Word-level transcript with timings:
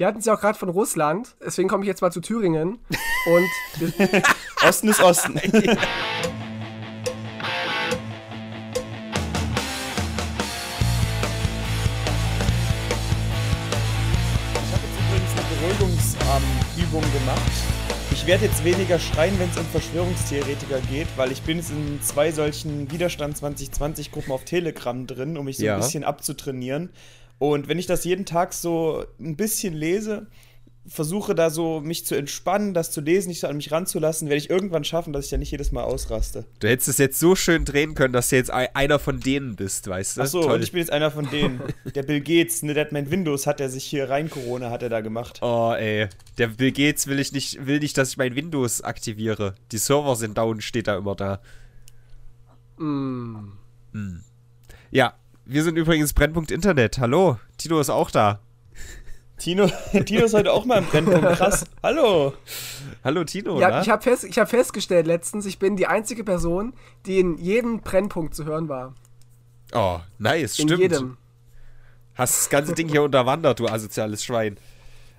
Wir 0.00 0.06
hatten 0.06 0.20
es 0.20 0.24
ja 0.24 0.32
auch 0.32 0.40
gerade 0.40 0.58
von 0.58 0.70
Russland, 0.70 1.36
deswegen 1.44 1.68
komme 1.68 1.84
ich 1.84 1.86
jetzt 1.88 2.00
mal 2.00 2.10
zu 2.10 2.22
Thüringen. 2.22 2.78
Und 3.26 3.92
Osten 4.66 4.88
ist 4.88 5.02
Osten. 5.02 5.36
Ich 5.36 5.44
habe 14.72 14.82
jetzt 14.86 14.98
übrigens 14.98 15.32
eine 15.36 15.46
Beruhigungsübung 15.56 17.02
gemacht. 17.12 17.52
Ich 18.12 18.26
werde 18.26 18.46
jetzt 18.46 18.64
weniger 18.64 18.98
schreien, 18.98 19.38
wenn 19.38 19.48
es 19.50 19.56
um 19.56 19.64
Verschwörungstheoretiker 19.66 20.80
geht, 20.90 21.08
weil 21.16 21.32
ich 21.32 21.42
bin 21.42 21.58
jetzt 21.58 21.70
in 21.70 22.00
zwei 22.02 22.32
solchen 22.32 22.90
Widerstand 22.90 23.36
2020 23.36 24.12
Gruppen 24.12 24.32
auf 24.32 24.44
Telegram 24.44 25.06
drin, 25.06 25.36
um 25.36 25.44
mich 25.44 25.58
so 25.58 25.64
Ja. 25.64 25.74
ein 25.74 25.80
bisschen 25.80 26.04
abzutrainieren. 26.04 26.90
Und 27.40 27.66
wenn 27.68 27.78
ich 27.78 27.86
das 27.86 28.04
jeden 28.04 28.26
Tag 28.26 28.52
so 28.52 29.04
ein 29.18 29.34
bisschen 29.34 29.74
lese, 29.74 30.26
versuche 30.86 31.34
da 31.34 31.50
so 31.50 31.80
mich 31.80 32.04
zu 32.04 32.14
entspannen, 32.14 32.74
das 32.74 32.90
zu 32.90 33.00
lesen, 33.00 33.28
nicht 33.28 33.40
so 33.40 33.46
an 33.46 33.56
mich 33.56 33.72
ranzulassen, 33.72 34.28
werde 34.28 34.38
ich 34.38 34.50
irgendwann 34.50 34.84
schaffen, 34.84 35.12
dass 35.14 35.24
ich 35.24 35.30
ja 35.30 35.38
nicht 35.38 35.50
jedes 35.50 35.72
Mal 35.72 35.82
ausraste. 35.84 36.44
Du 36.58 36.68
hättest 36.68 36.88
es 36.88 36.98
jetzt 36.98 37.18
so 37.18 37.34
schön 37.34 37.64
drehen 37.64 37.94
können, 37.94 38.12
dass 38.12 38.28
du 38.28 38.36
jetzt 38.36 38.52
ei- 38.52 38.74
einer 38.74 38.98
von 38.98 39.20
denen 39.20 39.56
bist, 39.56 39.88
weißt 39.88 40.16
du? 40.18 40.20
Achso, 40.22 40.42
Toll. 40.42 40.54
und 40.56 40.62
ich 40.62 40.72
bin 40.72 40.80
jetzt 40.80 40.92
einer 40.92 41.10
von 41.10 41.30
denen. 41.30 41.62
Der 41.94 42.02
Bill 42.02 42.20
Gates, 42.20 42.62
ne, 42.62 42.74
der 42.74 42.84
hat 42.86 42.92
mein 42.92 43.10
Windows, 43.10 43.46
hat 43.46 43.60
er 43.60 43.70
sich 43.70 43.84
hier 43.84 44.10
rein 44.10 44.28
Corona, 44.28 44.70
hat 44.70 44.82
er 44.82 44.88
da 44.90 45.00
gemacht. 45.00 45.38
Oh, 45.42 45.72
ey. 45.76 46.08
Der 46.38 46.48
Bill 46.48 46.72
Gates 46.72 47.06
will 47.06 47.20
ich 47.20 47.32
nicht, 47.32 47.66
will 47.66 47.78
nicht, 47.78 47.96
dass 47.96 48.10
ich 48.10 48.16
mein 48.18 48.34
Windows 48.36 48.82
aktiviere. 48.82 49.54
Die 49.72 49.78
Server 49.78 50.14
sind 50.16 50.36
down, 50.36 50.60
steht 50.60 50.88
da 50.88 50.96
immer 50.98 51.14
da. 51.14 51.40
mm, 52.78 53.52
Ja, 54.90 55.14
wir 55.50 55.64
sind 55.64 55.76
übrigens 55.76 56.12
Brennpunkt 56.12 56.52
Internet. 56.52 56.98
Hallo, 56.98 57.38
Tino 57.58 57.80
ist 57.80 57.90
auch 57.90 58.10
da. 58.10 58.38
Tino, 59.36 59.68
Tino 60.06 60.24
ist 60.24 60.34
heute 60.34 60.52
auch 60.52 60.64
mal 60.64 60.78
im 60.78 60.84
Brennpunkt. 60.86 61.26
Krass. 61.32 61.66
Hallo. 61.82 62.34
Hallo 63.02 63.24
Tino, 63.24 63.58
ja, 63.58 63.70
na? 63.70 63.82
ich 63.82 63.88
habe 63.90 64.02
fest, 64.02 64.24
ich 64.24 64.38
hab 64.38 64.48
festgestellt 64.48 65.06
letztens, 65.06 65.46
ich 65.46 65.58
bin 65.58 65.74
die 65.76 65.86
einzige 65.86 66.22
Person, 66.22 66.74
die 67.06 67.18
in 67.18 67.36
jedem 67.38 67.80
Brennpunkt 67.80 68.34
zu 68.34 68.44
hören 68.44 68.68
war. 68.68 68.94
Oh, 69.72 69.98
nice, 70.18 70.58
In 70.58 70.68
stimmt. 70.68 70.80
jedem. 70.80 71.16
Hast 72.14 72.38
das 72.38 72.50
ganze 72.50 72.74
Ding 72.74 72.88
hier 72.88 73.02
unterwandert, 73.02 73.58
du 73.58 73.66
asoziales 73.66 74.22
Schwein. 74.22 74.58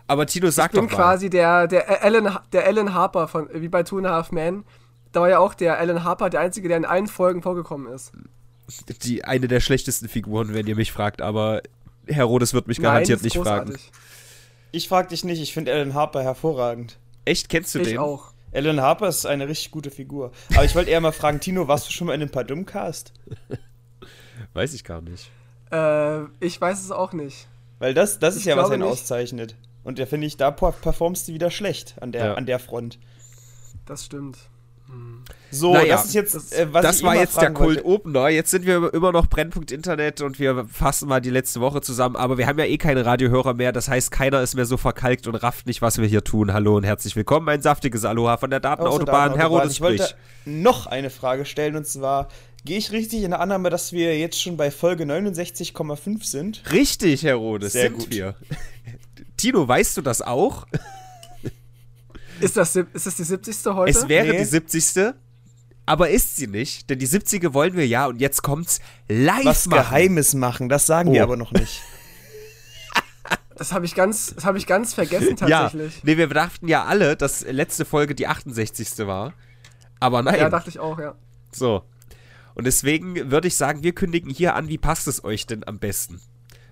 Aber 0.08 0.28
Tino, 0.28 0.50
sag 0.50 0.72
Ich 0.74 0.80
bin 0.80 0.88
doch 0.88 0.98
mal. 0.98 1.04
quasi 1.04 1.30
der, 1.30 1.68
der, 1.68 2.04
Alan, 2.04 2.38
der 2.54 2.66
Alan 2.68 2.94
Harper 2.94 3.28
von, 3.28 3.50
wie 3.54 3.70
bei 3.70 3.84
Two 3.84 3.98
and 3.98 4.08
a 4.08 4.12
Half 4.12 4.32
Men. 4.32 4.64
Da 5.12 5.22
war 5.22 5.30
ja 5.30 5.40
auch 5.40 5.54
der 5.56 5.78
Alan 5.80 6.04
Harper 6.04 6.30
der 6.30 6.40
Einzige, 6.42 6.68
der 6.70 6.78
in 6.78 6.86
allen 6.86 7.08
Folgen 7.08 7.42
vorgekommen 7.42 7.92
ist. 7.92 8.14
Die, 9.04 9.24
eine 9.24 9.48
der 9.48 9.60
schlechtesten 9.60 10.08
Figuren, 10.10 10.54
wenn 10.54 10.68
ihr 10.68 10.76
mich 10.76 10.92
fragt, 10.92 11.22
aber 11.22 11.62
Herodes 12.08 12.54
wird 12.54 12.68
mich 12.68 12.78
Nein, 12.80 12.84
garantiert 12.84 13.18
ist 13.20 13.24
nicht 13.24 13.38
fragen. 13.38 13.76
Ich 14.72 14.88
frag 14.88 15.10
dich 15.10 15.24
nicht, 15.24 15.42
ich 15.42 15.54
finde 15.54 15.74
Alan 15.74 15.94
Harper 15.94 16.24
hervorragend. 16.24 16.98
Echt, 17.26 17.50
kennst 17.50 17.76
du 17.76 17.80
Ich 17.80 17.90
den? 17.90 17.98
auch. 17.98 18.32
Alan 18.54 18.82
Harper 18.82 19.08
ist 19.08 19.26
eine 19.26 19.48
richtig 19.48 19.72
gute 19.72 19.92
Figur. 19.92 20.32
Aber 20.54 20.66
ich 20.66 20.76
wollte 20.76 20.90
eher 20.92 21.00
mal 21.02 21.12
fragen, 21.12 21.40
Tino, 21.40 21.68
warst 21.68 21.88
du 21.88 21.92
schon 21.92 22.08
mal 22.08 22.14
in 22.14 22.22
einem 22.22 22.32
Padum-Cast? 22.32 23.14
Weiß 24.54 24.74
ich 24.74 24.84
gar 24.84 25.02
nicht. 25.02 25.30
Äh, 25.72 26.24
ich 26.40 26.60
weiß 26.60 26.82
es 26.84 26.92
auch 26.92 27.14
nicht. 27.14 27.48
Weil 27.80 27.94
das, 27.94 28.20
das 28.20 28.36
ist 28.36 28.42
Ich 28.42 28.48
ja, 28.48 28.58
was 28.58 28.70
einen 28.72 28.82
nicht. 28.84 28.92
auszeichnet. 28.92 29.56
Und 29.84 30.00
da 30.00 30.06
finde 30.06 30.28
ich, 30.28 30.36
da 30.38 30.52
per- 30.52 30.74
performst 30.74 31.28
du 31.28 31.34
wieder 31.34 31.50
schlecht 31.52 31.96
an 32.02 32.12
der, 32.12 32.26
Ja. 32.26 32.34
an 32.34 32.46
der 32.46 32.60
Front. 32.60 33.00
Das 33.86 34.06
stimmt. 34.06 34.38
So, 35.54 35.74
Naja, 35.74 35.96
das 35.96 36.06
ist 36.06 36.14
jetzt, 36.14 36.54
äh, 36.54 36.68
was 36.72 36.82
das 36.82 37.04
war 37.04 37.16
jetzt 37.16 37.40
der. 37.42 37.52
Kult-Opener. 37.52 38.30
Jetzt 38.30 38.52
sind 38.52 38.66
wir 38.66 38.94
immer 38.94 39.12
noch 39.12 39.28
Brennpunkt 39.28 39.72
Internet 39.72 40.22
und 40.22 40.40
wir 40.40 40.66
fassen 40.72 41.10
mal 41.10 41.20
die 41.20 41.30
letzte 41.30 41.60
Woche 41.60 41.82
zusammen. 41.82 42.16
Aber 42.16 42.38
wir 42.38 42.48
haben 42.48 42.58
ja 42.58 42.66
eh 42.66 42.78
keine 42.78 43.06
Radiohörer 43.06 43.54
mehr. 43.54 43.74
Das 43.74 43.90
heißt, 43.90 44.12
keiner 44.12 44.42
ist 44.42 44.56
mehr 44.56 44.66
so 44.66 44.78
verkalkt 44.78 45.28
und 45.28 45.36
rafft 45.36 45.68
nicht, 45.68 45.82
was 45.82 45.98
wir 45.98 46.08
hier 46.08 46.24
tun. 46.24 46.54
Hallo 46.54 46.78
und 46.78 46.86
herzlich 46.86 47.18
willkommen. 47.18 47.50
Ein 47.50 47.62
saftiges 47.62 48.06
Aloha 48.06 48.38
von 48.38 48.50
der 48.50 48.62
Datenautobahn. 48.62 49.36
Herr 49.36 49.48
Rodes 49.48 49.74
Ich 49.74 49.82
wollte 49.82 50.08
noch 50.46 50.88
eine 50.88 51.10
Frage 51.10 51.44
stellen 51.44 51.76
und 51.76 51.86
zwar, 51.86 52.30
gehe 52.64 52.78
ich 52.78 52.94
richtig 52.94 53.24
in 53.24 53.32
der 53.32 53.42
Annahme, 53.42 53.70
dass 53.70 53.92
wir 53.92 54.18
jetzt 54.18 54.42
schon 54.42 54.56
bei 54.56 54.72
Folge 54.72 55.04
69,5 55.04 56.24
sind? 56.24 56.64
Richtig, 56.72 57.24
Herr 57.24 57.36
Rodes, 57.36 57.74
Sehr 57.74 57.90
sind 57.90 57.98
gut. 57.98 58.10
wir. 58.10 58.36
Tino, 59.38 59.68
weißt 59.68 59.98
du 59.98 60.02
das 60.02 60.22
auch? 60.22 60.66
Ist 62.44 62.58
das, 62.58 62.76
ist 62.76 63.06
das 63.06 63.16
die 63.16 63.24
70. 63.24 63.66
heute? 63.74 63.92
Es 63.92 64.08
wäre 64.08 64.28
Nee. 64.28 64.38
die 64.40 64.46
70. 64.46 65.14
Aber 65.86 66.10
ist 66.10 66.36
sie 66.36 66.48
nicht, 66.48 66.90
denn 66.90 67.00
die 67.00 67.06
70. 67.06 67.54
wollen 67.54 67.76
wir 67.76 67.88
ja 67.88 68.06
und 68.06 68.22
jetzt 68.22 68.44
kommt's 68.44 68.80
live 69.10 69.46
Was 69.46 69.68
machen. 69.68 69.80
Geheimes 69.82 70.34
machen, 70.36 70.70
das 70.70 70.86
sagen 70.86 71.10
Oh. 71.10 71.14
wir 71.14 71.24
aber 71.24 71.38
noch 71.38 71.52
nicht. 71.52 71.82
das 73.56 73.74
habe 73.74 73.86
ich, 73.86 73.96
ganz- 73.96 74.34
das 74.36 74.46
hab 74.46 74.56
ich 74.56 74.68
ganz 74.68 74.94
vergessen 74.94 75.36
Ja, 75.48 75.64
tatsächlich. 75.64 76.04
nee, 76.04 76.18
wir 76.18 76.28
dachten 76.28 76.68
ja 76.68 76.86
alle, 76.86 77.16
dass 77.16 77.42
letzte 77.46 77.86
Folge 77.86 78.16
die 78.16 78.28
68. 78.28 79.06
war. 79.08 79.34
Aber 80.00 80.22
nein. 80.22 80.40
Ja, 80.40 80.50
dachte 80.50 80.70
ich 80.70 80.80
auch, 80.80 81.00
ja. 81.00 81.16
So. 81.52 81.84
Und 82.54 82.66
deswegen 82.66 83.32
würde 83.32 83.48
ich 83.48 83.56
sagen, 83.56 83.84
wir 83.84 83.94
kündigen 83.94 84.30
hier 84.32 84.56
an, 84.56 84.68
wie 84.68 84.78
passt 84.78 85.08
es 85.08 85.24
euch 85.24 85.46
denn 85.46 85.68
am 85.68 85.80
besten? 85.80 86.22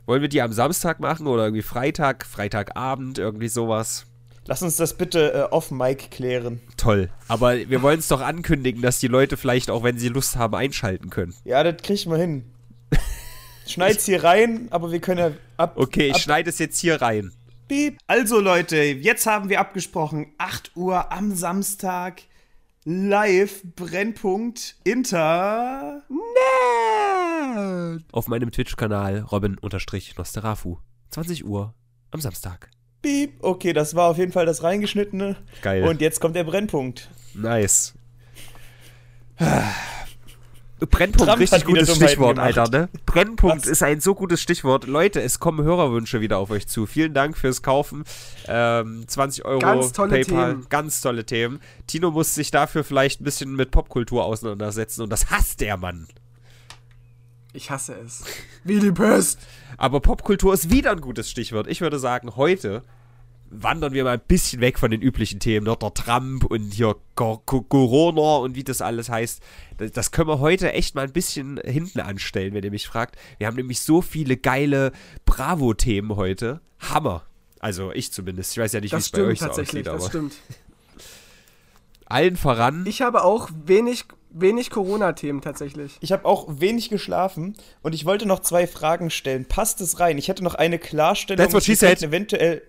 Wollen 0.06 0.22
wir 0.22 0.30
die 0.30 0.42
am 0.42 0.52
Samstag 0.52 1.00
machen 1.00 1.28
oder 1.28 1.44
irgendwie 1.44 1.62
Freitag, 1.62 2.26
Freitagabend, 2.26 3.18
irgendwie 3.20 3.48
sowas? 3.50 4.06
Lass 4.50 4.64
uns 4.64 4.78
das 4.78 4.96
bitte 4.96 5.32
äh, 5.32 5.42
off-Mic 5.54 6.10
klären. 6.10 6.60
Toll. 6.76 7.12
Aber 7.28 7.56
wir 7.56 7.84
wollen 7.84 8.00
es 8.00 8.08
doch 8.08 8.20
ankündigen, 8.20 8.82
dass 8.82 9.00
die 9.00 9.08
Leute 9.08 9.38
vielleicht 9.38 9.70
auch, 9.70 9.84
wenn 9.84 10.00
sie 10.00 10.08
Lust 10.08 10.38
haben, 10.38 10.56
einschalten 10.56 11.12
können. 11.12 11.36
Ja, 11.44 11.64
das 11.64 11.80
kriegen 11.84 12.10
wir 12.10 12.18
hin. 12.18 12.46
Schneid's 13.68 14.06
hier 14.06 14.24
rein, 14.24 14.68
aber 14.72 14.92
wir 14.92 15.02
können 15.02 15.20
ja 15.20 15.32
ab. 15.58 15.74
Okay, 15.76 16.08
ich 16.08 16.16
ab, 16.16 16.22
schneide 16.22 16.50
es 16.50 16.58
jetzt 16.58 16.80
hier 16.80 17.00
rein. 17.00 17.32
Piep. 17.68 18.00
Also 18.08 18.40
Leute, 18.40 18.78
jetzt 18.78 19.28
haben 19.28 19.50
wir 19.50 19.60
abgesprochen, 19.60 20.34
8 20.40 20.72
Uhr 20.76 21.12
am 21.12 21.36
Samstag, 21.36 22.24
live, 22.86 23.62
Brennpunkt, 23.76 24.78
Inter. 24.84 26.02
Auf 28.12 28.28
meinem 28.28 28.50
Twitch-Kanal 28.50 29.20
Robin-Nosterafu. 29.32 30.80
20 31.12 31.46
Uhr 31.46 31.76
am 32.10 32.20
Samstag. 32.20 32.72
Piep. 33.02 33.34
Okay, 33.42 33.74
das 33.74 33.96
war 33.96 34.10
auf 34.10 34.18
jeden 34.18 34.32
Fall 34.32 34.46
das 34.46 34.64
reingeschnittene. 34.64 35.38
Geil. 35.62 35.84
Und 35.84 36.02
jetzt 36.02 36.20
kommt 36.20 36.36
der 36.36 36.44
Brennpunkt. 36.44 37.10
Nice. 37.34 37.94
Brennpunkt, 40.88 41.30
Trump 41.30 41.42
richtig 41.42 41.66
gutes 41.66 41.96
Stichwort, 41.96 42.36
gemacht. 42.36 42.58
Alter, 42.58 42.78
ne? 42.78 42.90
Brennpunkt 43.06 43.64
Was? 43.64 43.68
ist 43.68 43.84
ein 43.84 44.00
so 44.00 44.16
gutes 44.16 44.42
Stichwort. 44.42 44.88
Leute, 44.88 45.22
es 45.22 45.40
kommen 45.40 45.64
Hörerwünsche 45.64 46.22
wieder 46.22 46.38
auf 46.38 46.52
euch 46.52 46.68
zu. 46.68 46.86
Vielen 46.86 47.14
Dank 47.14 47.38
fürs 47.38 47.62
Kaufen. 47.62 48.04
Ähm, 48.48 49.04
20 49.08 49.46
Euro 49.46 49.60
Ganz 49.60 49.92
tolle 49.92 50.22
PayPal. 50.22 50.52
Themen. 50.52 50.66
Ganz 50.70 51.02
tolle 51.02 51.26
Themen. 51.26 51.60
Tino 51.88 52.12
muss 52.12 52.34
sich 52.34 52.52
dafür 52.52 52.84
vielleicht 52.84 53.22
ein 53.22 53.26
bisschen 53.26 53.56
mit 53.56 53.72
Popkultur 53.72 54.24
auseinandersetzen 54.24 55.02
und 55.02 55.10
das 55.10 55.30
hasst 55.30 55.62
der 55.62 55.78
Mann. 55.78 56.08
Ich 57.60 57.70
hasse 57.70 57.94
es. 58.06 58.24
Wie 58.64 58.80
die 58.80 58.94
Pest. 58.94 59.38
Aber 59.76 60.00
Popkultur 60.00 60.54
ist 60.54 60.72
wieder 60.72 60.92
ein 60.92 61.02
gutes 61.02 61.30
Stichwort. 61.30 61.68
Ich 61.68 61.82
würde 61.82 62.00
sagen, 62.00 62.38
heute 62.38 62.84
wandern 63.50 63.92
wir 63.92 64.06
mal 64.06 64.14
ein 64.14 64.22
bisschen 64.26 64.62
weg 64.62 64.80
von 64.80 64.92
den 64.92 65.02
üblichen 65.02 65.42
Themen. 65.42 65.66
Der 65.66 65.78
Trump 65.94 66.46
und 66.46 66.74
hier 66.74 66.96
Cor- 67.16 67.46
Co- 67.46 67.64
Corona 67.64 68.38
und 68.38 68.56
wie 68.56 68.64
das 68.64 68.82
alles 68.82 69.10
heißt. 69.10 69.42
Das, 69.78 69.92
das 69.92 70.12
können 70.12 70.30
wir 70.30 70.40
heute 70.40 70.72
echt 70.72 70.96
mal 70.96 71.04
ein 71.04 71.12
bisschen 71.12 71.60
hinten 71.66 72.00
anstellen, 72.00 72.54
wenn 72.54 72.64
ihr 72.64 72.72
mich 72.72 72.88
fragt. 72.88 73.18
Wir 73.40 73.48
haben 73.48 73.58
nämlich 73.58 73.82
so 73.82 74.02
viele 74.02 74.38
geile 74.38 74.94
Bravo-Themen 75.26 76.16
heute. 76.16 76.62
Hammer. 76.80 77.24
Also 77.60 77.92
ich 77.92 78.14
zumindest. 78.14 78.54
Ich 78.54 78.58
weiß 78.60 78.72
ja 78.72 78.80
nicht, 78.80 78.94
wie 78.94 78.96
Das 78.96 79.08
es 79.08 79.12
bei 79.12 79.24
euch 79.24 79.40
so 79.40 79.48
aussieht, 79.50 79.86
das 79.86 79.96
aber 79.96 80.08
stimmt. 80.08 80.36
allen 82.06 82.38
voran. 82.38 82.86
Ich 82.88 83.02
habe 83.02 83.26
auch 83.26 83.50
wenig, 83.66 84.06
wenig 84.32 84.70
Corona-Themen 84.70 85.42
tatsächlich. 85.42 85.98
Ich 86.02 86.12
habe 86.12 86.26
auch 86.26 86.48
wenig 86.50 86.90
geschlafen 86.90 87.56
und 87.82 87.94
ich 87.94 88.06
wollte 88.06 88.26
noch 88.26 88.40
zwei 88.40 88.68
Fragen 88.68 89.10
stellen. 89.10 89.46
Passt 89.46 89.82
es 89.82 90.00
rein? 90.00 90.18
Ich 90.18 90.28
hätte 90.28 90.44
noch 90.44 90.56
eine 90.56 90.80
Klarstellung. 90.80 91.44
That's 91.44 91.54
what 91.54 91.64
she 91.64 91.72
wir 91.72 91.88
könnten 91.88 92.00
said. 92.00 92.10
eventuell, 92.10 92.62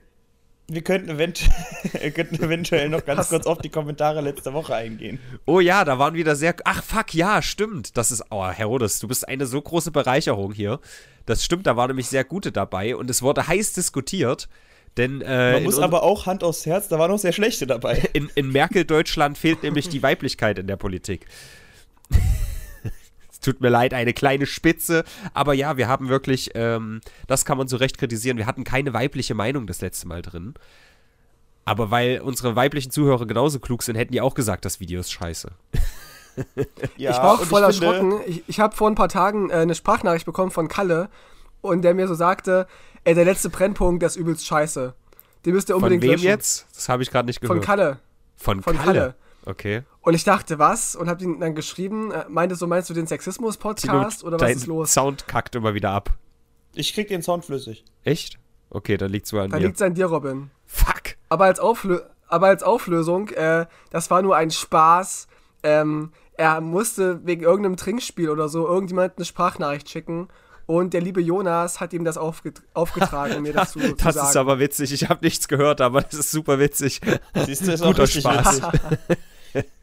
wir 0.68 0.82
könnten, 0.82 1.10
event 1.10 1.50
wir 2.00 2.10
könnten 2.10 2.42
eventuell 2.42 2.88
noch 2.88 3.04
ganz 3.04 3.28
kurz 3.28 3.46
auf 3.46 3.58
die 3.58 3.68
Kommentare 3.70 4.20
letzte 4.20 4.52
Woche 4.52 4.74
eingehen. 4.74 5.18
Oh 5.46 5.60
ja, 5.60 5.84
da 5.84 5.98
waren 5.98 6.14
wieder 6.14 6.36
sehr. 6.36 6.54
Ach 6.64 6.82
fuck, 6.82 7.14
ja, 7.14 7.42
stimmt. 7.42 7.96
Das 7.96 8.10
ist. 8.10 8.24
Oh, 8.30 8.46
Herodes, 8.46 8.98
du 9.00 9.08
bist 9.08 9.26
eine 9.28 9.46
so 9.46 9.60
große 9.60 9.90
Bereicherung 9.90 10.52
hier. 10.52 10.80
Das 11.26 11.44
stimmt, 11.44 11.66
da 11.66 11.76
waren 11.76 11.88
nämlich 11.88 12.08
sehr 12.08 12.24
gute 12.24 12.52
dabei 12.52 12.96
und 12.96 13.10
es 13.10 13.22
wurde 13.22 13.46
heiß 13.46 13.72
diskutiert. 13.72 14.48
Denn 14.96 15.20
äh, 15.20 15.52
Man 15.54 15.64
muss 15.64 15.78
aber 15.78 16.02
auch 16.02 16.26
Hand 16.26 16.42
aufs 16.42 16.66
Herz, 16.66 16.88
da 16.88 16.98
waren 16.98 17.10
noch 17.10 17.18
sehr 17.18 17.32
schlechte 17.32 17.66
dabei. 17.66 18.08
in, 18.12 18.30
in 18.34 18.50
Merkel-Deutschland 18.50 19.38
fehlt 19.38 19.62
nämlich 19.62 19.88
die 19.88 20.02
Weiblichkeit 20.02 20.58
in 20.58 20.66
der 20.66 20.76
Politik. 20.76 21.26
es 23.30 23.40
tut 23.40 23.60
mir 23.60 23.68
leid, 23.68 23.94
eine 23.94 24.12
kleine 24.12 24.46
Spitze. 24.46 25.04
Aber 25.32 25.54
ja, 25.54 25.76
wir 25.76 25.88
haben 25.88 26.08
wirklich, 26.08 26.50
ähm, 26.54 27.00
das 27.28 27.44
kann 27.44 27.56
man 27.56 27.68
so 27.68 27.76
recht 27.76 27.98
kritisieren, 27.98 28.36
wir 28.36 28.46
hatten 28.46 28.64
keine 28.64 28.92
weibliche 28.92 29.34
Meinung 29.34 29.66
das 29.66 29.80
letzte 29.80 30.08
Mal 30.08 30.22
drin. 30.22 30.54
Aber 31.64 31.90
weil 31.90 32.20
unsere 32.20 32.56
weiblichen 32.56 32.90
Zuhörer 32.90 33.26
genauso 33.26 33.60
klug 33.60 33.82
sind, 33.82 33.94
hätten 33.94 34.12
die 34.12 34.20
auch 34.20 34.34
gesagt, 34.34 34.64
das 34.64 34.80
Video 34.80 34.98
ist 34.98 35.12
scheiße. 35.12 35.52
Ja, 36.96 37.10
ich 37.10 37.16
war 37.16 37.34
auch 37.34 37.44
voll 37.44 37.62
erschrocken. 37.62 38.20
Ich, 38.26 38.42
ich 38.46 38.60
habe 38.60 38.74
vor 38.74 38.88
ein 38.88 38.94
paar 38.94 39.08
Tagen 39.08 39.50
äh, 39.50 39.54
eine 39.54 39.74
Sprachnachricht 39.74 40.26
bekommen 40.26 40.50
von 40.50 40.68
Kalle 40.68 41.08
und 41.60 41.82
der 41.82 41.94
mir 41.94 42.08
so 42.08 42.14
sagte, 42.14 42.66
ey, 43.04 43.14
der 43.14 43.24
letzte 43.24 43.50
Brennpunkt, 43.50 44.02
der 44.02 44.08
ist 44.08 44.16
übelst 44.16 44.46
scheiße. 44.46 44.94
Den 45.44 45.54
müsst 45.54 45.68
ihr 45.68 45.74
Von 45.74 45.82
unbedingt 45.84 46.02
wem 46.02 46.10
löschen. 46.12 46.24
jetzt? 46.26 46.66
Das 46.74 46.88
habe 46.88 47.02
ich 47.02 47.10
gerade 47.10 47.26
nicht 47.26 47.40
gehört. 47.40 47.58
Von 47.58 47.64
Kalle. 47.64 47.98
Von, 48.36 48.62
Von 48.62 48.76
Kalle. 48.76 48.84
Kalle. 49.00 49.14
Okay. 49.46 49.82
Und 50.02 50.14
ich 50.14 50.24
dachte, 50.24 50.58
was? 50.58 50.94
Und 50.96 51.08
hab 51.08 51.20
ihn 51.22 51.40
dann 51.40 51.54
geschrieben, 51.54 52.10
äh, 52.12 52.26
meinte 52.28 52.56
so, 52.56 52.66
meinst 52.66 52.90
du 52.90 52.94
den 52.94 53.06
Sexismus-Podcast 53.06 54.22
oder 54.24 54.34
was 54.34 54.40
dein 54.46 54.56
ist 54.56 54.66
los? 54.66 54.92
Sound 54.92 55.26
kackt 55.28 55.54
immer 55.54 55.72
wieder 55.74 55.90
ab. 55.90 56.10
Ich 56.74 56.92
krieg 56.94 57.08
den 57.08 57.22
Sound 57.22 57.44
flüssig. 57.46 57.84
Echt? 58.04 58.38
Okay, 58.68 58.96
dann 58.96 59.10
liegt's 59.10 59.32
wohl 59.32 59.40
an 59.40 59.50
Da 59.50 59.56
mir. 59.58 59.66
liegt's 59.66 59.82
an 59.82 59.94
dir, 59.94 60.06
Robin. 60.06 60.50
Fuck. 60.66 61.16
Aber 61.28 61.46
als, 61.46 61.58
Auflö 61.58 62.00
aber 62.28 62.46
als 62.48 62.62
Auflösung, 62.62 63.28
äh, 63.30 63.66
das 63.90 64.10
war 64.10 64.22
nur 64.22 64.36
ein 64.36 64.50
Spaß. 64.50 65.26
Ähm, 65.62 66.12
er 66.34 66.60
musste 66.60 67.26
wegen 67.26 67.42
irgendeinem 67.42 67.76
Trinkspiel 67.76 68.30
oder 68.30 68.48
so 68.48 68.66
irgendjemand 68.66 69.14
eine 69.16 69.24
Sprachnachricht 69.24 69.88
schicken. 69.90 70.28
Und 70.70 70.94
der 70.94 71.00
liebe 71.00 71.20
Jonas 71.20 71.80
hat 71.80 71.92
ihm 71.92 72.04
das 72.04 72.16
aufget 72.16 72.62
aufgetragen, 72.74 73.34
um 73.38 73.42
mir 73.42 73.52
das 73.52 73.72
zu, 73.72 73.80
zu 73.80 73.94
Das 73.96 74.14
sagen. 74.14 74.28
ist 74.28 74.36
aber 74.36 74.60
witzig. 74.60 74.92
Ich 74.92 75.08
habe 75.08 75.18
nichts 75.24 75.48
gehört, 75.48 75.80
aber 75.80 76.02
das 76.02 76.14
ist 76.14 76.30
super 76.30 76.60
witzig. 76.60 77.00
Siehst 77.44 77.66
du, 77.66 77.72
ist 77.72 77.82
Guter 77.82 78.04
auch 78.04 78.06
Spaß. 78.06 78.62
witzig. 78.62 79.64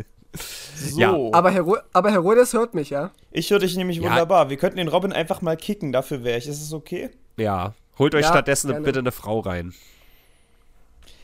So. 0.75 0.99
Ja, 0.99 1.17
aber, 1.31 1.49
Hero 1.49 1.77
aber 1.93 2.11
Herodes 2.11 2.53
hört 2.53 2.75
mich, 2.75 2.91
ja? 2.91 3.09
ich 3.31 3.49
höre 3.49 3.57
dich 3.57 3.75
nämlich 3.75 3.97
Ja. 3.97 4.03
wunderbar. 4.03 4.51
Wir 4.51 4.57
könnten 4.57 4.77
den 4.77 4.87
Robin 4.87 5.11
einfach 5.11 5.41
mal 5.41 5.57
kicken, 5.57 5.91
dafür 5.91 6.23
wäre 6.23 6.37
ich. 6.37 6.47
Ist 6.47 6.61
es 6.61 6.73
okay? 6.73 7.09
Ja. 7.37 7.73
Holt 7.97 8.13
euch 8.13 8.21
Ja, 8.21 8.27
stattdessen 8.29 8.69
gerne. 8.69 8.85
bitte 8.85 8.99
eine 8.99 9.11
Frau 9.11 9.39
rein. 9.39 9.73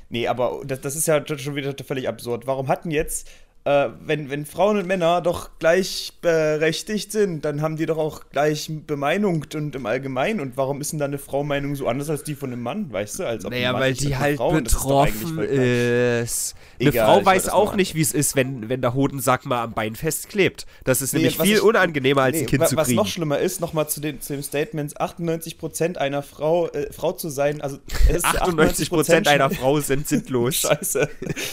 Nee, 0.09 0.27
aber 0.27 0.61
das, 0.65 0.81
das 0.81 0.95
ist 0.95 1.07
ja 1.07 1.23
schon 1.37 1.55
wieder 1.55 1.75
völlig 1.85 2.07
absurd. 2.09 2.47
Warum 2.47 2.67
hatten 2.69 2.89
jetzt, 2.89 3.29
äh, 3.65 3.89
wenn, 4.05 4.29
wenn 4.29 4.45
Frauen 4.45 4.77
und 4.77 4.87
Männer 4.87 5.21
doch 5.21 5.51
gleichberechtigt 5.59 7.11
sind, 7.11 7.45
dann 7.45 7.61
haben 7.61 7.77
die 7.77 7.85
doch 7.85 7.97
auch 7.97 8.21
gleich 8.31 8.69
bemeinungt 8.85 9.55
und 9.55 9.75
im 9.75 9.85
Allgemeinen. 9.85 10.39
Und 10.39 10.57
warum 10.57 10.81
ist 10.81 10.91
denn 10.91 10.99
da 10.99 11.05
eine 11.05 11.17
Frau-Meinung 11.17 11.75
so 11.75 11.87
anders 11.87 12.09
als 12.09 12.23
die 12.23 12.35
von 12.35 12.51
einem 12.51 12.61
Mann, 12.61 12.91
weißt 12.91 13.19
du? 13.19 13.23
Als 13.27 13.45
ob 13.45 13.51
Naja, 13.51 13.73
weil 13.73 13.93
die 13.93 14.17
halt 14.17 14.37
Frau, 14.37 14.51
betroffen 14.51 15.39
ist. 15.39 16.55
Eine 16.79 16.89
Egal, 16.89 17.05
Frau 17.21 17.25
weiß 17.25 17.49
auch 17.49 17.75
nicht, 17.75 17.95
wie 17.95 18.01
es 18.01 18.13
ist, 18.13 18.35
wenn, 18.35 18.67
wenn 18.67 18.81
der 18.81 18.93
Hodensack 18.93 19.45
mal 19.45 19.63
am 19.63 19.73
Bein 19.73 19.95
festklebt. 19.95 20.65
Das 20.83 21.01
ist 21.01 21.13
Nee, 21.13 21.19
nämlich 21.19 21.39
was 21.39 21.47
viel 21.47 21.55
ich- 21.57 21.61
unangenehmer, 21.63 22.23
als 22.23 22.35
Nee, 22.35 22.41
ein 22.43 22.47
Kind 22.47 22.67
zu 22.67 22.75
was 22.75 22.87
kriegen. 22.87 22.97
noch 22.97 23.07
schlimmer 23.07 23.39
ist, 23.39 23.61
nochmal 23.61 23.87
zu, 23.87 24.01
den, 24.01 24.19
zu 24.19 24.33
dem 24.33 24.43
Statement, 24.43 24.99
98% 24.99 25.97
einer 25.97 26.21
Frau, 26.21 26.67
äh, 26.69 26.91
Frau 26.91 27.13
zu 27.13 27.29
sein, 27.29 27.61
also 27.61 27.77
es 28.09 28.17
ist 28.17 28.25
98% 28.25 29.27
einer 29.27 29.49
Frau 29.51 29.79
sind 29.79 30.07
sinnlos. 30.07 30.55
Scheiße. 30.55 31.07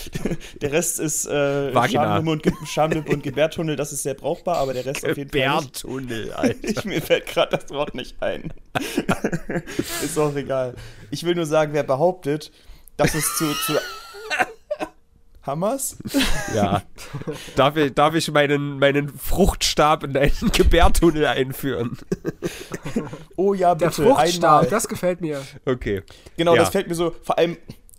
Der 0.61 0.73
Rest 0.73 0.99
ist 0.99 1.27
äh, 1.27 1.73
Schamlippe 2.05 2.31
und, 2.31 2.43
Ge 2.43 2.53
Schamlippe 2.67 3.13
und 3.13 3.23
Gebärtunnel, 3.23 3.77
das 3.77 3.93
ist 3.93 4.03
sehr 4.03 4.15
brauchbar, 4.15 4.57
aber 4.59 4.73
der 4.75 4.87
Rest 4.87 5.05
auf 5.09 5.17
jeden 5.17 5.31
Fall 5.31 5.57
nicht. 5.57 5.73
Bärtunnel, 5.83 6.33
Alter. 6.33 6.57
Ich, 6.69 6.85
mir 6.85 7.01
fällt 7.03 7.27
gerade 7.27 7.57
das 7.57 7.71
Wort 7.71 7.95
nicht 7.95 8.23
ein. 8.23 8.53
ist 10.03 10.19
auch 10.19 10.35
egal. 10.35 10.75
Ich 11.11 11.25
will 11.25 11.35
nur 11.35 11.47
sagen, 11.47 11.73
wer 11.73 11.83
behauptet, 11.83 12.51
dass 12.97 13.15
es 13.15 13.37
zu, 13.37 13.53
zu 13.67 13.75
Hammers? 15.43 15.97
Ja. 16.55 16.83
Darf 17.57 17.77
ich, 17.77 17.95
darf 17.95 18.15
ich 18.15 18.31
meinen, 18.31 18.79
meinen 18.79 19.09
Fruchtstab 19.09 20.05
in 20.05 20.13
deinen 20.13 20.53
Gebärtunnel 20.53 21.25
einführen? 21.27 21.97
Oh 23.37 23.55
ja, 23.55 23.75
Der 23.75 23.89
bitte, 23.89 24.03
Fruchtstab, 24.05 24.45
einmal. 24.59 24.67
das 24.71 24.87
gefällt 24.87 25.21
mir. 25.23 25.41
Okay. 25.65 26.03
Genau, 26.37 26.55
Ja. 26.55 26.61
das 26.61 26.69
fällt 26.71 26.89
mir 26.89 26.95
so, 26.95 27.15
vor 27.23 27.39
allem, 27.39 27.57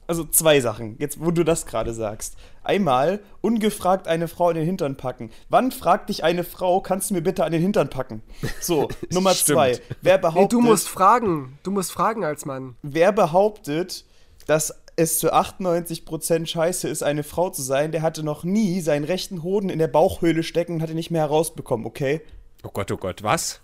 also 0.07 0.25
zwei 0.25 0.59
Sachen, 0.59 0.95
jetzt 1.00 1.19
wo 1.24 1.31
du 1.31 1.44
das 1.44 1.65
gerade 1.65 1.94
sagst. 1.94 2.36
Einmal, 2.63 3.21
ungefragt 3.42 4.07
eine 4.07 4.27
Frau 4.27 4.50
in 4.50 4.56
den 4.57 4.65
Hintern 4.65 4.98
packen. 4.98 5.31
Wann 5.50 5.71
fragt 5.71 6.09
dich 6.09 6.24
eine 6.24 6.44
Frau, 6.44 6.81
kannst 6.81 7.09
du 7.09 7.13
mir 7.13 7.21
bitte 7.21 7.44
an 7.45 7.51
den 7.51 7.62
Hintern 7.62 7.89
packen? 7.89 8.21
So, 8.59 8.89
Nummer 9.12 9.33
zwei. 9.33 9.80
Wer 10.01 10.18
Nee, 10.18 10.21
behauptet, 10.21 10.51
du 10.53 10.62
musst 10.62 10.89
fragen. 10.89 11.57
Du 11.63 11.71
musst 11.71 11.92
fragen 11.92 12.24
als 12.25 12.45
Mann. 12.45 12.75
wer 12.81 13.12
behauptet, 13.12 14.06
dass 14.48 14.74
es 14.98 15.19
zu 15.19 15.33
98% 15.33 16.45
scheiße 16.45 16.88
ist, 16.88 17.01
eine 17.04 17.24
Frau 17.24 17.50
zu 17.50 17.62
sein, 17.62 17.92
der 17.92 18.01
hatte 18.01 18.24
noch 18.24 18.44
nie 18.44 18.81
seinen 18.81 19.06
rechten 19.06 19.42
Hoden 19.44 19.69
in 19.69 19.80
der 19.80 19.88
Bauchhöhle 19.88 20.44
stecken 20.44 20.75
und 20.75 20.81
hat 20.81 20.89
ihn 20.89 20.95
nicht 20.95 21.12
mehr 21.12 21.21
herausbekommen, 21.21 21.86
okay? 21.86 22.21
Oh 22.63 22.69
Gott, 22.74 22.92
oh 22.92 22.97
Gott, 22.97 23.24
was? 23.24 23.62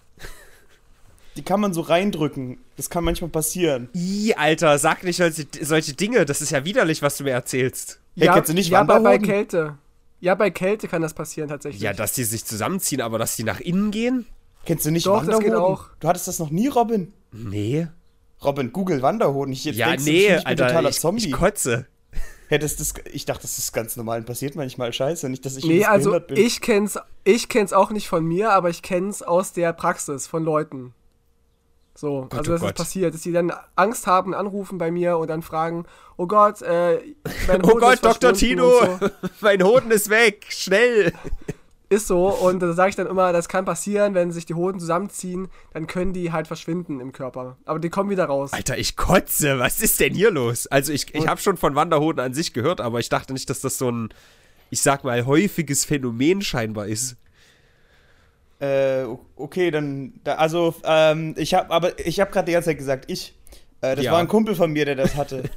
Die 1.38 1.44
kann 1.44 1.62
man 1.62 1.74
so 1.74 1.82
reindrücken. 1.82 2.58
Das 2.76 2.90
kann 2.90 3.04
manchmal 3.04 3.30
passieren. 3.30 3.90
Ih, 3.94 4.34
Alter, 4.36 4.78
sag 4.80 5.04
nicht 5.04 5.18
solche, 5.18 5.46
solche 5.62 5.94
Dinge. 5.94 6.26
Das 6.26 6.42
ist 6.42 6.52
ja 6.52 6.66
widerlich, 6.66 7.02
was 7.02 7.18
du 7.18 7.24
mir 7.24 7.32
erzählst. 7.32 8.00
Hey, 8.18 8.30
kennst 8.34 8.50
du 8.50 8.54
nicht 8.54 8.70
ja 8.70 8.82
bei, 8.82 8.88
bei 8.88 8.96
Wanderhoden? 8.96 9.26
Kälte. 9.28 9.78
Ja, 10.20 10.34
bei 10.34 10.50
Kälte 10.50 10.88
kann 10.88 11.04
das 11.04 11.14
passieren 11.14 11.50
tatsächlich. 11.50 11.82
Ja, 11.82 11.94
dass 11.94 12.14
die 12.14 12.24
sich 12.24 12.44
zusammenziehen, 12.44 13.02
aber 13.02 13.20
dass 13.20 13.36
die 13.36 13.44
nach 13.44 13.60
innen 13.60 13.92
gehen? 13.92 14.26
Kennst 14.66 14.86
du 14.86 14.92
nicht 14.92 15.06
Doch, 15.06 15.24
das 15.24 15.40
geht 15.40 15.50
Wanderhoden? 15.50 15.76
auch. 15.76 15.90
Du 16.00 16.08
hattest 16.08 16.28
das 16.28 16.40
noch 16.40 16.50
nie, 16.50 16.68
Robin? 16.68 17.14
Nee. 17.32 17.88
Robin, 18.44 18.74
Google 18.74 19.02
Wanderhoden. 19.02 19.54
Ich 19.54 19.64
jetzt 19.66 19.78
ja, 19.78 19.90
denkst 19.90 20.06
du 20.06 20.12
nee, 20.12 20.28
ich 20.28 20.36
bin 20.38 20.46
Alter, 20.46 20.68
totaler 20.68 20.90
ich, 20.90 21.00
Zombie. 21.00 21.28
ich 21.28 21.32
kotze. 21.32 21.86
Hey, 22.50 22.60
das, 22.60 22.78
das, 22.78 22.94
ich 23.12 23.26
dachte, 23.26 23.42
das 23.42 23.58
ist 23.58 23.74
ganz 23.74 23.96
normal 23.98 24.20
und 24.20 24.26
passiert 24.26 24.56
manchmal 24.56 24.94
scheiße. 24.94 25.30
Nicht, 25.30 25.46
dass 25.46 25.58
ich 25.58 25.66
nee, 25.66 25.84
also 25.84 26.18
bin. 26.20 26.38
ich 26.38 26.62
kenn's, 26.62 26.98
ich 27.24 27.50
kenn's 27.50 27.74
auch 27.74 27.92
nicht 27.92 28.08
von 28.08 28.26
mir, 28.26 28.52
aber 28.52 28.70
ich 28.70 28.82
kenn's 28.82 29.22
aus 29.22 29.52
der 29.52 29.74
Praxis 29.74 30.28
von 30.28 30.44
Leuten. 30.44 30.94
So, 31.98 32.28
also 32.30 32.52
oh 32.52 32.54
das 32.54 32.62
Gott. 32.62 32.70
ist 32.70 32.78
passiert, 32.78 33.14
dass 33.16 33.22
die 33.22 33.32
dann 33.32 33.52
Angst 33.76 34.06
haben, 34.06 34.36
anrufen 34.36 34.78
bei 34.78 34.92
mir 34.92 35.18
und 35.18 35.30
dann 35.30 35.42
fragen, 35.42 35.86
oh 36.16 36.28
Gott, 36.28 36.62
äh, 36.62 37.00
mein 37.48 37.62
Oh 37.64 37.70
Hoden 37.70 37.80
Gott, 37.80 37.94
ist 37.96 38.06
Dr. 38.06 38.34
Tino, 38.34 38.70
So. 38.70 39.10
mein 39.42 39.64
Hoden 39.64 39.90
ist 39.90 40.10
weg, 40.12 40.46
schnell. 40.50 41.12
Ist 41.90 42.08
so 42.08 42.28
und 42.28 42.60
da 42.60 42.74
sage 42.74 42.90
ich 42.90 42.98
dann 42.98 43.08
immer, 43.08 43.32
das 43.32 43.48
kann 43.48 43.64
passieren, 43.64 44.14
wenn 44.14 44.34
sich 44.34 44.46
die 44.46 44.56
Hoden 44.56 44.78
zusammenziehen, 44.78 45.48
dann 45.72 45.88
können 45.88 46.12
die 46.12 46.34
halt 46.34 46.46
verschwinden 46.46 47.00
im 47.00 47.14
Körper. 47.14 47.56
Aber 47.64 47.80
die 47.80 47.88
kommen 47.88 48.10
wieder 48.10 48.26
raus. 48.26 48.52
Alter, 48.52 48.78
ich 48.78 48.98
kotze, 48.98 49.58
was 49.58 49.80
ist 49.80 50.02
denn 50.02 50.14
hier 50.14 50.30
los? 50.30 50.68
Also 50.68 50.92
ich, 50.92 51.16
ich 51.16 51.28
habe 51.28 51.40
schon 51.40 51.56
von 51.56 51.76
Wanderhoden 51.76 52.20
an 52.20 52.34
sich 52.34 52.52
gehört, 52.52 52.82
aber 52.82 53.00
ich 53.00 53.08
dachte 53.08 53.32
nicht, 53.32 53.50
dass 53.50 53.62
das 53.62 53.78
so 53.78 53.90
ein, 53.90 54.10
ich 54.70 54.82
sag 54.82 55.06
mal, 55.06 55.26
häufiges 55.26 55.86
Phänomen 55.86 56.42
scheinbar 56.42 56.88
ist. 56.88 57.16
Äh, 58.60 59.04
okay, 59.36 59.70
dann, 59.72 60.14
da, 60.24 60.36
also, 60.36 60.74
ähm, 60.84 61.36
ich 61.38 61.54
habe, 61.54 61.70
aber 61.72 62.00
ich 62.06 62.20
habe 62.20 62.32
gerade 62.32 62.46
die 62.48 62.54
ganze 62.54 62.70
Zeit 62.70 62.78
gesagt, 62.78 63.06
ich. 63.12 63.34
Äh, 63.82 63.96
das 63.96 64.06
Ja. 64.06 64.12
war 64.14 64.20
ein 64.20 64.28
Kumpel 64.28 64.56
von 64.56 64.72
mir, 64.72 64.86
der 64.86 64.96
das 64.96 65.16
hatte. 65.16 65.44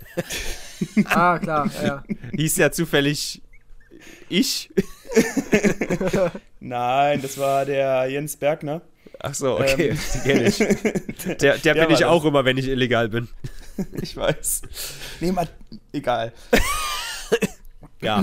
Ah, 1.05 1.39
klar, 1.39 1.71
ja, 1.83 1.87
ja. 1.87 2.05
Hieß 2.35 2.57
ja 2.57 2.73
zufällig 2.73 3.43
ich. 4.31 4.71
Nein, 6.61 7.21
das 7.21 7.37
war 7.37 7.67
der 7.67 8.07
Jens 8.09 8.37
Bergner. 8.37 8.81
Ach 9.19 9.35
so, 9.35 9.59
okay, 9.61 9.91
Ähm. 9.91 9.99
den 10.15 10.23
kenn 10.23 10.47
ich. 10.47 10.57
Der, 10.59 11.35
der, 11.35 11.59
Der 11.75 11.75
bin 11.75 11.91
ich 11.91 11.99
das. 12.01 12.09
auch 12.09 12.25
immer, 12.25 12.47
wenn 12.47 12.57
ich 12.57 12.67
illegal 12.69 13.11
bin. 13.11 13.29
Ich 14.01 14.17
weiß. 14.17 14.63
Nee, 15.21 15.33
mal, 15.33 15.49
egal. 15.93 16.33
Ja. 18.01 18.23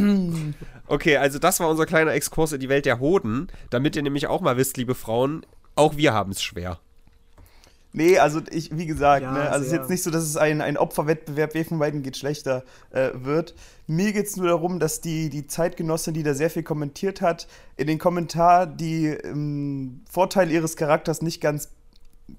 Okay, 0.88 1.18
also 1.18 1.38
das 1.38 1.60
war 1.60 1.70
unser 1.70 1.86
kleiner 1.86 2.14
Exkurs 2.14 2.54
in 2.54 2.60
die 2.60 2.70
Welt 2.70 2.86
der 2.86 3.00
Hoden, 3.00 3.48
damit 3.70 3.96
ihr 3.96 4.04
nämlich 4.04 4.28
auch 4.28 4.42
mal 4.42 4.58
wisst, 4.58 4.78
liebe 4.78 4.96
Frauen, 4.96 5.46
auch 5.76 5.98
wir 5.98 6.14
haben 6.14 6.32
es 6.32 6.42
schwer. 6.42 6.80
Nee, 7.94 8.20
also 8.20 8.42
ich, 8.52 8.78
wie 8.78 8.86
gesagt, 8.86 9.24
Ja, 9.24 9.32
ne, 9.32 9.50
also 9.50 9.66
es 9.66 9.72
ist 9.72 9.78
jetzt 9.78 9.90
nicht 9.90 10.04
so, 10.04 10.12
dass 10.12 10.24
es 10.24 10.38
ein, 10.38 10.62
ein 10.62 10.78
Opferwettbewerb, 10.78 11.54
wer 11.54 11.66
von 11.66 11.80
beiden 11.80 12.04
geht 12.04 12.16
schlechter 12.16 12.64
äh, 12.92 13.10
wird. 13.14 13.56
Mir 13.88 14.14
geht 14.14 14.28
es 14.28 14.36
nur 14.36 14.48
darum, 14.48 14.80
dass 14.80 15.02
die, 15.02 15.30
die 15.30 15.48
Zeitgenossin, 15.48 16.14
die 16.14 16.24
da 16.24 16.34
sehr 16.34 16.50
viel 16.50 16.64
kommentiert 16.64 17.22
hat, 17.22 17.48
in 17.76 17.88
den 17.88 17.98
Kommentar 17.98 18.68
die 18.68 19.08
ähm, 19.08 20.02
Vorteile 20.10 20.52
ihres 20.52 20.76
Charakters 20.76 21.22
nicht 21.22 21.42
ganz 21.42 21.70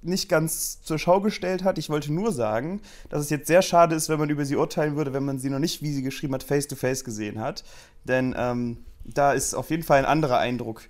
nicht 0.03 0.29
ganz 0.29 0.83
zur 0.83 0.99
Schau 0.99 1.21
gestellt 1.21 1.65
hat. 1.65 1.79
Ich 1.79 1.89
wollte 1.89 2.13
nur 2.13 2.33
sagen, 2.33 2.81
dass 3.09 3.21
es 3.23 3.31
jetzt 3.31 3.47
sehr 3.47 3.63
schade 3.63 3.95
ist, 3.95 4.09
wenn 4.09 4.19
man 4.19 4.31
über 4.31 4.45
sie 4.45 4.57
urteilen 4.57 4.97
würde, 4.97 5.13
wenn 5.15 5.25
man 5.25 5.39
sie 5.39 5.51
noch 5.51 5.59
nicht, 5.59 5.83
wie 5.83 5.93
sie 5.93 6.03
geschrieben 6.03 6.35
hat, 6.35 6.43
face-to-face 6.43 7.05
gesehen 7.05 7.41
hat. 7.41 7.65
Denn 8.05 8.35
ähm, 8.37 8.79
da 9.05 9.33
ist 9.33 9.55
auf 9.55 9.71
jeden 9.71 9.83
Fall 9.83 9.99
ein 9.99 10.05
anderer 10.05 10.39
Eindruck 10.39 10.83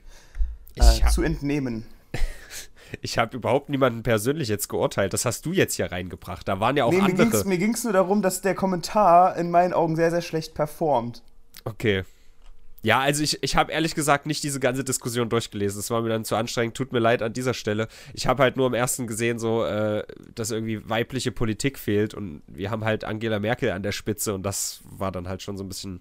äh, 0.77 1.09
zu 1.11 1.23
entnehmen. 1.23 1.87
Ich 3.03 3.19
habe 3.19 3.37
überhaupt 3.37 3.69
niemanden 3.69 4.03
persönlich 4.03 4.49
jetzt 4.49 4.69
geurteilt. 4.69 5.13
Das 5.13 5.27
hast 5.27 5.45
du 5.45 5.53
jetzt 5.53 5.75
hier 5.75 5.93
reingebracht. 5.93 6.49
Da 6.49 6.59
waren 6.59 6.75
ja 6.75 6.87
auch 6.87 6.91
Nee, 6.91 7.03
mir 7.03 7.21
andere. 7.21 7.45
mir 7.47 7.59
ging's 7.59 7.85
nur 7.85 7.93
darum, 7.93 8.23
dass 8.23 8.41
der 8.41 8.55
Kommentar 8.55 9.37
in 9.37 9.51
meinen 9.51 9.75
Augen 9.75 9.95
sehr, 9.95 10.11
sehr 10.11 10.23
schlecht 10.23 10.55
performt. 10.55 11.23
Okay. 11.67 12.05
Ja, 12.89 13.01
also 13.01 13.23
ich, 13.23 13.43
ich 13.43 13.55
habe 13.55 13.71
ehrlich 13.71 13.95
gesagt 13.95 14.25
nicht 14.25 14.43
diese 14.43 14.61
ganze 14.61 14.83
Diskussion 14.83 15.29
durchgelesen. 15.29 15.79
Es 15.79 15.91
war 15.91 16.01
mir 16.01 16.09
dann 16.09 16.25
zu 16.25 16.37
anstrengend. 16.37 16.75
Tut 16.75 16.91
mir 16.91 17.01
leid 17.01 17.21
an 17.21 17.35
dieser 17.35 17.53
Stelle. 17.53 17.87
Ich 18.15 18.27
habe 18.27 18.43
halt 18.43 18.57
nur 18.57 18.67
im 18.67 18.73
ersten 18.73 19.07
gesehen, 19.07 19.39
so, 19.39 19.63
äh, 19.63 20.05
dass 20.35 20.51
irgendwie 20.53 20.89
weibliche 20.89 21.31
Politik 21.31 21.79
fehlt 21.79 22.15
und 22.15 22.41
wir 22.47 22.71
haben 22.71 22.87
halt 22.87 23.05
Angela 23.05 23.41
Merkel 23.41 23.73
an 23.73 23.83
der 23.83 23.93
Spitze 23.93 24.33
und 24.33 24.43
das 24.43 24.81
war 24.85 25.13
dann 25.13 25.29
halt 25.29 25.43
schon 25.43 25.59
so 25.59 25.65
ein 25.65 25.69
bisschen, 25.69 26.01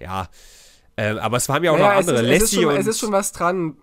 ja. 0.00 0.30
Ähm, 0.96 1.18
aber 1.18 1.36
es 1.36 1.50
waren 1.50 1.62
ja 1.62 1.72
auch 1.72 1.76
Naja, 1.78 1.92
noch 1.96 2.00
es, 2.00 2.08
andere. 2.08 2.26
ist, 2.34 2.42
es, 2.44 2.52
ist 2.52 2.62
schon, 2.62 2.76
es 2.76 2.86
ist 2.86 2.98
schon 2.98 3.12
was 3.12 3.32
dran. 3.32 3.76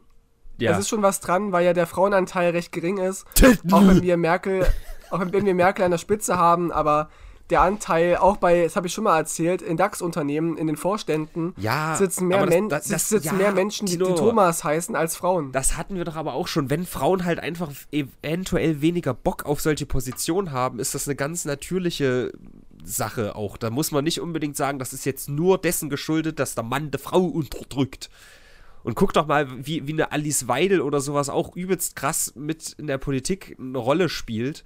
ja. 0.58 0.72
Es 0.72 0.80
ist 0.80 0.90
schon 0.90 1.04
was 1.04 1.20
dran, 1.20 1.52
weil 1.52 1.64
ja 1.64 1.74
der 1.74 1.86
Frauenanteil 1.86 2.50
recht 2.50 2.72
gering 2.72 2.98
ist. 2.98 3.26
auch 3.72 3.88
wenn 3.88 4.02
wir 4.02 4.18
Merkel, 4.18 4.66
auch 5.12 5.20
wenn 5.20 5.46
wir 5.46 5.54
Merkel 5.54 5.86
an 5.86 5.92
der 5.92 6.00
Spitze 6.00 6.36
haben, 6.36 6.72
aber 6.72 7.12
der 7.50 7.62
Anteil, 7.62 8.18
auch 8.18 8.38
bei, 8.38 8.64
das 8.64 8.76
habe 8.76 8.88
ich 8.88 8.94
schon 8.94 9.04
mal 9.04 9.18
erzählt, 9.18 9.62
in 9.62 9.76
DAX-Unternehmen, 9.78 10.58
in 10.58 10.68
den 10.68 10.78
Vorständen, 10.78 11.54
Ja, 11.58 11.96
sitzen, 11.96 12.28
mehr, 12.28 12.46
das- 12.46 12.70
das- 12.70 12.88
das- 12.88 13.10
sitzen 13.10 13.26
ja, 13.28 13.34
mehr 13.34 13.52
Menschen, 13.52 13.86
die, 13.86 13.98
die. 13.98 14.04
Thomas 14.04 14.64
heißen, 14.64 14.96
als 14.96 15.16
Frauen. 15.16 15.52
Das 15.52 15.76
hatten 15.78 15.96
wir 15.96 16.06
doch 16.06 16.16
aber 16.16 16.34
auch 16.34 16.48
schon. 16.48 16.70
Wenn 16.70 16.86
Frauen 16.86 17.26
halt 17.26 17.40
einfach 17.40 17.72
eventuell 17.92 18.82
weniger 18.82 19.14
Bock 19.14 19.46
auf 19.46 19.62
solche 19.62 19.86
Positionen 19.86 20.52
haben, 20.52 20.80
ist 20.80 20.96
das 20.96 21.08
eine 21.08 21.16
ganz 21.16 21.46
natürliche 21.46 22.32
Sache 22.84 23.36
auch. 23.36 23.58
Da 23.58 23.70
muss 23.70 23.92
man 23.92 24.04
nicht 24.04 24.20
unbedingt 24.22 24.58
sagen, 24.58 24.80
das 24.80 24.94
ist 24.94 25.06
jetzt 25.06 25.30
nur 25.30 25.58
dessen 25.58 25.90
geschuldet, 25.90 26.40
dass 26.40 26.56
der 26.56 26.64
Mann 26.64 26.92
die 26.92 26.98
Frau 26.98 27.22
unterdrückt. 27.24 28.10
Und 28.84 28.96
guck 28.96 29.14
doch 29.14 29.28
mal, 29.28 29.48
wie, 29.66 29.88
wie 29.88 29.94
eine 29.94 30.12
Alice 30.12 30.48
Weidel 30.50 30.82
oder 30.82 31.00
sowas 31.00 31.30
auch 31.30 31.56
übelst 31.56 31.96
krass 31.96 32.34
mit 32.36 32.74
in 32.78 32.88
der 32.88 32.98
Politik 32.98 33.56
eine 33.60 33.78
Rolle 33.78 34.10
spielt. 34.10 34.66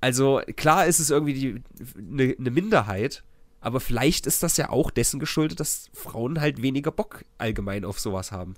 Also 0.00 0.40
klar 0.56 0.86
ist 0.86 0.98
es 0.98 1.10
irgendwie 1.10 1.62
eine 1.96 2.34
ne 2.38 2.50
Minderheit, 2.50 3.22
aber 3.60 3.80
vielleicht 3.80 4.26
ist 4.26 4.42
das 4.42 4.56
ja 4.56 4.70
auch 4.70 4.90
dessen 4.90 5.20
geschuldet, 5.20 5.60
dass 5.60 5.90
Frauen 5.92 6.40
halt 6.40 6.62
weniger 6.62 6.90
Bock 6.90 7.24
allgemein 7.38 7.84
auf 7.84 8.00
sowas 8.00 8.32
haben. 8.32 8.54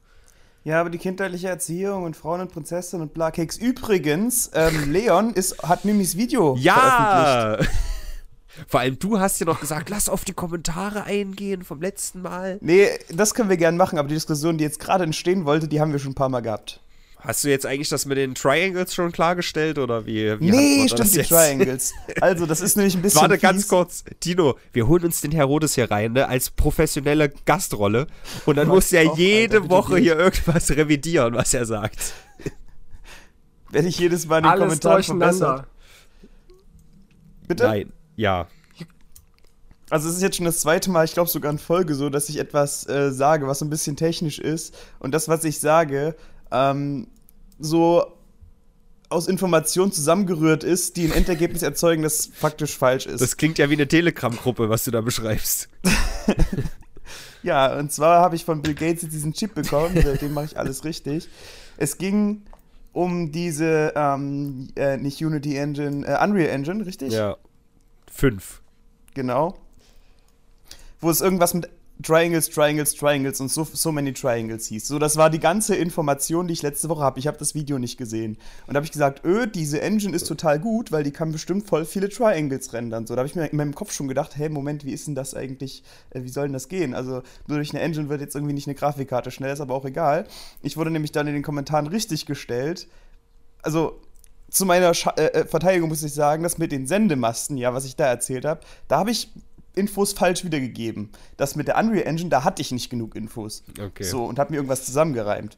Ja, 0.65 0.81
aber 0.81 0.91
die 0.91 0.99
kindheitliche 0.99 1.49
Erziehung 1.49 2.05
und 2.05 2.17
Frauen 2.17 2.41
und 2.41 2.53
Prinzessin 2.53 3.01
und 3.01 3.13
bla 3.15 3.33
Keks. 3.33 3.57
Übrigens, 3.57 4.51
ähm, 4.55 4.93
Leon 4.93 5.35
ist, 5.35 5.61
hat 5.63 5.85
Mimis 5.85 6.17
Video 6.17 6.57
ja! 6.59 7.59
Vor 8.69 8.81
allem 8.81 8.99
du 8.99 9.19
hast 9.19 9.41
ja 9.41 9.47
noch 9.47 9.61
gesagt, 9.61 9.89
lass 9.89 10.11
auf 10.11 10.27
die 10.27 10.35
Kommentare 10.35 11.05
eingehen 11.05 11.65
vom 11.65 11.81
letzten 11.81 12.21
Mal. 12.21 12.59
Nee, 12.61 12.87
das 13.09 13.33
können 13.33 13.49
wir 13.49 13.57
gern 13.57 13.79
machen, 13.79 13.99
aber 13.99 14.09
die 14.09 14.15
Diskussion, 14.15 14.59
die 14.59 14.65
jetzt 14.65 14.79
gerade 14.79 15.05
entstehen 15.05 15.47
wollte, 15.47 15.69
die 15.69 15.81
haben 15.81 15.91
wir 15.91 15.99
schon 15.99 16.13
ein 16.13 16.17
paar 16.17 16.29
Mal 16.29 16.41
gehabt. 16.41 16.82
Hast 17.25 17.45
du 17.45 17.49
jetzt 17.49 17.67
eigentlich 17.67 17.89
das 17.89 18.05
mit 18.05 18.19
den 18.19 18.35
Triangles 18.35 18.95
schon 18.95 19.13
klargestellt 19.13 19.79
oder 19.79 20.07
wie? 20.07 20.41
wie 20.41 20.51
nee, 20.51 20.89
stimmt, 20.89 21.13
die 21.13 21.19
jetzt? 21.19 21.29
Triangles. 21.29 21.93
Also, 22.21 22.47
das 22.47 22.61
ist 22.61 22.77
nämlich 22.77 22.97
ein 22.97 23.03
bisschen. 23.03 23.21
Warte 23.21 23.35
fies. 23.35 23.43
ganz 23.43 23.69
kurz, 23.69 24.05
Tino, 24.19 24.59
wir 24.73 24.89
holen 24.89 25.05
uns 25.05 25.21
den 25.21 25.31
Herodes 25.31 25.77
hier 25.77 25.89
rein, 25.89 26.13
ne, 26.13 26.29
als 26.29 26.51
professionelle 26.51 27.29
Gastrolle. 27.45 28.09
Und 28.45 28.57
dann 28.57 28.67
muss 28.67 28.93
er 28.93 29.15
jede 29.15 29.59
Alter, 29.59 29.71
Woche 29.71 29.99
hier 29.99 30.19
irgendwas 30.19 30.71
revidieren, 30.71 31.35
was 31.35 31.55
er 31.55 31.65
sagt. 31.65 32.13
Werde 33.71 33.89
ich 33.89 33.99
jedes 33.99 34.27
Mal 34.27 34.39
in 34.39 34.45
den 34.45 34.51
Alles 34.51 34.61
Kommentaren 34.61 35.03
verbessert. 35.03 35.67
Bitte? 37.47 37.65
Nein, 37.65 37.93
ja. 38.17 38.49
Also 39.91 40.09
es 40.09 40.17
ist 40.17 40.23
jetzt 40.23 40.37
schon 40.37 40.47
das 40.47 40.61
zweite 40.61 40.91
Mal, 40.91 41.05
ich 41.05 41.13
glaube 41.13 41.29
sogar 41.29 41.53
in 41.53 41.59
Folge 41.59 41.95
so, 41.95 42.09
dass 42.09 42.29
ich 42.31 42.39
etwas 42.39 42.89
äh, 42.89 43.13
sage, 43.13 43.47
was 43.47 43.59
so 43.59 43.67
ein 43.67 43.71
bisschen 43.71 43.95
technisch 43.95 44.39
ist. 44.39 44.75
Und 44.99 45.13
das, 45.13 45.29
was 45.29 45.45
ich 45.45 45.61
sage, 45.61 46.17
ähm, 46.53 47.09
so 47.59 48.07
aus 49.09 49.29
Informationen 49.29 49.93
zusammengerührt 49.93 50.65
ist, 50.65 50.97
die 50.97 51.05
ein 51.05 51.13
Endergebnis 51.13 51.63
erzeugen, 51.63 52.03
das 52.03 52.27
faktisch 52.27 52.77
falsch 52.77 53.07
ist. 53.07 53.21
Das 53.21 53.37
klingt 53.37 53.59
ja 53.59 53.69
wie 53.69 53.75
eine 53.75 53.87
Telegram-Gruppe, 53.87 54.71
was 54.71 54.85
du 54.85 54.91
da 54.91 55.01
beschreibst. 55.01 55.69
ja, 57.43 57.79
und 57.79 57.93
zwar 57.93 58.21
habe 58.21 58.37
ich 58.37 58.45
von 58.45 58.63
Bill 58.63 58.75
Gates 58.75 59.09
diesen 59.09 59.35
Chip 59.35 59.55
bekommen, 59.55 60.01
seitdem 60.03 60.33
mache 60.33 60.47
ich 60.47 60.59
alles 60.59 60.85
richtig. 60.85 61.29
Es 61.77 61.99
ging 61.99 62.43
um 62.93 63.33
diese, 63.33 63.93
ähm, 63.97 64.69
äh, 64.77 64.97
nicht 64.97 65.23
Unity 65.23 65.57
Engine, 65.57 66.07
äh, 66.07 66.23
Unreal 66.25 66.49
Engine, 66.49 66.85
richtig? 66.85 67.13
Ja. 67.13 67.37
Fünf. 68.11 68.63
Genau. 69.15 69.59
Wo 71.01 71.11
es 71.11 71.21
irgendwas 71.21 71.55
mit 71.55 71.69
Triangles, 72.03 72.49
Triangles, 72.49 72.95
Triangles 72.95 73.41
und 73.41 73.51
so, 73.51 73.65
so 73.65 73.93
many 73.93 74.13
Triangles 74.13 74.67
hieß. 74.67 74.89
So, 74.89 74.99
das 74.99 75.17
war 75.17 75.31
die 75.31 75.39
ganze 75.39 75.75
Information, 75.75 76.47
die 76.47 76.55
ich 76.55 76.63
letzte 76.63 76.89
Woche 76.89 77.03
habe. 77.03 77.19
Ich 77.19 77.27
habe 77.27 77.39
das 77.39 77.55
Video 77.55 77.79
nicht 77.79 77.97
gesehen. 77.97 78.39
Und 78.67 78.75
da 78.75 78.79
habe 78.79 78.85
ich 78.85 78.93
gesagt, 78.93 79.25
öh, 79.25 79.47
diese 79.47 79.81
Engine 79.81 80.15
ist 80.15 80.27
total 80.27 80.59
gut, 80.59 80.93
weil 80.93 81.05
die 81.05 81.11
kann 81.11 81.33
bestimmt 81.33 81.67
voll 81.67 81.85
viele 81.85 82.09
Triangles 82.09 82.73
rendern. 82.73 83.07
So, 83.07 83.15
da 83.15 83.21
habe 83.21 83.29
ich 83.29 83.35
mir 83.35 83.47
in 83.47 83.57
meinem 83.57 83.75
Kopf 83.75 83.93
schon 83.93 84.09
gedacht, 84.09 84.37
hey, 84.37 84.49
Moment, 84.49 84.85
wie 84.85 84.93
ist 84.93 85.07
denn 85.07 85.15
das 85.15 85.35
eigentlich, 85.35 85.83
äh, 86.11 86.23
wie 86.23 86.29
soll 86.29 86.45
denn 86.45 86.53
das 86.53 86.69
gehen? 86.69 86.95
Also, 86.95 87.23
nur 87.47 87.59
durch 87.59 87.71
eine 87.71 87.81
Engine 87.81 88.09
wird 88.09 88.21
jetzt 88.21 88.35
irgendwie 88.35 88.55
nicht 88.55 88.67
eine 88.67 88.75
Grafikkarte 88.75 89.31
schnell, 89.31 89.53
ist 89.53 89.61
aber 89.61 89.75
auch 89.75 89.85
egal. 89.85 90.27
Ich 90.63 90.77
wurde 90.77 90.91
nämlich 90.91 91.13
dann 91.13 91.27
in 91.27 91.35
den 91.35 91.43
Kommentaren 91.43 91.87
richtig 91.87 92.27
gestellt. 92.27 92.89
Also, 93.63 94.01
zu 94.51 94.67
meiner 94.67 94.93
Sch 94.93 95.07
äh, 95.17 95.27
äh 95.27 95.47
Verteidigung 95.47 95.89
muss 95.89 96.03
ich 96.03 96.13
sagen, 96.13 96.43
das 96.43 96.59
mit 96.59 96.73
den 96.73 96.87
Sendemasten, 96.87 97.57
ja, 97.57 97.73
was 97.75 97.85
ich 97.85 97.97
da 97.97 98.07
erzählt 98.07 98.45
habe, 98.45 98.61
da 98.87 98.99
habe 98.99 99.11
ich 99.11 99.31
Infos 99.75 100.13
falsch 100.13 100.45
wiedergegeben. 100.45 101.11
Das 101.37 101.57
mit 101.57 101.69
der 101.69 101.79
Unreal 101.79 102.07
Engine, 102.07 102.31
da 102.31 102.45
hatte 102.45 102.63
ich 102.63 102.73
nicht 102.73 102.91
genug 102.91 103.15
Infos. 103.15 103.65
Okay. 103.81 104.05
So, 104.05 104.25
und 104.25 104.39
habe 104.39 104.53
mir 104.53 104.57
irgendwas 104.57 104.85
zusammengereimt. 104.85 105.57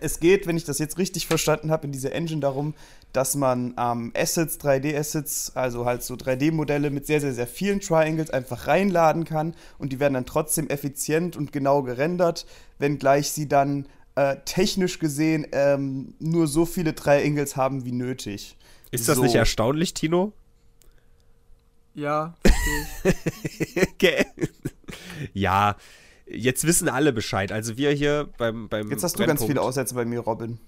Es 0.00 0.20
geht, 0.20 0.46
wenn 0.46 0.56
ich 0.56 0.64
das 0.64 0.78
jetzt 0.78 0.98
richtig 0.98 1.26
verstanden 1.26 1.70
habe, 1.70 1.86
in 1.86 1.92
dieser 1.92 2.12
Engine 2.12 2.40
darum, 2.40 2.74
dass 3.12 3.34
man 3.34 3.74
ähm, 3.78 4.12
Assets, 4.16 4.58
3D-Assets, 4.58 5.52
also 5.54 5.84
halt 5.84 6.02
so 6.02 6.14
3D-Modelle 6.14 6.90
mit 6.90 7.06
sehr, 7.06 7.20
sehr, 7.20 7.34
sehr 7.34 7.46
vielen 7.46 7.80
Triangles 7.80 8.30
einfach 8.30 8.66
reinladen 8.66 9.24
kann 9.24 9.54
und 9.78 9.92
die 9.92 10.00
werden 10.00 10.14
dann 10.14 10.26
trotzdem 10.26 10.68
effizient 10.68 11.36
und 11.36 11.52
genau 11.52 11.82
gerendert, 11.82 12.46
wenngleich 12.78 13.30
sie 13.30 13.48
dann 13.48 13.86
äh, 14.14 14.36
technisch 14.44 14.98
gesehen 14.98 15.46
ähm, 15.52 16.14
nur 16.18 16.46
so 16.46 16.66
viele 16.66 16.94
Triangles 16.94 17.56
haben 17.56 17.84
wie 17.84 17.92
nötig. 17.92 18.56
Ist 18.90 19.08
das 19.08 19.16
so. 19.16 19.22
nicht 19.22 19.34
erstaunlich, 19.34 19.94
Tino? 19.94 20.32
Ja, 21.94 22.34
okay. 23.92 24.26
Ja, 25.34 25.76
jetzt 26.26 26.66
wissen 26.66 26.88
alle 26.88 27.12
Bescheid. 27.12 27.52
Also 27.52 27.76
wir 27.76 27.90
hier 27.92 28.28
beim 28.38 28.68
beim 28.68 28.90
Jetzt 28.90 29.04
hast 29.04 29.18
du 29.18 29.26
ganz 29.26 29.44
viele 29.44 29.60
Aussätze 29.60 29.94
bei 29.94 30.04
mir, 30.04 30.20
Robin. 30.20 30.58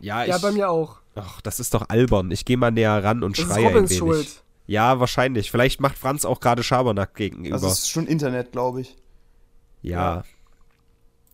Ja, 0.00 0.22
ich, 0.22 0.28
ja 0.28 0.38
bei 0.38 0.52
mir 0.52 0.70
auch. 0.70 1.00
Ach, 1.16 1.40
das 1.40 1.58
ist 1.58 1.74
doch 1.74 1.88
albern. 1.88 2.30
Ich 2.30 2.44
gehe 2.44 2.56
mal 2.56 2.70
näher 2.70 3.02
ran 3.02 3.22
und 3.22 3.36
das 3.36 3.44
schreie 3.44 3.62
ist 3.62 3.66
Robins 3.66 3.90
ein 3.90 3.90
wenig. 3.90 3.98
Schuld. 3.98 4.42
Ja, 4.66 5.00
wahrscheinlich. 5.00 5.50
Vielleicht 5.50 5.80
macht 5.80 5.98
Franz 5.98 6.24
auch 6.24 6.40
gerade 6.40 6.62
Schabernack 6.62 7.14
gegenüber. 7.14 7.58
Das 7.58 7.78
ist 7.78 7.90
schon 7.90 8.06
Internet, 8.06 8.52
glaube 8.52 8.82
ich. 8.82 8.96
Ja. 9.82 10.16
ja. 10.16 10.24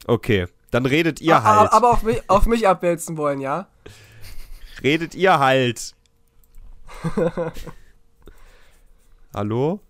Okay, 0.06 0.46
dann 0.70 0.86
redet 0.86 1.20
ihr 1.20 1.36
aber, 1.36 1.60
halt. 1.60 1.72
Aber 1.72 1.90
auf 1.90 2.02
mich, 2.02 2.22
auf 2.28 2.46
mich 2.46 2.66
abwälzen 2.68 3.16
wollen, 3.16 3.40
ja? 3.40 3.68
Redet 4.82 5.14
ihr 5.14 5.38
halt. 5.38 5.94
Hallo? 9.34 9.80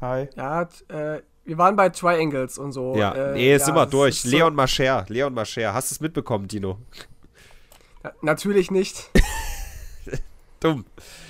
Hi. 0.00 0.26
Ja, 0.34 0.62
äh, 0.88 1.20
wir 1.44 1.58
waren 1.58 1.76
bei 1.76 1.90
Triangles 1.90 2.56
und 2.56 2.72
so. 2.72 2.96
Ja, 2.96 3.12
äh, 3.12 3.34
nee, 3.34 3.52
ja, 3.52 3.58
sind 3.58 3.74
wir 3.74 3.84
durch. 3.84 4.24
Leon 4.24 4.52
so 4.52 4.56
Mascher, 4.56 5.04
Leon 5.08 5.34
Mascher. 5.34 5.74
Hast 5.74 5.90
du 5.90 5.94
es 5.96 6.00
mitbekommen, 6.00 6.48
Dino? 6.48 6.78
Ja, 8.02 8.12
natürlich 8.22 8.70
nicht. 8.70 9.10
Dumm. 10.60 10.86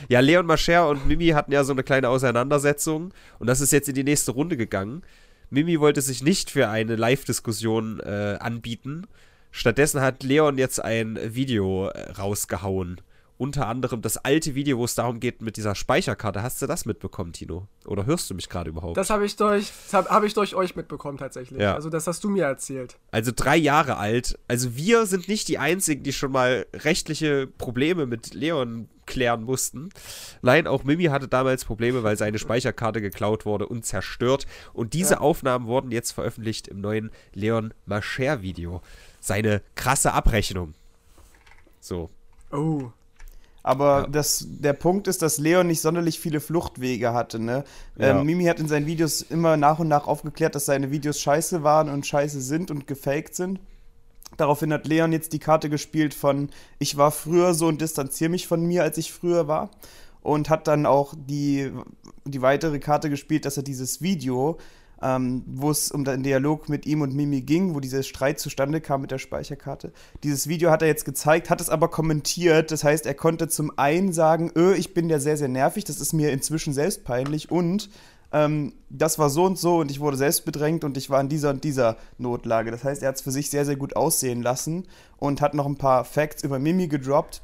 Ja, 0.09 0.21
Leon 0.21 0.47
Mascher 0.47 0.89
und 0.89 1.09
Mimi 1.09 1.29
hatten 1.29 1.51
ja 1.51 1.65
so 1.65 1.73
eine 1.73 1.83
kleine 1.83 2.09
Auseinandersetzung 2.09 3.13
und 3.41 3.49
das 3.49 3.61
ist 3.61 3.73
jetzt 3.73 3.89
in 3.89 3.97
die 3.97 4.05
nächste 4.05 4.31
Runde 4.31 4.57
gegangen. 4.57 5.03
Mimi 5.51 5.81
wollte 5.81 6.03
sich 6.03 6.23
nicht 6.23 6.51
für 6.51 6.69
eine 6.69 6.95
Live-Diskussion 6.95 7.99
äh, 8.01 8.37
anbieten. 8.39 9.09
Stattdessen 9.51 10.01
hat 10.03 10.23
Leon 10.23 10.57
jetzt 10.57 10.83
ein 10.85 11.19
Video 11.35 11.89
äh, 11.89 12.13
rausgehauen 12.13 13.01
unter 13.39 13.69
anderem 13.69 14.03
das 14.03 14.19
alte 14.19 14.55
Video, 14.57 14.79
wo 14.79 14.85
es 14.85 14.97
darum 14.97 15.21
geht 15.21 15.41
mit 15.43 15.57
dieser 15.57 15.77
Speicherkarte. 15.77 16.43
Hast 16.43 16.61
du 16.61 16.67
das 16.67 16.85
mitbekommen, 16.85 17.33
Tino? 17.33 17.69
Oder 17.87 18.05
hörst 18.05 18.29
du 18.29 18.35
mich 18.35 18.49
gerade 18.49 18.71
überhaupt? 18.71 18.97
Das 18.97 19.11
habe 19.11 19.25
ich 19.25 19.37
durch, 19.37 19.73
hab, 19.93 20.11
hab 20.11 20.25
ich 20.25 20.35
durch 20.35 20.57
euch 20.57 20.75
mitbekommen 20.75 21.19
tatsächlich. 21.19 21.61
Ja. 21.61 21.75
Also 21.75 21.89
das 21.89 22.09
hast 22.09 22.23
du 22.25 22.31
mir 22.31 22.45
erzählt. 22.45 22.97
Also 23.13 23.33
drei 23.35 23.57
Jahre 23.57 23.97
alt. 23.97 24.39
Also 24.49 24.77
wir 24.77 25.07
sind 25.07 25.29
nicht 25.29 25.47
die 25.47 25.59
einzigen, 25.59 26.03
die 26.03 26.13
schon 26.13 26.33
mal 26.33 26.67
rechtliche 26.75 27.47
Probleme 27.47 28.07
mit 28.07 28.35
Leon 28.35 28.89
klären 29.07 29.45
mussten. 29.45 29.91
Nein, 30.43 30.67
auch 30.67 30.83
Mimi 30.85 31.05
hatte 31.05 31.29
damals 31.29 31.65
Probleme, 31.65 32.03
weil 32.03 32.19
seine 32.19 32.39
Speicherkarte 32.39 33.01
geklaut 33.01 33.47
wurde 33.47 33.67
und 33.67 33.87
zerstört. 33.87 34.47
Und 34.75 34.95
diese 34.95 35.15
ja. 35.15 35.21
Aufnahmen 35.21 35.67
wurden 35.67 35.93
jetzt 35.93 36.11
veröffentlicht 36.11 36.69
im 36.69 36.81
neuen 36.81 37.11
Leon 37.35 37.73
Mascher 37.87 38.43
Video. 38.43 38.83
Seine 39.21 39.63
krasse 39.77 40.13
Abrechnung. 40.13 40.75
So. 41.81 42.11
Oh. 42.51 42.91
Aber 43.69 44.01
ja. 44.01 44.07
das, 44.07 44.47
der 44.49 44.73
Punkt 44.73 45.09
ist, 45.09 45.21
dass 45.21 45.37
Leon 45.37 45.67
nicht 45.67 45.83
sonderlich 45.83 46.19
viele 46.19 46.41
Fluchtwege 46.41 47.13
hatte. 47.13 47.39
Ne? 47.39 47.65
Ja. 47.99 48.19
Ähm, 48.19 48.25
Mimi 48.25 48.45
hat 48.45 48.61
in 48.61 48.67
seinen 48.67 48.87
Videos 48.87 49.21
immer 49.21 49.59
nach 49.59 49.79
und 49.79 49.89
nach 49.89 50.07
aufgeklärt, 50.07 50.55
dass 50.55 50.65
seine 50.65 50.91
Videos 50.91 51.21
scheiße 51.21 51.63
waren 51.63 51.91
und 51.91 52.07
scheiße 52.07 52.41
sind 52.41 52.71
und 52.71 52.87
gefaked 52.87 53.35
sind. 53.35 53.61
Daraufhin 54.39 54.73
hat 54.73 54.87
Leon 54.87 55.13
jetzt 55.13 55.35
die 55.35 55.39
Karte 55.39 55.69
gespielt 55.69 56.15
von 56.15 56.49
ich 56.79 56.97
war 56.97 57.11
früher 57.11 57.53
so 57.53 57.67
und 57.67 57.83
distanziere 57.83 58.31
mich 58.31 58.47
von 58.47 58.65
mir, 58.65 58.85
als 58.85 58.97
ich 58.97 59.13
früher 59.13 59.49
war. 59.49 59.71
Und 60.23 60.49
hat 60.49 60.67
dann 60.67 60.87
auch 60.87 61.13
die, 61.15 61.71
die 62.25 62.41
weitere 62.41 62.79
Karte 62.79 63.11
gespielt, 63.11 63.45
dass 63.45 63.59
er 63.59 63.65
dieses 63.65 64.01
Video 64.01 64.57
ähm, 65.03 65.45
wo 65.47 65.71
es 65.71 65.91
um 65.91 66.05
den 66.05 66.23
Dialog 66.23 66.69
mit 66.69 66.87
ihm 66.87 67.03
und 67.03 67.15
Mimi 67.15 67.43
ging, 67.43 67.75
wo 67.75 67.81
dieser 67.81 68.03
Streit 68.03 68.41
zustande 68.41 68.81
kam 68.81 69.01
mit 69.01 69.11
der 69.11 69.19
Speicherkarte. 69.19 69.93
Dieses 70.23 70.49
Video 70.49 70.71
hat 70.71 70.83
er 70.83 70.89
jetzt 70.89 71.05
gezeigt, 71.05 71.51
hat 71.51 71.61
es 71.61 71.71
aber 71.71 71.89
kommentiert. 71.89 72.71
Das 72.71 72.85
heißt, 72.85 73.07
er 73.07 73.15
konnte 73.15 73.49
zum 73.49 73.73
einen 73.79 74.13
sagen, 74.13 74.51
öh, 74.57 74.75
ich 74.75 74.95
bin 74.95 75.09
ja 75.09 75.19
sehr, 75.19 75.37
sehr 75.37 75.49
nervig, 75.49 75.85
das 75.85 76.01
ist 76.01 76.13
mir 76.13 76.33
inzwischen 76.33 76.73
selbst 76.73 77.05
peinlich 77.05 77.51
und 77.51 77.91
ähm, 78.33 78.75
das 78.91 79.19
war 79.19 79.31
so 79.31 79.45
und 79.45 79.59
so 79.59 79.79
und 79.79 79.91
ich 79.91 80.01
wurde 80.01 80.17
selbst 80.17 80.45
bedrängt 80.45 80.85
und 80.85 80.97
ich 80.97 81.09
war 81.09 81.21
in 81.21 81.29
dieser 81.29 81.51
und 81.51 81.65
dieser 81.65 81.97
Notlage. 82.19 82.71
Das 82.71 82.85
heißt, 82.85 83.03
er 83.03 83.09
hat 83.09 83.17
es 83.17 83.23
für 83.23 83.31
sich 83.31 83.51
sehr, 83.51 83.65
sehr 83.65 83.77
gut 83.77 83.97
aussehen 83.97 84.43
lassen 84.43 84.87
und 85.19 85.41
hat 85.41 85.55
noch 85.55 85.67
ein 85.67 85.77
paar 85.77 86.05
Facts 86.05 86.43
über 86.43 86.59
Mimi 86.59 86.89
gedroppt. 86.89 87.41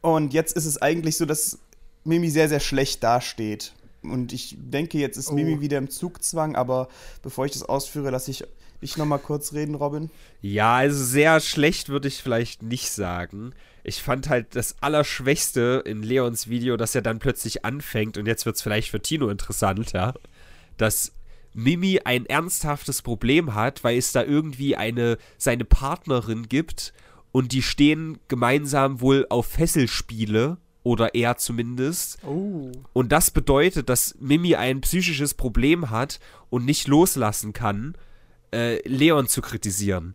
Und 0.00 0.32
jetzt 0.32 0.56
ist 0.56 0.66
es 0.66 0.80
eigentlich 0.80 1.16
so, 1.16 1.24
dass 1.24 1.58
Mimi 2.04 2.30
sehr, 2.30 2.48
sehr 2.48 2.60
schlecht 2.60 3.02
dasteht. 3.02 3.72
Und 4.02 4.32
ich 4.32 4.56
denke, 4.58 4.98
jetzt 4.98 5.16
ist 5.16 5.30
Oh. 5.30 5.34
Mimi 5.34 5.60
wieder 5.60 5.78
im 5.78 5.90
Zugzwang, 5.90 6.56
aber 6.56 6.88
bevor 7.22 7.46
ich 7.46 7.52
das 7.52 7.62
ausführe, 7.62 8.10
lasse 8.10 8.30
ich 8.30 8.44
dich 8.82 8.96
nochmal 8.96 9.20
kurz 9.20 9.52
reden, 9.52 9.74
Robin. 9.76 10.10
Ja, 10.40 10.76
also 10.76 11.02
sehr 11.02 11.40
schlecht 11.40 11.88
würde 11.88 12.08
ich 12.08 12.22
vielleicht 12.22 12.62
nicht 12.62 12.90
sagen. 12.90 13.54
Ich 13.84 14.02
fand 14.02 14.28
halt 14.28 14.54
das 14.56 14.76
Allerschwächste 14.80 15.82
in 15.86 16.02
Leons 16.02 16.48
Video, 16.48 16.76
dass 16.76 16.94
er 16.94 17.02
dann 17.02 17.18
plötzlich 17.18 17.64
anfängt, 17.64 18.18
und 18.18 18.26
jetzt 18.26 18.44
wird 18.44 18.56
es 18.56 18.62
vielleicht 18.62 18.90
für 18.90 19.00
Tino 19.00 19.28
interessant, 19.28 19.92
ja, 19.92 20.14
dass 20.76 21.12
Mimi 21.54 22.00
ein 22.04 22.26
ernsthaftes 22.26 23.02
Problem 23.02 23.54
hat, 23.54 23.84
weil 23.84 23.98
es 23.98 24.12
da 24.12 24.24
irgendwie 24.24 24.76
eine, 24.76 25.18
seine 25.36 25.64
Partnerin 25.64 26.48
gibt 26.48 26.92
und 27.30 27.52
die 27.52 27.62
stehen 27.62 28.18
gemeinsam 28.28 29.00
wohl 29.00 29.26
auf 29.28 29.46
Fesselspiele, 29.46 30.58
oder 30.82 31.14
er 31.14 31.36
zumindest. 31.36 32.18
Oh. 32.24 32.72
Und 32.92 33.12
das 33.12 33.30
bedeutet, 33.30 33.88
dass 33.88 34.16
Mimi 34.18 34.54
ein 34.54 34.80
psychisches 34.80 35.34
Problem 35.34 35.90
hat 35.90 36.18
und 36.50 36.64
nicht 36.64 36.88
loslassen 36.88 37.52
kann, 37.52 37.96
äh, 38.52 38.86
Leon 38.88 39.28
zu 39.28 39.40
kritisieren. 39.40 40.14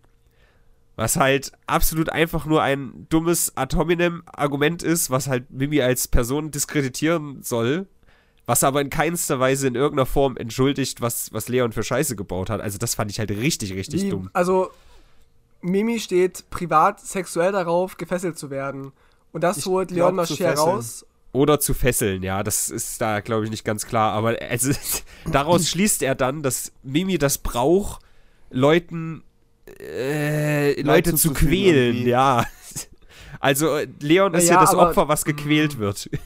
Was 0.96 1.16
halt 1.16 1.52
absolut 1.68 2.10
einfach 2.10 2.46
nur 2.46 2.64
ein 2.64 3.06
dummes 3.10 3.56
Ad 3.56 3.76
hominem-Argument 3.76 4.82
ist, 4.82 5.12
was 5.12 5.28
halt 5.28 5.52
Mimi 5.52 5.82
als 5.82 6.08
Person 6.08 6.50
diskreditieren 6.50 7.44
soll, 7.44 7.88
was 8.48 8.64
aber 8.64 8.82
in 8.82 8.90
keinster 8.90 9.40
Weise 9.40 9.68
in 9.68 9.76
irgendeiner 9.76 10.08
Form 10.08 10.38
entschuldigt, 10.38 11.00
was, 11.00 11.32
was 11.34 11.50
Leon 11.50 11.72
für 11.72 11.84
Scheiße 11.84 12.16
gebaut 12.16 12.50
hat. 12.50 12.62
Also 12.62 12.78
das 12.78 12.96
fand 12.96 13.12
ich 13.12 13.20
halt 13.20 13.30
richtig, 13.30 13.74
richtig 13.74 14.04
Wie, 14.04 14.10
dumm. 14.10 14.30
Also, 14.34 14.72
Mimi 15.62 16.00
steht 16.00 16.50
privat 16.50 17.00
sexuell 17.00 17.52
darauf, 17.52 17.98
gefesselt 17.98 18.40
zu 18.40 18.50
werden. 18.50 18.92
Und 19.31 19.41
das 19.41 19.57
Ich 19.57 19.65
holt 19.65 19.91
Leon 19.91 20.10
zu 20.25 20.34
Mascher 20.34 20.53
raus. 20.55 21.05
Oder 21.34 21.60
zu 21.60 21.74
fesseln, 21.74 22.24
ja, 22.24 22.41
das 22.41 22.69
ist 22.69 23.00
da, 23.00 23.19
glaube 23.19 23.43
ich, 23.46 23.51
nicht 23.51 23.63
ganz 23.65 23.86
klar. 23.86 24.13
Aber 24.13 24.36
also, 24.50 24.72
daraus 25.31 25.69
schließt 25.69 26.01
er 26.01 26.15
dann, 26.15 26.41
dass 26.41 26.72
Mimi 26.84 27.17
das 27.17 27.38
braucht, 27.38 28.01
Leuten 28.50 29.24
äh, 29.79 30.79
Leute 30.81 31.12
zu 31.12 31.29
zuzufügen 31.29 31.50
quälen, 31.50 31.96
irgendwie. 31.96 32.10
ja. 32.10 32.46
Also 33.39 33.75
äh, 33.75 33.88
Leon 34.00 34.34
ist 34.34 34.48
Ja, 34.48 34.55
ja 34.55 34.62
das 34.62 34.74
Opfer, 34.74 35.07
was 35.07 35.25
gequält 35.25 35.77
wird. 35.77 36.10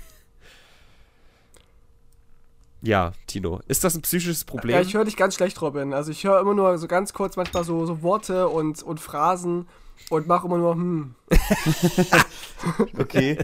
Ja, 2.83 3.11
Tino. 3.27 3.59
Ist 3.67 3.83
das 3.83 3.93
ein 3.93 4.01
psychisches 4.01 4.43
Problem? 4.43 4.75
Ja, 4.75 4.81
ich 4.81 4.95
höre 4.95 5.05
dich 5.05 5.15
ganz 5.15 5.35
schlecht, 5.35 5.61
Robin. 5.61 5.93
Also 5.93 6.09
ich 6.09 6.23
höre 6.23 6.39
immer 6.39 6.55
nur 6.55 6.79
so 6.79 6.87
ganz 6.87 7.13
kurz 7.13 7.35
manchmal 7.35 7.63
so, 7.63 7.85
so 7.85 8.01
Worte 8.01 8.47
und, 8.47 8.81
und 8.81 8.99
Phrasen 8.99 9.67
und 10.09 10.27
mache 10.27 10.47
immer 10.47 10.57
nur, 10.57 10.73
hm. 10.75 11.15
Okay. 12.97 13.37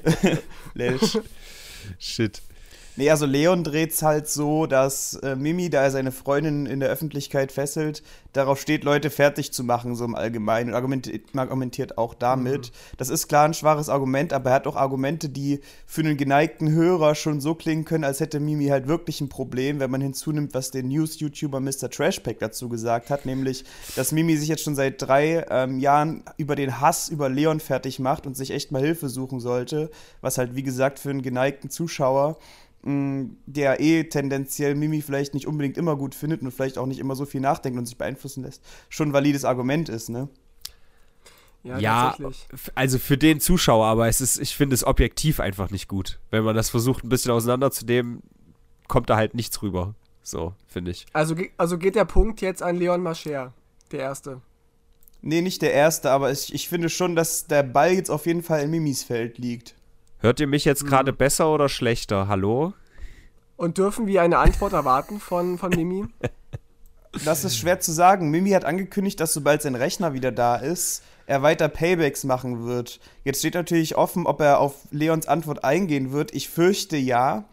Shit. 1.99 2.41
Nee, 2.97 3.11
also 3.11 3.27
Leon 3.27 3.63
dreht's 3.63 4.01
halt 4.01 4.27
so, 4.27 4.65
dass 4.65 5.13
äh, 5.13 5.35
Mimi, 5.35 5.69
da 5.69 5.83
er 5.83 5.91
seine 5.91 6.11
Freundin 6.11 6.65
in 6.65 6.79
der 6.79 6.89
Öffentlichkeit 6.89 7.51
fesselt, 7.51 8.01
darauf 8.33 8.59
steht, 8.59 8.83
Leute 8.83 9.11
fertig 9.11 9.53
zu 9.53 9.63
machen, 9.63 9.95
so 9.95 10.03
im 10.03 10.15
Allgemeinen. 10.15 10.69
Und 10.69 10.75
argumentiert, 10.75 11.25
argumentiert 11.35 11.99
auch 11.99 12.15
damit. 12.15 12.71
Das 12.97 13.09
ist 13.09 13.27
klar 13.27 13.45
ein 13.45 13.53
schwaches 13.53 13.89
Argument, 13.89 14.33
aber 14.33 14.49
er 14.49 14.55
hat 14.55 14.65
auch 14.65 14.75
Argumente, 14.75 15.29
die 15.29 15.59
für 15.85 16.01
einen 16.01 16.17
geneigten 16.17 16.71
Hörer 16.71 17.13
schon 17.13 17.39
so 17.39 17.53
klingen 17.53 17.85
können, 17.85 18.03
als 18.03 18.19
hätte 18.19 18.39
Mimi 18.39 18.65
halt 18.65 18.87
wirklich 18.87 19.21
ein 19.21 19.29
Problem, 19.29 19.79
wenn 19.79 19.91
man 19.91 20.01
hinzunimmt, 20.01 20.55
was 20.55 20.71
der 20.71 20.81
News-YouTuber 20.81 21.59
Mr. 21.59 21.91
Trashpack 21.91 22.39
dazu 22.39 22.67
gesagt 22.67 23.11
hat, 23.11 23.27
nämlich, 23.27 23.63
dass 23.95 24.11
Mimi 24.11 24.35
sich 24.37 24.49
jetzt 24.49 24.63
schon 24.63 24.75
seit 24.75 24.99
drei 24.99 25.45
ähm, 25.51 25.77
Jahren 25.77 26.23
über 26.37 26.55
den 26.55 26.81
Hass 26.81 27.09
über 27.09 27.29
Leon 27.29 27.59
fertig 27.59 27.99
macht 27.99 28.25
und 28.25 28.35
sich 28.35 28.49
echt 28.49 28.71
mal 28.71 28.81
Hilfe 28.81 29.07
suchen 29.07 29.39
sollte, 29.39 29.91
was 30.21 30.39
halt, 30.39 30.55
wie 30.55 30.63
gesagt, 30.63 30.97
für 30.97 31.11
einen 31.11 31.21
geneigten 31.21 31.69
Zuschauer 31.69 32.37
der 32.83 33.81
eh 33.81 34.05
tendenziell 34.05 34.75
Mimi 34.75 35.01
vielleicht 35.01 35.33
nicht 35.33 35.47
unbedingt 35.47 35.77
immer 35.77 35.95
gut 35.95 36.15
findet 36.15 36.41
und 36.41 36.51
vielleicht 36.51 36.77
auch 36.77 36.85
nicht 36.85 36.99
immer 36.99 37.15
so 37.15 37.25
viel 37.25 37.41
nachdenkt 37.41 37.77
und 37.77 37.85
sich 37.85 37.97
beeinflussen 37.97 38.43
lässt, 38.43 38.63
schon 38.89 39.09
ein 39.09 39.13
valides 39.13 39.45
Argument 39.45 39.89
ist, 39.89 40.09
ne? 40.09 40.29
Ja, 41.63 41.79
Ja, 41.79 42.15
also 42.75 42.97
für 42.99 43.17
den 43.17 43.41
Zuschauer, 43.41 43.85
aber 43.87 44.07
es 44.07 44.21
ist, 44.21 44.39
ich 44.39 44.55
finde 44.55 44.73
es 44.73 44.85
objektiv 44.85 45.39
einfach 45.39 45.69
nicht 45.69 45.87
gut. 45.87 46.19
Wenn 46.29 46.43
man 46.43 46.55
das 46.55 46.69
versucht, 46.69 47.03
ein 47.03 47.09
bisschen 47.09 47.31
auseinanderzunehmen, 47.31 48.21
kommt 48.87 49.09
da 49.09 49.17
halt 49.17 49.33
nichts 49.33 49.61
rüber. 49.61 49.95
So, 50.21 50.53
finde 50.67 50.91
ich. 50.91 51.05
Also, 51.13 51.35
also 51.57 51.77
geht 51.77 51.95
der 51.95 52.05
Punkt 52.05 52.41
jetzt 52.41 52.61
an 52.63 52.77
Leon 52.77 53.01
Mascher, 53.01 53.53
der 53.91 53.99
Erste. 53.99 54.41
Nee, 55.21 55.41
nicht 55.41 55.61
der 55.61 55.73
erste, 55.73 56.11
aber 56.11 56.31
ich, 56.31 56.53
ich 56.53 56.69
finde 56.69 56.89
schon, 56.89 57.15
dass 57.15 57.47
der 57.47 57.63
Ball 57.63 57.93
jetzt 57.93 58.09
auf 58.09 58.25
jeden 58.27 58.43
Fall 58.43 58.61
in 58.61 58.69
Mimis 58.69 59.03
Feld 59.03 59.37
liegt. 59.37 59.75
Hört 60.19 60.39
ihr 60.39 60.47
mich 60.47 60.65
jetzt 60.65 60.85
gerade 60.85 61.13
besser 61.13 61.53
oder 61.53 61.69
schlechter? 61.69 62.27
Hallo? 62.27 62.73
Und 63.55 63.77
dürfen 63.77 64.07
wir 64.07 64.23
eine 64.23 64.39
Antwort 64.39 64.73
erwarten 64.73 65.19
von, 65.19 65.57
von 65.57 65.69
Mimi? 65.71 66.05
Das 67.25 67.43
ist 67.43 67.57
schwer 67.57 67.79
zu 67.79 67.91
sagen. 67.93 68.29
Mimi 68.29 68.51
hat 68.51 68.63
angekündigt, 68.63 69.19
dass 69.19 69.33
sobald 69.33 69.63
sein 69.63 69.73
Rechner 69.73 70.13
wieder 70.13 70.31
da 70.31 70.55
ist, 70.55 71.03
er 71.25 71.41
weiter 71.41 71.67
Paybacks 71.67 72.25
machen 72.25 72.67
wird. 72.67 72.99
Jetzt 73.23 73.39
steht 73.39 73.55
natürlich 73.55 73.95
offen, 73.95 74.27
ob 74.27 74.39
er 74.39 74.59
auf 74.59 74.75
Leons 74.91 75.27
Antwort 75.27 75.63
eingehen 75.63 76.11
wird. 76.11 76.35
Ich 76.35 76.49
fürchte 76.49 76.95
ja, 76.95 77.45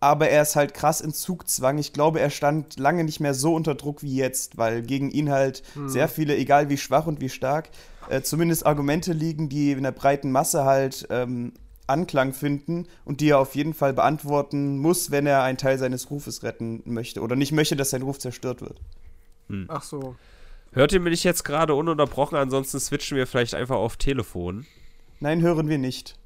aber 0.00 0.28
er 0.30 0.42
ist 0.42 0.56
halt 0.56 0.74
krass 0.74 1.00
in 1.00 1.12
Zugzwang. 1.12 1.78
Ich 1.78 1.92
glaube, 1.92 2.18
er 2.18 2.30
stand 2.30 2.80
lange 2.80 3.04
nicht 3.04 3.20
mehr 3.20 3.34
so 3.34 3.54
unter 3.54 3.76
Druck 3.76 4.02
wie 4.02 4.16
jetzt, 4.16 4.58
weil 4.58 4.82
gegen 4.82 5.10
ihn 5.10 5.30
halt 5.30 5.62
sehr 5.86 6.08
viele, 6.08 6.36
egal 6.36 6.68
wie 6.68 6.78
schwach 6.78 7.06
und 7.06 7.20
wie 7.20 7.28
stark, 7.28 7.68
äh, 8.08 8.22
zumindest 8.22 8.66
Argumente 8.66 9.12
liegen, 9.12 9.48
die 9.48 9.70
in 9.70 9.84
der 9.84 9.92
breiten 9.92 10.32
Masse 10.32 10.64
halt 10.64 11.06
ähm, 11.10 11.52
Anklang 11.86 12.32
finden 12.32 12.86
und 13.04 13.20
die 13.20 13.30
er 13.30 13.38
auf 13.38 13.54
jeden 13.54 13.74
Fall 13.74 13.92
beantworten 13.92 14.78
muss, 14.78 15.10
wenn 15.10 15.26
er 15.26 15.42
einen 15.42 15.58
Teil 15.58 15.78
seines 15.78 16.10
Rufes 16.10 16.42
retten 16.42 16.82
möchte 16.84 17.20
oder 17.20 17.36
nicht 17.36 17.52
möchte, 17.52 17.76
dass 17.76 17.90
sein 17.90 18.02
Ruf 18.02 18.18
zerstört 18.18 18.60
wird. 18.60 18.80
Ach 19.68 19.82
so. 19.82 20.16
Hört 20.72 20.92
ihr 20.92 21.00
mich 21.00 21.24
jetzt 21.24 21.44
gerade 21.44 21.74
ununterbrochen? 21.74 22.38
Ansonsten 22.38 22.80
switchen 22.80 23.18
wir 23.18 23.26
vielleicht 23.26 23.54
einfach 23.54 23.76
auf 23.76 23.96
Telefon. 23.96 24.64
Nein, 25.20 25.42
hören 25.42 25.68
wir 25.68 25.78
nicht. 25.78 26.16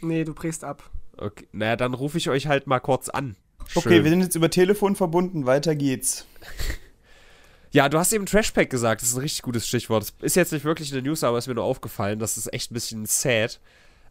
Nee, 0.00 0.24
du 0.24 0.32
brichst 0.32 0.64
ab. 0.64 0.90
Okay, 1.16 1.46
naja, 1.52 1.76
dann 1.76 1.94
rufe 1.94 2.16
ich 2.18 2.30
euch 2.30 2.46
halt 2.46 2.66
mal 2.66 2.80
kurz 2.80 3.08
an. 3.08 3.36
Okay, 3.74 3.94
Schön. 3.94 4.04
wir 4.04 4.10
sind 4.10 4.20
jetzt 4.22 4.34
über 4.34 4.50
Telefon 4.50 4.96
verbunden, 4.96 5.46
weiter 5.46 5.74
geht's. 5.74 6.26
Ja, 7.74 7.88
du 7.88 7.98
hast 7.98 8.12
eben 8.12 8.24
Trashpack 8.24 8.70
gesagt, 8.70 9.02
das 9.02 9.08
ist 9.08 9.16
ein 9.16 9.22
richtig 9.22 9.42
gutes 9.42 9.66
Stichwort. 9.66 10.04
Das 10.04 10.12
ist 10.20 10.36
jetzt 10.36 10.52
nicht 10.52 10.64
wirklich 10.64 10.92
eine 10.92 11.02
News, 11.02 11.24
aber 11.24 11.38
ist 11.38 11.48
mir 11.48 11.56
nur 11.56 11.64
aufgefallen, 11.64 12.20
das 12.20 12.36
ist 12.36 12.52
echt 12.52 12.70
ein 12.70 12.74
bisschen 12.74 13.04
sad. 13.04 13.58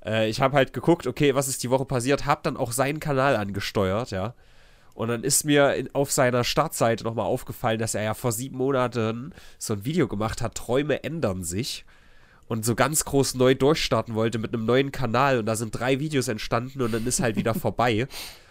Äh, 0.06 0.30
ich 0.30 0.42
habe 0.42 0.56
halt 0.56 0.74
geguckt, 0.74 1.08
okay, 1.08 1.36
was 1.36 1.48
ist 1.48 1.64
die 1.64 1.70
Woche 1.70 1.86
passiert, 1.86 2.26
habe 2.26 2.42
dann 2.44 2.58
auch 2.58 2.72
seinen 2.72 3.00
Kanal 3.00 3.36
angesteuert, 3.36 4.12
ja. 4.12 4.34
Und 4.94 5.08
dann 5.08 5.24
ist 5.24 5.44
mir 5.44 5.74
in, 5.74 5.94
auf 5.96 6.12
seiner 6.12 6.44
Startseite 6.44 7.04
nochmal 7.04 7.26
aufgefallen, 7.26 7.80
dass 7.80 7.96
er 7.96 8.04
ja 8.04 8.14
vor 8.14 8.32
sieben 8.32 8.58
Monaten 8.58 9.34
so 9.58 9.74
ein 9.74 9.86
Video 9.86 10.08
gemacht 10.08 10.42
hat, 10.42 10.56
Träume 10.56 11.04
ändern 11.04 11.44
sich. 11.44 11.86
Und 12.48 12.66
so 12.66 12.76
ganz 12.76 13.06
groß 13.06 13.36
neu 13.36 13.56
durchstarten 13.56 14.14
wollte 14.14 14.38
mit 14.38 14.54
einem 14.54 14.66
neuen 14.66 14.92
Kanal. 14.92 15.40
Und 15.40 15.48
da 15.48 15.56
sind 15.56 15.72
drei 15.72 16.00
Videos 16.00 16.28
entstanden 16.28 16.82
und 16.82 16.94
dann 16.94 17.08
ist 17.08 17.22
halt 17.22 17.36
wieder 17.36 17.54
vorbei. 17.56 18.08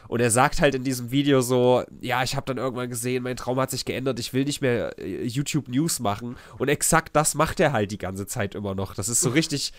Und 0.09 0.21
er 0.21 0.31
sagt 0.31 0.61
halt 0.61 0.75
in 0.75 0.83
diesem 0.83 1.13
Video 1.13 1.41
so, 1.43 1.85
ja, 2.01 2.25
ich 2.25 2.35
habe 2.35 2.47
dann 2.47 2.59
irgendwann 2.59 2.91
gesehen, 2.91 3.23
mein 3.23 3.37
Traum 3.37 3.61
hat 3.61 3.71
sich 3.71 3.85
geändert, 3.85 4.19
ich 4.19 4.33
will 4.33 4.45
nicht 4.45 4.61
mehr 4.61 4.99
äh, 4.99 5.25
YouTube 5.25 5.69
News 5.69 6.01
machen. 6.01 6.37
Und 6.59 6.69
exakt 6.69 7.15
das 7.15 7.35
macht 7.35 7.61
er 7.61 7.73
halt 7.73 7.93
die 7.93 7.99
ganze 7.99 8.27
Zeit 8.27 8.57
immer 8.57 8.75
noch. 8.75 8.95
Das 8.95 9.09
ist 9.09 9.21
so 9.21 9.31
richtig, 9.31 9.73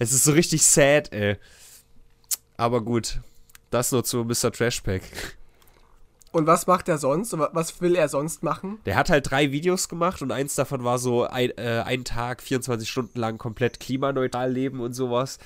es 0.00 0.12
ist 0.12 0.24
so 0.24 0.32
richtig 0.32 0.62
sad, 0.66 1.12
ey. 1.12 1.36
Aber 2.56 2.80
gut, 2.82 3.20
das 3.70 3.92
nur 3.92 4.02
zu 4.02 4.24
Mr. 4.24 4.50
Trashpack. 4.50 5.02
Und 6.32 6.46
was 6.46 6.66
macht 6.66 6.88
er 6.88 6.98
sonst? 6.98 7.36
Wa- 7.38 7.50
Was 7.52 7.80
will 7.80 7.94
er 7.96 8.08
sonst 8.08 8.42
machen? 8.42 8.78
Der 8.86 8.96
hat 8.96 9.10
halt 9.10 9.30
drei 9.30 9.50
Videos 9.52 9.88
gemacht 9.88 10.22
und 10.22 10.30
eins 10.30 10.54
davon 10.54 10.84
war 10.84 10.98
so 10.98 11.24
ein, 11.24 11.50
äh, 11.58 11.82
ein 11.84 12.04
Tag, 12.04 12.42
24 12.42 12.88
Stunden 12.88 13.18
lang 13.18 13.38
komplett 13.38 13.80
klimaneutral 13.80 14.52
leben 14.52 14.80
und 14.80 14.92
sowas. 14.92 15.38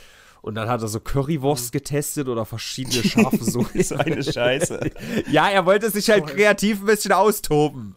Und 0.42 0.56
dann 0.56 0.68
hat 0.68 0.82
er 0.82 0.88
so 0.88 1.00
Currywurst 1.00 1.72
getestet 1.72 2.28
oder 2.28 2.44
verschiedene 2.44 3.02
scharfe 3.08 3.42
Soßen. 3.42 3.82
So 3.82 3.96
eine 3.96 4.22
Scheiße. 4.22 4.90
ja, 5.30 5.48
er 5.48 5.64
wollte 5.64 5.88
sich 5.90 6.10
halt 6.10 6.26
kreativ 6.26 6.80
ein 6.80 6.86
bisschen 6.86 7.12
austoben. 7.12 7.94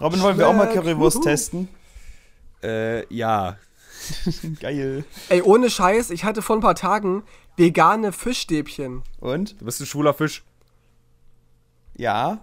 Robin, 0.00 0.20
wollen 0.22 0.38
wir 0.38 0.48
auch 0.48 0.54
mal. 0.54 0.72
Currywurst 0.72 1.22
testen? 1.22 1.68
Äh, 2.64 3.06
ja. 3.14 3.56
Geil. 4.60 5.04
Ey, 5.28 5.42
ohne 5.42 5.70
Scheiß, 5.70 6.10
ich 6.10 6.24
hatte 6.24 6.42
vor 6.42 6.56
ein 6.56 6.62
paar 6.62 6.74
Tagen 6.74 7.22
vegane 7.56 8.12
Fischstäbchen. 8.12 9.02
Und? 9.20 9.60
Du 9.60 9.64
bist 9.64 9.80
ein 9.80 9.86
schwuler 9.86 10.14
Fisch. 10.14 10.44
Ja. 11.96 12.38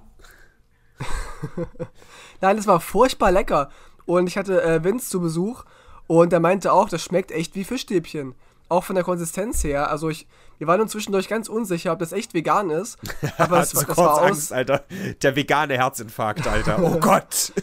Nein, 2.42 2.58
das 2.58 2.68
war 2.68 2.80
furchtbar 2.80 3.32
lecker. 3.32 3.70
Und 4.06 4.28
ich 4.28 4.38
hatte 4.38 4.62
äh, 4.62 4.84
Vince 4.84 5.10
zu 5.10 5.22
Besuch 5.22 5.64
und 6.08 6.32
der 6.32 6.40
meinte 6.40 6.74
auch, 6.74 6.90
das 6.90 7.04
schmeckt 7.04 7.32
echt 7.32 7.56
wie 7.56 7.64
Fischstäbchen. 7.64 8.36
Auch 8.70 8.84
von 8.84 8.96
der 8.96 9.04
Konsistenz 9.04 9.64
her. 9.64 9.90
Also 9.90 10.10
ich, 10.10 10.28
wir 10.58 10.68
waren 10.68 10.82
uns 10.82 10.92
zwischendurch 10.92 11.28
ganz 11.28 11.50
unsicher, 11.50 11.92
ob 11.92 12.00
das 12.00 12.12
echt 12.12 12.34
vegan 12.34 12.70
ist. 12.70 12.98
Aber 13.38 13.60
das, 13.60 13.72
das 13.72 13.98
war 13.98 14.24
Angst, 14.24 14.52
aus, 14.52 14.52
Alter. 14.52 14.84
Der 15.22 15.36
vegane 15.36 15.76
Herzinfarkt, 15.76 16.48
Alter. 16.48 16.82
Oh 16.82 17.00
Gott. 17.00 17.54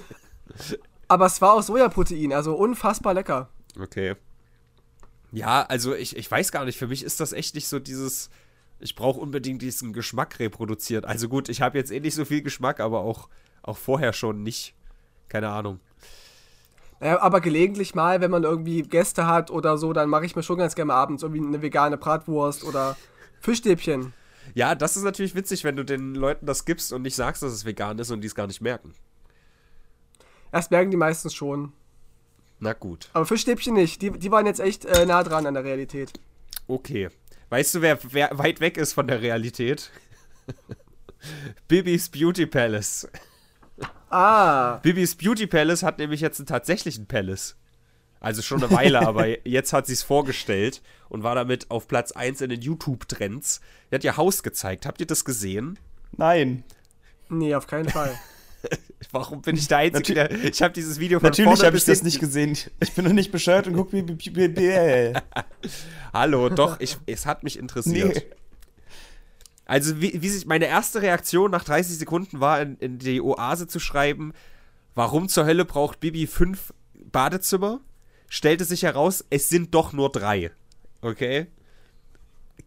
aber 1.06 1.26
es 1.26 1.40
war 1.40 1.54
aus 1.54 1.68
Sojaprotein, 1.68 2.32
also 2.32 2.54
unfassbar 2.54 3.14
lecker. 3.14 3.48
Okay. 3.78 4.14
Ja, 5.30 5.62
also 5.62 5.94
ich, 5.94 6.16
ich 6.16 6.30
weiß 6.30 6.52
gar 6.52 6.64
nicht, 6.64 6.78
für 6.78 6.88
mich 6.88 7.04
ist 7.04 7.20
das 7.20 7.32
echt 7.32 7.54
nicht 7.54 7.68
so 7.68 7.78
dieses 7.78 8.30
Ich 8.80 8.94
brauche 8.94 9.20
unbedingt 9.20 9.62
diesen 9.62 9.92
Geschmack 9.92 10.38
reproduziert. 10.38 11.04
Also 11.04 11.28
gut, 11.28 11.48
ich 11.48 11.60
habe 11.60 11.78
jetzt 11.78 11.90
eh 11.90 12.00
nicht 12.00 12.14
so 12.14 12.24
viel 12.24 12.42
Geschmack, 12.42 12.80
aber 12.80 13.00
auch, 13.00 13.28
auch 13.62 13.76
vorher 13.76 14.12
schon 14.12 14.42
nicht. 14.42 14.74
Keine 15.28 15.50
Ahnung. 15.50 15.80
Ja, 17.00 17.20
aber 17.20 17.40
gelegentlich 17.40 17.94
mal, 17.94 18.20
wenn 18.20 18.30
man 18.30 18.42
irgendwie 18.42 18.82
Gäste 18.82 19.26
hat 19.26 19.50
oder 19.50 19.78
so, 19.78 19.92
dann 19.92 20.08
mache 20.08 20.26
ich 20.26 20.34
mir 20.34 20.42
schon 20.42 20.58
ganz 20.58 20.74
gerne 20.74 20.94
abends 20.94 21.22
irgendwie 21.22 21.46
eine 21.46 21.62
vegane 21.62 21.96
Bratwurst 21.96 22.64
oder 22.64 22.96
Fischstäbchen. 23.40 24.12
Ja, 24.54 24.74
das 24.74 24.96
ist 24.96 25.04
natürlich 25.04 25.34
witzig, 25.34 25.62
wenn 25.62 25.76
du 25.76 25.84
den 25.84 26.14
Leuten 26.14 26.46
das 26.46 26.64
gibst 26.64 26.92
und 26.92 27.02
nicht 27.02 27.14
sagst, 27.14 27.42
dass 27.42 27.52
es 27.52 27.64
vegan 27.64 27.98
ist 27.98 28.10
und 28.10 28.22
die 28.22 28.26
es 28.26 28.34
gar 28.34 28.46
nicht 28.46 28.60
merken. 28.60 28.94
Erst 30.50 30.70
merken 30.70 30.90
die 30.90 30.96
meistens 30.96 31.34
schon. 31.34 31.72
Na 32.60 32.72
gut. 32.72 33.08
Aber 33.12 33.26
Fischstäbchen 33.26 33.74
nicht. 33.74 34.02
Die, 34.02 34.10
die 34.10 34.30
waren 34.30 34.46
jetzt 34.46 34.60
echt 34.60 34.84
äh, 34.84 35.06
nah 35.06 35.22
dran 35.22 35.46
an 35.46 35.54
der 35.54 35.64
Realität. 35.64 36.12
Okay. 36.66 37.08
Weißt 37.50 37.74
du, 37.74 37.82
wer, 37.82 37.98
wer 38.10 38.36
weit 38.36 38.60
weg 38.60 38.76
ist 38.76 38.92
von 38.92 39.06
der 39.06 39.22
Realität? 39.22 39.90
Bibis 41.68 42.08
Beauty 42.08 42.46
Palace. 42.46 43.08
Ah. 44.10 44.76
Bibis 44.78 45.14
Beauty 45.16 45.46
Palace 45.46 45.82
hat 45.82 45.98
nämlich 45.98 46.20
jetzt 46.20 46.40
einen 46.40 46.46
tatsächlichen 46.46 47.06
Palace. 47.06 47.56
Also 48.20 48.42
schon 48.42 48.62
eine 48.62 48.72
Weile, 48.74 49.06
aber 49.06 49.26
jetzt 49.46 49.72
hat 49.72 49.86
sie 49.86 49.92
es 49.92 50.02
vorgestellt 50.02 50.82
und 51.08 51.22
war 51.22 51.34
damit 51.34 51.70
auf 51.70 51.86
Platz 51.86 52.12
1 52.12 52.40
in 52.40 52.50
den 52.50 52.60
YouTube-Trends. 52.60 53.60
Die 53.90 53.94
hat 53.94 54.04
ihr 54.04 54.16
Haus 54.16 54.42
gezeigt. 54.42 54.86
Habt 54.86 55.00
ihr 55.00 55.06
das 55.06 55.24
gesehen? 55.24 55.78
Nein. 56.16 56.64
Nee, 57.28 57.54
auf 57.54 57.66
keinen 57.66 57.88
Fall. 57.88 58.18
Warum 59.12 59.42
bin 59.42 59.56
ich 59.56 59.68
der 59.68 59.78
Einzige, 59.78 60.14
der. 60.14 60.44
Ich 60.44 60.60
habe 60.60 60.74
dieses 60.74 60.98
Video 60.98 61.20
von 61.20 61.28
Natürlich 61.28 61.62
habe 61.62 61.76
ich 61.76 61.84
das 61.84 62.02
nicht 62.02 62.18
gesehen. 62.18 62.56
Ich 62.80 62.92
bin 62.92 63.04
noch 63.04 63.12
nicht 63.12 63.30
bescheuert 63.30 63.66
und 63.66 63.74
guck 63.74 63.92
wie. 63.92 64.02
Hallo, 66.12 66.48
doch, 66.48 66.80
ich, 66.80 66.96
es 67.06 67.24
hat 67.24 67.44
mich 67.44 67.58
interessiert. 67.58 68.16
Nee. 68.16 68.36
Also, 69.66 70.00
wie, 70.00 70.20
wie 70.20 70.28
sich 70.28 70.46
meine 70.46 70.66
erste 70.66 71.02
Reaktion 71.02 71.50
nach 71.50 71.64
30 71.64 71.98
Sekunden 71.98 72.40
war, 72.40 72.60
in, 72.60 72.76
in 72.78 72.98
die 72.98 73.20
Oase 73.20 73.66
zu 73.66 73.78
schreiben, 73.78 74.32
warum 74.94 75.28
zur 75.28 75.44
Hölle 75.44 75.64
braucht 75.64 76.00
Bibi 76.00 76.26
fünf 76.26 76.72
Badezimmer? 76.94 77.80
Stellte 78.28 78.64
sich 78.64 78.82
heraus, 78.82 79.24
es 79.30 79.48
sind 79.48 79.74
doch 79.74 79.92
nur 79.92 80.10
drei. 80.10 80.50
Okay? 81.02 81.46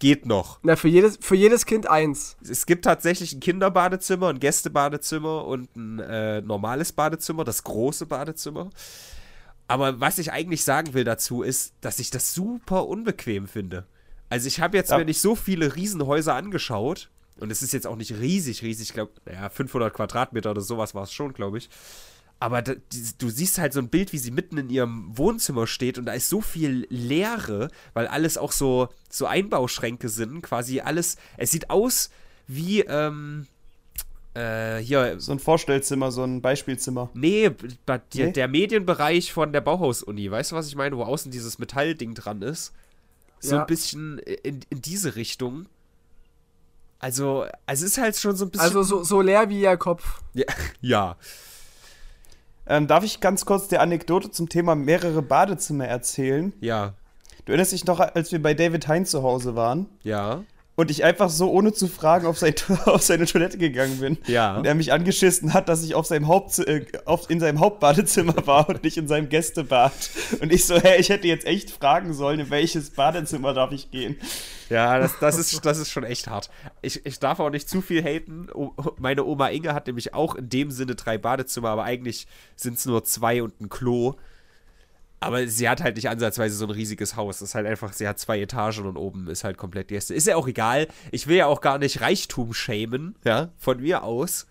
Geht 0.01 0.25
noch. 0.25 0.57
Na, 0.63 0.75
für 0.75 0.87
jedes, 0.87 1.19
für 1.21 1.35
jedes 1.35 1.67
Kind 1.67 1.87
eins. 1.87 2.35
Es 2.41 2.65
gibt 2.65 2.85
tatsächlich 2.85 3.33
ein 3.33 3.39
Kinderbadezimmer, 3.39 4.29
ein 4.29 4.39
Gästebadezimmer 4.39 5.45
und 5.45 5.75
ein 5.75 5.99
äh, 5.99 6.41
normales 6.41 6.91
Badezimmer, 6.91 7.43
das 7.43 7.63
große 7.63 8.07
Badezimmer. 8.07 8.71
Aber 9.67 9.99
was 9.99 10.17
ich 10.17 10.31
eigentlich 10.31 10.63
sagen 10.63 10.95
will 10.95 11.03
dazu 11.03 11.43
ist, 11.43 11.75
dass 11.81 11.99
ich 11.99 12.09
das 12.09 12.33
super 12.33 12.87
unbequem 12.87 13.47
finde. 13.47 13.85
Also 14.27 14.47
ich 14.47 14.59
habe 14.59 14.75
jetzt 14.75 14.89
ja. 14.89 14.97
mir 14.97 15.05
nicht 15.05 15.21
so 15.21 15.35
viele 15.35 15.75
Riesenhäuser 15.75 16.33
angeschaut. 16.33 17.11
Und 17.39 17.51
es 17.51 17.61
ist 17.61 17.71
jetzt 17.71 17.85
auch 17.85 17.95
nicht 17.95 18.13
riesig, 18.13 18.63
riesig. 18.63 18.89
Ich 18.89 18.93
glaube, 18.95 19.11
naja, 19.25 19.49
500 19.49 19.93
Quadratmeter 19.93 20.49
oder 20.49 20.61
sowas 20.61 20.95
war 20.95 21.03
es 21.03 21.13
schon, 21.13 21.33
glaube 21.33 21.59
ich. 21.59 21.69
Aber 22.41 22.63
da, 22.63 22.73
die, 22.73 23.03
du 23.19 23.29
siehst 23.29 23.59
halt 23.59 23.71
so 23.71 23.79
ein 23.79 23.89
Bild, 23.89 24.13
wie 24.13 24.17
sie 24.17 24.31
mitten 24.31 24.57
in 24.57 24.71
ihrem 24.71 25.15
Wohnzimmer 25.15 25.67
steht 25.67 25.99
und 25.99 26.05
da 26.05 26.13
ist 26.13 26.27
so 26.27 26.41
viel 26.41 26.87
Leere, 26.89 27.69
weil 27.93 28.07
alles 28.07 28.35
auch 28.35 28.51
so, 28.51 28.89
so 29.09 29.27
Einbauschränke 29.27 30.09
sind. 30.09 30.41
Quasi 30.41 30.79
alles. 30.79 31.17
Es 31.37 31.51
sieht 31.51 31.69
aus 31.69 32.09
wie, 32.47 32.79
ähm, 32.79 33.45
äh, 34.33 34.77
hier. 34.77 35.19
So 35.19 35.33
ein 35.33 35.39
Vorstellzimmer, 35.39 36.11
so 36.11 36.23
ein 36.23 36.41
Beispielzimmer. 36.41 37.11
Nee, 37.13 37.51
der, 37.87 38.01
nee? 38.15 38.31
der 38.31 38.47
Medienbereich 38.47 39.31
von 39.31 39.53
der 39.53 39.61
Bauhaus-Uni. 39.61 40.31
Weißt 40.31 40.51
du, 40.51 40.55
was 40.55 40.67
ich 40.67 40.75
meine? 40.75 40.97
Wo 40.97 41.03
außen 41.03 41.31
dieses 41.31 41.59
Metallding 41.59 42.15
dran 42.15 42.41
ist. 42.41 42.73
So 43.39 43.55
ja. 43.55 43.61
ein 43.61 43.67
bisschen 43.67 44.17
in, 44.17 44.61
in 44.67 44.81
diese 44.81 45.15
Richtung. 45.15 45.67
Also, 46.97 47.45
also 47.67 47.85
es 47.85 47.91
ist 47.91 47.97
halt 47.99 48.15
schon 48.15 48.35
so 48.35 48.45
ein 48.45 48.49
bisschen. 48.49 48.65
Also 48.65 48.81
so, 48.81 49.03
so 49.03 49.21
leer 49.21 49.49
wie 49.49 49.61
ihr 49.61 49.77
Kopf. 49.77 50.21
Ja. 50.33 50.45
ja. 50.81 51.17
Ähm, 52.71 52.87
darf 52.87 53.03
ich 53.03 53.19
ganz 53.19 53.45
kurz 53.45 53.67
die 53.67 53.79
Anekdote 53.79 54.31
zum 54.31 54.47
Thema 54.47 54.75
mehrere 54.75 55.21
Badezimmer 55.21 55.87
erzählen? 55.87 56.53
Ja. 56.61 56.93
Du 57.43 57.51
erinnerst 57.51 57.73
dich 57.73 57.85
noch, 57.85 57.99
als 57.99 58.31
wir 58.31 58.41
bei 58.41 58.53
David 58.53 58.87
Hein 58.87 59.05
zu 59.05 59.23
Hause 59.23 59.57
waren? 59.57 59.87
Ja 60.03 60.43
und 60.81 60.89
ich 60.89 61.03
einfach 61.03 61.29
so 61.29 61.51
ohne 61.51 61.73
zu 61.73 61.87
fragen 61.87 62.25
auf, 62.25 62.39
sein, 62.39 62.55
auf, 62.85 63.03
seine 63.03 63.25
Toilette 63.27 63.57
gegangen 63.59 63.99
bin. 63.99 64.17
Ja. 64.25 64.57
Und 64.57 64.65
er 64.65 64.73
mich 64.73 64.91
angeschissen 64.91 65.53
hat, 65.53 65.69
dass 65.69 65.83
ich 65.83 65.93
auf 65.93 66.07
seinem 66.07 66.27
Haupt, 66.27 66.57
äh, 66.59 66.85
auf, 67.05 67.29
in 67.29 67.39
seinem 67.39 67.59
Hauptbadezimmer 67.59 68.35
war 68.47 68.67
und 68.67 68.83
nicht 68.83 68.97
in 68.97 69.07
seinem 69.07 69.29
Gästebad. 69.29 69.93
Und 70.41 70.51
ich 70.51 70.65
so, 70.65 70.75
hä, 70.75 70.99
ich 70.99 71.09
hätte 71.09 71.27
jetzt 71.27 71.45
echt 71.45 71.69
fragen 71.69 72.13
sollen, 72.13 72.39
in 72.39 72.49
welches 72.49 72.89
Badezimmer 72.89 73.53
darf 73.53 73.71
ich 73.71 73.91
gehen. 73.91 74.17
Ja, 74.69 74.97
das, 74.97 75.19
das, 75.19 75.37
ist, 75.37 75.63
das 75.65 75.77
ist 75.77 75.91
schon 75.91 76.03
echt 76.03 76.27
hart. 76.27 76.49
Ich, 76.81 77.05
ich 77.05 77.19
darf 77.19 77.39
auch 77.39 77.49
nicht 77.51 77.69
zu 77.69 77.81
viel 77.81 78.03
haten. 78.03 78.47
Meine 78.97 79.25
Oma 79.25 79.49
Inge 79.49 79.73
hat 79.73 79.85
nämlich 79.85 80.13
auch 80.15 80.33
in 80.33 80.49
dem 80.49 80.71
Sinne 80.71 80.95
drei 80.95 81.17
Badezimmer, 81.17 81.69
aber 81.69 81.83
eigentlich 81.83 82.25
sind 82.55 82.77
es 82.79 82.85
nur 82.85 83.03
zwei 83.03 83.43
und 83.43 83.61
ein 83.61 83.69
Klo. 83.69 84.15
Aber 85.23 85.47
sie 85.47 85.69
hat 85.69 85.81
halt 85.81 85.97
nicht 85.97 86.09
ansatzweise 86.09 86.55
so 86.55 86.65
ein 86.65 86.71
riesiges 86.71 87.15
Haus. 87.15 87.39
Das 87.39 87.49
ist 87.49 87.55
halt 87.55 87.67
einfach, 87.67 87.93
sie 87.93 88.07
hat 88.07 88.17
zwei 88.17 88.41
Etagen 88.41 88.87
und 88.87 88.97
oben 88.97 89.27
ist 89.27 89.43
halt 89.43 89.55
komplett 89.55 89.89
Gäste. 89.89 90.15
Ist 90.15 90.25
ja 90.25 90.35
auch 90.35 90.47
egal. 90.47 90.87
Ich 91.11 91.27
will 91.27 91.37
ja 91.37 91.45
auch 91.45 91.61
gar 91.61 91.77
nicht 91.77 92.01
Reichtum 92.01 92.53
schämen, 92.53 93.15
ja, 93.23 93.49
von 93.57 93.81
mir 93.81 94.03
aus. 94.03 94.47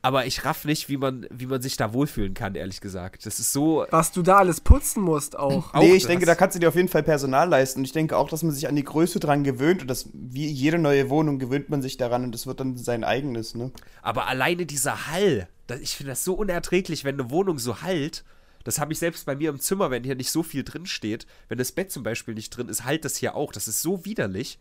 Aber 0.00 0.26
ich 0.26 0.44
raff 0.44 0.64
nicht, 0.64 0.88
wie 0.88 0.96
man, 0.96 1.26
wie 1.30 1.46
man 1.46 1.60
sich 1.60 1.76
da 1.76 1.92
wohlfühlen 1.92 2.32
kann, 2.32 2.54
ehrlich 2.54 2.80
gesagt. 2.80 3.26
Das 3.26 3.40
ist 3.40 3.52
so. 3.52 3.84
Was 3.90 4.12
du 4.12 4.22
da 4.22 4.38
alles 4.38 4.60
putzen 4.60 5.02
musst 5.02 5.36
auch. 5.36 5.74
Nee, 5.74 5.94
ich 5.94 6.06
denke, 6.06 6.24
da 6.24 6.36
kannst 6.36 6.54
du 6.54 6.60
dir 6.60 6.68
auf 6.68 6.76
jeden 6.76 6.88
Fall 6.88 7.02
Personal 7.02 7.48
leisten. 7.48 7.80
Und 7.80 7.84
ich 7.84 7.92
denke 7.92 8.16
auch, 8.16 8.28
dass 8.28 8.44
man 8.44 8.52
sich 8.52 8.68
an 8.68 8.76
die 8.76 8.84
Größe 8.84 9.18
dran 9.18 9.42
gewöhnt. 9.42 9.82
Und 9.82 9.88
das, 9.88 10.08
wie 10.12 10.46
jede 10.46 10.78
neue 10.78 11.10
Wohnung 11.10 11.40
gewöhnt 11.40 11.68
man 11.70 11.82
sich 11.82 11.96
daran 11.96 12.22
und 12.22 12.32
das 12.32 12.46
wird 12.46 12.60
dann 12.60 12.76
sein 12.76 13.02
eigenes, 13.02 13.56
ne? 13.56 13.72
Aber 14.00 14.28
alleine 14.28 14.66
dieser 14.66 15.08
Hall, 15.08 15.48
ich 15.80 15.96
finde 15.96 16.12
das 16.12 16.22
so 16.24 16.34
unerträglich, 16.34 17.04
wenn 17.04 17.20
eine 17.20 17.30
Wohnung 17.30 17.58
so 17.58 17.82
halt 17.82 18.24
das 18.64 18.78
habe 18.78 18.92
ich 18.92 18.98
selbst 18.98 19.26
bei 19.26 19.36
mir 19.36 19.50
im 19.50 19.60
Zimmer, 19.60 19.90
wenn 19.90 20.04
hier 20.04 20.14
nicht 20.14 20.30
so 20.30 20.42
viel 20.42 20.64
drin 20.64 20.86
steht. 20.86 21.26
Wenn 21.48 21.58
das 21.58 21.72
Bett 21.72 21.90
zum 21.90 22.02
Beispiel 22.02 22.34
nicht 22.34 22.50
drin 22.50 22.68
ist, 22.68 22.84
halt 22.84 23.04
das 23.04 23.16
hier 23.16 23.34
auch. 23.34 23.52
Das 23.52 23.68
ist 23.68 23.82
so 23.82 24.04
widerlich. 24.04 24.58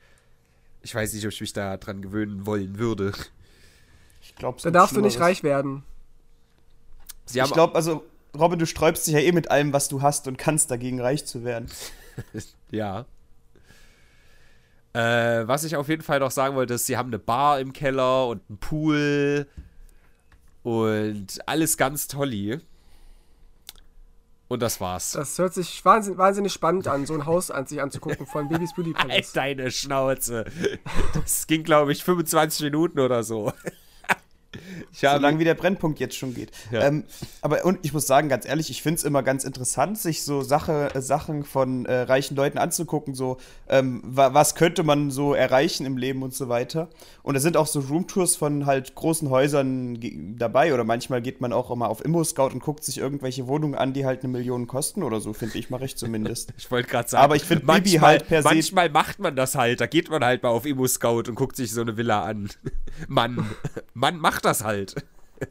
Ich 0.82 0.94
weiß 0.94 1.14
nicht, 1.14 1.26
ob 1.26 1.32
ich 1.32 1.42
mich 1.42 1.54
da 1.54 1.78
dran 1.78 2.02
gewöhnen 2.02 2.46
wollen 2.46 2.80
würde. 2.80 3.12
Ich 4.22 4.36
glaube, 4.36 4.60
Da 4.62 4.72
darfst 4.72 4.96
du 4.96 5.02
nicht 5.02 5.20
reich 5.20 5.44
werden. 5.44 5.84
Sie 7.26 7.40
ich 7.40 7.52
glaube, 7.52 7.76
also, 7.76 8.06
Robin, 8.38 8.60
du 8.60 8.66
sträubst 8.66 9.08
dich 9.08 9.14
ja 9.14 9.20
eh 9.20 9.32
mit 9.32 9.52
allem, 9.52 9.74
was 9.74 9.90
du 9.90 10.02
hast 10.02 10.28
und 10.28 10.38
kannst 10.38 10.72
dagegen 10.72 11.02
reich 11.02 11.26
zu 11.26 11.44
werden. 11.44 11.70
ja. 12.72 13.06
Äh, 14.94 15.48
was 15.48 15.64
ich 15.64 15.76
auf 15.76 15.90
jeden 15.90 16.02
Fall 16.02 16.20
noch 16.20 16.32
sagen 16.32 16.56
wollte, 16.56 16.76
ist, 16.76 16.86
sie 16.86 16.98
haben 16.98 17.10
eine 17.10 17.20
Bar 17.20 17.60
im 17.60 17.74
Keller 17.74 18.28
und 18.28 18.42
einen 18.50 18.58
Pool 18.58 19.48
und 20.64 21.40
alles 21.46 21.78
ganz 21.78 22.08
tolli. 22.08 22.60
Und 24.50 24.62
das 24.62 24.80
war's. 24.80 25.12
Das 25.12 25.38
hört 25.40 25.54
sich 25.54 25.84
wahnsinnig, 25.84 26.18
wahnsinnig 26.18 26.54
spannend 26.54 26.88
an, 26.88 27.06
so 27.06 27.14
ein 27.14 27.26
Haus 27.26 27.52
an 27.52 27.66
sich 27.66 27.82
anzugucken 27.82 28.26
von 28.26 28.48
Babys 28.48 28.74
Beauty 28.74 28.94
Palace. 28.94 29.14
Halt 29.14 29.36
deine 29.36 29.72
Schnauze. 29.72 30.46
Das 31.14 31.48
ging, 31.48 31.64
glaube 31.64 31.92
ich, 31.92 32.04
25 32.04 32.64
Minuten 32.64 33.00
oder 33.00 33.24
so. 33.24 33.52
So 34.92 35.08
lange 35.08 35.40
wie 35.40 35.44
der 35.44 35.56
Brennpunkt 35.56 36.00
jetzt 36.00 36.16
schon 36.16 36.34
geht. 36.34 36.52
Ja. 36.72 36.88
Ähm, 36.88 37.04
aber 37.42 37.66
und 37.66 37.80
ich 37.84 37.94
muss 37.94 38.08
sagen, 38.08 38.30
ganz 38.30 38.48
ehrlich, 38.48 38.70
ich 38.70 38.82
finde 38.82 38.98
es 38.98 39.04
immer 39.04 39.24
ganz 39.24 39.44
interessant, 39.44 39.98
sich 39.98 40.24
so 40.24 40.42
Sache, 40.42 40.90
äh, 40.94 41.02
Sachen 41.02 41.44
von 41.44 41.86
äh, 41.86 42.02
reichen 42.02 42.36
Leuten 42.36 42.58
anzugucken, 42.58 43.16
so 43.16 43.38
ähm, 43.70 44.02
wa 44.04 44.34
was 44.34 44.56
könnte 44.56 44.84
man 44.84 45.12
so 45.12 45.34
erreichen 45.34 45.86
im 45.86 45.98
Leben 45.98 46.24
und 46.24 46.34
so 46.34 46.50
weiter. 46.50 46.90
Und 47.24 47.34
da 47.34 47.40
sind 47.40 47.58
auch 47.58 47.68
so 47.68 47.80
Roomtours 47.80 48.36
von 48.36 48.66
halt 48.66 48.96
großen 48.96 49.30
Häusern 49.30 50.00
dabei 50.38 50.74
oder 50.74 50.84
manchmal 50.84 51.22
geht 51.22 51.42
man 51.42 51.54
auch 51.54 51.72
immer 51.72 51.90
auf 51.90 52.04
Immo-Scout 52.04 52.50
und 52.54 52.60
guckt 52.60 52.84
sich 52.84 52.98
irgendwelche 52.98 53.48
Wohnungen 53.48 53.76
an, 53.76 53.94
die 53.94 54.06
halt 54.06 54.24
eine 54.24 54.32
Million 54.32 54.68
kosten 54.68 55.04
oder 55.04 55.20
so, 55.20 55.34
finde 55.34 55.58
ich, 55.58 55.70
mache 55.70 55.86
ich 55.86 55.96
zumindest. 55.96 56.54
ich 56.58 56.70
wollte 56.72 56.90
gerade 56.90 57.10
sagen, 57.10 57.24
aber 57.24 57.36
ich 57.36 57.44
finde 57.44 57.66
Bibi 57.66 57.98
halt 57.98 58.28
per 58.28 58.42
se 58.42 58.48
Manchmal 58.48 58.90
macht 58.90 59.20
man 59.20 59.36
das 59.36 59.56
halt, 59.56 59.82
da 59.82 59.88
geht 59.88 60.10
man 60.10 60.24
halt 60.24 60.44
mal 60.44 60.50
auf 60.50 60.66
Immo-Scout 60.66 61.24
und 61.28 61.36
guckt 61.36 61.56
sich 61.56 61.72
so 61.72 61.82
eine 61.82 61.98
Villa 61.98 62.24
an. 62.24 62.50
Mann, 63.08 63.46
Mann 63.94 64.18
macht 64.18 64.46
das 64.48 64.64
halt. 64.64 64.96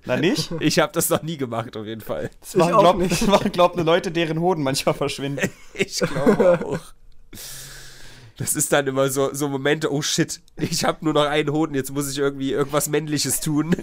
Na 0.04 0.16
nicht? 0.16 0.50
Ich 0.60 0.78
habe 0.78 0.92
das 0.92 1.08
noch 1.10 1.22
nie 1.22 1.36
gemacht, 1.36 1.76
auf 1.76 1.86
jeden 1.86 2.00
Fall. 2.00 2.30
Das 2.40 2.54
machen, 2.56 2.78
glaub, 2.78 2.98
nicht. 2.98 3.12
Das 3.12 3.28
machen, 3.28 3.52
glaub, 3.52 3.76
Leute, 3.76 4.10
deren 4.10 4.40
Hoden 4.40 4.62
manchmal 4.62 4.94
verschwinden. 4.94 5.48
ich 5.74 5.98
glaube 5.98 6.64
auch. 6.64 6.80
Das 8.38 8.54
ist 8.54 8.72
dann 8.72 8.86
immer 8.86 9.08
so, 9.08 9.32
so 9.32 9.48
Momente, 9.48 9.90
oh 9.90 10.02
shit, 10.02 10.40
ich 10.56 10.84
habe 10.84 11.04
nur 11.04 11.14
noch 11.14 11.24
einen 11.24 11.50
Hoden, 11.52 11.74
jetzt 11.74 11.92
muss 11.92 12.10
ich 12.10 12.18
irgendwie 12.18 12.52
irgendwas 12.52 12.88
Männliches 12.88 13.40
tun. 13.40 13.74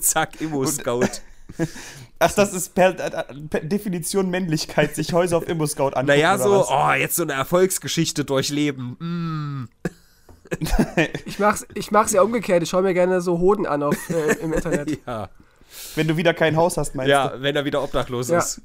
Zack, 0.00 0.40
Immo-Scout. 0.40 1.20
Ach, 2.18 2.32
das 2.32 2.54
ist 2.54 2.74
per, 2.74 2.92
per, 2.94 3.60
Definition 3.60 4.30
Männlichkeit, 4.30 4.94
sich 4.94 5.12
Häuser 5.12 5.36
auf 5.36 5.46
Immo-Scout 5.46 5.88
angucken. 5.88 6.06
Naja, 6.06 6.38
so, 6.38 6.66
oh, 6.66 6.92
jetzt 6.92 7.16
so 7.16 7.22
eine 7.22 7.34
Erfolgsgeschichte 7.34 8.24
durchleben. 8.24 8.96
Mm. 8.98 9.68
ich 11.26 11.38
mach's, 11.38 11.66
ich 11.74 11.90
mach's 11.90 12.12
ja 12.12 12.22
umgekehrt. 12.22 12.62
Ich 12.62 12.70
schaue 12.70 12.82
mir 12.82 12.94
gerne 12.94 13.20
so 13.20 13.38
Hoden 13.38 13.66
an 13.66 13.82
auf, 13.82 13.96
äh, 14.10 14.34
im 14.40 14.52
Internet. 14.52 14.98
ja. 15.06 15.28
Wenn 15.94 16.08
du 16.08 16.16
wieder 16.16 16.34
kein 16.34 16.56
Haus 16.56 16.76
hast, 16.76 16.94
meinst 16.94 17.10
ja, 17.10 17.28
du? 17.28 17.36
Ja, 17.36 17.42
wenn 17.42 17.56
er 17.56 17.64
wieder 17.64 17.82
obdachlos 17.82 18.28
ja. 18.28 18.38
ist. 18.38 18.60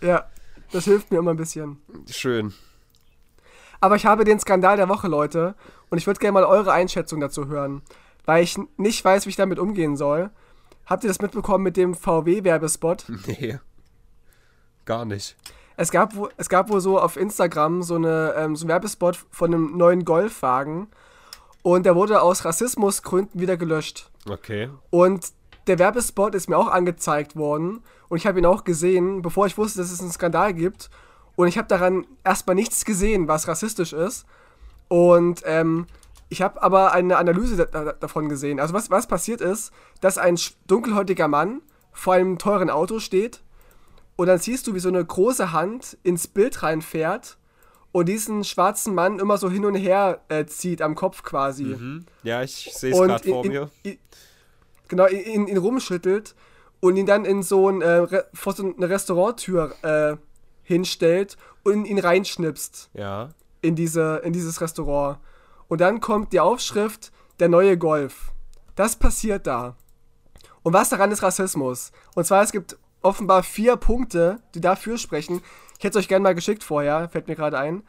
Ja, 0.00 0.28
das 0.72 0.84
hilft 0.84 1.10
mir 1.10 1.18
immer 1.18 1.32
ein 1.32 1.36
bisschen. 1.36 1.78
Schön. 2.10 2.52
Aber 3.80 3.96
ich 3.96 4.06
habe 4.06 4.24
den 4.24 4.40
Skandal 4.40 4.76
der 4.76 4.88
Woche, 4.88 5.08
Leute. 5.08 5.54
Und 5.90 5.98
ich 5.98 6.06
würde 6.06 6.20
gerne 6.20 6.32
mal 6.32 6.44
eure 6.44 6.72
Einschätzung 6.72 7.20
dazu 7.20 7.48
hören, 7.48 7.82
weil 8.24 8.42
ich 8.42 8.58
nicht 8.76 9.04
weiß, 9.04 9.26
wie 9.26 9.30
ich 9.30 9.36
damit 9.36 9.58
umgehen 9.58 9.96
soll. 9.96 10.30
Habt 10.86 11.04
ihr 11.04 11.08
das 11.08 11.20
mitbekommen 11.20 11.64
mit 11.64 11.76
dem 11.76 11.94
VW-Werbespot? 11.94 13.06
Nee. 13.26 13.58
Gar 14.84 15.04
nicht. 15.04 15.36
Es 15.76 15.90
gab, 15.90 16.12
es 16.36 16.48
gab 16.48 16.70
wohl 16.70 16.80
so 16.80 17.00
auf 17.00 17.16
Instagram 17.16 17.82
so, 17.82 17.96
eine, 17.96 18.34
ähm, 18.36 18.56
so 18.56 18.64
einen 18.64 18.70
Werbespot 18.70 19.18
von 19.30 19.52
einem 19.52 19.76
neuen 19.76 20.04
Golfwagen 20.04 20.88
und 21.62 21.84
der 21.86 21.96
wurde 21.96 22.22
aus 22.22 22.44
Rassismusgründen 22.44 23.40
wieder 23.40 23.56
gelöscht. 23.56 24.10
Okay. 24.28 24.70
Und 24.90 25.32
der 25.66 25.78
Werbespot 25.78 26.34
ist 26.34 26.48
mir 26.48 26.58
auch 26.58 26.68
angezeigt 26.68 27.36
worden 27.36 27.82
und 28.08 28.18
ich 28.18 28.26
habe 28.26 28.38
ihn 28.38 28.46
auch 28.46 28.64
gesehen, 28.64 29.22
bevor 29.22 29.46
ich 29.46 29.58
wusste, 29.58 29.78
dass 29.78 29.90
es 29.90 30.00
einen 30.00 30.12
Skandal 30.12 30.54
gibt. 30.54 30.90
Und 31.36 31.48
ich 31.48 31.58
habe 31.58 31.66
daran 31.66 32.06
erstmal 32.22 32.54
nichts 32.54 32.84
gesehen, 32.84 33.26
was 33.26 33.48
rassistisch 33.48 33.92
ist. 33.92 34.24
Und 34.86 35.42
ähm, 35.44 35.86
ich 36.28 36.42
habe 36.42 36.62
aber 36.62 36.92
eine 36.92 37.16
Analyse 37.16 37.56
da, 37.56 37.64
da, 37.64 37.92
davon 37.92 38.28
gesehen. 38.28 38.60
Also 38.60 38.74
was, 38.74 38.90
was 38.90 39.06
passiert 39.06 39.40
ist, 39.40 39.72
dass 40.00 40.18
ein 40.18 40.38
dunkelhäutiger 40.66 41.28
Mann 41.28 41.60
vor 41.92 42.14
einem 42.14 42.38
teuren 42.38 42.70
Auto 42.70 42.98
steht 42.98 43.43
und 44.16 44.26
dann 44.26 44.38
siehst 44.38 44.66
du, 44.66 44.74
wie 44.74 44.80
so 44.80 44.88
eine 44.88 45.04
große 45.04 45.52
Hand 45.52 45.96
ins 46.02 46.26
Bild 46.28 46.62
reinfährt 46.62 47.36
und 47.92 48.08
diesen 48.08 48.44
schwarzen 48.44 48.94
Mann 48.94 49.18
immer 49.18 49.38
so 49.38 49.50
hin 49.50 49.64
und 49.64 49.74
her 49.74 50.20
äh, 50.28 50.44
zieht 50.46 50.82
am 50.82 50.94
Kopf 50.94 51.22
quasi 51.22 51.64
Hm? 51.64 52.06
Ja, 52.22 52.42
ich 52.42 52.70
sehe 52.74 52.92
es 52.92 52.98
gerade 52.98 53.28
vor 53.28 53.44
in, 53.44 53.50
mir. 53.52 53.70
in, 53.82 53.98
genau, 54.88 55.06
in, 55.06 55.18
in, 55.20 55.46
ihn 55.48 55.56
rumschüttelt 55.58 56.34
und 56.80 56.96
ihn 56.96 57.06
dann 57.06 57.24
in 57.24 57.42
so 57.42 57.68
ein, 57.70 57.82
äh, 57.82 58.22
vor 58.32 58.52
so 58.52 58.74
eine 58.76 58.88
Restauranttür 58.88 59.74
äh, 59.82 60.16
hinstellt 60.62 61.36
und 61.62 61.84
ihn 61.86 61.98
reinschnipst 61.98 62.90
Ja. 62.94 63.30
in, 63.62 63.74
diese, 63.76 64.20
in 64.24 64.32
dieses 64.32 64.60
Restaurant. 64.60 65.18
Und 65.68 65.80
dann 65.80 66.00
kommt 66.00 66.32
die 66.32 66.40
Aufschrift, 66.40 67.10
der 67.40 67.48
neue 67.48 67.78
Golf. 67.78 68.32
Das 68.76 68.96
passiert 68.96 69.46
da. 69.46 69.76
Und 70.62 70.72
was 70.72 70.88
daran 70.88 71.10
ist 71.10 71.22
Rassismus? 71.22 71.90
Und 72.14 72.24
zwar, 72.26 72.42
es 72.42 72.52
gibt 72.52 72.76
offenbar 73.04 73.42
vier 73.42 73.76
Punkte, 73.76 74.40
die 74.54 74.60
dafür 74.60 74.98
sprechen. 74.98 75.42
Ich 75.78 75.84
hätte 75.84 75.98
es 75.98 76.04
euch 76.04 76.08
gerne 76.08 76.22
mal 76.22 76.34
geschickt 76.34 76.64
vorher, 76.64 77.08
fällt 77.08 77.28
mir 77.28 77.36
gerade 77.36 77.58
ein. 77.58 77.82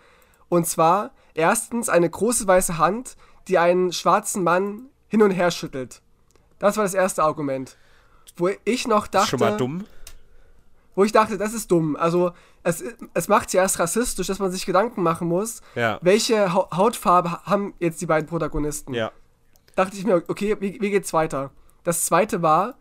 Und 0.50 0.68
zwar, 0.68 1.12
erstens 1.34 1.90
eine 1.90 2.10
große 2.10 2.48
weiße 2.48 2.78
Hand, 2.78 3.16
die 3.48 3.58
einen 3.58 3.92
schwarzen 3.92 4.44
Mann 4.44 4.88
hin 5.08 5.22
und 5.22 5.32
her 5.32 5.52
schüttelt. 5.52 6.02
Das 6.60 6.78
war 6.78 6.84
das 6.84 6.94
erste 6.94 7.24
Argument. 7.24 7.78
Wo 8.38 8.50
ich 8.64 8.88
noch 8.88 9.08
dachte 9.08 9.30
Schon 9.30 9.40
mal 9.40 9.56
dumm. 9.58 9.86
wo 10.96 11.04
ich 11.04 11.12
dachte, 11.12 11.38
das 11.38 11.54
ist 11.54 11.72
dumm. 11.72 11.96
Also 11.96 12.32
es, 12.64 12.84
es 13.14 13.28
macht 13.28 13.54
ja 13.54 13.62
erst 13.62 13.80
rassistisch, 13.80 14.28
dass 14.28 14.40
man 14.40 14.52
sich 14.52 14.66
Gedanken 14.66 15.04
machen 15.04 15.28
muss, 15.28 15.62
Ja. 15.76 16.00
welche 16.02 16.54
Hau- 16.54 16.70
Hautfarbe 16.72 17.32
ha- 17.32 17.42
haben 17.46 17.74
jetzt 17.80 18.02
die 18.02 18.06
beiden 18.06 18.28
Protagonisten. 18.28 18.94
Ja. 18.94 19.12
Dachte 19.76 19.98
ich 19.98 20.06
mir, 20.06 20.24
okay, 20.28 20.56
wie, 20.60 20.80
wie 20.82 20.90
geht's 20.90 21.14
weiter? 21.14 21.52
Das 21.84 22.06
zweite 22.06 22.42
war, 22.42 22.76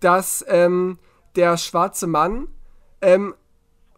dass 0.00 0.44
ähm, 0.48 0.98
der 1.36 1.56
schwarze 1.56 2.06
Mann 2.06 2.48
ähm, 3.00 3.34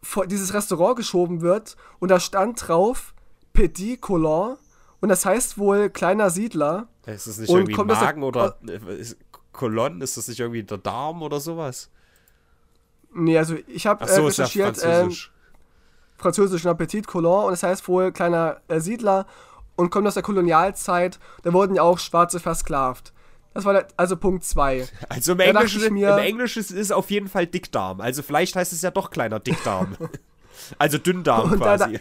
vor 0.03 0.27
dieses 0.27 0.55
Restaurant 0.55 0.96
geschoben 0.96 1.40
wird 1.40 1.77
und 1.98 2.11
da 2.11 2.20
stand 2.20 2.68
drauf 2.68 3.14
Petit 3.53 4.01
Colon 4.01 4.57
und 5.01 5.09
das 5.09 5.24
heißt 5.24 5.59
wohl 5.59 5.90
kleiner 5.90 6.31
Siedler. 6.31 6.88
Ist 7.07 7.27
das 7.27 7.38
nicht 7.38 7.48
Und 7.48 7.59
irgendwie 7.59 7.72
kommt 7.74 7.90
das 7.90 8.01
Magen 8.01 8.22
oder 8.22 8.59
äh, 8.68 8.96
ist, 8.96 9.16
Kolon? 9.53 10.01
Ist 10.01 10.16
das 10.16 10.29
nicht 10.29 10.40
irgendwie 10.40 10.62
der 10.62 10.79
Darm 10.79 11.22
oder 11.22 11.40
sowas? 11.40 11.90
Nee, 13.12 13.38
also 13.38 13.57
ich 13.66 13.87
habe 13.87 14.05
äh, 14.05 14.09
so, 14.09 14.29
ist 14.29 14.38
ja 14.38 14.44
recherchiert, 14.44 14.79
ähm, 14.83 14.90
französisch. 14.90 15.33
französischen 16.16 16.68
Appetit 16.68 17.07
Colon 17.07 17.46
und 17.46 17.51
das 17.53 17.62
heißt 17.62 17.88
wohl 17.88 18.12
kleiner 18.12 18.61
äh, 18.68 18.81
Siedler 18.81 19.27
und 19.77 19.90
kommt 19.90 20.07
aus 20.07 20.14
der 20.14 20.22
Kolonialzeit. 20.22 21.18
Da 21.42 21.53
wurden 21.53 21.74
ja 21.74 21.83
auch 21.83 21.98
Schwarze 21.98 22.40
versklavt. 22.40 23.12
Das 23.59 23.64
war 23.64 23.73
der, 23.73 23.88
also 23.97 24.16
Punkt 24.16 24.44
2. 24.44 24.87
also 25.09 25.33
im 25.33 25.38
da 25.38 25.44
Englischen, 25.44 25.92
mir- 25.94 26.12
im 26.16 26.18
Englischen 26.25 26.61
ist 26.61 26.71
es 26.71 26.92
auf 26.92 27.11
jeden 27.11 27.27
Fall 27.27 27.44
Dickdarm. 27.49 28.01
Also 28.01 28.23
vielleicht 28.23 28.55
heißt 28.55 28.73
es 28.73 28.83
ja 28.83 28.92
doch 28.92 29.11
kleiner 29.11 29.40
Dickdarm. 29.40 29.97
also 30.79 30.97
Dünndarm 30.97 31.51
Und 31.55 31.59
da- 31.61 31.77
quasi. 31.77 31.99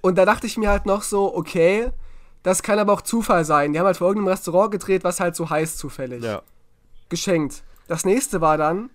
Und 0.00 0.16
da 0.16 0.24
dachte 0.24 0.46
ich 0.46 0.56
mir 0.56 0.70
halt 0.70 0.86
noch 0.86 1.02
so, 1.02 1.36
okay, 1.36 1.90
das 2.42 2.62
kann 2.62 2.78
aber 2.78 2.94
auch 2.94 3.02
Zufall 3.02 3.44
sein. 3.44 3.74
Die 3.74 3.78
haben 3.78 3.84
halt 3.84 3.98
vor 3.98 4.06
irgendeinem 4.08 4.32
Restaurant 4.32 4.70
gedreht, 4.70 5.04
was 5.04 5.20
halt 5.20 5.36
so 5.36 5.50
heißt 5.50 5.76
zufällig. 5.76 6.24
ja. 6.24 6.40
Geschenkt. 7.10 7.62
Das 7.86 8.06
nächste 8.06 8.40
war 8.40 8.56
dann, 8.56 8.88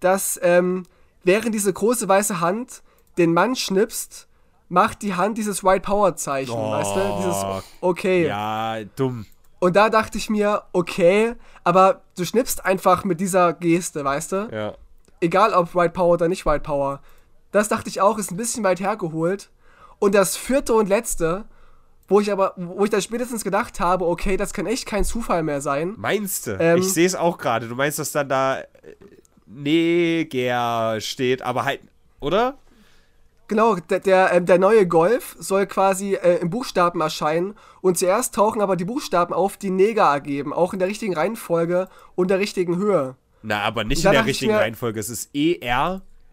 dass 0.00 0.40
ähm, 0.42 0.82
während 1.22 1.54
diese 1.54 1.72
große 1.72 2.08
weiße 2.08 2.40
Hand 2.40 2.82
den 3.18 3.32
Mann 3.32 3.54
schnipst, 3.54 4.26
macht 4.68 5.02
die 5.02 5.14
Hand 5.14 5.38
dieses 5.38 5.62
White 5.62 5.82
Power 5.82 6.16
Zeichen, 6.16 6.50
Oh. 6.50 6.72
weißt 6.72 6.96
du? 6.96 7.16
Dieses 7.18 7.64
okay. 7.80 8.26
Ja, 8.26 8.82
dumm. 8.96 9.26
Und 9.64 9.76
da 9.76 9.88
dachte 9.88 10.18
ich 10.18 10.28
mir, 10.28 10.64
okay, 10.74 11.36
aber 11.64 12.02
du 12.18 12.26
schnippst 12.26 12.66
einfach 12.66 13.04
mit 13.04 13.18
dieser 13.18 13.54
Geste, 13.54 14.04
weißt 14.04 14.32
du? 14.32 14.48
Ja. 14.52 14.74
Egal 15.22 15.54
ob 15.54 15.74
White 15.74 15.94
Power 15.94 16.12
oder 16.12 16.28
nicht 16.28 16.44
White 16.44 16.60
Power. 16.60 17.00
Das 17.50 17.70
dachte 17.70 17.88
ich 17.88 18.02
auch, 18.02 18.18
ist 18.18 18.30
ein 18.30 18.36
bisschen 18.36 18.62
weit 18.62 18.78
hergeholt. 18.80 19.48
Und 20.00 20.14
das 20.14 20.36
vierte 20.36 20.74
und 20.74 20.90
letzte, 20.90 21.46
wo 22.08 22.20
ich 22.20 22.30
aber, 22.30 22.52
wo 22.56 22.84
ich 22.84 22.90
dann 22.90 23.00
spätestens 23.00 23.42
gedacht 23.42 23.80
habe, 23.80 24.06
okay, 24.06 24.36
das 24.36 24.52
kann 24.52 24.66
echt 24.66 24.84
kein 24.84 25.02
Zufall 25.02 25.42
mehr 25.42 25.62
sein. 25.62 25.94
Meinst 25.96 26.46
du? 26.46 26.58
Ähm, 26.60 26.76
ich 26.76 26.92
sehe 26.92 27.06
es 27.06 27.14
auch 27.14 27.38
gerade. 27.38 27.66
Du 27.66 27.74
meinst, 27.74 27.98
dass 27.98 28.12
dann 28.12 28.28
da 28.28 28.58
äh, 28.58 28.66
Neger 29.46 31.00
steht, 31.00 31.40
aber 31.40 31.64
halt, 31.64 31.80
oder? 32.20 32.58
Genau, 33.46 33.76
der, 33.76 34.00
der, 34.00 34.32
ähm, 34.32 34.46
der 34.46 34.58
neue 34.58 34.86
Golf 34.88 35.36
soll 35.38 35.66
quasi 35.66 36.14
äh, 36.14 36.38
in 36.40 36.48
Buchstaben 36.48 37.00
erscheinen 37.02 37.54
und 37.82 37.98
zuerst 37.98 38.34
tauchen 38.34 38.62
aber 38.62 38.74
die 38.76 38.86
Buchstaben 38.86 39.34
auf, 39.34 39.56
die 39.58 39.68
Neger 39.70 40.04
ergeben, 40.04 40.52
auch 40.54 40.72
in 40.72 40.78
der 40.78 40.88
richtigen 40.88 41.14
Reihenfolge 41.14 41.88
und 42.14 42.28
der 42.30 42.38
richtigen 42.38 42.76
Höhe. 42.78 43.16
Na, 43.42 43.60
aber 43.60 43.84
nicht 43.84 44.02
in 44.04 44.12
der 44.12 44.24
richtigen 44.24 44.52
mir- 44.52 44.58
Reihenfolge. 44.60 44.98
Es 44.98 45.10
ist 45.10 45.28
E 45.34 45.58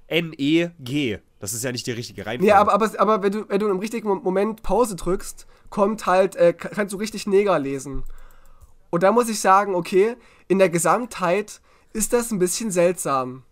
E-R-N-E-G. 0.07 1.19
Das 1.39 1.53
ist 1.53 1.63
ja 1.63 1.71
nicht 1.71 1.87
die 1.87 1.91
richtige 1.91 2.25
Reihenfolge. 2.25 2.47
Ja, 2.49 2.59
aber, 2.59 2.73
aber, 2.73 2.91
aber 2.99 3.23
wenn, 3.23 3.31
du, 3.31 3.49
wenn 3.49 3.59
du 3.59 3.67
im 3.69 3.79
richtigen 3.79 4.07
Mo- 4.07 4.15
Moment 4.15 4.61
Pause 4.63 4.95
drückst, 4.95 5.47
kommt 5.69 6.05
halt, 6.05 6.35
äh, 6.35 6.53
ka- 6.53 6.69
kannst 6.69 6.93
du 6.93 6.97
richtig 6.97 7.27
Neger 7.27 7.57
lesen. 7.59 8.03
Und 8.89 9.03
da 9.03 9.11
muss 9.11 9.29
ich 9.29 9.39
sagen, 9.39 9.73
okay, 9.75 10.15
in 10.47 10.59
der 10.59 10.69
Gesamtheit 10.69 11.61
ist 11.93 12.13
das 12.13 12.31
ein 12.31 12.39
bisschen 12.39 12.71
seltsam. 12.71 13.43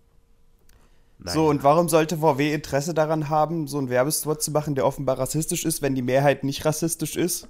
Nein. 1.19 1.33
So, 1.33 1.49
und 1.49 1.63
warum 1.63 1.89
sollte 1.89 2.17
VW 2.17 2.53
Interesse 2.53 2.93
daran 2.93 3.29
haben, 3.29 3.67
so 3.67 3.77
einen 3.77 3.89
Werbespot 3.89 4.41
zu 4.41 4.51
machen, 4.51 4.75
der 4.75 4.85
offenbar 4.85 5.19
rassistisch 5.19 5.65
ist, 5.65 5.81
wenn 5.81 5.93
die 5.93 6.01
Mehrheit 6.01 6.45
nicht 6.45 6.63
rassistisch 6.63 7.17
ist? 7.17 7.49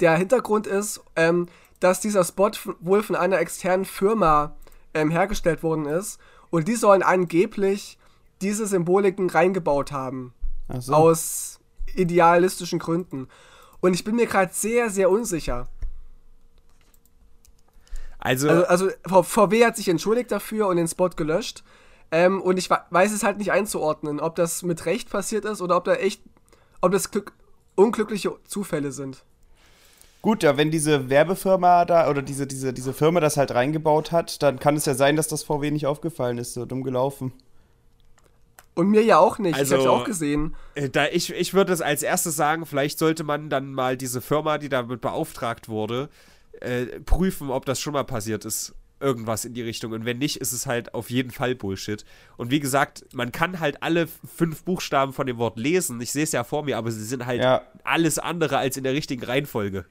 Der 0.00 0.16
Hintergrund 0.16 0.66
ist, 0.66 1.00
ähm, 1.16 1.48
dass 1.80 2.00
dieser 2.00 2.24
Spot 2.24 2.50
wohl 2.80 3.02
von 3.02 3.16
einer 3.16 3.38
externen 3.38 3.86
Firma 3.86 4.54
ähm, 4.92 5.10
hergestellt 5.10 5.62
worden 5.62 5.86
ist 5.86 6.18
und 6.50 6.68
die 6.68 6.76
sollen 6.76 7.02
angeblich 7.02 7.98
diese 8.42 8.66
Symboliken 8.66 9.30
reingebaut 9.30 9.90
haben. 9.90 10.34
Ach 10.68 10.82
so. 10.82 10.94
Aus 10.94 11.60
idealistischen 11.94 12.78
Gründen. 12.78 13.28
Und 13.80 13.94
ich 13.94 14.04
bin 14.04 14.16
mir 14.16 14.26
gerade 14.26 14.52
sehr, 14.52 14.90
sehr 14.90 15.10
unsicher. 15.10 15.68
also, 18.18 18.48
Also, 18.48 18.66
also 18.66 19.22
VW 19.22 19.64
hat 19.64 19.76
sich 19.76 19.88
entschuldigt 19.88 20.30
dafür 20.30 20.68
und 20.68 20.76
den 20.76 20.88
Spot 20.88 21.08
gelöscht. 21.08 21.64
Ähm, 22.12 22.40
und 22.42 22.56
ich 22.58 22.68
weiß 22.70 23.12
es 23.12 23.22
halt 23.22 23.38
nicht 23.38 23.52
einzuordnen, 23.52 24.20
ob 24.20 24.34
das 24.34 24.62
mit 24.62 24.84
Recht 24.86 25.10
passiert 25.10 25.44
ist 25.44 25.60
oder 25.62 25.76
ob 25.76 25.84
da 25.84 25.94
echt, 25.94 26.22
ob 26.80 26.92
das 26.92 27.10
Glück, 27.10 27.32
unglückliche 27.76 28.32
Zufälle 28.46 28.92
sind. 28.92 29.24
Gut, 30.22 30.42
ja, 30.42 30.56
wenn 30.56 30.70
diese 30.70 31.08
Werbefirma 31.08 31.84
da 31.86 32.10
oder 32.10 32.20
diese, 32.20 32.46
diese, 32.46 32.74
diese 32.74 32.92
Firma 32.92 33.20
das 33.20 33.36
halt 33.38 33.52
reingebaut 33.54 34.12
hat, 34.12 34.42
dann 34.42 34.58
kann 34.58 34.76
es 34.76 34.84
ja 34.84 34.94
sein, 34.94 35.16
dass 35.16 35.28
das 35.28 35.44
VW 35.44 35.70
nicht 35.70 35.86
aufgefallen 35.86 36.36
ist, 36.38 36.52
so 36.54 36.66
dumm 36.66 36.82
gelaufen. 36.82 37.32
Und 38.74 38.88
mir 38.90 39.02
ja 39.02 39.18
auch 39.18 39.38
nicht. 39.38 39.54
Also- 39.56 39.76
ich 39.76 39.80
hab's 39.80 39.90
auch 39.90 40.04
gesehen. 40.04 40.54
äh, 40.74 40.88
da 40.88 41.06
ich, 41.06 41.32
ich 41.32 41.54
würde 41.54 41.72
es 41.72 41.80
als 41.80 42.02
erstes 42.02 42.36
sagen, 42.36 42.66
vielleicht 42.66 42.98
sollte 42.98 43.24
man 43.24 43.48
dann 43.50 43.72
mal 43.72 43.96
diese 43.96 44.20
Firma, 44.20 44.58
die 44.58 44.68
damit 44.68 45.00
beauftragt 45.00 45.68
wurde, 45.68 46.08
äh, 46.60 46.86
prüfen, 47.00 47.50
ob 47.50 47.64
das 47.64 47.80
schon 47.80 47.94
mal 47.94 48.04
passiert 48.04 48.44
ist. 48.44 48.74
Irgendwas 49.00 49.44
in 49.46 49.54
die 49.54 49.62
Richtung. 49.62 49.92
Und 49.92 50.04
wenn 50.04 50.18
nicht, 50.18 50.36
ist 50.36 50.52
es 50.52 50.66
halt 50.66 50.92
auf 50.94 51.08
jeden 51.10 51.30
Fall 51.30 51.54
Bullshit. 51.54 52.04
Und 52.36 52.50
wie 52.50 52.60
gesagt, 52.60 53.04
man 53.14 53.32
kann 53.32 53.58
halt 53.58 53.82
alle 53.82 54.06
fünf 54.36 54.62
Buchstaben 54.64 55.12
von 55.14 55.26
dem 55.26 55.38
Wort 55.38 55.58
lesen. 55.58 56.00
Ich 56.02 56.12
sehe 56.12 56.24
es 56.24 56.32
ja 56.32 56.44
vor 56.44 56.64
mir, 56.64 56.76
aber 56.76 56.90
sie 56.90 57.04
sind 57.04 57.24
halt 57.24 57.42
Ja. 57.42 57.62
alles 57.82 58.18
andere 58.18 58.58
als 58.58 58.76
in 58.76 58.84
der 58.84 58.92
richtigen 58.92 59.24
Reihenfolge. 59.24 59.86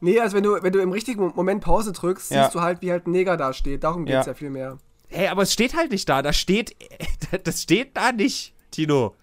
Nee, 0.00 0.20
also 0.20 0.36
wenn 0.36 0.44
du, 0.44 0.62
wenn 0.62 0.72
du 0.72 0.80
im 0.80 0.92
richtigen 0.92 1.20
Mo- 1.20 1.32
Moment 1.34 1.62
Pause 1.62 1.92
drückst, 1.92 2.30
Ja. 2.30 2.44
siehst 2.44 2.54
du 2.54 2.60
halt, 2.60 2.82
wie 2.82 2.90
halt 2.90 3.06
ein 3.06 3.10
Neger 3.12 3.36
da 3.36 3.52
steht. 3.52 3.84
Darum 3.84 4.04
geht's 4.04 4.26
Ja. 4.26 4.32
ja, 4.32 4.34
viel 4.34 4.50
mehr. 4.50 4.78
Hey, 5.08 5.28
aber 5.28 5.42
es 5.42 5.52
steht 5.52 5.74
halt 5.76 5.90
nicht 5.90 6.08
da. 6.08 6.22
Da 6.22 6.32
steht. 6.32 6.74
Das 7.44 7.62
steht 7.62 7.96
da 7.96 8.10
nicht, 8.12 8.54
Tino. 8.70 9.14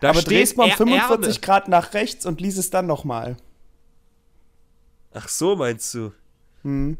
Da 0.00 0.10
Aber 0.10 0.22
drehst 0.22 0.56
mal 0.56 0.64
um 0.64 0.70
Er- 0.70 0.76
45 0.78 1.36
Erne. 1.36 1.40
Grad 1.46 1.68
nach 1.68 1.92
rechts 1.94 2.24
und 2.26 2.40
lies 2.40 2.56
es 2.56 2.70
dann 2.70 2.86
nochmal. 2.86 3.36
Ach 5.12 5.28
so, 5.28 5.56
meinst 5.56 5.92
du? 5.94 6.12
Hm. 6.62 6.96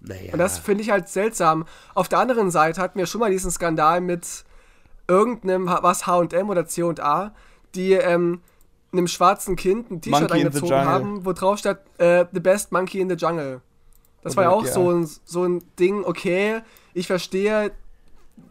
Naja. 0.00 0.32
Und 0.32 0.38
das 0.38 0.58
finde 0.58 0.82
ich 0.82 0.90
halt 0.90 1.08
seltsam. 1.08 1.66
Auf 1.94 2.08
der 2.08 2.18
anderen 2.20 2.50
Seite 2.50 2.80
hatten 2.80 2.98
wir 2.98 3.06
schon 3.06 3.20
mal 3.20 3.30
diesen 3.30 3.50
Skandal 3.50 4.00
mit 4.00 4.44
irgendeinem, 5.08 5.66
was 5.66 6.06
H&M 6.06 6.48
oder 6.48 6.66
C&A, 6.66 7.34
die 7.74 7.92
ähm, 7.92 8.40
einem 8.92 9.06
schwarzen 9.08 9.56
Kind 9.56 9.90
ein 9.90 10.00
T-Shirt 10.00 10.32
angezogen 10.32 10.72
haben, 10.72 11.24
wo 11.24 11.32
drauf 11.32 11.58
steht, 11.58 11.78
äh, 11.98 12.24
The 12.32 12.40
Best 12.40 12.72
Monkey 12.72 13.00
in 13.00 13.08
the 13.08 13.16
Jungle. 13.16 13.60
Das 14.22 14.36
war 14.36 14.44
ja 14.44 14.50
Oder- 14.50 14.58
auch 14.58 14.66
ja. 14.66 14.72
so 14.72 14.90
ein, 14.90 15.08
so 15.24 15.44
ein 15.44 15.62
Ding, 15.78 16.04
okay, 16.04 16.60
ich 16.94 17.06
verstehe, 17.06 17.72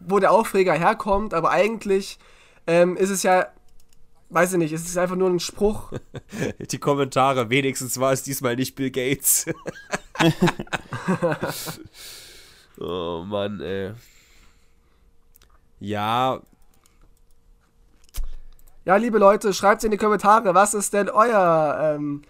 wo 0.08 0.20
der 0.20 0.32
Aufreger 0.32 0.74
herkommt, 0.74 1.34
aber 1.34 1.52
eigentlich 1.52 2.20
ähm, 2.68 2.96
ist 2.96 3.10
es 3.10 3.24
ja, 3.24 3.48
weiß 4.30 4.54
ich 4.54 4.58
nicht, 4.58 4.74
es 4.74 4.86
ist 4.86 4.98
einfach 4.98 5.15
nur 5.15 5.30
ein 5.30 5.39
Spruch. 5.39 5.92
Die 6.72 6.78
Kommentare, 6.78 7.50
wenigstens 7.50 8.00
war 8.00 8.12
es 8.12 8.24
diesmal 8.24 8.56
nicht 8.56 8.76
Bill 8.76 8.92
Gates. 8.92 9.46
oh 12.80 13.24
Mann, 13.26 13.62
ey. 13.62 13.94
Ja, 15.80 16.42
Ja, 18.89 18.96
liebe 18.96 19.20
Leute, 19.20 19.54
schreibt 19.54 19.84
in 19.84 19.92
die 19.92 19.98
Kommentare, 19.98 20.56
was 20.56 20.74
ist 20.74 20.94
denn 20.94 21.10
euer, 21.10 21.96
ähm, 21.96 22.24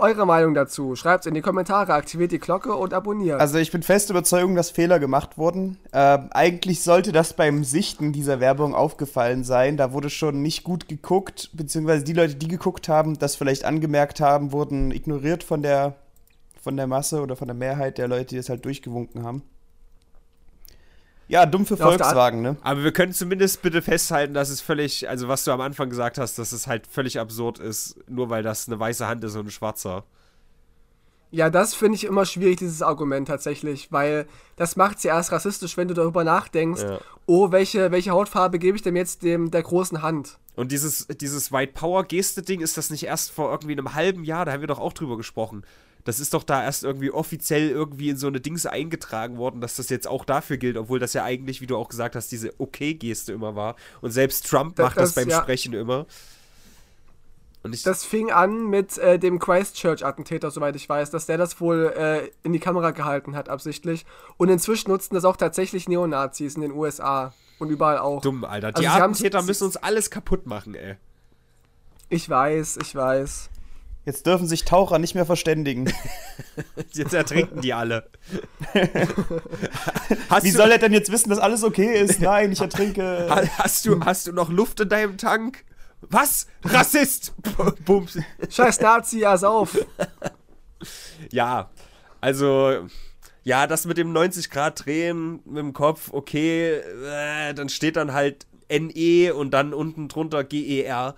eure 0.00 0.26
Meinung 0.26 0.54
dazu? 0.54 0.96
Schreibt 0.96 1.26
in 1.26 1.34
die 1.34 1.40
Kommentare, 1.40 1.94
aktiviert 1.94 2.32
die 2.32 2.38
Glocke 2.38 2.74
und 2.74 2.92
abonniert. 2.92 3.40
Also 3.40 3.58
ich 3.58 3.70
bin 3.70 3.82
fest 3.82 4.10
Überzeugung, 4.10 4.54
dass 4.54 4.70
Fehler 4.70 4.98
gemacht 4.98 5.38
wurden. 5.38 5.78
Ähm, 5.92 6.28
eigentlich 6.30 6.82
sollte 6.82 7.12
das 7.12 7.34
beim 7.34 7.64
Sichten 7.64 8.12
dieser 8.12 8.40
Werbung 8.40 8.74
aufgefallen 8.74 9.44
sein. 9.44 9.76
Da 9.76 9.92
wurde 9.92 10.10
schon 10.10 10.42
nicht 10.42 10.64
gut 10.64 10.88
geguckt, 10.88 11.50
beziehungsweise 11.52 12.04
die 12.04 12.12
Leute, 12.12 12.34
die 12.34 12.48
geguckt 12.48 12.88
haben, 12.88 13.18
das 13.18 13.36
vielleicht 13.36 13.64
angemerkt 13.64 14.20
haben, 14.20 14.52
wurden 14.52 14.90
ignoriert 14.90 15.44
von 15.44 15.62
der, 15.62 15.94
von 16.60 16.76
der 16.76 16.86
Masse 16.86 17.20
oder 17.20 17.36
von 17.36 17.48
der 17.48 17.56
Mehrheit 17.56 17.98
der 17.98 18.08
Leute, 18.08 18.26
die 18.26 18.36
das 18.36 18.48
halt 18.48 18.64
durchgewunken 18.64 19.22
haben. 19.22 19.42
Ja, 21.30 21.46
dumm 21.46 21.64
für 21.64 21.76
Volkswagen, 21.76 22.42
ne? 22.42 22.56
aber 22.60 22.82
wir 22.82 22.92
können 22.92 23.12
zumindest 23.12 23.62
bitte 23.62 23.82
festhalten, 23.82 24.34
dass 24.34 24.50
es 24.50 24.60
völlig, 24.60 25.08
also 25.08 25.28
was 25.28 25.44
du 25.44 25.52
am 25.52 25.60
Anfang 25.60 25.88
gesagt 25.88 26.18
hast, 26.18 26.40
dass 26.40 26.50
es 26.50 26.66
halt 26.66 26.88
völlig 26.88 27.20
absurd 27.20 27.60
ist, 27.60 27.96
nur 28.08 28.30
weil 28.30 28.42
das 28.42 28.66
eine 28.66 28.80
weiße 28.80 29.06
Hand 29.06 29.22
ist 29.22 29.36
und 29.36 29.46
ein 29.46 29.50
schwarzer. 29.52 30.02
Ja, 31.30 31.48
das 31.48 31.74
finde 31.74 31.94
ich 31.94 32.04
immer 32.04 32.24
schwierig, 32.24 32.56
dieses 32.56 32.82
Argument 32.82 33.28
tatsächlich, 33.28 33.92
weil 33.92 34.26
das 34.56 34.74
macht 34.74 34.96
es 34.96 35.04
ja 35.04 35.14
erst 35.14 35.30
rassistisch, 35.30 35.76
wenn 35.76 35.86
du 35.86 35.94
darüber 35.94 36.24
nachdenkst, 36.24 36.82
Ja. 36.82 36.98
oh, 37.26 37.52
welche, 37.52 37.92
welche 37.92 38.10
Hautfarbe 38.10 38.58
gebe 38.58 38.76
ich 38.76 38.82
denn 38.82 38.96
jetzt 38.96 39.22
dem 39.22 39.52
der 39.52 39.62
großen 39.62 40.02
Hand? 40.02 40.38
Und 40.56 40.72
dieses, 40.72 41.06
dieses 41.06 41.52
White 41.52 41.74
Power 41.74 42.02
Geste-Ding, 42.02 42.60
ist 42.60 42.76
das 42.76 42.90
nicht 42.90 43.04
erst 43.04 43.30
vor 43.30 43.52
irgendwie 43.52 43.72
einem 43.72 43.94
halben 43.94 44.24
Jahr, 44.24 44.44
da 44.44 44.52
haben 44.52 44.62
wir 44.62 44.66
doch 44.66 44.80
auch 44.80 44.92
drüber 44.92 45.16
gesprochen. 45.16 45.62
Das 46.04 46.18
ist 46.18 46.32
doch 46.34 46.42
da 46.44 46.64
erst 46.64 46.82
irgendwie 46.84 47.10
offiziell 47.10 47.68
irgendwie 47.70 48.08
in 48.10 48.16
so 48.16 48.26
eine 48.26 48.40
Dings 48.40 48.64
eingetragen 48.66 49.36
worden, 49.36 49.60
dass 49.60 49.76
das 49.76 49.88
jetzt 49.90 50.08
auch 50.08 50.24
dafür 50.24 50.56
gilt, 50.56 50.76
obwohl 50.76 50.98
das 50.98 51.12
ja 51.12 51.24
eigentlich, 51.24 51.60
wie 51.60 51.66
du 51.66 51.76
auch 51.76 51.88
gesagt 51.88 52.16
hast, 52.16 52.32
diese 52.32 52.52
Okay-Geste 52.58 53.32
immer 53.32 53.54
war. 53.54 53.76
Und 54.00 54.10
selbst 54.10 54.46
Trump 54.48 54.78
macht 54.78 54.96
das, 54.96 55.12
das- 55.12 55.14
beim 55.14 55.28
ja. 55.28 55.40
Sprechen 55.42 55.74
immer. 55.74 56.06
Und 57.62 57.74
ich, 57.74 57.82
Das 57.82 58.06
fing 58.06 58.30
an 58.30 58.68
mit 58.70 58.96
äh, 58.96 59.18
dem 59.18 59.38
Christchurch-Attentäter, 59.38 60.50
soweit 60.50 60.74
ich 60.76 60.88
weiß, 60.88 61.10
dass 61.10 61.26
der 61.26 61.36
das 61.36 61.60
wohl 61.60 61.92
äh, 61.94 62.30
in 62.42 62.54
die 62.54 62.58
Kamera 62.58 62.90
gehalten 62.92 63.36
hat, 63.36 63.50
absichtlich. 63.50 64.06
Und 64.38 64.48
inzwischen 64.48 64.90
nutzen 64.90 65.14
das 65.14 65.26
auch 65.26 65.36
tatsächlich 65.36 65.86
Neonazis 65.86 66.54
in 66.54 66.62
den 66.62 66.72
USA 66.72 67.34
und 67.58 67.68
überall 67.68 67.98
auch. 67.98 68.22
dumm, 68.22 68.44
Alter. 68.44 68.68
Also 68.68 68.80
Die 68.80 68.88
haben's- 68.88 69.18
Attentäter 69.18 69.42
müssen 69.42 69.64
uns 69.64 69.76
alles 69.76 70.10
kaputt 70.10 70.46
machen, 70.46 70.74
ey. 70.74 70.96
Ich 72.08 72.30
weiß, 72.30 72.78
ich 72.80 72.94
weiß. 72.94 73.50
Jetzt 74.10 74.26
dürfen 74.26 74.48
sich 74.48 74.64
Taucher 74.64 74.98
nicht 74.98 75.14
mehr 75.14 75.24
verständigen. 75.24 75.92
Jetzt 76.92 77.14
ertrinken 77.14 77.60
die 77.60 77.72
alle. 77.72 78.10
hast, 80.28 80.42
Wie 80.42 80.50
du, 80.50 80.56
soll 80.56 80.72
er 80.72 80.78
denn 80.78 80.92
jetzt 80.92 81.12
wissen, 81.12 81.30
dass 81.30 81.38
alles 81.38 81.62
okay 81.62 81.96
ist? 81.96 82.20
Nein, 82.20 82.50
ich 82.50 82.60
ertrinke. 82.60 83.28
ha- 83.30 83.44
hast, 83.58 83.86
du, 83.86 84.04
hast 84.04 84.26
du 84.26 84.32
noch 84.32 84.50
Luft 84.50 84.80
in 84.80 84.88
deinem 84.88 85.16
Tank? 85.16 85.64
Was? 86.00 86.48
Rassist! 86.64 87.34
Bums. 87.84 88.18
Scheiß 88.48 88.80
Nazi, 88.80 89.24
ass 89.24 89.44
auf. 89.44 89.78
Ja, 91.30 91.70
also, 92.20 92.88
ja, 93.44 93.68
das 93.68 93.84
mit 93.86 93.96
dem 93.96 94.12
90 94.12 94.50
Grad 94.50 94.86
drehen 94.86 95.38
mit 95.44 95.58
dem 95.58 95.72
Kopf, 95.72 96.08
okay, 96.12 96.78
äh, 96.78 97.54
dann 97.54 97.68
steht 97.68 97.94
dann 97.94 98.12
halt 98.12 98.48
NE 98.68 99.34
und 99.34 99.52
dann 99.52 99.72
unten 99.72 100.08
drunter 100.08 100.42
GER. 100.42 101.14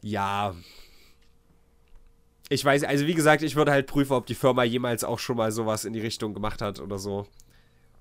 Ja. 0.00 0.56
Ich 2.52 2.62
weiß, 2.64 2.84
also 2.84 3.06
wie 3.06 3.14
gesagt, 3.14 3.42
ich 3.42 3.56
würde 3.56 3.72
halt 3.72 3.86
prüfen, 3.86 4.12
ob 4.12 4.26
die 4.26 4.34
Firma 4.34 4.62
jemals 4.62 5.04
auch 5.04 5.18
schon 5.18 5.38
mal 5.38 5.50
sowas 5.52 5.86
in 5.86 5.94
die 5.94 6.00
Richtung 6.00 6.34
gemacht 6.34 6.60
hat 6.60 6.80
oder 6.80 6.98
so. 6.98 7.26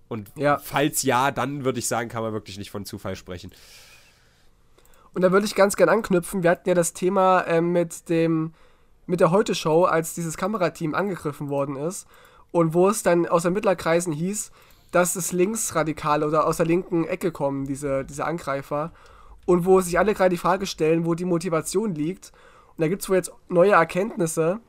Und 0.10 0.30
Ja. 0.36 0.58
falls 0.58 1.04
ja, 1.04 1.32
dann 1.32 1.64
würde 1.64 1.80
ich 1.80 1.88
sagen, 1.88 2.10
kann 2.10 2.22
man 2.22 2.34
wirklich 2.34 2.58
nicht 2.58 2.70
von 2.70 2.86
Zufall 2.86 3.16
sprechen. 3.16 3.52
Und 5.14 5.22
da 5.22 5.32
würde 5.32 5.46
ich 5.46 5.56
ganz 5.56 5.78
gern 5.78 5.88
anknüpfen. 5.88 6.44
Wir 6.44 6.50
hatten 6.50 6.68
ja 6.68 6.76
das 6.76 6.92
Thema 6.92 7.46
ähm, 7.48 7.72
mit 7.72 8.10
dem 8.10 8.54
mit 9.06 9.22
der 9.22 9.32
Heute-Show, 9.32 9.86
als 9.86 10.16
dieses 10.16 10.36
Kamerateam 10.36 10.96
angegriffen 10.96 11.50
worden 11.50 11.76
ist 11.78 12.06
und 12.52 12.74
wo 12.74 12.90
es 12.90 13.04
dann 13.04 13.28
aus 13.28 13.46
Ermittlerkreisen 13.46 14.12
hieß, 14.14 14.52
dass 14.92 15.16
es 15.16 15.32
Linksradikale 15.32 16.28
oder 16.28 16.46
aus 16.46 16.58
der 16.58 16.66
linken 16.66 17.06
Ecke 17.06 17.32
kommen, 17.32 17.66
diese, 17.66 18.04
diese 18.04 18.26
Angreifer. 18.26 18.92
Und 19.46 19.66
wo 19.66 19.80
sich 19.82 19.98
alle 19.98 20.14
gerade 20.14 20.30
die 20.30 20.38
Frage 20.38 20.66
stellen, 20.66 21.06
wo 21.06 21.16
die 21.16 21.26
Motivation 21.26 21.96
liegt. 21.96 22.32
Und 22.78 22.82
da 22.82 22.88
gibt 22.88 23.02
es 23.02 23.10
wohl 23.10 23.18
jetzt 23.18 23.32
neue 23.50 23.72
Erkenntnisse. 23.72 24.60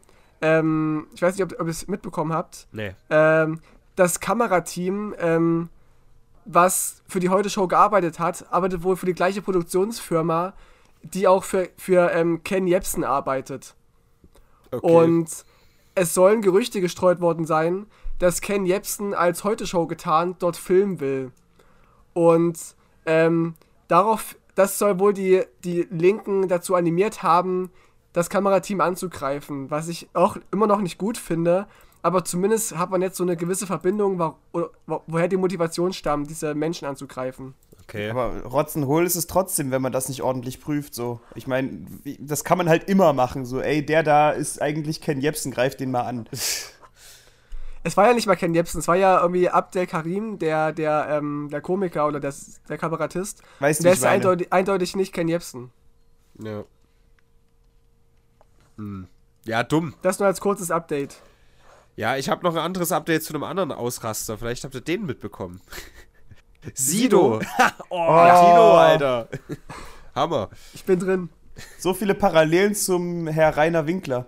Ähm, 0.41 1.07
ich 1.15 1.23
weiß 1.23 1.37
nicht, 1.37 1.45
ob, 1.45 1.61
ob 1.61 1.67
ihr 1.67 1.71
es 1.71 1.87
mitbekommen 1.89 2.33
habt 2.33 2.67
Nee. 2.73 2.95
ähm, 3.11 3.61
das 3.95 4.21
Kamerateam, 4.21 5.15
ähm, 5.19 5.69
was 6.45 7.03
für 7.07 7.21
die 7.21 7.29
Heute-Show 7.29 7.69
gearbeitet 7.69 8.19
hat, 8.19 8.47
arbeitet 8.51 8.83
wohl 8.83 8.97
für 8.97 9.07
die 9.07 9.13
gleiche 9.13 9.43
Produktionsfirma, 9.43 10.55
die 11.03 11.29
auch 11.29 11.45
für, 11.45 11.69
für 11.77 12.11
ähm, 12.13 12.43
Ken 12.43 12.67
Jebsen 12.67 13.05
arbeitet. 13.05 13.75
Okay. 14.73 14.87
Und 14.87 15.45
es 15.95 16.15
sollen 16.15 16.43
Gerüchte 16.43 16.81
gestreut 16.81 17.21
worden 17.21 17.45
sein, 17.45 17.87
dass 18.19 18.41
Ken 18.41 18.67
Jebsen 18.67 19.15
als 19.15 19.45
Heute-Show 19.45 19.87
getarnt 19.87 20.43
dort 20.43 20.57
filmen 20.57 21.01
will. 21.01 21.33
Und 22.15 22.59
ähm, 23.07 23.55
darauf, 23.89 24.37
das 24.55 24.79
soll 24.79 24.99
wohl 24.99 25.13
die, 25.13 25.43
die 25.65 25.87
Linken 25.91 26.49
dazu 26.49 26.75
animiert 26.75 27.23
haben, 27.23 27.71
das 28.13 28.29
Kamerateam 28.31 28.81
anzugreifen, 28.81 29.71
was 29.71 29.89
ich 29.89 30.09
auch 30.13 30.37
immer 30.51 30.67
noch 30.67 30.81
nicht 30.81 30.99
gut 30.99 31.19
finde. 31.19 31.67
Aber 32.03 32.25
zumindest 32.25 32.77
hat 32.77 32.91
man 32.91 33.01
jetzt 33.01 33.17
so 33.17 33.23
eine 33.23 33.37
gewisse 33.37 33.67
Verbindung, 33.67 34.19
wo, 34.19 34.69
wo, 34.87 35.03
woher 35.07 35.29
die 35.29 35.37
Motivation 35.37 35.93
stammt, 35.93 36.29
diese 36.29 36.55
Menschen 36.55 36.87
anzugreifen. 36.87 37.55
okay. 37.81 38.11
Aber 38.11 38.43
Rotzenhohl 38.43 39.07
ist 39.07 39.15
es 39.15 39.29
trotzdem, 39.29 39.71
wenn 39.71 39.83
man 39.83 39.93
das 39.93 40.09
nicht 40.09 40.23
ordentlich 40.23 40.61
prüft. 40.61 40.95
So, 40.95 41.21
ich 41.37 41.47
meine, 41.47 41.87
das 42.19 42.43
kann 42.43 42.59
man 42.59 42.69
halt 42.69 42.89
immer 42.89 43.13
machen. 43.13 43.45
So, 43.47 43.61
ey, 43.61 43.87
der 43.87 44.03
da 44.03 44.31
ist 44.31 44.61
eigentlich 44.61 45.01
Ken 45.01 45.21
Jebsen, 45.21 45.53
greift 45.53 45.81
den 45.81 45.91
mal 45.91 46.03
an. 46.03 46.29
Es 47.85 47.97
war 47.97 48.07
ja 48.07 48.15
nicht 48.15 48.29
mal 48.29 48.37
Ken 48.37 48.55
Jebsen, 48.55 48.79
es 48.79 48.87
war 48.87 48.95
ja 48.95 49.21
irgendwie 49.21 49.49
Abdel 49.49 49.89
Karim, 49.89 50.39
der, 50.39 50.73
der, 50.73 51.09
ähm, 51.11 51.49
der 51.51 51.61
Komiker 51.61 52.07
oder 52.07 52.21
der, 52.21 52.33
der 52.69 52.79
Kabarettist. 52.79 53.43
Weißt 53.59 53.81
du, 53.81 53.83
Der 53.83 53.95
ist 53.95 54.05
eindeutig, 54.05 54.53
eindeutig 54.53 54.95
nicht 54.95 55.13
Ken 55.13 55.27
Jebsen. 55.27 55.73
Ja. 56.41 56.63
Hm. 58.77 59.09
Ja, 59.45 59.63
dumm. 59.63 59.95
Das 60.03 60.19
nur 60.19 60.29
als 60.29 60.41
kurzes 60.41 60.71
Update. 60.71 61.17
Ja, 61.97 62.17
ich 62.17 62.29
habe 62.29 62.43
noch 62.45 62.55
ein 62.55 62.63
anderes 62.63 62.93
Update 62.93 63.23
zu 63.23 63.35
einem 63.35 63.45
anderen 63.45 63.73
Ausraster. 63.73 64.39
Vielleicht 64.39 64.65
habt 64.65 64.75
ihr 64.75 64.81
den 64.81 65.05
mitbekommen. 65.05 65.61
Sido. 66.75 67.41
oh, 67.91 68.07
Tino, 68.07 68.77
Alter. 68.77 69.29
Hammer. 70.15 70.51
Ich 70.75 70.85
bin 70.85 70.99
drin. 70.99 71.29
So 71.79 71.93
viele 71.93 72.15
Parallelen 72.15 72.75
zum 72.75 73.27
Herr 73.27 73.57
Rainer 73.57 73.87
Winkler. 73.87 74.27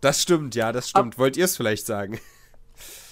Das 0.00 0.22
stimmt, 0.22 0.54
ja, 0.54 0.72
das 0.72 0.90
stimmt. 0.90 1.18
Wollt 1.18 1.36
ihr 1.36 1.44
es 1.44 1.56
vielleicht 1.56 1.86
sagen? 1.86 2.18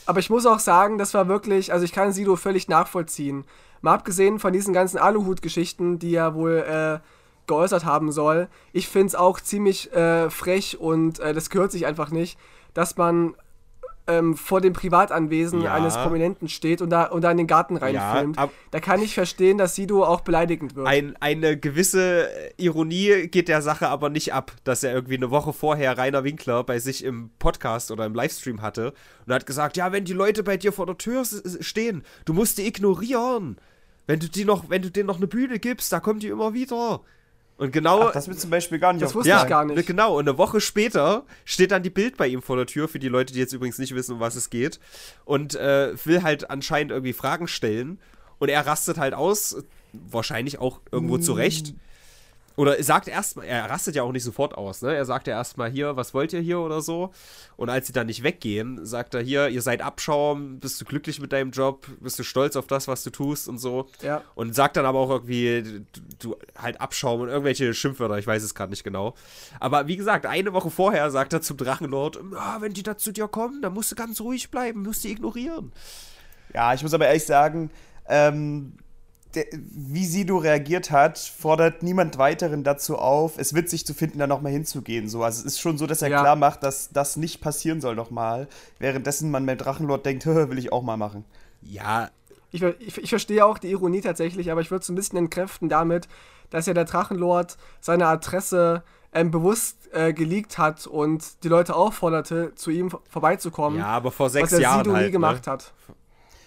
Aber 0.06 0.18
ich 0.18 0.30
muss 0.30 0.46
auch 0.46 0.58
sagen, 0.58 0.98
das 0.98 1.14
war 1.14 1.28
wirklich, 1.28 1.72
also 1.72 1.84
ich 1.84 1.92
kann 1.92 2.12
Sido 2.12 2.36
völlig 2.36 2.68
nachvollziehen. 2.68 3.44
Mal 3.80 3.94
abgesehen 3.94 4.38
von 4.38 4.52
diesen 4.52 4.74
ganzen 4.74 4.98
Aluhut-Geschichten, 4.98 5.98
die 5.98 6.14
er 6.14 6.34
wohl 6.34 6.64
äh, 6.66 7.06
geäußert 7.46 7.84
haben 7.84 8.12
soll. 8.12 8.48
Ich 8.72 8.88
finde 8.88 9.08
es 9.08 9.14
auch 9.14 9.40
ziemlich 9.40 9.92
äh, 9.92 10.30
frech 10.30 10.78
und 10.80 11.18
äh, 11.20 11.32
das 11.34 11.50
gehört 11.50 11.72
sich 11.72 11.86
einfach 11.86 12.10
nicht, 12.10 12.38
dass 12.74 12.96
man 12.96 13.34
ähm, 14.06 14.36
vor 14.36 14.60
dem 14.60 14.74
Privatanwesen 14.74 15.62
Ja. 15.62 15.72
eines 15.72 15.94
Prominenten 15.96 16.48
steht 16.50 16.82
und 16.82 16.90
da, 16.90 17.04
und 17.04 17.22
da 17.22 17.30
in 17.30 17.38
den 17.38 17.46
Garten 17.46 17.78
reinfilmt. 17.78 18.36
ab- 18.36 18.50
da 18.70 18.78
kann 18.78 19.00
ich 19.00 19.14
verstehen, 19.14 19.56
dass 19.56 19.76
Sido 19.76 20.04
auch 20.04 20.20
beleidigend 20.20 20.76
wird. 20.76 20.86
Ein, 20.86 21.16
eine 21.20 21.56
gewisse 21.58 22.28
Ironie 22.58 23.28
geht 23.28 23.48
der 23.48 23.62
Sache 23.62 23.88
aber 23.88 24.10
nicht 24.10 24.34
ab, 24.34 24.52
dass 24.64 24.82
er 24.82 24.92
irgendwie 24.92 25.16
eine 25.16 25.30
Woche 25.30 25.54
vorher 25.54 25.96
Rainer 25.96 26.22
Winkler 26.22 26.64
bei 26.64 26.78
sich 26.80 27.02
im 27.02 27.30
Podcast 27.38 27.90
oder 27.90 28.04
im 28.04 28.14
Livestream 28.14 28.60
hatte 28.60 28.92
und 29.26 29.32
hat 29.32 29.46
gesagt, 29.46 29.78
ja, 29.78 29.90
wenn 29.90 30.04
die 30.04 30.12
Leute 30.12 30.42
bei 30.42 30.58
dir 30.58 30.72
vor 30.72 30.84
der 30.84 30.98
Tür 30.98 31.22
stehen, 31.60 32.02
du 32.26 32.34
musst 32.34 32.58
die 32.58 32.66
ignorieren. 32.66 33.56
Wenn 34.06 34.20
du 34.20 34.28
die 34.28 34.44
noch, 34.44 34.68
wenn 34.68 34.82
du 34.82 34.90
denen 34.90 35.06
noch 35.06 35.16
eine 35.16 35.28
Bühne 35.28 35.58
gibst, 35.58 35.90
da 35.90 35.98
kommen 36.00 36.20
die 36.20 36.28
immer 36.28 36.52
wieder. 36.52 37.00
Und 37.56 37.72
genau 37.72 38.08
Ach, 38.08 38.12
das 38.12 38.26
wird 38.26 38.40
zum 38.40 38.50
Beispiel 38.50 38.78
gar 38.78 38.92
nicht 38.92 39.02
Das 39.02 39.14
wusste 39.14 39.32
aufgefallen. 39.36 39.70
ich 39.70 39.76
gar 39.76 39.76
nicht. 39.76 39.86
Genau, 39.86 40.18
und 40.18 40.28
eine 40.28 40.38
Woche 40.38 40.60
später 40.60 41.24
steht 41.44 41.70
dann 41.70 41.82
die 41.82 41.90
Bild 41.90 42.16
bei 42.16 42.26
ihm 42.26 42.42
vor 42.42 42.56
der 42.56 42.66
Tür, 42.66 42.88
für 42.88 42.98
die 42.98 43.08
Leute, 43.08 43.32
die 43.32 43.38
jetzt 43.38 43.52
übrigens 43.52 43.78
nicht 43.78 43.94
wissen, 43.94 44.14
um 44.14 44.20
was 44.20 44.34
es 44.34 44.50
geht. 44.50 44.80
Und 45.24 45.54
äh, 45.54 45.92
will 46.04 46.22
halt 46.22 46.50
anscheinend 46.50 46.90
irgendwie 46.90 47.12
Fragen 47.12 47.46
stellen. 47.46 48.00
Und 48.38 48.48
er 48.48 48.66
rastet 48.66 48.98
halt 48.98 49.14
aus, 49.14 49.56
wahrscheinlich 49.92 50.58
auch 50.58 50.80
irgendwo 50.90 51.18
zurecht. 51.18 51.74
Oder 52.56 52.80
sagt 52.82 53.08
erstmal, 53.08 53.46
er 53.46 53.68
rastet 53.68 53.96
ja 53.96 54.02
auch 54.04 54.12
nicht 54.12 54.22
sofort 54.22 54.54
aus, 54.54 54.82
ne? 54.82 54.94
Er 54.94 55.04
sagt 55.04 55.26
ja 55.26 55.34
erstmal 55.34 55.70
hier, 55.70 55.96
was 55.96 56.14
wollt 56.14 56.32
ihr 56.32 56.40
hier 56.40 56.60
oder 56.60 56.80
so. 56.80 57.10
Und 57.56 57.68
als 57.68 57.88
sie 57.88 57.92
dann 57.92 58.06
nicht 58.06 58.22
weggehen, 58.22 58.86
sagt 58.86 59.14
er 59.14 59.22
hier, 59.22 59.48
ihr 59.48 59.60
seid 59.60 59.82
Abschaum, 59.82 60.60
bist 60.60 60.80
du 60.80 60.84
glücklich 60.84 61.20
mit 61.20 61.32
deinem 61.32 61.50
Job, 61.50 61.86
bist 62.00 62.18
du 62.18 62.22
stolz 62.22 62.54
auf 62.54 62.66
das, 62.66 62.86
was 62.86 63.02
du 63.02 63.10
tust 63.10 63.48
und 63.48 63.58
so. 63.58 63.88
Ja. 64.02 64.22
Und 64.36 64.54
sagt 64.54 64.76
dann 64.76 64.86
aber 64.86 65.00
auch 65.00 65.10
irgendwie, 65.10 65.84
du, 65.92 66.00
du 66.20 66.36
halt 66.56 66.80
Abschaum 66.80 67.22
und 67.22 67.28
irgendwelche 67.28 67.74
Schimpfwörter, 67.74 68.18
ich 68.18 68.26
weiß 68.26 68.42
es 68.42 68.54
gerade 68.54 68.70
nicht 68.70 68.84
genau. 68.84 69.14
Aber 69.58 69.88
wie 69.88 69.96
gesagt, 69.96 70.24
eine 70.26 70.52
Woche 70.52 70.70
vorher 70.70 71.10
sagt 71.10 71.32
er 71.32 71.42
zum 71.42 71.56
Drachenlord, 71.56 72.20
ah, 72.36 72.58
wenn 72.60 72.72
die 72.72 72.84
da 72.84 72.96
zu 72.96 73.12
dir 73.12 73.26
kommen, 73.26 73.62
dann 73.62 73.74
musst 73.74 73.90
du 73.90 73.96
ganz 73.96 74.20
ruhig 74.20 74.50
bleiben, 74.50 74.82
musst 74.82 75.02
die 75.02 75.10
ignorieren. 75.10 75.72
Ja, 76.52 76.72
ich 76.72 76.82
muss 76.82 76.94
aber 76.94 77.06
ehrlich 77.06 77.24
sagen, 77.24 77.70
ähm, 78.08 78.74
der, 79.36 79.46
wie 79.52 80.04
Sido 80.06 80.36
reagiert 80.38 80.90
hat, 80.90 81.18
fordert 81.18 81.82
niemand 81.82 82.18
weiteren 82.18 82.64
dazu 82.64 82.96
auf, 82.96 83.38
es 83.38 83.54
witzig 83.54 83.86
zu 83.86 83.94
finden, 83.94 84.18
da 84.18 84.26
nochmal 84.26 84.52
hinzugehen. 84.52 85.08
So. 85.08 85.22
Also 85.22 85.40
es 85.40 85.46
ist 85.46 85.60
schon 85.60 85.78
so, 85.78 85.86
dass 85.86 86.02
er 86.02 86.08
Ja. 86.08 86.20
klar 86.20 86.36
macht, 86.36 86.62
dass 86.62 86.90
das 86.90 87.16
nicht 87.16 87.40
passieren 87.40 87.80
soll 87.80 87.94
nochmal. 87.94 88.48
Währenddessen 88.78 89.30
man 89.30 89.44
beim 89.46 89.58
Drachenlord 89.58 90.04
denkt, 90.06 90.24
"Hö, 90.26 90.48
will 90.50 90.58
ich 90.58 90.72
auch 90.72 90.82
mal 90.82 90.96
machen. 90.96 91.24
Ja, 91.62 92.10
Ich, 92.50 92.62
ich, 92.62 92.98
ich 92.98 93.08
verstehe 93.10 93.44
auch 93.44 93.58
die 93.58 93.70
Ironie 93.70 94.00
tatsächlich, 94.00 94.52
aber 94.52 94.60
ich 94.60 94.70
würde 94.70 94.82
es 94.82 94.88
ein 94.88 94.94
bisschen 94.94 95.18
entkräften 95.18 95.68
damit, 95.68 96.06
dass 96.50 96.66
ja 96.66 96.74
der 96.74 96.84
Drachenlord 96.84 97.56
seine 97.80 98.06
Adresse 98.06 98.84
ähm, 99.12 99.30
bewusst 99.32 99.88
äh, 99.92 100.12
geleakt 100.12 100.56
hat 100.58 100.86
und 100.86 101.42
die 101.44 101.48
Leute 101.48 101.74
aufforderte, 101.74 102.52
zu 102.54 102.70
ihm 102.70 102.90
vorbeizukommen. 103.08 103.78
ja, 103.80 103.86
aber 103.86 104.12
vor 104.12 104.30
sechs 104.30 104.52
was 104.52 104.60
Jahren 104.60 104.84
Sido 104.84 104.94
halt, 104.94 105.06
nie 105.06 105.12
gemacht 105.12 105.46
hat. 105.48 105.72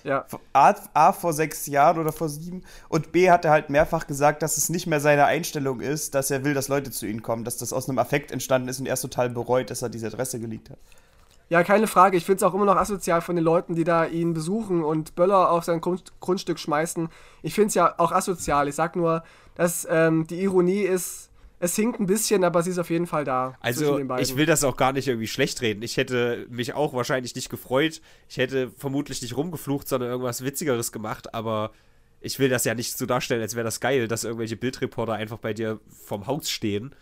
Ja. 0.08 0.26
A, 0.53 0.74
A 0.93 1.12
vor 1.12 1.34
sechs 1.34 1.68
Jahren 1.68 1.99
oder 1.99 2.14
vor 2.14 2.30
sieben 2.30 2.64
und 2.88 3.12
B 3.12 3.30
hat 3.30 3.43
er 3.43 3.51
halt 3.51 3.70
mehrfach 3.70 4.08
gesagt, 4.08 4.41
dass 4.41 4.55
es 4.55 4.70
nicht 4.70 4.88
mehr 4.88 5.01
seine 5.01 5.26
Einstellung 5.26 5.82
ist, 5.82 6.16
dass 6.16 6.32
er 6.32 6.45
will, 6.45 6.53
dass 6.53 6.70
Leute 6.70 6.91
zu 6.91 7.05
ihm 7.05 7.22
kommen, 7.22 7.43
dass 7.43 7.58
das 7.58 7.74
aus 7.74 7.89
einem 7.89 7.99
Affekt 7.99 8.32
entstanden 8.32 8.70
ist 8.70 8.80
und 8.80 8.86
er 8.86 8.93
es 8.93 9.01
total 9.01 9.30
bereut, 9.30 9.70
dass 9.70 9.82
er 9.82 9.89
diese 9.89 10.08
Adresse 10.08 10.39
geleakt 10.39 10.70
hat. 10.70 10.78
ja, 11.49 11.62
keine 11.64 11.88
Frage. 11.88 12.16
Ich 12.16 12.24
finde 12.24 12.38
es 12.38 12.43
auch 12.43 12.53
immer 12.53 12.64
noch 12.64 12.78
asozial 12.78 13.20
von 13.20 13.36
den 13.36 13.43
Leuten, 13.43 13.76
die 13.76 13.84
da 13.84 14.05
ihn 14.05 14.34
besuchen 14.34 14.82
und 14.82 15.16
Böller 15.16 15.51
auf 15.51 15.66
sein 15.66 15.82
Grund, 15.82 16.14
Grundstück 16.22 16.58
schmeißen. 16.58 17.10
Ich 17.41 17.53
finde 17.53 17.68
es 17.68 17.74
ja 17.74 17.93
auch 17.97 18.14
asozial. 18.14 18.70
Ich 18.70 18.76
sag 18.76 18.95
nur, 18.95 19.24
dass 19.55 19.86
ähm, 19.91 20.26
die 20.28 20.41
Ironie 20.41 20.84
ist, 20.84 21.26
es 21.60 21.76
hinkt 21.76 21.99
ein 21.99 22.05
bisschen, 22.05 22.43
aber 22.43 22.62
sie 22.64 22.70
ist 22.72 22.78
auf 22.80 22.89
jeden 22.89 23.08
Fall 23.08 23.24
da. 23.26 23.58
Also, 23.60 23.82
zwischen 23.82 23.97
den 23.97 24.08
beiden. 24.08 24.24
ich 24.24 24.36
will 24.36 24.45
das 24.45 24.64
auch 24.64 24.78
gar 24.78 24.93
nicht 24.93 25.08
irgendwie 25.08 25.28
schlecht 25.28 25.62
reden. 25.62 25.82
Ich 25.82 25.97
hätte 25.97 26.45
mich 26.49 26.74
auch 26.74 26.93
wahrscheinlich 26.93 27.34
nicht 27.36 27.49
gefreut. 27.49 28.01
Ich 28.30 28.38
hätte 28.38 28.72
vermutlich 28.78 29.22
nicht 29.22 29.36
rumgeflucht, 29.36 29.88
sondern 29.88 30.10
irgendwas 30.10 30.43
Witzigeres 30.43 30.91
gemacht, 30.91 31.34
aber 31.34 31.72
ich 32.22 32.39
will 32.39 32.49
das 32.49 32.64
ja 32.66 32.74
nicht 32.74 32.97
so 32.97 33.05
darstellen, 33.05 33.41
als 33.41 33.55
wäre 33.55 33.64
das 33.64 33.80
geil, 33.80 34.08
dass 34.08 34.24
irgendwelche 34.24 34.55
Bildreporter 34.58 35.14
einfach 35.14 35.38
bei 35.38 35.53
dir 35.53 35.80
vom 36.05 36.28
Haus 36.28 36.49
stehen. 36.49 36.93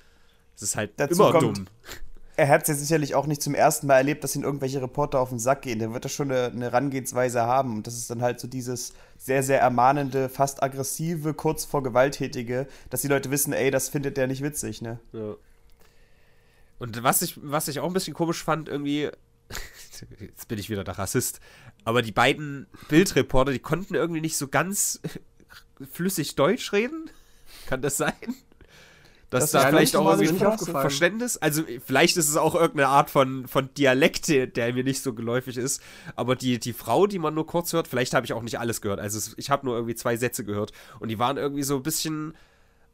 Das 0.53 0.63
ist 0.63 0.75
halt 0.75 0.91
Dazu 0.97 1.13
immer 1.23 1.31
kommt- 1.31 1.57
dumm. 1.57 1.67
Er 2.37 2.49
hat 2.49 2.63
es 2.63 2.67
ja 2.67 2.75
sicherlich 2.75 3.15
auch 3.15 3.27
nicht 3.27 3.41
zum 3.41 3.55
ersten 3.55 3.87
Mal 3.87 3.95
erlebt, 3.95 4.23
dass 4.23 4.35
ihn 4.35 4.43
irgendwelche 4.43 4.81
Reporter 4.81 5.19
auf 5.19 5.29
den 5.29 5.39
Sack 5.39 5.61
gehen. 5.61 5.79
Der 5.79 5.93
wird 5.93 6.03
da 6.03 6.09
schon 6.09 6.31
eine, 6.31 6.47
eine 6.47 6.65
Herangehensweise 6.65 7.41
haben. 7.41 7.77
Und 7.77 7.87
das 7.87 7.95
ist 7.95 8.09
dann 8.09 8.21
halt 8.21 8.39
so 8.39 8.47
dieses 8.47 8.93
sehr, 9.17 9.41
sehr 9.41 9.61
ermahnende, 9.61 10.27
fast 10.27 10.61
aggressive, 10.61 11.33
kurz 11.33 11.63
vor 11.63 11.81
gewalttätige, 11.81 12.67
dass 12.89 13.01
die 13.01 13.07
Leute 13.07 13.31
wissen, 13.31 13.53
ey, 13.53 13.71
das 13.71 13.87
findet 13.87 14.17
der 14.17 14.27
nicht 14.27 14.43
witzig, 14.43 14.81
ne? 14.81 14.99
Ja. 15.13 15.35
Und 16.77 17.03
was 17.03 17.21
ich, 17.21 17.39
was 17.41 17.69
ich 17.69 17.79
auch 17.79 17.87
ein 17.87 17.93
bisschen 17.93 18.13
komisch 18.13 18.43
fand, 18.43 18.67
irgendwie, 18.67 19.09
jetzt 20.19 20.47
bin 20.49 20.59
ich 20.59 20.69
wieder 20.69 20.83
der 20.83 20.97
Rassist, 20.97 21.39
aber 21.85 22.01
die 22.01 22.11
beiden 22.11 22.67
Bildreporter, 22.89 23.53
die 23.53 23.59
konnten 23.59 23.95
irgendwie 23.95 24.21
nicht 24.21 24.35
so 24.35 24.49
ganz 24.49 24.99
flüssig 25.91 26.35
Deutsch 26.35 26.73
reden. 26.73 27.09
Kann 27.67 27.81
das 27.81 27.97
sein? 27.97 28.13
Dass 29.35 29.51
Das 29.51 29.51
da 29.51 29.67
ist 29.67 29.75
vielleicht 29.75 29.95
auch 29.95 30.19
irgendwie. 30.19 30.71
Verständnis, 30.71 31.37
also 31.37 31.63
vielleicht 31.85 32.17
ist 32.17 32.29
es 32.29 32.37
auch 32.37 32.55
irgendeine 32.55 32.87
Art 32.87 33.09
von, 33.09 33.47
von 33.47 33.69
Dialekt, 33.77 34.27
der 34.29 34.73
mir 34.73 34.83
nicht 34.83 35.01
so 35.01 35.13
geläufig 35.13 35.57
ist, 35.57 35.81
aber 36.15 36.35
die, 36.35 36.59
die 36.59 36.73
Frau, 36.73 37.05
die 37.07 37.19
man 37.19 37.33
nur 37.33 37.45
kurz 37.45 37.73
hört, 37.73 37.87
vielleicht 37.87 38.13
habe 38.13 38.25
ich 38.25 38.33
auch 38.33 38.41
nicht 38.41 38.59
alles 38.59 38.81
gehört, 38.81 38.99
also 38.99 39.31
ich 39.37 39.49
habe 39.49 39.65
nur 39.65 39.75
irgendwie 39.75 39.95
zwei 39.95 40.17
Sätze 40.17 40.43
gehört 40.43 40.71
und 40.99 41.09
die 41.09 41.19
waren 41.19 41.37
irgendwie 41.37 41.63
so 41.63 41.75
ein 41.75 41.83
bisschen, 41.83 42.33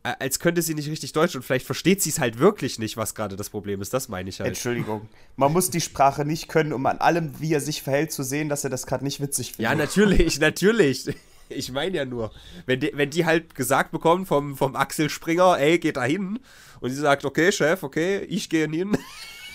äh, 0.04 0.14
als 0.20 0.40
könnte 0.40 0.62
sie 0.62 0.74
nicht 0.74 0.90
richtig 0.90 1.14
Deutsch 1.14 1.36
und 1.36 1.44
vielleicht 1.44 1.66
versteht 1.66 2.02
sie 2.02 2.10
es 2.10 2.20
halt 2.20 2.40
wirklich 2.40 2.80
nicht, 2.80 2.98
was 2.98 3.14
gerade 3.16 3.36
das 3.36 3.50
Problem 3.50 3.82
ist, 3.82 3.94
das 3.94 4.10
meine 4.10 4.30
ich 4.30 4.40
halt. 4.40 4.50
Entschuldigung. 4.50 5.08
Man 5.36 5.54
muss 5.54 5.70
die 5.70 5.82
Sprache 5.82 6.26
nicht 6.26 6.48
können, 6.48 6.74
um 6.74 6.86
an 6.86 6.98
allem, 6.98 7.40
wie 7.40 7.54
er 7.54 7.62
sich 7.62 7.84
verhält, 7.84 8.12
zu 8.12 8.24
sehen, 8.24 8.50
dass 8.50 8.64
er 8.64 8.70
das 8.70 8.86
gerade 8.86 9.04
nicht 9.04 9.22
witzig 9.22 9.54
findet. 9.54 9.64
Ja, 9.64 9.76
natürlich, 9.76 10.40
natürlich. 10.40 11.14
Ich 11.54 11.72
meine 11.72 11.98
ja 11.98 12.06
nur, 12.06 12.32
wenn 12.66 12.80
die, 12.80 12.92
wenn 12.94 13.10
die 13.10 13.26
halt 13.26 13.56
gesagt 13.56 13.92
bekommen 13.92 14.26
vom, 14.26 14.56
vom 14.56 14.76
Axel 14.76 15.10
Springer, 15.10 15.58
ey, 15.60 15.80
geht 15.80 15.98
da 15.98 16.04
hin. 16.04 16.40
Und 16.80 16.90
sie 16.90 16.98
sagt, 16.98 17.26
okay, 17.26 17.52
Chef, 17.52 17.84
okay, 17.84 18.20
ich 18.30 18.50
gehe 18.50 18.68
hin. 18.68 18.98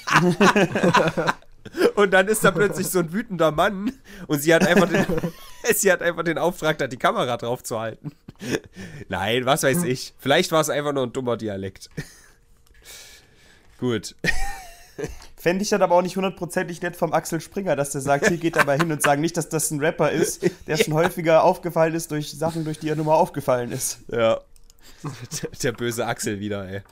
und 1.96 2.12
dann 2.12 2.28
ist 2.28 2.44
da 2.44 2.50
plötzlich 2.50 2.86
so 2.86 3.00
ein 3.00 3.12
wütender 3.12 3.50
Mann 3.50 3.92
und 4.26 4.40
sie 4.40 4.54
hat 4.54 4.66
einfach 4.66 4.88
den, 4.88 5.04
sie 5.74 5.90
hat 5.90 6.02
einfach 6.02 6.22
den 6.22 6.38
Auftrag, 6.38 6.78
da 6.78 6.86
die 6.86 6.96
Kamera 6.96 7.36
drauf 7.36 7.62
zu 7.62 7.80
halten. 7.80 8.12
Nein, 9.08 9.46
was 9.46 9.62
weiß 9.62 9.84
ich. 9.84 10.14
Vielleicht 10.18 10.52
war 10.52 10.60
es 10.60 10.70
einfach 10.70 10.92
nur 10.92 11.04
ein 11.04 11.12
dummer 11.12 11.36
Dialekt. 11.36 11.90
Gut. 13.78 14.14
Fände 15.46 15.62
ich 15.62 15.68
dann 15.68 15.80
aber 15.80 15.94
auch 15.94 16.02
nicht 16.02 16.16
hundertprozentig 16.16 16.82
nett 16.82 16.96
vom 16.96 17.12
Axel 17.12 17.40
Springer, 17.40 17.76
dass 17.76 17.90
der 17.90 18.00
sagt, 18.00 18.26
hier 18.26 18.36
geht 18.36 18.56
er 18.56 18.64
mal 18.64 18.76
hin 18.76 18.90
und 18.90 19.00
sagen 19.00 19.20
nicht, 19.20 19.36
dass 19.36 19.48
das 19.48 19.70
ein 19.70 19.78
Rapper 19.78 20.10
ist, 20.10 20.44
der 20.66 20.76
schon 20.76 20.92
häufiger 20.92 21.44
aufgefallen 21.44 21.94
ist 21.94 22.10
durch 22.10 22.32
Sachen, 22.32 22.64
durch 22.64 22.80
die 22.80 22.88
er 22.88 22.96
nun 22.96 23.06
mal 23.06 23.14
aufgefallen 23.14 23.70
ist. 23.70 24.00
Ja. 24.10 24.40
Der, 25.40 25.50
der 25.62 25.70
böse 25.70 26.04
Axel 26.04 26.40
wieder, 26.40 26.68
ey. 26.68 26.82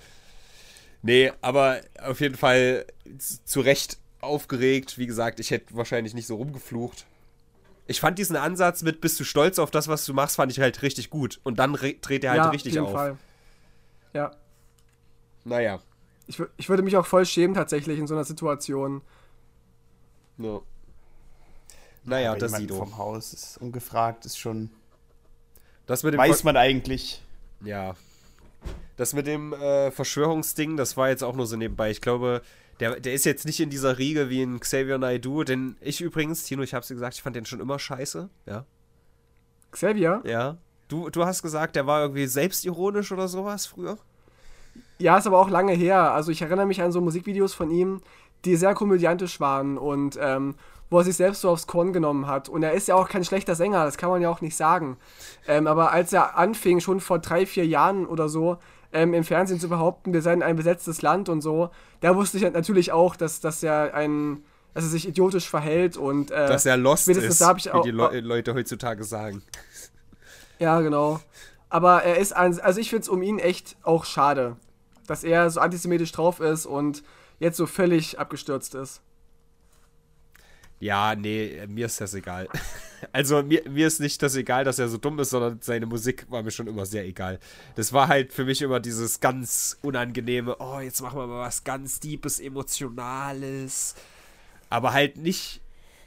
Nee, 1.03 1.33
aber 1.41 1.81
auf 2.01 2.21
jeden 2.21 2.37
Fall 2.37 2.87
zu 3.19 3.61
Recht 3.61 3.99
aufgeregt. 4.21 4.99
Wie 4.99 5.07
gesagt, 5.09 5.41
ich 5.41 5.51
hätte 5.51 5.75
wahrscheinlich 5.77 6.15
nicht 6.15 6.29
so 6.29 6.37
rumgeflucht. 6.37 7.07
Ich 7.89 7.99
fand 7.99 8.21
diesen 8.21 8.37
Ansatz 8.37 8.83
mit, 8.83 9.01
bist 9.01 9.19
du 9.19 9.25
stolz 9.25 9.59
auf 9.59 9.73
das, 9.73 9.89
was 9.89 10.05
du 10.05 10.15
machst, 10.15 10.37
fand 10.37 10.53
ich 10.53 10.61
halt 10.61 10.81
richtig 10.83 11.11
gut. 11.11 11.41
Und 11.43 11.59
dann 11.59 11.75
re- 11.75 11.95
dreht 11.95 12.23
er 12.23 12.31
halt 12.31 12.45
ja, 12.45 12.51
richtig 12.51 12.79
auf 12.79 12.87
jeden 12.87 12.87
auf. 12.87 12.93
Fall. 12.93 13.17
Ja. 14.13 14.31
Naja. 15.43 15.81
Ich, 16.27 16.41
ich 16.57 16.69
würde 16.69 16.83
mich 16.83 16.97
auch 16.97 17.07
voll 17.07 17.27
schämen 17.27 17.55
tatsächlich 17.55 17.99
in 17.99 18.07
so 18.07 18.15
einer 18.15 18.25
Situation. 18.25 19.03
No. 20.37 20.65
Naja, 22.05 22.31
Aber 22.33 22.41
das 22.41 22.53
Sido. 22.53 22.77
vom 22.77 22.97
Haus 22.99 23.33
ist 23.33 23.59
ungefragt, 23.59 24.25
ist 24.27 24.39
schon. 24.39 24.71
Das 25.87 26.03
mit 26.03 26.15
dem 26.15 26.19
Weiß 26.19 26.41
Ver- 26.41 26.47
man 26.47 26.57
eigentlich. 26.57 27.23
Ja. 27.63 27.95
Das 28.97 29.13
mit 29.13 29.27
dem 29.27 29.53
äh, 29.53 29.91
Verschwörungsding, 29.91 30.77
das 30.77 30.97
war 30.97 31.09
jetzt 31.09 31.23
auch 31.25 31.35
nur 31.35 31.47
so 31.47 31.57
nebenbei. 31.57 31.91
Ich 31.91 32.01
glaube, 32.01 32.43
der, 32.81 33.01
der 33.01 33.13
ist 33.15 33.25
jetzt 33.25 33.45
nicht 33.45 33.61
in 33.61 33.71
dieser 33.71 33.99
Riege 33.99 34.31
wie 34.31 34.43
ein 34.43 34.61
Xavier 34.61 34.99
Naidoo, 34.99 35.45
denn 35.45 35.77
ich 35.81 36.01
übrigens, 36.01 36.45
Tino, 36.45 36.63
ich 36.63 36.75
hab's 36.75 36.89
dir 36.89 36.95
gesagt, 36.95 37.15
ich 37.15 37.23
fand 37.23 37.37
den 37.37 37.45
schon 37.47 37.61
immer 37.61 37.79
scheiße. 37.79 38.29
Ja. 38.47 38.65
Xavier? 39.73 40.23
Ja. 40.25 40.57
Du, 40.89 41.11
du 41.11 41.25
hast 41.25 41.43
gesagt, 41.43 41.77
der 41.77 41.87
war 41.87 42.03
irgendwie 42.03 42.27
selbstironisch 42.27 43.11
oder 43.13 43.29
sowas 43.29 43.67
früher? 43.67 43.99
Ja, 44.99 45.19
ist 45.19 45.27
aber 45.27 45.39
auch 45.39 45.51
lange 45.51 45.73
her. 45.73 46.13
Also 46.13 46.31
ich 46.31 46.41
erinnere 46.43 46.67
mich 46.67 46.81
an 46.83 46.93
so 46.93 47.01
Musikvideos 47.01 47.53
von 47.55 47.71
ihm, 47.71 48.01
die 48.45 48.57
sehr 48.57 48.75
komödiantisch 48.75 49.41
waren 49.41 49.77
und 49.79 50.19
ähm, 50.21 50.55
wo 50.91 50.99
er 50.99 51.05
sich 51.05 51.17
selbst 51.17 51.41
so 51.41 51.51
aufs 51.51 51.67
Korn 51.67 51.93
genommen 51.93 52.27
hat. 52.27 52.49
Und 52.49 52.63
er 52.63 52.73
ist 52.73 52.89
ja 52.89 52.95
auch 52.95 53.09
kein 53.09 53.25
schlechter 53.25 53.55
Sänger, 53.55 53.85
das 53.85 53.97
kann 53.97 54.11
man 54.11 54.23
ja 54.23 54.31
auch 54.31 54.41
nicht 54.41 54.57
sagen. 54.57 54.97
Ähm, 55.49 55.67
aber 55.67 55.93
als 55.93 56.13
er 56.13 56.37
anfing, 56.39 56.81
schon 56.81 57.01
vor 57.01 57.19
drei, 57.19 57.47
vier 57.47 57.67
Jahren 57.67 58.07
oder 58.07 58.29
so, 58.29 58.59
ähm, 58.93 59.13
im 59.15 59.25
Fernsehen 59.25 59.59
zu 59.59 59.69
behaupten, 59.69 60.13
wir 60.13 60.23
seien 60.23 60.43
ein 60.43 60.55
besetztes 60.57 61.03
Land 61.03 61.29
und 61.29 61.41
so, 61.41 61.71
da 62.01 62.15
wusste 62.15 62.37
ich 62.37 62.45
natürlich 62.53 62.93
auch, 62.93 63.17
dass, 63.17 63.41
dass 63.41 63.63
er 63.63 63.95
ein, 63.95 64.45
dass 64.75 64.85
er 64.85 64.91
sich 64.91 65.09
idiotisch 65.09 65.49
verhält 65.49 65.97
und 65.97 66.31
äh, 66.31 66.47
Dass 66.47 66.65
er 66.67 66.77
lost 66.77 67.09
ist, 67.09 67.41
da 67.41 67.55
ich 67.57 67.65
wie 67.65 67.71
auch- 67.71 67.83
die 67.83 67.91
Le 67.91 68.21
Leute 68.21 68.55
heutzutage 68.55 69.03
sagen. 69.03 69.43
Ja, 70.59 70.81
genau. 70.81 71.21
Aber 71.71 72.05
er 72.05 72.19
ist, 72.19 72.37
ein, 72.37 72.61
also 72.61 72.79
ich 72.81 72.91
finde 72.91 73.03
es 73.03 73.09
um 73.09 73.23
ihn 73.23 73.39
echt 73.41 73.77
auch 73.83 74.05
schade, 74.05 74.57
dass 75.07 75.25
er 75.25 75.51
so 75.51 75.61
antisemitisch 75.61 76.13
drauf 76.13 76.41
ist 76.41 76.67
und 76.67 77.03
jetzt 77.39 77.57
so 77.57 77.67
völlig 77.67 78.19
abgestürzt 78.19 78.75
ist. 78.75 79.03
Ja, 80.81 81.15
nee, 81.15 81.65
mir 81.69 81.87
ist 81.87 82.01
das 82.01 82.15
egal. 82.15 82.49
Also 83.13 83.43
mir, 83.43 83.69
mir 83.69 83.87
ist 83.87 84.01
nicht 84.01 84.23
das 84.23 84.35
egal, 84.35 84.65
dass 84.65 84.79
er 84.79 84.89
so 84.89 84.97
dumm 84.97 85.19
ist, 85.19 85.29
sondern 85.29 85.59
seine 85.61 85.85
Musik 85.85 86.25
war 86.31 86.43
mir 86.43 86.51
schon 86.51 86.67
immer 86.67 86.87
sehr 86.87 87.05
egal. 87.05 87.39
Das 87.75 87.93
war 87.93 88.09
halt 88.09 88.33
für 88.33 88.47
mich 88.47 88.63
immer 88.63 88.81
dieses 88.81 89.21
ganz 89.21 89.77
unangenehme, 89.83 90.57
oh, 90.59 90.81
jetzt 90.81 91.03
machen 91.03 91.19
wir 91.19 91.27
mal 91.27 91.41
was 91.41 91.65
ganz 91.65 92.01
Deepes, 92.01 92.41
Emotionales. 92.41 93.95
Aber 94.71 94.95
halt 94.95 95.19
nicht, 95.19 95.61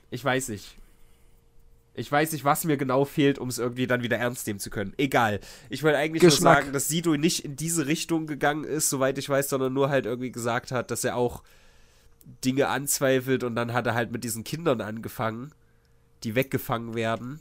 ich 0.09 0.25
weiß 0.25 0.49
nicht. 0.49 0.75
Ich 1.97 2.11
weiß 2.11 2.31
nicht, 2.31 2.45
was 2.45 2.63
mir 2.63 2.77
genau 2.77 3.05
fehlt, 3.05 3.39
um 3.39 3.49
es 3.49 3.57
irgendwie 3.57 3.87
dann 3.87 4.03
wieder 4.03 4.17
ernst 4.17 4.45
nehmen 4.47 4.59
zu 4.59 4.69
können. 4.69 4.93
Egal. 4.97 5.39
Ich 5.69 5.83
wollte 5.83 5.97
eigentlich 5.97 6.21
Geschmack. 6.21 6.41
nur 6.43 6.61
sagen, 6.61 6.73
dass 6.73 6.87
Sido 6.87 7.17
nicht 7.17 7.43
in 7.43 7.55
diese 7.55 7.87
Richtung 7.87 8.27
gegangen 8.27 8.63
ist, 8.63 8.89
soweit 8.89 9.17
ich 9.17 9.27
weiß, 9.27 9.49
sondern 9.49 9.73
nur 9.73 9.89
halt 9.89 10.05
irgendwie 10.05 10.31
gesagt 10.31 10.71
hat, 10.71 10.91
dass 10.91 11.03
er 11.03 11.15
auch 11.15 11.43
Dinge 12.45 12.67
anzweifelt 12.67 13.43
und 13.43 13.55
dann 13.55 13.73
hat 13.73 13.87
er 13.87 13.95
halt 13.95 14.11
mit 14.11 14.23
diesen 14.23 14.43
Kindern 14.43 14.79
angefangen, 14.81 15.51
die 16.23 16.35
weggefangen 16.35 16.93
werden. 16.93 17.39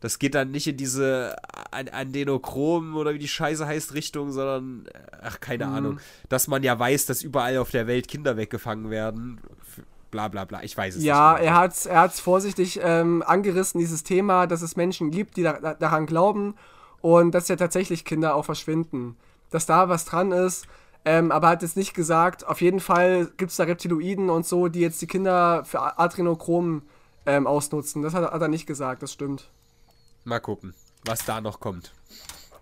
Das 0.00 0.18
geht 0.18 0.34
dann 0.34 0.50
nicht 0.50 0.66
in 0.68 0.76
diese 0.76 1.34
an 1.72 1.88
Adenochrom 1.88 2.96
oder 2.96 3.14
wie 3.14 3.18
die 3.18 3.26
Scheiße 3.28 3.66
heißt 3.66 3.94
Richtung, 3.94 4.30
sondern, 4.30 4.86
ach, 5.22 5.40
keine 5.40 5.66
Mhm. 5.66 5.74
Ahnung. 5.74 6.00
Dass 6.28 6.46
man 6.48 6.62
ja 6.62 6.78
weiß, 6.78 7.06
dass 7.06 7.22
überall 7.22 7.56
auf 7.56 7.70
der 7.70 7.86
Welt 7.86 8.06
Kinder 8.06 8.36
weggefangen 8.36 8.90
werden. 8.90 9.40
Bla 10.10 10.28
bla 10.28 10.44
bla. 10.44 10.62
Ich 10.62 10.76
weiß 10.76 10.96
es 10.96 11.02
Ja, 11.04 11.34
nicht. 11.34 11.44
er 11.46 11.54
hat 11.56 11.86
er 11.86 12.00
hat's 12.00 12.20
vorsichtig 12.20 12.80
ähm, 12.82 13.22
angerissen, 13.26 13.78
dieses 13.80 14.02
Thema, 14.02 14.46
dass 14.46 14.62
es 14.62 14.76
Menschen 14.76 15.10
gibt, 15.10 15.36
die 15.36 15.42
da, 15.42 15.54
da, 15.54 15.74
daran 15.74 16.06
glauben 16.06 16.54
und 17.00 17.32
dass 17.32 17.48
ja 17.48 17.56
tatsächlich 17.56 18.04
Kinder 18.04 18.34
auch 18.34 18.44
verschwinden. 18.44 19.16
Dass 19.50 19.66
da 19.66 19.88
was 19.88 20.04
dran 20.04 20.32
ist, 20.32 20.66
ähm, 21.04 21.30
aber 21.30 21.48
hat 21.48 21.62
jetzt 21.62 21.76
nicht 21.76 21.94
gesagt, 21.94 22.46
auf 22.46 22.60
jeden 22.60 22.80
Fall 22.80 23.30
gibt 23.36 23.50
es 23.50 23.56
da 23.56 23.64
Reptiloiden 23.64 24.30
und 24.30 24.46
so, 24.46 24.68
die 24.68 24.80
jetzt 24.80 25.00
die 25.02 25.06
Kinder 25.06 25.64
für 25.64 25.98
Adrenochrom 25.98 26.82
ähm, 27.26 27.46
ausnutzen. 27.46 28.02
Das 28.02 28.14
hat, 28.14 28.30
hat 28.32 28.40
er 28.42 28.48
nicht 28.48 28.66
gesagt, 28.66 29.02
das 29.02 29.12
stimmt. 29.12 29.50
Mal 30.24 30.40
gucken, 30.40 30.74
was 31.04 31.24
da 31.24 31.40
noch 31.40 31.60
kommt. 31.60 31.92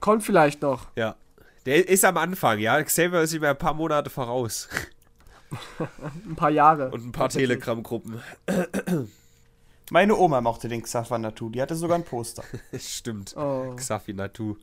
Kommt 0.00 0.22
vielleicht 0.22 0.60
noch. 0.62 0.86
Ja. 0.96 1.16
Der 1.64 1.88
ist 1.88 2.04
am 2.04 2.18
Anfang, 2.18 2.58
ja. 2.58 2.82
Xavier 2.82 3.22
ist 3.22 3.32
ihm 3.32 3.44
ein 3.44 3.56
paar 3.56 3.72
Monate 3.72 4.10
voraus. 4.10 4.68
Ein 6.26 6.36
paar 6.36 6.50
Jahre. 6.50 6.90
Und 6.90 7.06
ein 7.06 7.12
paar. 7.12 7.28
Telegram-Gruppen. 7.28 8.20
Meine 9.90 10.16
Oma 10.16 10.40
mochte 10.40 10.68
den 10.68 10.82
Xafanatu, 10.82 11.50
die 11.50 11.60
hatte 11.60 11.76
sogar 11.76 11.98
ein 11.98 12.04
Poster. 12.04 12.42
Stimmt. 12.78 13.36
Oh. 13.36 13.74
Xafi 13.76 14.14
Natu. 14.14 14.56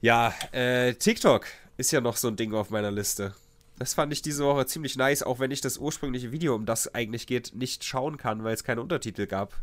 Ja, 0.00 0.34
äh, 0.52 0.94
TikTok 0.94 1.46
ist 1.76 1.90
ja 1.90 2.00
noch 2.00 2.16
so 2.16 2.28
ein 2.28 2.36
Ding 2.36 2.52
auf 2.54 2.70
meiner 2.70 2.90
Liste. 2.90 3.34
Das 3.78 3.94
fand 3.94 4.12
ich 4.12 4.22
diese 4.22 4.44
Woche 4.44 4.66
ziemlich 4.66 4.96
nice, 4.96 5.22
auch 5.22 5.38
wenn 5.38 5.50
ich 5.50 5.60
das 5.60 5.78
ursprüngliche 5.78 6.32
Video, 6.32 6.54
um 6.54 6.66
das 6.66 6.94
eigentlich 6.94 7.26
geht, 7.26 7.54
nicht 7.54 7.84
schauen 7.84 8.16
kann, 8.16 8.44
weil 8.44 8.54
es 8.54 8.64
keine 8.64 8.82
Untertitel 8.82 9.26
gab. 9.26 9.54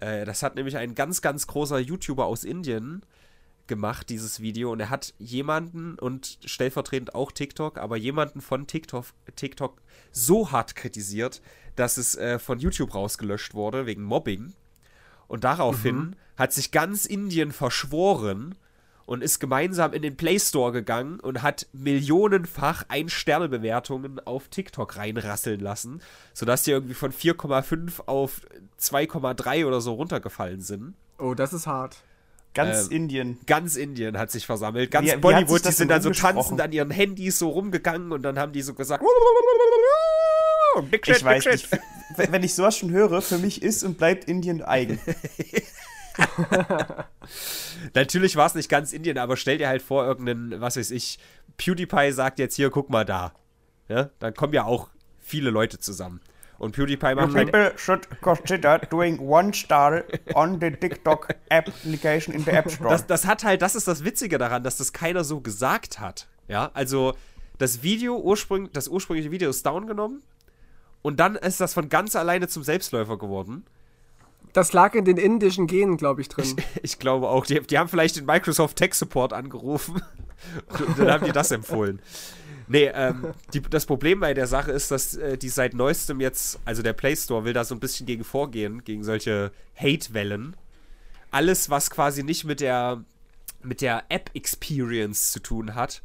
Äh, 0.00 0.24
das 0.24 0.42
hat 0.42 0.56
nämlich 0.56 0.76
ein 0.76 0.94
ganz, 0.94 1.22
ganz 1.22 1.46
großer 1.46 1.78
YouTuber 1.78 2.26
aus 2.26 2.44
Indien 2.44 3.02
gemacht, 3.66 4.08
dieses 4.08 4.40
Video. 4.40 4.72
Und 4.72 4.80
er 4.80 4.90
hat 4.90 5.14
jemanden 5.18 5.98
und 5.98 6.38
stellvertretend 6.44 7.14
auch 7.14 7.32
TikTok, 7.32 7.78
aber 7.78 7.96
jemanden 7.96 8.40
von 8.40 8.66
TikTok, 8.66 9.06
TikTok 9.36 9.80
so 10.10 10.52
hart 10.52 10.76
kritisiert, 10.76 11.40
dass 11.76 11.96
es 11.96 12.16
äh, 12.16 12.38
von 12.38 12.58
YouTube 12.58 12.94
rausgelöscht 12.94 13.54
wurde 13.54 13.86
wegen 13.86 14.02
Mobbing. 14.02 14.52
Und 15.28 15.44
daraufhin 15.44 16.16
hat 16.36 16.52
sich 16.52 16.72
ganz 16.72 17.06
Indien 17.06 17.52
verschworen 17.52 18.54
und 19.06 19.22
ist 19.22 19.40
gemeinsam 19.40 19.92
in 19.92 20.02
den 20.02 20.16
Play 20.16 20.38
Store 20.38 20.72
gegangen 20.72 21.20
und 21.20 21.42
hat 21.42 21.66
millionenfach 21.72 22.84
Ein-Sterne-Bewertungen 22.88 24.20
auf 24.20 24.48
TikTok 24.48 24.96
reinrasseln 24.96 25.60
lassen, 25.60 26.00
sodass 26.34 26.62
die 26.62 26.70
irgendwie 26.70 26.94
von 26.94 27.12
4,5 27.12 28.06
auf 28.06 28.42
2,3 28.80 29.66
oder 29.66 29.80
so 29.80 29.94
runtergefallen 29.94 30.60
sind. 30.60 30.94
oh, 31.18 31.34
das 31.34 31.52
ist 31.52 31.66
hart. 31.66 32.02
Ganz 32.54 32.86
Ähm, 32.86 32.92
Indien. 32.92 33.38
Ganz 33.46 33.76
Indien 33.76 34.18
hat 34.18 34.30
sich 34.30 34.44
versammelt. 34.46 34.90
Ganz 34.90 35.08
Wie- 35.08 35.12
wie 35.12 35.20
Bollywood, 35.20 35.64
das 35.64 35.74
die 35.74 35.78
sind 35.78 35.88
dann 35.88 36.02
so 36.02 36.10
tanzend 36.10 36.60
an 36.60 36.70
ihren 36.72 36.90
Handys 36.90 37.38
so 37.38 37.48
rumgegangen 37.48 38.12
und 38.12 38.22
dann 38.22 38.38
haben 38.38 38.52
die 38.52 38.62
so 38.62 38.74
gesagt, 38.74 39.02
Big 40.90 41.06
Ich 41.08 41.24
weiß 41.24 41.46
nicht. 41.46 41.68
Wenn 42.16 42.42
ich 42.42 42.54
sowas 42.54 42.76
schon 42.76 42.90
höre, 42.90 43.22
für 43.22 43.38
mich 43.38 43.62
ist 43.62 43.82
und 43.84 43.96
bleibt 43.98 44.24
Indien 44.24 44.62
eigen. 44.62 45.00
Natürlich 47.94 48.36
war 48.36 48.46
es 48.46 48.54
nicht 48.54 48.68
ganz 48.68 48.92
Indien, 48.92 49.18
aber 49.18 49.36
stell 49.36 49.58
dir 49.58 49.68
halt 49.68 49.82
vor, 49.82 50.04
irgendeinen, 50.04 50.60
was 50.60 50.76
weiß 50.76 50.90
ich, 50.90 51.18
PewDiePie 51.56 52.12
sagt 52.12 52.38
jetzt 52.38 52.56
hier, 52.56 52.70
guck 52.70 52.90
mal 52.90 53.04
da. 53.04 53.32
Ja, 53.88 54.10
dann 54.18 54.34
kommen 54.34 54.52
ja 54.52 54.64
auch 54.64 54.88
viele 55.20 55.50
Leute 55.50 55.78
zusammen. 55.78 56.20
Und 56.62 56.76
PewDiePie 56.76 57.16
macht 57.16 57.34
halt, 57.34 57.50
People 57.50 57.72
should 57.76 58.08
consider 58.20 58.78
doing 58.78 59.18
one 59.18 59.52
star 59.52 60.04
on 60.34 60.60
the 60.60 60.70
TikTok 60.70 61.26
application 61.50 62.32
in 62.32 62.44
the 62.44 62.52
App 62.52 62.70
Store. 62.70 62.88
das, 62.88 63.04
das 63.04 63.26
hat 63.26 63.42
halt, 63.42 63.62
das 63.62 63.74
ist 63.74 63.88
das 63.88 64.04
Witzige 64.04 64.38
daran, 64.38 64.62
dass 64.62 64.76
das 64.76 64.92
keiner 64.92 65.24
so 65.24 65.40
gesagt 65.40 65.98
hat. 65.98 66.28
Ja, 66.46 66.70
also 66.72 67.14
das 67.58 67.82
Video, 67.82 68.16
ursprünglich, 68.16 68.70
das 68.72 68.86
ursprüngliche 68.86 69.32
Video 69.32 69.50
ist 69.50 69.66
down 69.66 69.88
genommen 69.88 70.22
und 71.02 71.18
dann 71.18 71.34
ist 71.34 71.60
das 71.60 71.74
von 71.74 71.88
ganz 71.88 72.14
alleine 72.14 72.46
zum 72.46 72.62
Selbstläufer 72.62 73.18
geworden. 73.18 73.66
Das 74.52 74.72
lag 74.72 74.94
in 74.94 75.04
den 75.04 75.16
indischen 75.16 75.66
Genen, 75.66 75.96
glaube 75.96 76.20
ich, 76.20 76.28
drin. 76.28 76.54
Ich 76.84 77.00
glaube 77.00 77.28
auch, 77.28 77.44
die, 77.44 77.58
die 77.58 77.76
haben 77.76 77.88
vielleicht 77.88 78.14
den 78.14 78.24
Microsoft 78.24 78.76
Tech 78.76 78.94
Support 78.94 79.32
angerufen 79.32 80.00
und 80.78 80.96
dann 80.96 81.10
haben 81.10 81.24
die 81.24 81.32
das 81.32 81.50
empfohlen. 81.50 82.00
Nee, 82.68 82.90
ähm, 82.94 83.34
die, 83.52 83.60
das 83.62 83.86
Problem 83.86 84.20
bei 84.20 84.34
der 84.34 84.46
Sache 84.46 84.72
ist, 84.72 84.90
dass 84.90 85.14
äh, 85.14 85.36
die 85.36 85.48
seit 85.48 85.74
neuestem 85.74 86.20
jetzt, 86.20 86.60
also 86.64 86.82
der 86.82 86.92
Play 86.92 87.16
Store 87.16 87.44
will 87.44 87.52
da 87.52 87.64
so 87.64 87.74
ein 87.74 87.80
bisschen 87.80 88.06
gegen 88.06 88.24
vorgehen, 88.24 88.84
gegen 88.84 89.04
solche 89.04 89.52
Hate-Wellen. 89.76 90.56
Alles, 91.30 91.70
was 91.70 91.90
quasi 91.90 92.22
nicht 92.22 92.44
mit 92.44 92.60
der, 92.60 93.04
mit 93.62 93.80
der 93.80 94.04
App-Experience 94.08 95.32
zu 95.32 95.40
tun 95.40 95.74
hat 95.74 96.02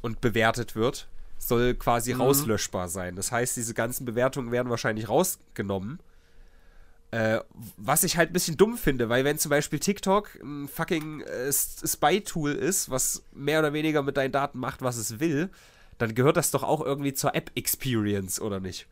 und 0.00 0.20
bewertet 0.20 0.76
wird, 0.76 1.08
soll 1.38 1.74
quasi 1.74 2.12
rauslöschbar 2.12 2.88
sein. 2.88 3.16
Das 3.16 3.32
heißt, 3.32 3.56
diese 3.56 3.74
ganzen 3.74 4.04
Bewertungen 4.04 4.52
werden 4.52 4.68
wahrscheinlich 4.68 5.08
rausgenommen. 5.08 6.00
Äh, 7.12 7.40
was 7.76 8.04
ich 8.04 8.16
halt 8.16 8.30
ein 8.30 8.32
bisschen 8.32 8.56
dumm 8.56 8.76
finde, 8.76 9.08
weil 9.08 9.24
wenn 9.24 9.36
zum 9.36 9.50
Beispiel 9.50 9.80
TikTok 9.80 10.38
ein 10.42 10.68
fucking 10.68 11.22
äh, 11.22 11.50
Spy-Tool 11.52 12.52
ist, 12.52 12.88
was 12.88 13.24
mehr 13.32 13.58
oder 13.58 13.72
weniger 13.72 14.02
mit 14.02 14.16
deinen 14.16 14.30
Daten 14.30 14.60
macht, 14.60 14.80
was 14.80 14.96
es 14.96 15.18
will, 15.18 15.50
dann 16.00 16.14
gehört 16.14 16.36
das 16.36 16.50
doch 16.50 16.62
auch 16.62 16.84
irgendwie 16.84 17.14
zur 17.14 17.34
App-Experience, 17.34 18.40
oder 18.40 18.58
nicht? 18.60 18.86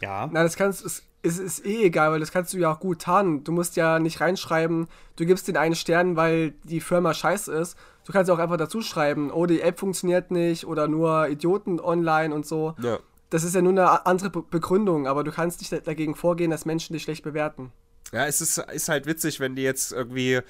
ja. 0.00 0.28
Na, 0.32 0.42
das 0.42 0.56
kannst 0.56 0.84
es, 0.84 1.02
es 1.22 1.38
ist 1.38 1.66
eh 1.66 1.84
egal, 1.84 2.10
weil 2.12 2.20
das 2.20 2.32
kannst 2.32 2.52
du 2.52 2.58
ja 2.58 2.72
auch 2.72 2.80
gut 2.80 3.02
tarnen. 3.02 3.44
Du 3.44 3.52
musst 3.52 3.76
ja 3.76 3.98
nicht 3.98 4.20
reinschreiben, 4.20 4.88
du 5.16 5.26
gibst 5.26 5.46
den 5.48 5.56
einen 5.56 5.74
Stern, 5.74 6.16
weil 6.16 6.54
die 6.64 6.80
Firma 6.80 7.12
scheiße 7.14 7.52
ist. 7.52 7.76
Du 8.04 8.12
kannst 8.12 8.30
auch 8.30 8.38
einfach 8.38 8.56
dazu 8.56 8.80
schreiben, 8.82 9.30
oh, 9.30 9.46
die 9.46 9.60
App 9.60 9.78
funktioniert 9.78 10.30
nicht 10.30 10.66
oder 10.66 10.88
nur 10.88 11.28
Idioten 11.28 11.78
online 11.78 12.34
und 12.34 12.46
so. 12.46 12.74
Ja. 12.82 12.98
Das 13.30 13.44
ist 13.44 13.54
ja 13.54 13.62
nur 13.62 13.72
eine 13.72 14.06
andere 14.06 14.30
Be 14.30 14.42
Begründung, 14.42 15.06
aber 15.06 15.22
du 15.24 15.30
kannst 15.30 15.60
nicht 15.60 15.72
da- 15.72 15.78
dagegen 15.80 16.14
vorgehen, 16.14 16.50
dass 16.50 16.64
Menschen 16.64 16.94
dich 16.94 17.02
schlecht 17.04 17.22
bewerten. 17.22 17.70
Ja, 18.12 18.26
es 18.26 18.40
ist, 18.40 18.58
ist 18.58 18.88
halt 18.88 19.06
witzig, 19.06 19.38
wenn 19.40 19.54
die 19.54 19.62
jetzt 19.62 19.92
irgendwie, 19.92 20.40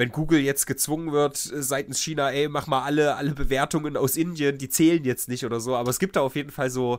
wenn 0.00 0.12
Google 0.12 0.40
jetzt 0.40 0.66
gezwungen 0.66 1.12
wird, 1.12 1.52
äh, 1.52 1.62
seitens 1.62 2.02
China, 2.02 2.30
ey, 2.30 2.48
mach 2.48 2.66
mal 2.66 2.82
alle, 2.82 3.16
alle 3.16 3.32
Bewertungen 3.32 3.98
aus 3.98 4.16
Indien, 4.16 4.56
die 4.56 4.70
zählen 4.70 5.04
jetzt 5.04 5.28
nicht 5.28 5.44
oder 5.44 5.60
so, 5.60 5.76
aber 5.76 5.90
es 5.90 5.98
gibt 5.98 6.16
da 6.16 6.22
auf 6.22 6.36
jeden 6.36 6.50
Fall 6.50 6.70
so, 6.70 6.98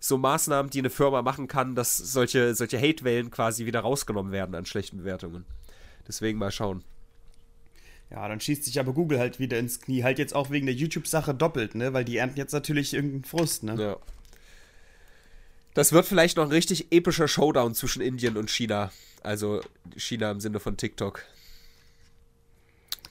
so 0.00 0.18
Maßnahmen, 0.18 0.68
die 0.70 0.80
eine 0.80 0.90
Firma 0.90 1.22
machen 1.22 1.48
kann, 1.48 1.74
dass 1.74 1.96
solche, 1.96 2.54
solche 2.54 2.78
Hate-Wellen 2.78 3.30
quasi 3.30 3.64
wieder 3.64 3.80
rausgenommen 3.80 4.32
werden 4.32 4.54
an 4.54 4.66
schlechten 4.66 4.98
Bewertungen. 4.98 5.46
Deswegen 6.06 6.38
mal 6.38 6.50
schauen. 6.50 6.84
Ja, 8.10 8.28
dann 8.28 8.38
schießt 8.38 8.64
sich 8.64 8.78
aber 8.78 8.92
Google 8.92 9.18
halt 9.18 9.38
wieder 9.38 9.58
ins 9.58 9.80
Knie. 9.80 10.02
Halt 10.02 10.18
jetzt 10.18 10.34
auch 10.34 10.50
wegen 10.50 10.66
der 10.66 10.74
YouTube-Sache 10.74 11.34
doppelt, 11.34 11.74
ne? 11.74 11.94
Weil 11.94 12.04
die 12.04 12.18
ernten 12.18 12.36
jetzt 12.36 12.52
natürlich 12.52 12.92
irgendeinen 12.92 13.24
Frust, 13.24 13.62
ne? 13.62 13.80
Ja. 13.80 13.96
Das 15.72 15.92
wird 15.92 16.04
vielleicht 16.04 16.36
noch 16.36 16.44
ein 16.44 16.50
richtig 16.50 16.88
epischer 16.92 17.28
Showdown 17.28 17.74
zwischen 17.74 18.02
Indien 18.02 18.36
und 18.36 18.50
China. 18.50 18.92
Also 19.22 19.62
China 19.96 20.30
im 20.30 20.40
Sinne 20.40 20.60
von 20.60 20.76
TikTok. 20.76 21.24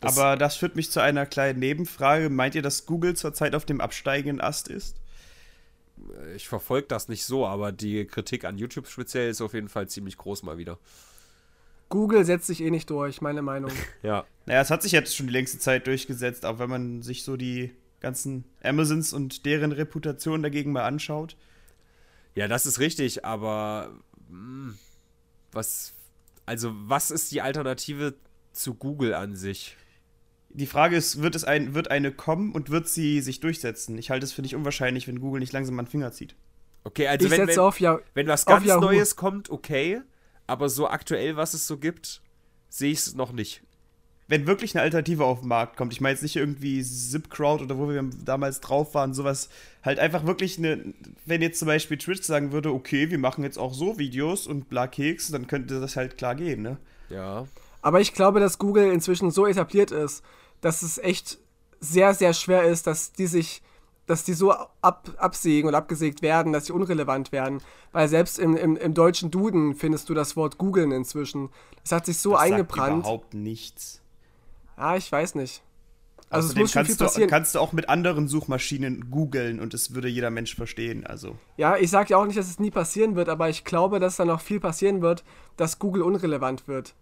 Das- 0.02 0.18
Aber 0.18 0.36
das 0.36 0.56
führt 0.58 0.76
mich 0.76 0.92
zu 0.92 1.00
einer 1.00 1.26
kleinen 1.26 1.60
Nebenfrage. 1.60 2.30
Meint 2.30 2.56
ihr, 2.56 2.62
dass 2.62 2.86
Google 2.86 3.16
zurzeit 3.16 3.56
auf 3.56 3.66
dem 3.66 3.80
absteigenden 3.82 4.42
Ast 4.42 4.68
ist? 4.68 4.98
Ich 6.36 6.48
verfolge 6.48 6.88
das 6.88 7.08
nicht 7.08 7.24
so, 7.26 7.46
aber 7.46 7.72
die 7.72 8.06
Kritik 8.06 8.44
an 8.44 8.58
YouTube 8.58 8.88
speziell 8.88 9.30
ist 9.30 9.42
auf 9.42 9.54
jeden 9.54 9.70
Fall 9.70 9.88
ziemlich 9.88 10.18
groß 10.18 10.42
mal 10.44 10.58
wieder. 10.58 10.80
Google 11.90 12.26
setzt 12.26 12.48
sich 12.48 12.62
eh 12.62 12.72
nicht 12.72 12.90
durch, 12.90 13.22
meine 13.22 13.42
Meinung. 13.42 13.72
Ja. 14.04 14.26
Naja, 14.48 14.62
es 14.62 14.72
hat 14.72 14.82
sich 14.82 14.92
jetzt 14.92 15.16
schon 15.16 15.28
die 15.28 15.34
längste 15.34 15.60
Zeit 15.60 15.86
durchgesetzt, 15.86 16.46
auch 16.46 16.58
wenn 16.58 16.70
man 16.70 17.04
sich 17.04 17.24
so 17.24 17.38
die 17.38 17.72
ganzen 18.00 18.46
Amazons 18.64 19.14
und 19.14 19.46
deren 19.46 19.72
Reputation 19.72 20.42
dagegen 20.42 20.72
mal 20.72 20.84
anschaut. 20.86 21.38
Ja, 22.34 22.48
das 22.48 22.66
ist 22.66 22.80
richtig, 22.80 23.24
aber 23.24 23.92
hm, 24.30 24.76
was, 25.52 25.94
also 26.48 26.72
was 26.74 27.12
ist 27.12 27.32
die 27.32 27.42
Alternative 27.42 28.16
zu 28.52 28.74
Google 28.74 29.14
an 29.14 29.36
sich? 29.36 29.78
Die 30.54 30.66
Frage 30.66 30.96
ist, 30.96 31.22
wird, 31.22 31.36
es 31.36 31.44
ein, 31.44 31.74
wird 31.74 31.92
eine 31.92 32.12
kommen 32.12 32.52
und 32.52 32.70
wird 32.70 32.88
sie 32.88 33.22
sich 33.22 33.40
durchsetzen? 33.40 33.98
Ich 33.98 34.10
halte 34.10 34.26
es 34.26 34.34
für 34.34 34.42
nicht 34.42 34.56
unwahrscheinlich, 34.56 35.08
wenn 35.08 35.20
Google 35.20 35.40
nicht 35.40 35.54
langsam 35.54 35.78
an 35.80 35.86
den 35.86 35.92
Finger 35.92 36.12
zieht. 36.12 36.36
Okay, 36.84 37.08
also 37.08 37.26
ich 37.26 37.32
wenn, 37.32 37.46
setze 37.46 37.58
wenn, 37.58 37.66
auf 37.66 37.80
ja. 37.80 38.00
wenn 38.14 38.28
was 38.28 38.46
ganz. 38.46 38.66
Neues 38.66 39.16
kommt, 39.16 39.50
okay, 39.50 40.02
aber 40.48 40.70
so 40.70 40.88
aktuell, 40.88 41.38
was 41.38 41.54
es 41.54 41.68
so 41.68 41.78
gibt, 41.78 42.22
sehe 42.70 42.92
ich 42.92 43.00
es 43.00 43.16
noch 43.16 43.32
nicht. 43.32 43.62
Wenn 44.28 44.48
wirklich 44.48 44.74
eine 44.76 44.84
Alternative 44.84 45.26
auf 45.26 45.42
den 45.42 45.50
Markt 45.50 45.76
kommt, 45.76 45.92
ich 45.92 46.00
meine 46.00 46.14
jetzt 46.14 46.24
nicht 46.24 46.38
irgendwie 46.38 46.82
ZipCrowd 46.82 47.62
oder 47.62 47.78
wo 47.78 47.90
wir 47.90 48.10
damals 48.24 48.62
drauf 48.62 48.94
waren, 48.96 49.14
sowas, 49.14 49.50
halt 49.84 50.00
einfach 50.00 50.26
wirklich 50.26 50.58
eine, 50.58 50.94
wenn 51.26 51.42
jetzt 51.42 51.60
zum 51.60 51.68
Beispiel 51.68 51.98
Twitch 51.98 52.24
sagen 52.24 52.54
würde, 52.54 52.74
okay, 52.74 53.12
wir 53.12 53.20
machen 53.20 53.44
jetzt 53.44 53.58
auch 53.58 53.74
so 53.74 54.00
Videos 54.00 54.48
und 54.48 54.70
bla 54.70 54.88
Keks, 54.88 55.32
dann 55.32 55.48
könnte 55.48 55.82
das 55.82 55.98
halt 55.98 56.18
klar 56.18 56.36
gehen, 56.36 56.62
ne? 56.62 56.78
Ja. 57.10 57.46
Aber 57.82 58.00
ich 58.00 58.14
glaube, 58.14 58.40
dass 58.40 58.58
Google 58.58 58.92
inzwischen 58.92 59.32
so 59.32 59.46
etabliert 59.46 59.92
ist, 59.92 60.24
dass 60.62 60.82
es 60.82 60.98
echt 60.98 61.40
sehr, 61.80 62.14
sehr 62.14 62.34
schwer 62.34 62.64
ist, 62.64 62.88
dass 62.88 63.12
die 63.12 63.28
sich, 63.28 63.62
dass 64.06 64.24
die 64.24 64.34
so 64.34 64.52
ab, 64.52 65.10
absägen 65.18 65.68
oder 65.68 65.80
abgesägt 65.80 66.22
werden, 66.22 66.54
dass 66.54 66.68
sie 66.68 66.74
unrelevant 66.74 67.32
werden. 67.32 67.62
Weil 67.92 68.08
selbst 68.08 68.40
im, 68.40 68.56
im, 68.56 68.78
im 68.78 68.94
deutschen 68.94 69.32
Duden 69.32 69.76
findest 69.76 70.08
du 70.10 70.14
das 70.14 70.36
Wort 70.36 70.58
googeln 70.58 70.92
inzwischen. 70.92 71.50
Das 71.84 71.92
hat 71.92 72.06
sich 72.06 72.20
so 72.20 72.32
das 72.32 72.42
eingebrannt. 72.42 73.04
Sagt 73.04 73.06
überhaupt 73.06 73.34
nichts. 73.34 74.02
Ah, 74.78 74.96
ich 74.96 75.12
weiß 75.12 75.36
nicht. 75.36 75.64
Also 76.30 76.46
Außerdem 76.46 76.64
es 76.64 76.70
muss 76.70 76.72
schon 76.72 76.86
viel 76.86 76.96
passieren. 76.96 77.28
Du, 77.28 77.36
kannst 77.36 77.56
du 77.56 77.60
auch 77.60 77.74
mit 77.74 77.90
anderen 77.90 78.28
Suchmaschinen 78.30 79.12
googeln 79.12 79.60
und 79.60 79.74
es 79.74 79.94
würde 79.94 80.08
jeder 80.08 80.30
Mensch 80.30 80.56
verstehen. 80.56 81.06
Also. 81.06 81.36
Ja, 81.58 81.76
ich 81.76 81.92
sage 81.92 82.12
ja 82.12 82.18
auch 82.18 82.26
nicht, 82.26 82.38
dass 82.38 82.48
es 82.48 82.58
nie 82.58 82.72
passieren 82.72 83.16
wird, 83.16 83.28
aber 83.28 83.50
ich 83.50 83.66
glaube, 83.66 84.00
dass 84.00 84.16
da 84.16 84.24
noch 84.24 84.40
viel 84.40 84.62
passieren 84.62 85.02
wird, 85.02 85.26
dass 85.58 85.78
Google 85.78 86.04
unrelevant 86.04 86.70
wird. 86.70 86.94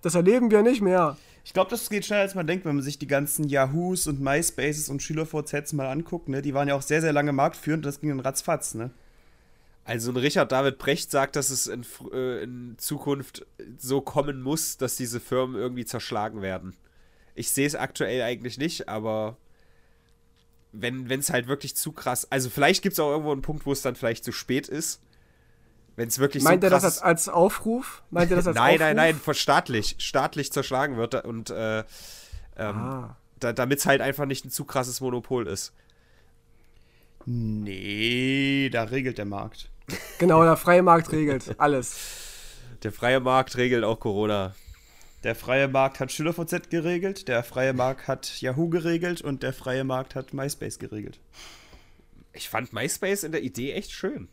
Das 0.00 0.14
erleben 0.14 0.50
wir 0.50 0.62
nicht 0.62 0.80
mehr. 0.80 1.16
Ich 1.44 1.52
glaube, 1.52 1.70
das 1.70 1.90
geht 1.90 2.04
schneller, 2.04 2.22
als 2.22 2.34
man 2.34 2.46
denkt, 2.46 2.64
wenn 2.64 2.76
man 2.76 2.84
sich 2.84 2.98
die 2.98 3.06
ganzen 3.06 3.48
Yahoos 3.48 4.06
und 4.06 4.20
MySpaces 4.20 4.88
und 4.88 5.02
SchülerVZs 5.02 5.72
mal 5.72 5.88
anguckt. 5.88 6.28
Ne? 6.28 6.40
Die 6.40 6.54
waren 6.54 6.68
ja 6.68 6.74
auch 6.74 6.82
sehr, 6.82 7.00
sehr 7.00 7.12
lange 7.12 7.32
marktführend 7.32 7.84
und 7.84 7.86
das 7.86 8.00
ging 8.00 8.10
dann 8.10 8.20
ratzfatz. 8.20 8.74
Ne? 8.74 8.90
Also 9.84 10.12
ein 10.12 10.16
Richard 10.16 10.52
David 10.52 10.78
Brecht 10.78 11.10
sagt, 11.10 11.34
dass 11.34 11.50
es 11.50 11.66
in, 11.66 11.84
äh, 12.12 12.44
in 12.44 12.76
Zukunft 12.78 13.44
so 13.76 14.00
kommen 14.00 14.40
muss, 14.40 14.76
dass 14.76 14.94
diese 14.94 15.18
Firmen 15.18 15.56
irgendwie 15.56 15.84
zerschlagen 15.84 16.42
werden. 16.42 16.76
Ich 17.34 17.50
sehe 17.50 17.66
es 17.66 17.74
aktuell 17.74 18.22
eigentlich 18.22 18.58
nicht, 18.58 18.88
aber 18.88 19.36
wenn 20.72 21.10
es 21.10 21.30
halt 21.30 21.48
wirklich 21.48 21.76
zu 21.76 21.92
krass. 21.92 22.30
Also 22.30 22.48
vielleicht 22.48 22.82
gibt 22.82 22.94
es 22.94 23.00
auch 23.00 23.10
irgendwo 23.10 23.32
einen 23.32 23.42
Punkt, 23.42 23.66
wo 23.66 23.72
es 23.72 23.82
dann 23.82 23.94
vielleicht 23.94 24.24
zu 24.24 24.32
spät 24.32 24.68
ist. 24.68 25.00
Wenn 25.96 26.08
es 26.08 26.18
wirklich 26.18 26.42
Meint 26.42 26.62
so 26.62 26.68
krass... 26.68 26.82
Meint 26.82 26.82
er 26.82 26.86
das 26.86 27.02
als, 27.02 27.28
Aufruf? 27.28 28.02
Meint 28.10 28.30
er 28.30 28.36
das 28.36 28.46
als 28.46 28.56
nein, 28.56 28.74
Aufruf? 28.74 28.80
nein, 28.80 28.96
nein, 28.96 29.20
nein, 29.24 29.34
staatlich, 29.34 29.96
staatlich 29.98 30.52
zerschlagen 30.52 30.96
wird 30.96 31.24
und 31.24 31.50
äh, 31.50 31.80
ähm, 31.80 31.84
ah. 32.56 33.16
da, 33.40 33.52
damit 33.52 33.80
es 33.80 33.86
halt 33.86 34.00
einfach 34.00 34.26
nicht 34.26 34.44
ein 34.44 34.50
zu 34.50 34.64
krasses 34.64 35.00
Monopol 35.00 35.46
ist. 35.46 35.72
Nee, 37.24 38.68
da 38.72 38.84
regelt 38.84 39.18
der 39.18 39.26
Markt. 39.26 39.70
Genau, 40.18 40.42
der 40.42 40.56
freie 40.56 40.82
Markt 40.82 41.12
regelt 41.12 41.54
alles. 41.58 41.96
Der 42.82 42.92
freie 42.92 43.20
Markt 43.20 43.56
regelt 43.56 43.84
auch 43.84 44.00
Corona. 44.00 44.54
Der 45.22 45.36
freie 45.36 45.68
Markt 45.68 46.00
hat 46.00 46.10
SchülerVZ 46.10 46.68
geregelt, 46.68 47.28
der 47.28 47.44
freie 47.44 47.72
Markt 47.72 48.08
hat 48.08 48.40
Yahoo 48.40 48.68
geregelt 48.68 49.22
und 49.22 49.44
der 49.44 49.52
freie 49.52 49.84
Markt 49.84 50.16
hat 50.16 50.32
MySpace 50.32 50.80
geregelt. 50.80 51.20
Ich 52.32 52.48
fand 52.48 52.72
MySpace 52.72 53.22
in 53.22 53.30
der 53.30 53.42
Idee 53.42 53.72
echt 53.72 53.92
schön. 53.92 54.28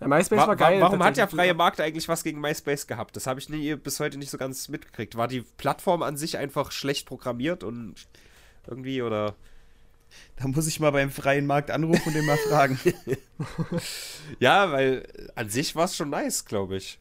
Ja, 0.00 0.08
MySpace 0.08 0.38
war, 0.38 0.48
war 0.48 0.56
geil. 0.56 0.80
Warum 0.80 1.02
hat 1.02 1.16
der 1.16 1.28
freie 1.28 1.54
Markt 1.54 1.80
eigentlich 1.80 2.08
was 2.08 2.22
gegen 2.22 2.40
MySpace 2.40 2.86
gehabt? 2.86 3.16
Das 3.16 3.26
habe 3.26 3.40
ich 3.40 3.48
nie, 3.48 3.74
bis 3.76 3.98
heute 3.98 4.18
nicht 4.18 4.30
so 4.30 4.38
ganz 4.38 4.68
mitgekriegt. 4.68 5.16
War 5.16 5.28
die 5.28 5.42
Plattform 5.56 6.02
an 6.02 6.16
sich 6.16 6.36
einfach 6.36 6.70
schlecht 6.70 7.06
programmiert 7.06 7.64
und 7.64 7.94
irgendwie 8.66 9.02
oder. 9.02 9.34
Da 10.36 10.46
muss 10.48 10.66
ich 10.66 10.80
mal 10.80 10.92
beim 10.92 11.10
freien 11.10 11.46
Markt 11.46 11.70
anrufen 11.70 12.08
und 12.08 12.14
den 12.14 12.26
mal 12.26 12.36
fragen. 12.36 12.78
ja, 14.38 14.70
weil 14.70 15.06
an 15.34 15.48
sich 15.48 15.74
war 15.74 15.84
es 15.84 15.96
schon 15.96 16.10
nice, 16.10 16.44
glaube 16.44 16.76
ich. 16.76 16.98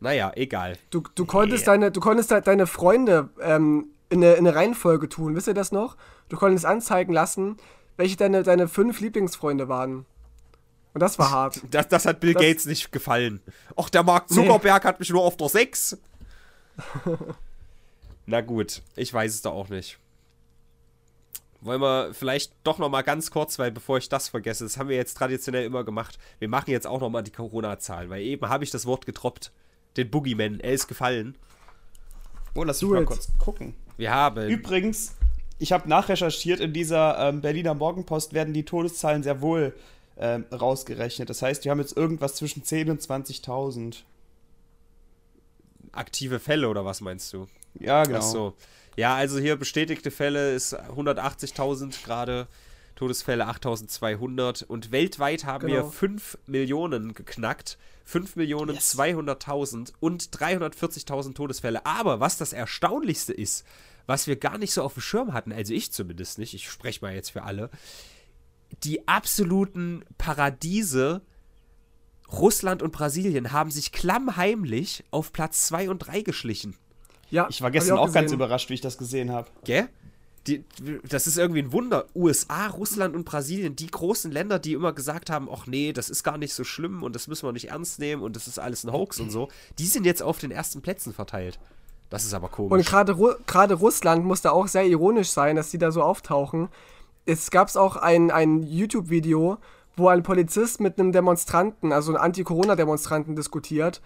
Naja, 0.00 0.32
egal. 0.36 0.76
Du, 0.90 1.02
du 1.14 1.24
konntest, 1.24 1.66
yeah. 1.66 1.74
deine, 1.74 1.90
du 1.90 2.00
konntest 2.00 2.30
deine 2.30 2.66
Freunde 2.66 3.30
ähm, 3.40 3.88
in, 4.10 4.22
eine, 4.22 4.34
in 4.34 4.46
eine 4.46 4.54
Reihenfolge 4.54 5.08
tun, 5.08 5.34
wisst 5.34 5.48
ihr 5.48 5.54
das 5.54 5.72
noch? 5.72 5.96
Du 6.28 6.36
konntest 6.36 6.66
anzeigen 6.66 7.12
lassen, 7.12 7.56
welche 7.96 8.16
deine, 8.16 8.42
deine 8.42 8.68
fünf 8.68 9.00
Lieblingsfreunde 9.00 9.68
waren. 9.68 10.06
Und 10.94 11.00
das 11.00 11.18
war 11.18 11.30
hart. 11.30 11.60
Das, 11.70 11.88
das 11.88 12.06
hat 12.06 12.20
Bill 12.20 12.32
das 12.32 12.42
Gates 12.42 12.66
nicht 12.66 12.92
gefallen. 12.92 13.40
Ach, 13.76 13.90
der 13.90 14.02
Mark 14.02 14.28
Zuckerberg 14.28 14.84
nee. 14.84 14.88
hat 14.88 15.00
mich 15.00 15.10
nur 15.10 15.22
auf 15.22 15.36
der 15.36 15.48
6. 15.48 15.98
Na 18.26 18.40
gut, 18.40 18.80
ich 18.96 19.12
weiß 19.12 19.34
es 19.34 19.42
da 19.42 19.50
auch 19.50 19.68
nicht. 19.68 19.98
Wollen 21.60 21.80
wir 21.80 22.14
vielleicht 22.14 22.52
doch 22.62 22.78
noch 22.78 22.90
mal 22.90 23.02
ganz 23.02 23.30
kurz, 23.30 23.58
weil 23.58 23.70
bevor 23.70 23.98
ich 23.98 24.08
das 24.08 24.28
vergesse, 24.28 24.64
das 24.64 24.76
haben 24.76 24.88
wir 24.88 24.96
jetzt 24.96 25.16
traditionell 25.16 25.64
immer 25.64 25.82
gemacht. 25.82 26.18
Wir 26.38 26.48
machen 26.48 26.70
jetzt 26.70 26.86
auch 26.86 27.00
noch 27.00 27.10
mal 27.10 27.22
die 27.22 27.30
Corona-Zahlen, 27.30 28.10
weil 28.10 28.22
eben 28.22 28.48
habe 28.48 28.64
ich 28.64 28.70
das 28.70 28.86
Wort 28.86 29.06
getroppt 29.06 29.50
den 29.96 30.10
Boogeyman. 30.10 30.60
Er 30.60 30.72
ist 30.72 30.88
gefallen. 30.88 31.36
Oh, 32.54 32.64
lass 32.64 32.82
mich 32.82 32.90
mal 32.90 33.04
kurz 33.04 33.28
gucken. 33.38 33.74
Wir 33.96 34.12
haben. 34.12 34.48
Übrigens, 34.48 35.16
ich 35.58 35.72
habe 35.72 35.88
nachrecherchiert, 35.88 36.60
in 36.60 36.72
dieser 36.72 37.18
ähm, 37.18 37.40
Berliner 37.40 37.74
Morgenpost 37.74 38.32
werden 38.32 38.54
die 38.54 38.64
Todeszahlen 38.64 39.22
sehr 39.22 39.40
wohl 39.40 39.74
ähm, 40.16 40.46
rausgerechnet. 40.52 41.28
Das 41.30 41.42
heißt, 41.42 41.64
wir 41.64 41.70
haben 41.70 41.80
jetzt 41.80 41.96
irgendwas 41.96 42.36
zwischen 42.36 42.62
10.000 42.62 42.90
und 42.90 43.02
20.000. 43.02 43.96
Aktive 45.92 46.40
Fälle 46.40 46.68
oder 46.68 46.84
was 46.84 47.00
meinst 47.00 47.32
du? 47.32 47.46
Ja, 47.78 48.04
genau. 48.04 48.18
Ach 48.18 48.22
so. 48.22 48.54
Ja, 48.96 49.14
also 49.14 49.38
hier 49.38 49.56
bestätigte 49.56 50.10
Fälle 50.10 50.54
ist 50.54 50.74
180.000 50.74 52.04
gerade. 52.04 52.48
Todesfälle 52.96 53.46
8200 53.48 54.62
und 54.62 54.92
weltweit 54.92 55.44
haben 55.44 55.66
genau. 55.66 55.84
wir 55.84 55.90
5 55.90 56.38
Millionen 56.46 57.12
geknackt. 57.14 57.76
5 58.04 58.36
Millionen 58.36 58.74
yes. 58.74 58.96
200.000 58.96 59.92
und 59.98 60.24
340.000 60.24 61.34
Todesfälle. 61.34 61.84
Aber 61.86 62.20
was 62.20 62.36
das 62.36 62.52
Erstaunlichste 62.52 63.32
ist, 63.32 63.64
was 64.06 64.26
wir 64.26 64.36
gar 64.36 64.58
nicht 64.58 64.72
so 64.72 64.82
auf 64.82 64.94
dem 64.94 65.02
Schirm 65.02 65.32
hatten, 65.32 65.52
also 65.52 65.72
ich 65.72 65.90
zumindest 65.92 66.38
nicht, 66.38 66.54
ich 66.54 66.68
spreche 66.68 67.00
mal 67.04 67.14
jetzt 67.14 67.30
für 67.30 67.42
alle, 67.42 67.70
die 68.82 69.06
absoluten 69.06 70.04
Paradiese 70.18 71.22
Russland 72.32 72.82
und 72.82 72.92
Brasilien 72.92 73.52
haben 73.52 73.70
sich 73.70 73.92
klammheimlich 73.92 75.04
auf 75.10 75.32
Platz 75.32 75.66
2 75.66 75.90
und 75.90 75.98
3 76.00 76.22
geschlichen. 76.22 76.76
Ja, 77.30 77.46
ich 77.48 77.62
war 77.62 77.70
gestern 77.70 77.98
auch, 77.98 78.08
auch 78.08 78.12
ganz 78.12 78.32
überrascht, 78.32 78.70
wie 78.70 78.74
ich 78.74 78.80
das 78.80 78.98
gesehen 78.98 79.30
habe. 79.30 79.48
Gell? 79.64 79.88
die, 80.46 80.64
das 81.08 81.26
ist 81.26 81.38
irgendwie 81.38 81.60
ein 81.60 81.72
Wunder. 81.72 82.06
USA, 82.14 82.66
Russland 82.66 83.14
und 83.14 83.24
Brasilien, 83.24 83.76
die 83.76 83.86
großen 83.86 84.30
Länder, 84.30 84.58
die 84.58 84.74
immer 84.74 84.92
gesagt 84.92 85.30
haben, 85.30 85.48
ach 85.50 85.66
nee, 85.66 85.92
das 85.92 86.10
ist 86.10 86.22
gar 86.22 86.38
nicht 86.38 86.52
so 86.52 86.64
schlimm 86.64 87.02
und 87.02 87.14
das 87.14 87.28
müssen 87.28 87.46
wir 87.46 87.52
nicht 87.52 87.70
ernst 87.70 87.98
nehmen 87.98 88.22
und 88.22 88.36
das 88.36 88.46
ist 88.46 88.58
alles 88.58 88.84
ein 88.84 88.92
Hoax 88.92 89.20
und 89.20 89.30
so, 89.30 89.48
die 89.78 89.86
sind 89.86 90.04
jetzt 90.04 90.22
auf 90.22 90.38
den 90.38 90.50
ersten 90.50 90.82
Plätzen 90.82 91.12
verteilt. 91.12 91.58
Das 92.10 92.24
ist 92.24 92.34
aber 92.34 92.48
komisch. 92.48 92.86
Und 92.92 93.46
gerade 93.46 93.74
Russland 93.74 94.24
muss 94.24 94.42
da 94.42 94.50
auch 94.50 94.68
sehr 94.68 94.86
ironisch 94.86 95.30
sein, 95.30 95.56
dass 95.56 95.70
die 95.70 95.78
da 95.78 95.90
so 95.90 96.02
auftauchen. 96.02 96.68
Es 97.26 97.50
gab 97.50 97.74
auch 97.76 97.96
ein, 97.96 98.30
ein 98.30 98.62
YouTube-Video, 98.62 99.58
wo 99.96 100.08
ein 100.08 100.22
Polizist 100.22 100.80
mit 100.80 100.98
einem 100.98 101.12
Demonstranten, 101.12 101.92
also 101.92 102.12
einem 102.12 102.22
Anti-Corona-Demonstranten 102.22 103.36
diskutiert 103.36 104.02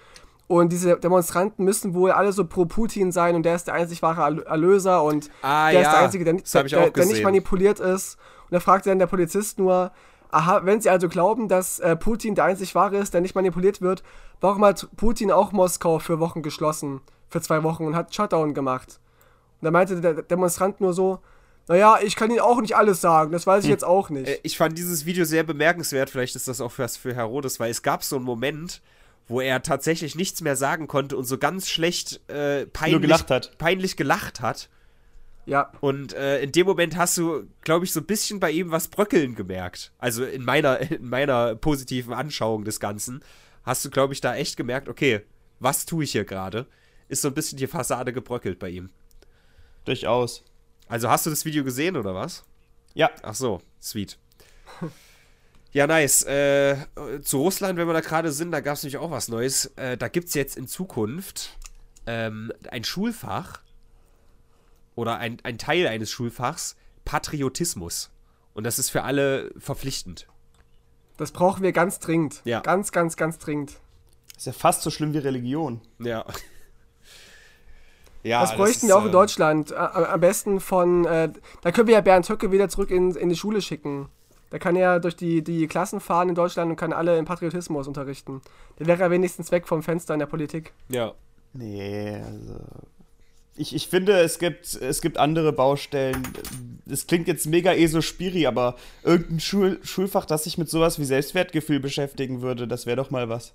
und 0.48 0.72
diese 0.72 0.96
Demonstranten 0.96 1.64
müssen 1.64 1.94
wohl 1.94 2.10
alle 2.10 2.32
so 2.32 2.46
pro 2.46 2.64
Putin 2.64 3.12
sein 3.12 3.36
und 3.36 3.42
der 3.42 3.54
ist 3.54 3.66
der 3.66 3.74
einzig 3.74 4.00
wahre 4.00 4.46
Erlöser 4.46 5.02
und 5.02 5.30
ah, 5.42 5.70
der 5.70 5.80
ja. 5.80 5.86
ist 5.86 5.92
der 5.94 6.02
Einzige, 6.02 6.24
der, 6.24 6.34
der, 6.64 6.90
der, 6.90 7.06
nicht 7.06 7.22
manipuliert 7.22 7.80
ist. 7.80 8.16
Und 8.44 8.54
da 8.54 8.60
fragt 8.60 8.86
dann 8.86 8.98
der 8.98 9.06
Polizist 9.06 9.58
nur, 9.58 9.92
aha, 10.30 10.62
wenn 10.64 10.80
sie 10.80 10.88
also 10.88 11.10
glauben, 11.10 11.48
dass 11.48 11.80
äh, 11.80 11.96
Putin 11.96 12.34
der 12.34 12.44
einzig 12.44 12.74
wahre 12.74 12.96
ist, 12.96 13.12
der 13.12 13.20
nicht 13.20 13.34
manipuliert 13.34 13.82
wird, 13.82 14.02
warum 14.40 14.64
hat 14.64 14.88
Putin 14.96 15.30
auch 15.30 15.52
Moskau 15.52 15.98
für 15.98 16.18
Wochen 16.18 16.40
geschlossen? 16.40 17.02
Für 17.28 17.42
zwei 17.42 17.62
Wochen 17.62 17.84
und 17.84 17.94
hat 17.94 18.14
Shutdown 18.14 18.54
gemacht? 18.54 19.00
Und 19.60 19.66
da 19.66 19.70
meinte 19.70 20.00
der 20.00 20.14
Demonstrant 20.22 20.80
nur 20.80 20.94
so, 20.94 21.18
naja, 21.68 21.98
ich 22.02 22.16
kann 22.16 22.30
Ihnen 22.30 22.40
auch 22.40 22.60
nicht 22.60 22.76
alles 22.76 23.00
sagen, 23.00 23.30
das 23.30 23.46
weiß 23.46 23.64
ich 23.64 23.68
hm. 23.68 23.72
jetzt 23.72 23.84
auch 23.84 24.10
nicht. 24.10 24.28
Äh, 24.28 24.40
ich 24.42 24.56
fand 24.56 24.76
dieses 24.76 25.04
Video 25.04 25.24
sehr 25.24 25.44
bemerkenswert, 25.44 26.10
vielleicht 26.10 26.34
ist 26.34 26.48
das 26.48 26.60
auch 26.60 26.72
was 26.78 26.96
für 26.96 27.14
Herodes, 27.14 27.60
weil 27.60 27.70
es 27.70 27.82
gab 27.82 28.02
so 28.02 28.16
einen 28.16 28.24
Moment, 28.24 28.80
wo 29.28 29.40
er 29.40 29.62
tatsächlich 29.62 30.14
nichts 30.14 30.40
mehr 30.40 30.56
sagen 30.56 30.88
konnte 30.88 31.16
und 31.16 31.24
so 31.24 31.38
ganz 31.38 31.68
schlecht 31.68 32.20
äh, 32.30 32.66
peinlich, 32.66 33.02
gelacht 33.02 33.30
hat. 33.30 33.58
peinlich 33.58 33.96
gelacht 33.96 34.40
hat. 34.40 34.70
Ja. 35.44 35.72
Und 35.80 36.14
äh, 36.14 36.42
in 36.42 36.52
dem 36.52 36.66
Moment 36.66 36.96
hast 36.96 37.16
du, 37.16 37.46
glaube 37.62 37.84
ich, 37.84 37.92
so 37.92 38.00
ein 38.00 38.06
bisschen 38.06 38.40
bei 38.40 38.50
ihm 38.50 38.70
was 38.70 38.88
bröckeln 38.88 39.34
gemerkt. 39.34 39.92
Also 39.98 40.24
in 40.24 40.44
meiner, 40.44 40.78
in 40.90 41.08
meiner 41.08 41.54
positiven 41.54 42.14
Anschauung 42.14 42.64
des 42.64 42.80
Ganzen 42.80 43.22
hast 43.62 43.84
du, 43.84 43.90
glaube 43.90 44.14
ich, 44.14 44.20
da 44.20 44.34
echt 44.34 44.56
gemerkt, 44.56 44.88
okay, 44.88 45.22
was 45.60 45.84
tue 45.86 46.04
ich 46.04 46.12
hier 46.12 46.24
gerade? 46.24 46.66
Ist 47.08 47.22
so 47.22 47.28
ein 47.28 47.34
bisschen 47.34 47.58
die 47.58 47.66
Fassade 47.66 48.12
gebröckelt 48.12 48.58
bei 48.58 48.68
ihm. 48.68 48.90
Durchaus. 49.84 50.44
Also 50.88 51.10
hast 51.10 51.26
du 51.26 51.30
das 51.30 51.44
Video 51.44 51.64
gesehen 51.64 51.96
oder 51.96 52.14
was? 52.14 52.44
Ja. 52.94 53.10
Ach 53.22 53.34
so, 53.34 53.60
sweet. 53.80 54.18
Ja, 55.72 55.86
nice. 55.86 56.22
Äh, 56.22 56.76
zu 57.22 57.38
Russland, 57.38 57.78
wenn 57.78 57.86
wir 57.86 57.92
da 57.92 58.00
gerade 58.00 58.32
sind, 58.32 58.52
da 58.52 58.60
gab 58.60 58.74
es 58.74 58.82
nämlich 58.82 58.96
auch 58.96 59.10
was 59.10 59.28
Neues. 59.28 59.66
Äh, 59.76 59.98
da 59.98 60.08
gibt 60.08 60.28
es 60.28 60.34
jetzt 60.34 60.56
in 60.56 60.66
Zukunft 60.66 61.58
ähm, 62.06 62.52
ein 62.70 62.84
Schulfach 62.84 63.60
oder 64.94 65.18
ein, 65.18 65.38
ein 65.42 65.58
Teil 65.58 65.86
eines 65.86 66.10
Schulfachs 66.10 66.74
Patriotismus. 67.04 68.10
Und 68.54 68.64
das 68.64 68.78
ist 68.78 68.90
für 68.90 69.04
alle 69.04 69.52
verpflichtend. 69.58 70.26
Das 71.18 71.32
brauchen 71.32 71.62
wir 71.62 71.72
ganz 71.72 71.98
dringend. 71.98 72.40
Ja. 72.44 72.60
Ganz, 72.60 72.90
ganz, 72.90 73.16
ganz 73.16 73.38
dringend. 73.38 73.78
ist 74.36 74.46
ja 74.46 74.52
fast 74.52 74.82
so 74.82 74.90
schlimm 74.90 75.12
wie 75.12 75.18
Religion. 75.18 75.80
Ja. 75.98 76.24
Ja 78.22 78.40
das 78.40 78.56
bräuchten 78.56 78.88
wir 78.88 78.96
auch 78.96 79.02
in 79.02 79.08
äh, 79.08 79.12
Deutschland. 79.12 79.72
Am 79.72 80.20
besten 80.20 80.60
von, 80.60 81.04
äh, 81.04 81.30
da 81.62 81.72
können 81.72 81.88
wir 81.88 81.94
ja 81.94 82.00
Bernd 82.00 82.28
Höcke 82.28 82.52
wieder 82.52 82.68
zurück 82.68 82.90
in, 82.90 83.14
in 83.14 83.28
die 83.28 83.36
Schule 83.36 83.62
schicken. 83.62 84.08
Da 84.50 84.58
kann 84.58 84.76
er 84.76 84.98
durch 84.98 85.16
die, 85.16 85.42
die 85.42 85.66
Klassen 85.66 86.00
fahren 86.00 86.30
in 86.30 86.34
Deutschland 86.34 86.70
und 86.70 86.76
kann 86.76 86.92
alle 86.92 87.18
im 87.18 87.26
Patriotismus 87.26 87.86
unterrichten. 87.86 88.40
Der 88.78 88.86
wäre 88.86 89.00
ja 89.00 89.10
wenigstens 89.10 89.52
weg 89.52 89.66
vom 89.66 89.82
Fenster 89.82 90.14
in 90.14 90.20
der 90.20 90.26
Politik. 90.26 90.72
Ja. 90.88 91.14
Nee, 91.52 92.14
also. 92.24 92.60
ich, 93.56 93.74
ich 93.74 93.88
finde, 93.88 94.20
es 94.20 94.38
gibt, 94.38 94.74
es 94.74 95.00
gibt 95.00 95.18
andere 95.18 95.52
Baustellen. 95.52 96.22
Es 96.90 97.06
klingt 97.06 97.28
jetzt 97.28 97.46
mega 97.46 97.72
ESO-Spiri, 97.72 98.46
aber 98.46 98.76
irgendein 99.02 99.40
Schul 99.40 99.80
Schulfach, 99.82 100.24
das 100.24 100.44
sich 100.44 100.56
mit 100.56 100.68
sowas 100.68 100.98
wie 100.98 101.04
Selbstwertgefühl 101.04 101.80
beschäftigen 101.80 102.40
würde, 102.40 102.68
das 102.68 102.86
wäre 102.86 102.96
doch 102.96 103.10
mal 103.10 103.28
was. 103.28 103.54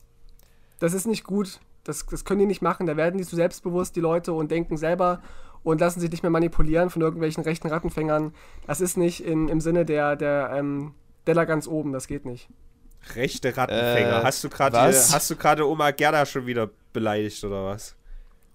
Das 0.79 0.93
ist 0.93 1.07
nicht 1.07 1.23
gut. 1.23 1.59
Das, 1.83 2.05
das 2.05 2.25
können 2.25 2.39
die 2.39 2.45
nicht 2.45 2.61
machen. 2.61 2.85
Da 2.85 2.97
werden 2.97 3.17
die 3.17 3.25
zu 3.25 3.35
selbstbewusst, 3.35 3.95
die 3.95 4.01
Leute, 4.01 4.33
und 4.33 4.51
denken 4.51 4.77
selber 4.77 5.21
und 5.63 5.79
lassen 5.79 5.99
sich 5.99 6.11
nicht 6.11 6.23
mehr 6.23 6.29
manipulieren 6.29 6.89
von 6.89 7.01
irgendwelchen 7.01 7.43
rechten 7.43 7.67
Rattenfängern. 7.67 8.33
Das 8.67 8.81
ist 8.81 8.97
nicht 8.97 9.23
in, 9.23 9.47
im 9.47 9.61
Sinne 9.61 9.85
der, 9.85 10.15
der 10.15 10.51
ähm, 10.53 10.93
Della 11.27 11.45
ganz 11.45 11.67
oben. 11.67 11.93
Das 11.93 12.07
geht 12.07 12.25
nicht. 12.25 12.47
Rechte 13.15 13.55
Rattenfänger. 13.55 14.21
Äh, 14.21 14.23
hast 14.23 14.43
du 14.43 14.49
gerade 14.49 14.77
hast 14.77 15.29
du 15.29 15.35
gerade 15.35 15.67
Oma 15.67 15.91
Gerda 15.91 16.25
schon 16.25 16.45
wieder 16.45 16.69
beleidigt 16.93 17.43
oder 17.43 17.65
was? 17.65 17.95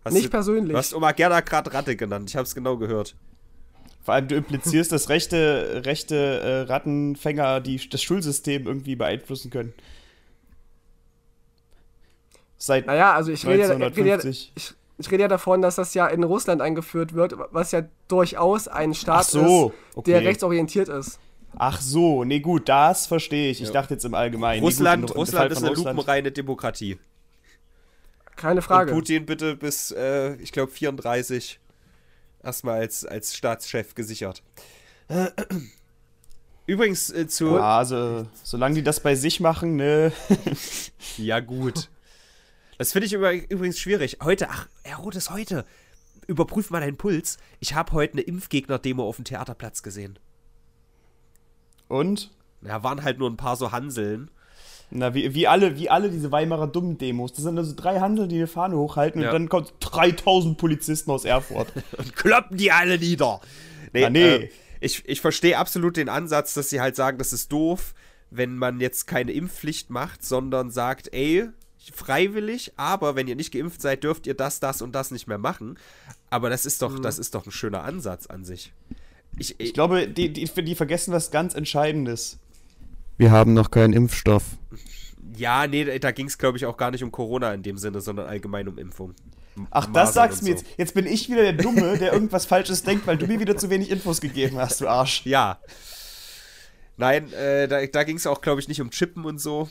Hast 0.05 0.15
nicht 0.15 0.27
du, 0.27 0.31
persönlich. 0.31 0.73
Du 0.73 0.79
hast 0.79 0.95
Oma 0.95 1.13
Gerda 1.13 1.41
gerade 1.41 1.73
Ratte 1.73 1.97
genannt. 1.97 2.31
Ich 2.31 2.37
habe 2.37 2.45
es 2.45 2.55
genau 2.55 2.77
gehört. 2.77 3.15
Vor 4.03 4.15
allem, 4.15 4.29
du 4.29 4.37
implizierst, 4.37 4.91
dass 4.91 5.11
rechte, 5.11 5.83
rechte 5.85 6.17
äh, 6.17 6.61
Rattenfänger 6.63 7.61
die, 7.61 7.89
das 7.91 8.03
Schulsystem 8.03 8.67
irgendwie 8.67 8.97
beeinflussen 8.97 9.51
können. 9.51 9.75
Seit 12.59 12.87
Naja, 12.87 13.15
also 13.15 13.31
ich 13.31 13.47
rede, 13.47 13.61
ja, 13.61 13.65
ich, 13.67 13.71
rede 13.71 14.09
ja, 14.09 14.15
1950. 14.17 14.53
ich, 14.57 14.75
ich 14.99 15.11
rede 15.11 15.23
ja 15.23 15.29
davon, 15.29 15.63
dass 15.63 15.77
das 15.77 15.95
ja 15.95 16.09
in 16.09 16.25
Russland 16.25 16.61
eingeführt 16.61 17.15
wird, 17.15 17.35
was 17.53 17.71
ja 17.71 17.83
durchaus 18.09 18.67
ein 18.69 18.95
Staat 18.95 19.27
so, 19.27 19.73
ist, 19.97 20.07
der 20.07 20.19
okay. 20.19 20.27
rechtsorientiert 20.27 20.89
ist. 20.89 21.21
Ach 21.57 21.81
so, 21.81 22.25
nee, 22.25 22.41
gut, 22.41 22.69
das 22.69 23.07
verstehe 23.07 23.51
ich. 23.51 23.61
Ich 23.63 23.69
Ja. 23.69 23.75
dachte 23.75 23.95
jetzt 23.95 24.05
im 24.05 24.15
Allgemeinen. 24.15 24.63
Russland, 24.63 25.03
nee, 25.03 25.07
gut, 25.09 25.17
Russland 25.17 25.53
ist 25.53 25.59
eine 25.59 25.71
Russland. 25.71 25.97
lupenreine 25.97 26.33
Demokratie. 26.33 26.99
Keine 28.37 28.61
Frage. 28.63 28.93
Und 28.93 28.99
Putin 28.99 29.25
bitte 29.25 29.57
bis, 29.57 29.91
äh, 29.93 30.35
ich 30.37 30.53
glaube, 30.53 30.71
34 30.71 31.59
erstmal 32.43 32.81
als, 32.81 33.05
als 33.05 33.37
Staatschef 33.37 33.95
gesichert. 33.95 34.43
Übrigens 36.67 37.11
äh, 37.11 37.27
zu. 37.27 37.57
Ja, 37.57 37.79
also, 37.79 38.27
solange 38.43 38.77
die 38.77 38.83
das 38.83 39.01
bei 39.01 39.15
sich 39.15 39.41
machen, 39.41 39.77
ne. 39.77 40.13
Ja, 41.17 41.41
gut. 41.41 41.89
Das 42.79 42.93
finde 42.93 43.07
ich 43.07 43.13
über, 43.13 43.33
übrigens 43.33 43.79
schwierig. 43.79 44.19
Heute, 44.23 44.49
ach, 44.51 44.69
Herr 44.85 44.99
Roth 44.99 45.17
ist 45.17 45.31
heute. 45.31 45.65
Überprüf 46.27 46.71
mal 46.71 46.81
deinen 46.81 46.97
Puls. 46.97 47.39
Ich 47.61 47.75
habe 47.75 47.93
heute 47.93 48.15
eine 48.15 48.23
Impfgegner-Demo 48.23 49.03
auf 49.07 49.17
dem 49.17 49.25
Theaterplatz 49.25 49.83
gesehen. 49.83 50.19
Und? 51.89 52.31
Ja, 52.63 52.83
waren 52.83 53.03
halt 53.03 53.19
nur 53.19 53.31
ein 53.31 53.37
paar 53.37 53.57
so 53.57 53.73
Hanseln. 53.73 54.31
Na, 54.91 55.13
wie, 55.15 55.35
wie, 55.35 55.47
alle, 55.47 55.77
wie 55.77 55.91
alle 55.91 56.11
diese 56.11 56.33
Weimarer 56.33 56.67
Dummen-Demos. 56.67 57.33
Das 57.35 57.43
sind 57.45 57.59
also 57.59 57.75
drei 57.77 58.01
Handel, 58.01 58.27
die 58.29 58.37
eine 58.37 58.47
Fahne 58.47 58.77
hochhalten 58.77 59.21
Ja. 59.21 59.29
und 59.29 59.35
dann 59.35 59.49
kommt 59.49 59.75
3000 59.81 60.57
Polizisten 60.57 61.11
aus 61.11 61.25
Erfurt. 61.25 61.69
und 61.99 62.17
kloppen 62.17 62.57
die 62.57 62.73
alle 62.73 62.99
nieder. 62.99 63.41
Nee, 63.93 64.05
Ah, 64.05 64.11
nee. 64.11 64.35
Äh, 64.37 64.51
ich, 64.81 65.07
ich 65.09 65.21
verstehe 65.21 65.59
absolut 65.59 65.97
den 65.97 66.09
Ansatz, 66.09 66.55
dass 66.55 66.71
sie 66.71 66.81
halt 66.81 66.95
sagen, 66.97 67.19
das 67.19 67.33
ist 67.33 67.51
doof, 67.53 67.95
wenn 68.31 68.57
man 68.57 68.81
jetzt 68.81 69.07
keine 69.07 69.33
Impfpflicht 69.33 69.91
macht, 69.91 70.25
sondern 70.25 70.71
sagt, 70.71 71.13
ey, 71.13 71.49
freiwillig, 71.95 72.73
aber 72.77 73.17
wenn 73.17 73.29
ihr 73.29 73.37
nicht 73.37 73.53
geimpft 73.53 73.81
seid, 73.83 74.05
dürft 74.05 74.27
ihr 74.27 74.35
das, 74.35 74.61
das 74.61 74.83
und 74.83 74.93
das 74.93 75.11
nicht 75.11 75.27
mehr 75.27 75.39
machen. 75.39 75.79
Aber 76.31 76.51
das 76.51 76.67
ist 76.67 76.83
doch, 76.83 76.99
das 77.01 77.19
ist 77.19 77.35
doch 77.35 77.47
ein 77.47 77.53
schöner 77.53 77.83
Ansatz 77.85 78.27
an 78.27 78.45
sich. 78.45 78.73
Ich, 79.37 79.59
Ich 79.61 79.75
glaube, 79.75 80.09
die, 80.09 80.33
die, 80.33 80.47
die 80.47 80.75
vergessen 80.75 81.13
was 81.13 81.31
ganz 81.31 81.55
Entscheidendes. 81.55 82.39
Wir 83.17 83.31
haben 83.31 83.55
noch 83.55 83.71
keinen 83.71 83.93
Impfstoff. 83.93 84.45
ja, 85.37 85.67
nee, 85.67 85.99
da 85.99 86.11
ging 86.13 86.27
es, 86.27 86.39
glaube 86.39 86.59
ich, 86.59 86.67
auch 86.67 86.77
gar 86.77 86.91
nicht 86.91 87.03
um 87.03 87.13
Corona 87.13 87.53
in 87.55 87.63
dem 87.63 87.79
Sinne, 87.79 88.01
sondern 88.01 88.27
allgemein 88.27 88.69
um 88.69 88.79
Impfung. 88.79 89.15
Ach, 89.71 89.89
Masern 89.89 89.93
das 89.95 90.15
sagst 90.15 90.41
du 90.41 90.45
mir 90.47 90.57
so. 90.57 90.65
jetzt. 90.65 90.79
Jetzt 90.79 90.95
bin 90.95 91.07
ich 91.07 91.29
wieder 91.29 91.43
der 91.43 91.53
Dumme, 91.53 91.99
der 91.99 92.13
irgendwas 92.13 92.47
Falsches 92.47 92.83
denkt, 92.83 93.07
weil 93.07 93.19
du 93.19 93.27
mir 93.27 93.41
wieder 93.41 93.57
zu 93.57 93.71
wenig 93.71 93.91
Infos 93.91 94.21
gegeben 94.21 94.57
hast, 94.57 94.81
du 94.81 94.89
Arsch. 94.89 95.25
Ja. 95.27 95.59
Nein, 96.97 97.33
äh, 97.33 97.69
da, 97.69 97.85
da 97.87 98.05
ging 98.05 98.17
es 98.17 98.27
auch, 98.27 98.41
glaube 98.41 98.61
ich, 98.61 98.69
nicht 98.69 98.81
um 98.81 98.91
Chippen 98.91 99.25
und 99.25 99.39
so. 99.39 99.69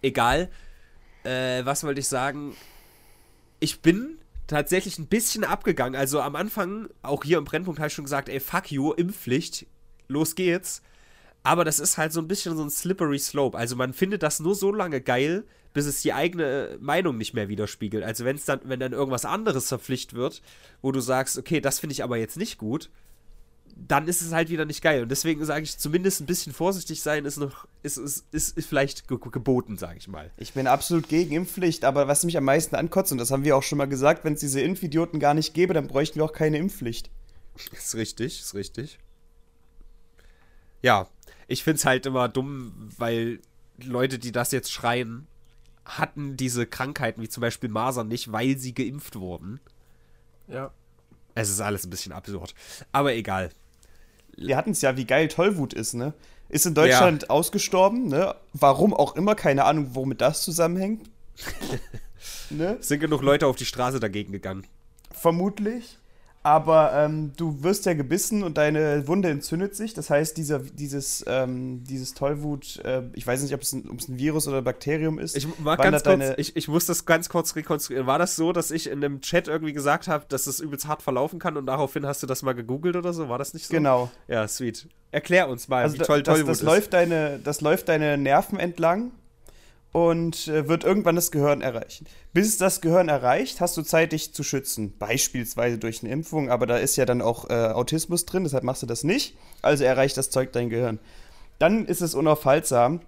Egal. 0.00 0.50
Äh, 1.24 1.64
was 1.64 1.84
wollte 1.84 2.00
ich 2.00 2.08
sagen? 2.08 2.54
Ich 3.60 3.80
bin 3.80 4.18
tatsächlich 4.46 4.98
ein 4.98 5.06
bisschen 5.06 5.44
abgegangen. 5.44 5.98
Also 5.98 6.20
am 6.20 6.36
Anfang, 6.36 6.88
auch 7.02 7.24
hier 7.24 7.38
im 7.38 7.44
Brennpunkt, 7.44 7.78
habe 7.78 7.88
ich 7.88 7.94
schon 7.94 8.04
gesagt, 8.04 8.28
ey, 8.28 8.40
fuck 8.40 8.70
you, 8.70 8.92
Impfpflicht, 8.92 9.66
los 10.08 10.34
geht's. 10.34 10.82
Aber 11.42 11.64
das 11.64 11.80
ist 11.80 11.98
halt 11.98 12.12
so 12.12 12.20
ein 12.20 12.28
bisschen 12.28 12.56
so 12.56 12.62
ein 12.62 12.70
slippery 12.70 13.18
slope. 13.18 13.56
Also 13.56 13.74
man 13.76 13.92
findet 13.92 14.22
das 14.22 14.40
nur 14.40 14.54
so 14.54 14.72
lange 14.72 15.00
geil, 15.00 15.44
bis 15.72 15.86
es 15.86 16.02
die 16.02 16.12
eigene 16.12 16.76
Meinung 16.80 17.16
nicht 17.16 17.34
mehr 17.34 17.48
widerspiegelt. 17.48 18.04
Also 18.04 18.24
wenn 18.24 18.38
dann, 18.46 18.60
wenn 18.64 18.80
dann 18.80 18.92
irgendwas 18.92 19.24
anderes 19.24 19.68
verpflichtet 19.68 20.14
wird, 20.14 20.42
wo 20.82 20.92
du 20.92 21.00
sagst, 21.00 21.38
okay, 21.38 21.60
das 21.60 21.80
finde 21.80 21.94
ich 21.94 22.04
aber 22.04 22.16
jetzt 22.16 22.36
nicht 22.36 22.58
gut, 22.58 22.90
dann 23.76 24.08
ist 24.08 24.22
es 24.22 24.32
halt 24.32 24.48
wieder 24.48 24.64
nicht 24.64 24.82
geil. 24.82 25.02
Und 25.02 25.08
deswegen 25.08 25.44
sage 25.44 25.62
ich, 25.62 25.78
zumindest 25.78 26.20
ein 26.20 26.26
bisschen 26.26 26.52
vorsichtig 26.52 27.02
sein 27.02 27.24
ist 27.24 27.38
noch, 27.38 27.66
ist, 27.82 27.96
ist, 27.96 28.26
ist, 28.32 28.56
ist 28.56 28.68
vielleicht 28.68 29.08
ge 29.08 29.18
geboten, 29.18 29.76
sage 29.76 29.98
ich 29.98 30.08
mal. 30.08 30.30
Ich 30.36 30.52
bin 30.52 30.66
absolut 30.66 31.08
gegen 31.08 31.34
Impfpflicht, 31.34 31.84
aber 31.84 32.08
was 32.08 32.24
mich 32.24 32.36
am 32.36 32.44
meisten 32.44 32.76
ankotzt, 32.76 33.12
und 33.12 33.18
das 33.18 33.30
haben 33.30 33.44
wir 33.44 33.56
auch 33.56 33.62
schon 33.62 33.78
mal 33.78 33.88
gesagt, 33.88 34.24
wenn 34.24 34.34
es 34.34 34.40
diese 34.40 34.60
Impfidioten 34.60 35.20
gar 35.20 35.34
nicht 35.34 35.54
gäbe, 35.54 35.74
dann 35.74 35.88
bräuchten 35.88 36.16
wir 36.16 36.24
auch 36.24 36.32
keine 36.32 36.58
Impfpflicht. 36.58 37.10
Ist 37.72 37.94
richtig, 37.94 38.40
ist 38.40 38.54
richtig. 38.54 38.98
Ja, 40.80 41.08
ich 41.48 41.64
finde 41.64 41.76
es 41.76 41.84
halt 41.84 42.06
immer 42.06 42.28
dumm, 42.28 42.90
weil 42.98 43.40
Leute, 43.82 44.18
die 44.18 44.32
das 44.32 44.52
jetzt 44.52 44.72
schreien, 44.72 45.26
hatten 45.84 46.36
diese 46.36 46.66
Krankheiten 46.66 47.22
wie 47.22 47.28
zum 47.28 47.40
Beispiel 47.40 47.68
Masern 47.68 48.08
nicht, 48.08 48.32
weil 48.32 48.58
sie 48.58 48.74
geimpft 48.74 49.16
wurden. 49.16 49.60
Ja. 50.48 50.72
Es 51.34 51.48
ist 51.48 51.60
alles 51.60 51.84
ein 51.84 51.90
bisschen 51.90 52.12
absurd. 52.12 52.54
Aber 52.92 53.14
egal. 53.14 53.50
Wir 54.36 54.56
hatten 54.56 54.70
es 54.70 54.82
ja, 54.82 54.96
wie 54.96 55.04
geil 55.04 55.28
Tollwut 55.28 55.72
ist, 55.74 55.94
ne? 55.94 56.14
Ist 56.48 56.66
in 56.66 56.74
Deutschland 56.74 57.30
ausgestorben, 57.30 58.08
ne? 58.08 58.34
Warum 58.52 58.92
auch 58.92 59.16
immer, 59.16 59.34
keine 59.34 59.64
Ahnung, 59.64 59.90
womit 59.94 60.20
das 60.20 60.42
zusammenhängt. 60.42 61.08
ne? 62.50 62.76
Sind 62.80 63.00
genug 63.00 63.22
Leute 63.22 63.46
auf 63.46 63.56
die 63.56 63.64
Straße 63.64 64.00
dagegen 64.00 64.32
gegangen. 64.32 64.66
Vermutlich. 65.10 65.98
Aber 66.44 66.92
ähm, 66.94 67.32
du 67.36 67.62
wirst 67.62 67.86
ja 67.86 67.94
gebissen 67.94 68.42
und 68.42 68.58
deine 68.58 69.06
Wunde 69.06 69.28
entzündet 69.30 69.76
sich. 69.76 69.94
Das 69.94 70.10
heißt, 70.10 70.36
dieser, 70.36 70.58
dieses, 70.58 71.24
ähm, 71.28 71.84
dieses 71.84 72.14
Tollwut, 72.14 72.80
äh, 72.84 73.02
ich 73.12 73.24
weiß 73.24 73.42
nicht, 73.42 73.54
ob 73.54 73.60
es, 73.62 73.72
ein, 73.72 73.88
ob 73.88 74.00
es 74.00 74.08
ein 74.08 74.18
Virus 74.18 74.48
oder 74.48 74.60
Bakterium 74.60 75.20
ist. 75.20 75.36
Ich, 75.36 75.46
wandert 75.64 76.02
ganz 76.02 76.02
kurz, 76.02 76.38
ich, 76.38 76.56
ich 76.56 76.66
muss 76.66 76.86
das 76.86 77.06
ganz 77.06 77.28
kurz 77.28 77.54
rekonstruieren. 77.54 78.08
War 78.08 78.18
das 78.18 78.34
so, 78.34 78.52
dass 78.52 78.72
ich 78.72 78.88
in 78.90 79.04
einem 79.04 79.20
Chat 79.20 79.46
irgendwie 79.46 79.72
gesagt 79.72 80.08
habe, 80.08 80.24
dass 80.28 80.48
es 80.48 80.58
übelst 80.58 80.88
hart 80.88 81.02
verlaufen 81.02 81.38
kann 81.38 81.56
und 81.56 81.66
daraufhin 81.66 82.06
hast 82.06 82.24
du 82.24 82.26
das 82.26 82.42
mal 82.42 82.54
gegoogelt 82.54 82.96
oder 82.96 83.12
so? 83.12 83.28
War 83.28 83.38
das 83.38 83.54
nicht 83.54 83.68
so? 83.68 83.74
Genau. 83.74 84.10
Ja, 84.26 84.48
sweet. 84.48 84.88
Erklär 85.12 85.48
uns 85.48 85.68
mal, 85.68 85.82
Also 85.84 85.94
wie 85.94 85.98
da- 85.98 86.04
toll 86.06 86.22
das, 86.24 86.34
Tollwut 86.34 86.50
das 86.50 86.58
ist. 86.58 86.64
läuft 86.64 86.92
deine, 86.92 87.38
das 87.44 87.60
läuft 87.60 87.88
deine 87.88 88.18
Nerven 88.18 88.58
entlang 88.58 89.12
und 89.92 90.48
äh, 90.48 90.68
wird 90.68 90.84
irgendwann 90.84 91.16
das 91.16 91.30
Gehirn 91.30 91.60
erreichen. 91.60 92.06
Bis 92.32 92.48
es 92.48 92.56
das 92.56 92.80
Gehirn 92.80 93.08
erreicht, 93.08 93.60
hast 93.60 93.76
du 93.76 93.82
Zeit, 93.82 94.12
dich 94.12 94.32
zu 94.32 94.42
schützen. 94.42 94.94
Beispielsweise 94.98 95.78
durch 95.78 96.02
eine 96.02 96.10
Impfung, 96.12 96.50
aber 96.50 96.66
da 96.66 96.78
ist 96.78 96.96
ja 96.96 97.04
dann 97.04 97.20
auch 97.20 97.50
äh, 97.50 97.52
Autismus 97.54 98.24
drin, 98.24 98.44
deshalb 98.44 98.64
machst 98.64 98.82
du 98.82 98.86
das 98.86 99.04
nicht. 99.04 99.36
Also 99.60 99.84
erreicht 99.84 100.16
das 100.16 100.30
Zeug 100.30 100.52
dein 100.52 100.70
Gehirn. 100.70 100.98
Dann 101.58 101.84
ist 101.86 102.00
es 102.00 102.14
unaufhaltsam 102.14 103.00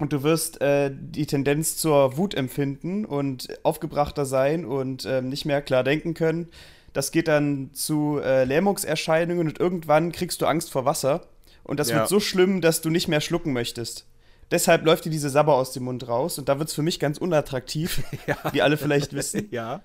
und 0.00 0.12
du 0.12 0.22
wirst 0.24 0.60
äh, 0.60 0.90
die 0.92 1.26
Tendenz 1.26 1.76
zur 1.76 2.16
Wut 2.16 2.34
empfinden 2.34 3.04
und 3.04 3.48
aufgebrachter 3.62 4.26
sein 4.26 4.64
und 4.64 5.06
ähm, 5.06 5.28
nicht 5.28 5.44
mehr 5.44 5.62
klar 5.62 5.84
denken 5.84 6.14
können. 6.14 6.48
Das 6.92 7.12
geht 7.12 7.28
dann 7.28 7.70
zu 7.74 8.18
äh, 8.18 8.42
Lähmungserscheinungen 8.44 9.46
und 9.46 9.60
irgendwann 9.60 10.10
kriegst 10.10 10.42
du 10.42 10.46
Angst 10.46 10.70
vor 10.70 10.84
Wasser. 10.84 11.28
Und 11.62 11.78
das 11.78 11.90
Ja. 11.90 11.96
wird 11.98 12.08
so 12.08 12.18
schlimm, 12.18 12.60
dass 12.60 12.80
du 12.80 12.90
nicht 12.90 13.06
mehr 13.08 13.20
schlucken 13.20 13.52
möchtest. 13.52 14.06
Deshalb 14.50 14.84
läuft 14.86 15.04
dir 15.04 15.10
diese 15.10 15.28
Sabber 15.28 15.54
aus 15.54 15.72
dem 15.72 15.84
Mund 15.84 16.08
raus 16.08 16.38
und 16.38 16.48
da 16.48 16.58
wird 16.58 16.68
es 16.70 16.74
für 16.74 16.82
mich 16.82 16.98
ganz 16.98 17.18
unattraktiv, 17.18 18.02
wie 18.52 18.62
alle 18.62 18.76
vielleicht 18.78 19.12
wissen. 19.12 19.48
ja. 19.50 19.82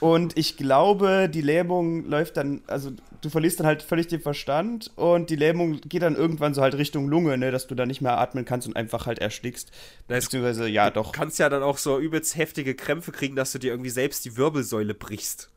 Und 0.00 0.38
ich 0.38 0.56
glaube, 0.56 1.28
die 1.28 1.42
Lähmung 1.42 2.06
läuft 2.08 2.38
dann, 2.38 2.62
also 2.66 2.90
du 3.20 3.28
verlierst 3.28 3.60
dann 3.60 3.66
halt 3.66 3.82
völlig 3.82 4.06
den 4.06 4.20
Verstand 4.22 4.90
und 4.96 5.28
die 5.28 5.36
Lähmung 5.36 5.82
geht 5.82 6.00
dann 6.00 6.16
irgendwann 6.16 6.54
so 6.54 6.62
halt 6.62 6.74
Richtung 6.76 7.08
Lunge, 7.08 7.36
ne, 7.36 7.50
dass 7.50 7.66
du 7.66 7.74
da 7.74 7.84
nicht 7.84 8.00
mehr 8.00 8.16
atmen 8.18 8.46
kannst 8.46 8.66
und 8.66 8.76
einfach 8.76 9.04
halt 9.04 9.18
erstickst. 9.18 9.70
Das- 10.08 10.24
Beziehungsweise, 10.24 10.66
ja, 10.68 10.88
Du 10.88 11.02
doch. 11.02 11.12
kannst 11.12 11.38
ja 11.38 11.50
dann 11.50 11.62
auch 11.62 11.76
so 11.76 11.98
übelst 11.98 12.36
heftige 12.36 12.74
Krämpfe 12.74 13.12
kriegen, 13.12 13.36
dass 13.36 13.52
du 13.52 13.58
dir 13.58 13.72
irgendwie 13.72 13.90
selbst 13.90 14.24
die 14.24 14.38
Wirbelsäule 14.38 14.94
brichst. 14.94 15.50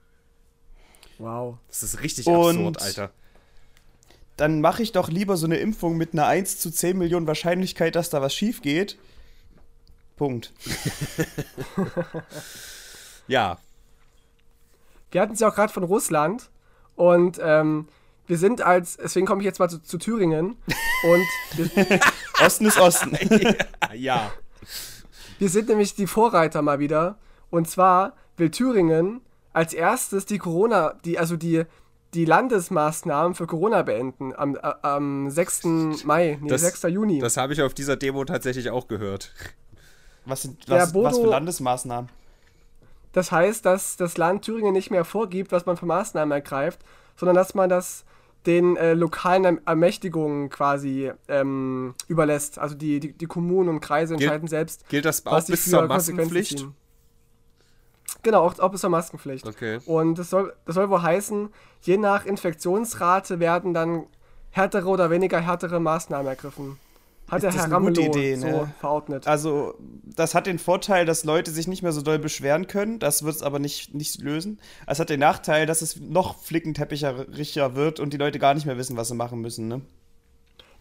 Wow. 1.20 1.58
Das 1.70 1.82
ist 1.84 2.02
richtig 2.04 2.28
Und- 2.28 2.68
absurd, 2.76 2.82
Alter. 2.82 3.12
Dann 4.38 4.62
mache 4.62 4.84
ich 4.84 4.92
doch 4.92 5.10
lieber 5.10 5.36
so 5.36 5.46
eine 5.46 5.58
Impfung 5.58 5.98
mit 5.98 6.14
einer 6.14 6.28
1 6.28 6.60
zu 6.60 6.72
10 6.72 6.98
Millionen 6.98 7.28
Wahrscheinlichkeit, 7.28 7.96
dass 7.96 8.10
da 8.10 8.22
was 8.22 8.34
schief 8.34 8.62
geht. 8.62 8.98
Punkt. 10.16 10.54
Ja. 13.28 13.58
Wir 15.12 15.22
hatten 15.22 15.34
es 15.34 15.40
ja 15.40 15.50
auch 15.50 15.56
gerade 15.56 15.72
von 15.72 15.84
Russland 15.84 16.50
und 16.96 17.40
ähm, 17.42 17.88
wir 18.26 18.38
sind 18.38 18.62
als, 18.62 18.98
deswegen 18.98 19.26
komme 19.26 19.42
ich 19.42 19.46
jetzt 19.46 19.60
mal 19.60 19.70
zu, 19.70 19.82
zu 19.82 19.98
Thüringen 19.98 20.58
und 21.04 21.28
wir, 21.56 22.00
Osten 22.46 22.66
ist 22.66 22.80
Osten. 22.80 23.18
ja. 23.94 24.32
wir 25.40 25.50
sind 25.50 25.70
nämlich 25.70 25.96
die 25.96 26.08
Vorreiter 26.08 26.62
mal 26.62 26.80
wieder 26.80 27.18
und 27.50 27.70
zwar 27.70 28.14
will 28.36 28.52
Thüringen 28.52 29.22
als 29.54 29.74
erstes 29.74 30.26
die 30.26 30.38
Corona, 30.38 30.96
die, 31.06 31.18
also 31.18 31.38
die, 31.38 31.64
die 32.14 32.26
Landesmaßnahmen 32.26 33.36
für 33.36 33.48
Corona 33.48 33.82
beenden 33.84 34.34
am, 34.36 34.56
äh, 34.56 34.60
am 34.82 35.30
6. 35.30 36.04
Mai, 36.06 36.38
nee, 36.42 36.50
Das- 36.50 36.62
6. 36.62 36.84
Juni. 36.90 37.20
Das 37.20 37.38
habe 37.38 37.54
ich 37.54 37.62
auf 37.62 37.74
dieser 37.74 37.96
Demo 37.96 38.24
tatsächlich 38.26 38.70
auch 38.70 38.88
gehört. 38.88 39.34
Was 40.26 40.42
sind 40.44 40.68
was, 40.70 40.92
Bodo- 40.94 41.06
was 41.06 41.18
für 41.20 41.28
Landesmaßnahmen? 41.28 42.10
Das 43.14 43.32
heißt, 43.32 43.66
dass 43.66 43.98
das 43.98 44.18
Land 44.18 44.44
Thüringen 44.44 44.74
nicht 44.74 44.92
mehr 44.92 45.06
vorgibt, 45.06 45.52
was 45.52 45.66
man 45.66 45.78
für 45.78 45.86
Maßnahmen 45.86 46.32
ergreift, 46.32 46.82
sondern 47.16 47.36
dass 47.36 47.56
man 47.56 47.70
das 47.70 48.04
den 48.46 48.78
äh, 48.78 48.94
lokalen 48.94 49.44
Erm- 49.46 49.62
Ermächtigungen 49.66 50.50
quasi 50.50 51.12
ähm, 51.28 51.96
überlässt. 52.08 52.60
Also 52.60 52.76
die, 52.76 53.00
die, 53.00 53.14
die 53.14 53.26
Kommunen 53.26 53.70
und 53.70 53.80
Kreise 53.82 54.14
Gilt- 54.16 54.24
entscheiden 54.24 54.48
selbst, 54.48 54.88
Gilt 54.90 55.06
das 55.06 55.26
auch 55.26 55.32
was 55.34 55.48
sie 55.48 55.54
bis 55.54 55.64
für 55.64 55.70
zur 55.72 55.88
Maskenpflicht? 55.88 56.60
ziehen. 56.60 56.76
Genau, 58.28 58.42
auch, 58.42 58.60
auch 58.60 58.72
bis 58.72 58.82
zur 58.82 58.90
Maskenpflicht. 58.90 59.48
Okay. 59.48 59.80
Und 59.86 60.20
das 60.20 60.30
soll, 60.30 60.54
das 60.66 60.76
soll 60.76 60.90
wohl 60.90 61.02
heißen, 61.02 61.48
je 61.84 61.96
nach 61.96 62.26
Infektionsrate 62.26 63.40
werden 63.40 63.74
dann 63.74 64.04
härtere 64.52 64.90
oder 64.90 65.10
weniger 65.10 65.40
härtere 65.40 65.80
Maßnahmen 65.80 66.28
ergriffen. 66.28 66.78
Hat 67.30 67.44
der 67.44 67.52
Ist 67.52 67.56
das 67.56 67.68
Herr 67.70 67.78
eine 67.78 67.86
gute 67.86 68.02
Ramelow 68.02 68.18
Idee, 68.18 68.36
so 68.36 68.48
ne? 68.48 68.74
verordnet. 68.82 69.28
Also, 69.28 69.76
das 70.04 70.36
hat 70.36 70.46
den 70.46 70.60
Vorteil, 70.60 71.06
dass 71.06 71.24
Leute 71.24 71.52
sich 71.52 71.70
nicht 71.70 71.84
mehr 71.84 71.94
so 71.94 72.02
doll 72.02 72.20
beschweren 72.20 72.68
können. 72.68 73.00
Das 73.00 73.24
wird 73.24 73.34
es 73.34 73.44
aber 73.44 73.60
nicht, 73.60 73.94
nicht 73.94 74.22
lösen. 74.22 74.60
Es 74.88 75.00
hat 75.00 75.10
den 75.10 75.22
Nachteil, 75.22 75.66
dass 75.66 75.82
es 75.82 75.96
noch 75.98 76.38
flickenteppicher 76.42 77.76
wird 77.76 78.02
und 78.02 78.12
die 78.12 78.18
Leute 78.18 78.40
gar 78.40 78.56
nicht 78.56 78.66
mehr 78.66 78.78
wissen, 78.78 78.98
was 78.98 79.08
sie 79.08 79.16
machen 79.16 79.40
müssen. 79.40 79.70
Ne? 79.70 79.84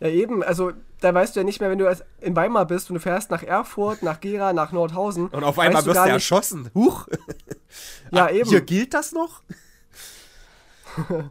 Ja, 0.00 0.08
eben, 0.08 0.42
also 0.42 0.72
da 1.00 1.14
weißt 1.14 1.34
du 1.36 1.40
ja 1.40 1.44
nicht 1.44 1.60
mehr, 1.60 1.70
wenn 1.70 1.78
du 1.78 1.90
in 2.20 2.36
Weimar 2.36 2.66
bist 2.66 2.90
und 2.90 2.94
du 2.94 3.00
fährst 3.00 3.30
nach 3.30 3.42
Erfurt, 3.42 4.02
nach 4.02 4.20
Gera, 4.20 4.52
nach 4.52 4.72
Nordhausen. 4.72 5.28
Und 5.28 5.42
auf 5.44 5.58
einmal 5.58 5.82
du 5.82 5.88
wirst 5.88 5.98
du 5.98 6.02
nicht- 6.04 6.12
erschossen. 6.12 6.70
Huch. 6.74 7.08
Ja, 8.12 8.26
Ah, 8.26 8.30
eben. 8.30 8.48
Hier 8.48 8.60
gilt 8.60 8.92
das 8.94 9.12
noch? 9.12 9.42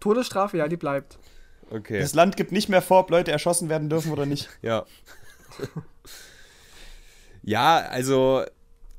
Todesstrafe, 0.00 0.56
ja, 0.58 0.68
die 0.68 0.76
bleibt. 0.76 1.18
Okay. 1.70 2.00
Das 2.00 2.14
Land 2.14 2.36
gibt 2.36 2.52
nicht 2.52 2.68
mehr 2.68 2.82
vor, 2.82 3.00
ob 3.00 3.10
Leute 3.10 3.30
erschossen 3.32 3.68
werden 3.68 3.88
dürfen 3.88 4.12
oder 4.12 4.26
nicht. 4.26 4.48
Ja. 4.62 4.84
ja, 7.42 7.78
also 7.78 8.44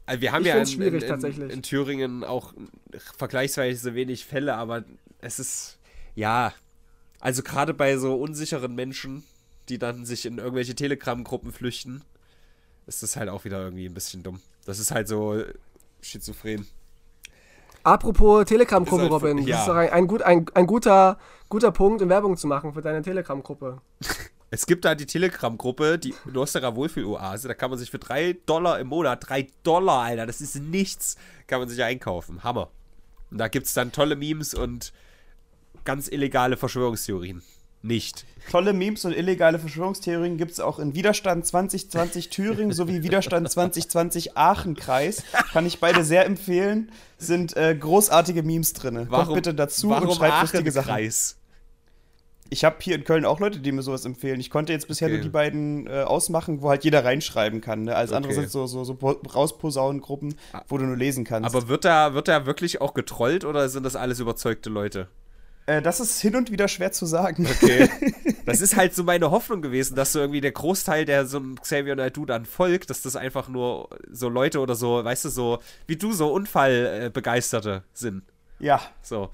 äh, 0.05 0.19
wir 0.19 0.31
haben 0.31 0.41
Ich 0.41 0.47
ja 0.49 0.55
in, 0.57 0.65
schwierig, 0.65 0.93
in, 0.95 1.01
in, 1.01 1.07
tatsächlich. 1.07 1.51
in 1.51 1.61
Thüringen 1.63 2.23
auch 2.23 2.53
vergleichsweise 3.17 3.95
wenig 3.95 4.25
Fälle, 4.25 4.55
aber 4.55 4.83
es 5.19 5.39
ist 5.39 5.79
ja, 6.15 6.53
also 7.23 7.41
gerade 7.41 7.73
bei 7.73 7.95
so 7.95 8.15
unsicheren 8.15 8.75
Menschen, 8.75 9.23
die 9.69 9.79
dann 9.79 10.05
sich 10.05 10.25
in 10.25 10.39
irgendwelche 10.39 10.75
Telegram-Gruppen 10.75 11.53
flüchten, 11.53 12.03
ist 12.85 13.01
das 13.01 13.15
halt 13.15 13.29
auch 13.29 13.45
wieder 13.45 13.63
irgendwie 13.63 13.85
ein 13.85 13.93
bisschen 13.93 14.23
dumm. 14.23 14.41
Das 14.65 14.77
ist 14.77 14.91
halt 14.91 15.07
so 15.07 15.41
schizophren. 16.01 16.67
Apropos 17.83 18.43
Telegram-Gruppe, 18.43 19.07
Robin, 19.07 19.37
ja. 19.37 19.55
das 19.55 19.61
ist 19.61 19.67
doch 19.69 19.75
ein, 19.75 19.89
ein, 19.91 20.07
gut, 20.07 20.21
ein, 20.21 20.45
ein 20.53 20.67
guter, 20.67 21.17
guter 21.47 21.71
Punkt, 21.71 22.01
um 22.01 22.09
Werbung 22.09 22.35
zu 22.35 22.45
machen 22.45 22.73
für 22.73 22.81
deine 22.81 23.01
Telegram-Gruppe. 23.01 23.81
Es 24.49 24.67
gibt 24.67 24.85
da 24.85 24.93
die 24.93 25.07
Telegram-Gruppe, 25.07 25.97
die 25.97 26.13
Nostera 26.31 26.75
Wohlfühl-Oase. 26.75 27.47
Da 27.47 27.55
kann 27.55 27.71
man 27.71 27.79
sich 27.79 27.89
für 27.89 27.97
3 27.97 28.37
Dollar 28.45 28.79
im 28.79 28.85
Monat, 28.85 29.27
3 29.27 29.47
Dollar, 29.63 30.03
Alter, 30.03 30.27
das 30.27 30.41
ist 30.41 30.57
nichts, 30.57 31.15
kann 31.47 31.59
man 31.59 31.67
sich 31.67 31.81
einkaufen. 31.81 32.43
Hammer. 32.43 32.69
Und 33.31 33.39
da 33.39 33.47
gibt 33.47 33.65
es 33.65 33.73
dann 33.73 33.91
tolle 33.91 34.15
Memes 34.15 34.53
und 34.53 34.93
ganz 35.85 36.07
illegale 36.07 36.57
Verschwörungstheorien. 36.57 37.41
Nicht. 37.85 38.25
Tolle 38.49 38.71
Memes 38.71 39.03
und 39.03 39.11
illegale 39.11 39.59
Verschwörungstheorien 39.59 40.37
gibt 40.37 40.51
es 40.51 40.61
auch 40.61 40.79
in 40.79 40.95
Widerstand 40.95 41.45
2020 41.45 42.29
Thüringen 42.29 42.71
sowie 42.71 43.03
Widerstand 43.03 43.49
2020 43.51 44.37
Aachenkreis. 44.37 45.23
Kann 45.51 45.65
ich 45.65 45.79
beide 45.81 46.05
sehr 46.05 46.25
empfehlen. 46.25 46.91
Sind 47.17 47.57
äh, 47.57 47.75
großartige 47.77 48.41
Memes 48.41 48.71
drin. 48.71 49.07
Kommt 49.09 49.33
bitte 49.33 49.53
dazu 49.53 49.89
warum 49.89 50.07
und 50.09 50.15
schreibt 50.15 50.41
lustige 50.41 50.71
Sachen. 50.71 51.09
Ich 52.49 52.63
habe 52.63 52.75
hier 52.79 52.95
in 52.95 53.03
Köln 53.03 53.25
auch 53.25 53.39
Leute, 53.39 53.59
die 53.59 53.71
mir 53.71 53.81
sowas 53.81 54.05
empfehlen. 54.05 54.39
Ich 54.39 54.49
konnte 54.49 54.71
jetzt 54.73 54.87
bisher 54.87 55.07
Okay. 55.07 55.15
nur 55.15 55.23
die 55.23 55.29
beiden 55.29 55.87
äh, 55.87 56.03
ausmachen, 56.03 56.61
wo 56.61 56.69
halt 56.69 56.83
jeder 56.83 57.03
reinschreiben 57.03 57.61
kann. 57.61 57.83
Ne? 57.83 57.95
Andere 57.95 58.17
Okay. 58.25 58.33
sind 58.33 58.49
so, 58.51 58.67
so, 58.67 58.83
so 58.83 58.93
Po- 58.93 59.19
Rausposaunengruppen, 59.33 60.35
wo 60.67 60.77
du 60.77 60.85
nur 60.85 60.95
lesen 60.97 61.23
kannst. 61.23 61.53
Aber 61.53 61.67
wird 61.67 61.83
da, 61.83 62.13
wird 62.13 62.27
da 62.27 62.45
wirklich 62.45 62.79
auch 62.79 62.93
getrollt 62.93 63.43
oder 63.43 63.67
sind 63.69 63.83
das 63.83 63.95
alles 63.95 64.19
überzeugte 64.19 64.69
Leute? 64.69 65.07
Äh, 65.65 65.81
das 65.81 65.99
ist 65.99 66.19
hin 66.19 66.35
und 66.35 66.51
wieder 66.51 66.67
schwer 66.67 66.91
zu 66.91 67.05
sagen. 67.05 67.47
Okay. 67.49 67.89
Das 68.45 68.59
ist 68.59 68.75
halt 68.75 68.93
so 68.93 69.05
meine 69.05 69.31
Hoffnung 69.31 69.61
gewesen, 69.61 69.95
dass 69.95 70.11
so 70.11 70.19
irgendwie 70.19 70.41
der 70.41 70.51
Großteil, 70.51 71.05
der 71.05 71.25
so 71.25 71.39
Xavier 71.61 71.95
Naidoo 71.95 72.25
dann 72.25 72.45
folgt, 72.45 72.89
dass 72.89 73.01
das 73.01 73.15
einfach 73.15 73.47
nur 73.47 73.87
so 74.11 74.27
Leute 74.27 74.59
oder 74.59 74.75
so, 74.75 75.01
weißt 75.01 75.23
du, 75.23 75.29
so 75.29 75.59
wie 75.87 75.95
du, 75.95 76.11
so 76.11 76.33
Unfallbegeisterte 76.33 77.83
sind. 77.93 78.23
Ja, 78.59 78.81
So. 79.01 79.29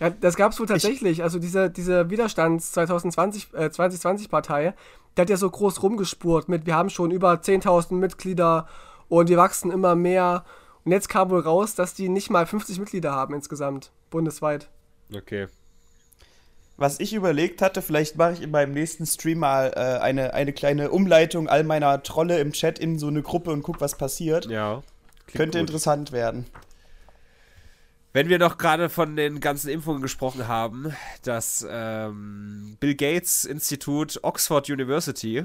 Ja, 0.00 0.10
das 0.10 0.34
gab 0.34 0.50
es 0.50 0.58
wohl 0.58 0.66
tatsächlich. 0.66 1.22
Also 1.22 1.38
diese, 1.38 1.70
diese 1.70 2.10
Widerstands 2.10 2.72
2020, 2.72 3.54
äh, 3.54 3.66
2020-Partei, 3.66 4.74
der 5.16 5.22
hat 5.22 5.30
ja 5.30 5.36
so 5.36 5.48
groß 5.48 5.80
rumgespurt 5.84 6.48
mit, 6.48 6.66
wir 6.66 6.74
haben 6.74 6.90
schon 6.90 7.12
über 7.12 7.34
10.000 7.34 7.94
Mitglieder 7.94 8.66
und 9.08 9.28
wir 9.28 9.36
wachsen 9.36 9.70
immer 9.70 9.94
mehr. 9.94 10.44
Und 10.84 10.90
jetzt 10.90 11.08
kam 11.08 11.30
wohl 11.30 11.40
raus, 11.40 11.76
dass 11.76 11.94
die 11.94 12.08
nicht 12.08 12.30
mal 12.30 12.46
50 12.46 12.80
Mitglieder 12.80 13.12
haben 13.12 13.34
insgesamt, 13.34 13.92
bundesweit. 14.10 14.70
Okay. 15.14 15.46
was 16.76 17.00
ich 17.00 17.14
überlegt 17.14 17.62
hatte, 17.62 17.82
vielleicht 17.82 18.16
mache 18.16 18.32
ich 18.32 18.42
in 18.42 18.50
meinem 18.50 18.72
nächsten 18.72 19.06
Stream 19.06 19.38
mal 19.38 19.72
äh, 19.76 20.00
eine, 20.00 20.34
eine 20.34 20.52
kleine 20.52 20.90
Umleitung 20.90 21.48
all 21.48 21.64
meiner 21.64 22.02
Trolle 22.02 22.40
im 22.40 22.52
Chat 22.52 22.78
in 22.78 22.98
so 22.98 23.08
eine 23.08 23.22
Gruppe 23.22 23.50
und 23.50 23.62
guck, 23.62 23.80
was 23.80 23.96
passiert. 23.96 24.46
Ja. 24.46 24.82
Könnte 25.26 25.58
gut. 25.58 25.68
interessant 25.68 26.12
werden. 26.12 26.46
Wenn 28.14 28.28
wir 28.28 28.38
noch 28.38 28.58
gerade 28.58 28.90
von 28.90 29.16
den 29.16 29.40
ganzen 29.40 29.70
Impfungen 29.70 30.02
gesprochen 30.02 30.46
haben, 30.46 30.94
das 31.22 31.66
ähm, 31.68 32.76
Bill 32.78 32.94
Gates 32.94 33.46
Institut 33.46 34.18
Oxford 34.22 34.68
University 34.68 35.44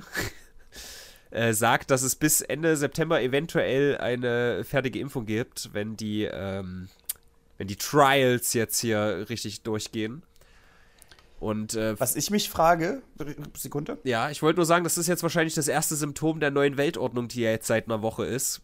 äh, 1.32 1.54
sagt, 1.54 1.92
dass 1.92 2.02
es 2.02 2.18
bis 2.18 2.42
Ende 2.42 2.76
September 2.76 3.22
eventuell 3.22 3.98
eine 3.98 4.66
fertige 4.66 5.00
Impfung 5.00 5.26
gibt, 5.26 5.70
wenn 5.74 5.96
die, 5.96 6.24
ähm, 6.24 6.90
wenn 7.58 7.68
die 7.68 7.76
Trials 7.76 8.54
jetzt 8.54 8.80
hier 8.80 9.26
richtig 9.30 9.62
durchgehen. 9.62 10.24
Und 11.40 11.76
äh, 11.76 12.00
Was 12.00 12.16
ich 12.16 12.32
mich 12.32 12.50
frage, 12.50 13.04
Sekunde, 13.56 14.00
ja, 14.04 14.32
ich 14.32 14.42
wollte 14.42 14.58
nur 14.58 14.66
sagen, 14.66 14.84
das 14.84 14.98
ist 14.98 15.08
jetzt 15.08 15.22
wahrscheinlich 15.22 15.54
das 15.54 15.68
erste 15.68 15.96
Symptom 15.96 16.40
der 16.40 16.50
neuen 16.50 16.78
Weltordnung, 16.78 17.28
die 17.28 17.42
ja 17.42 17.52
jetzt 17.52 17.68
seit 17.68 17.86
einer 17.86 18.02
Woche 18.02 18.26
ist. 18.26 18.62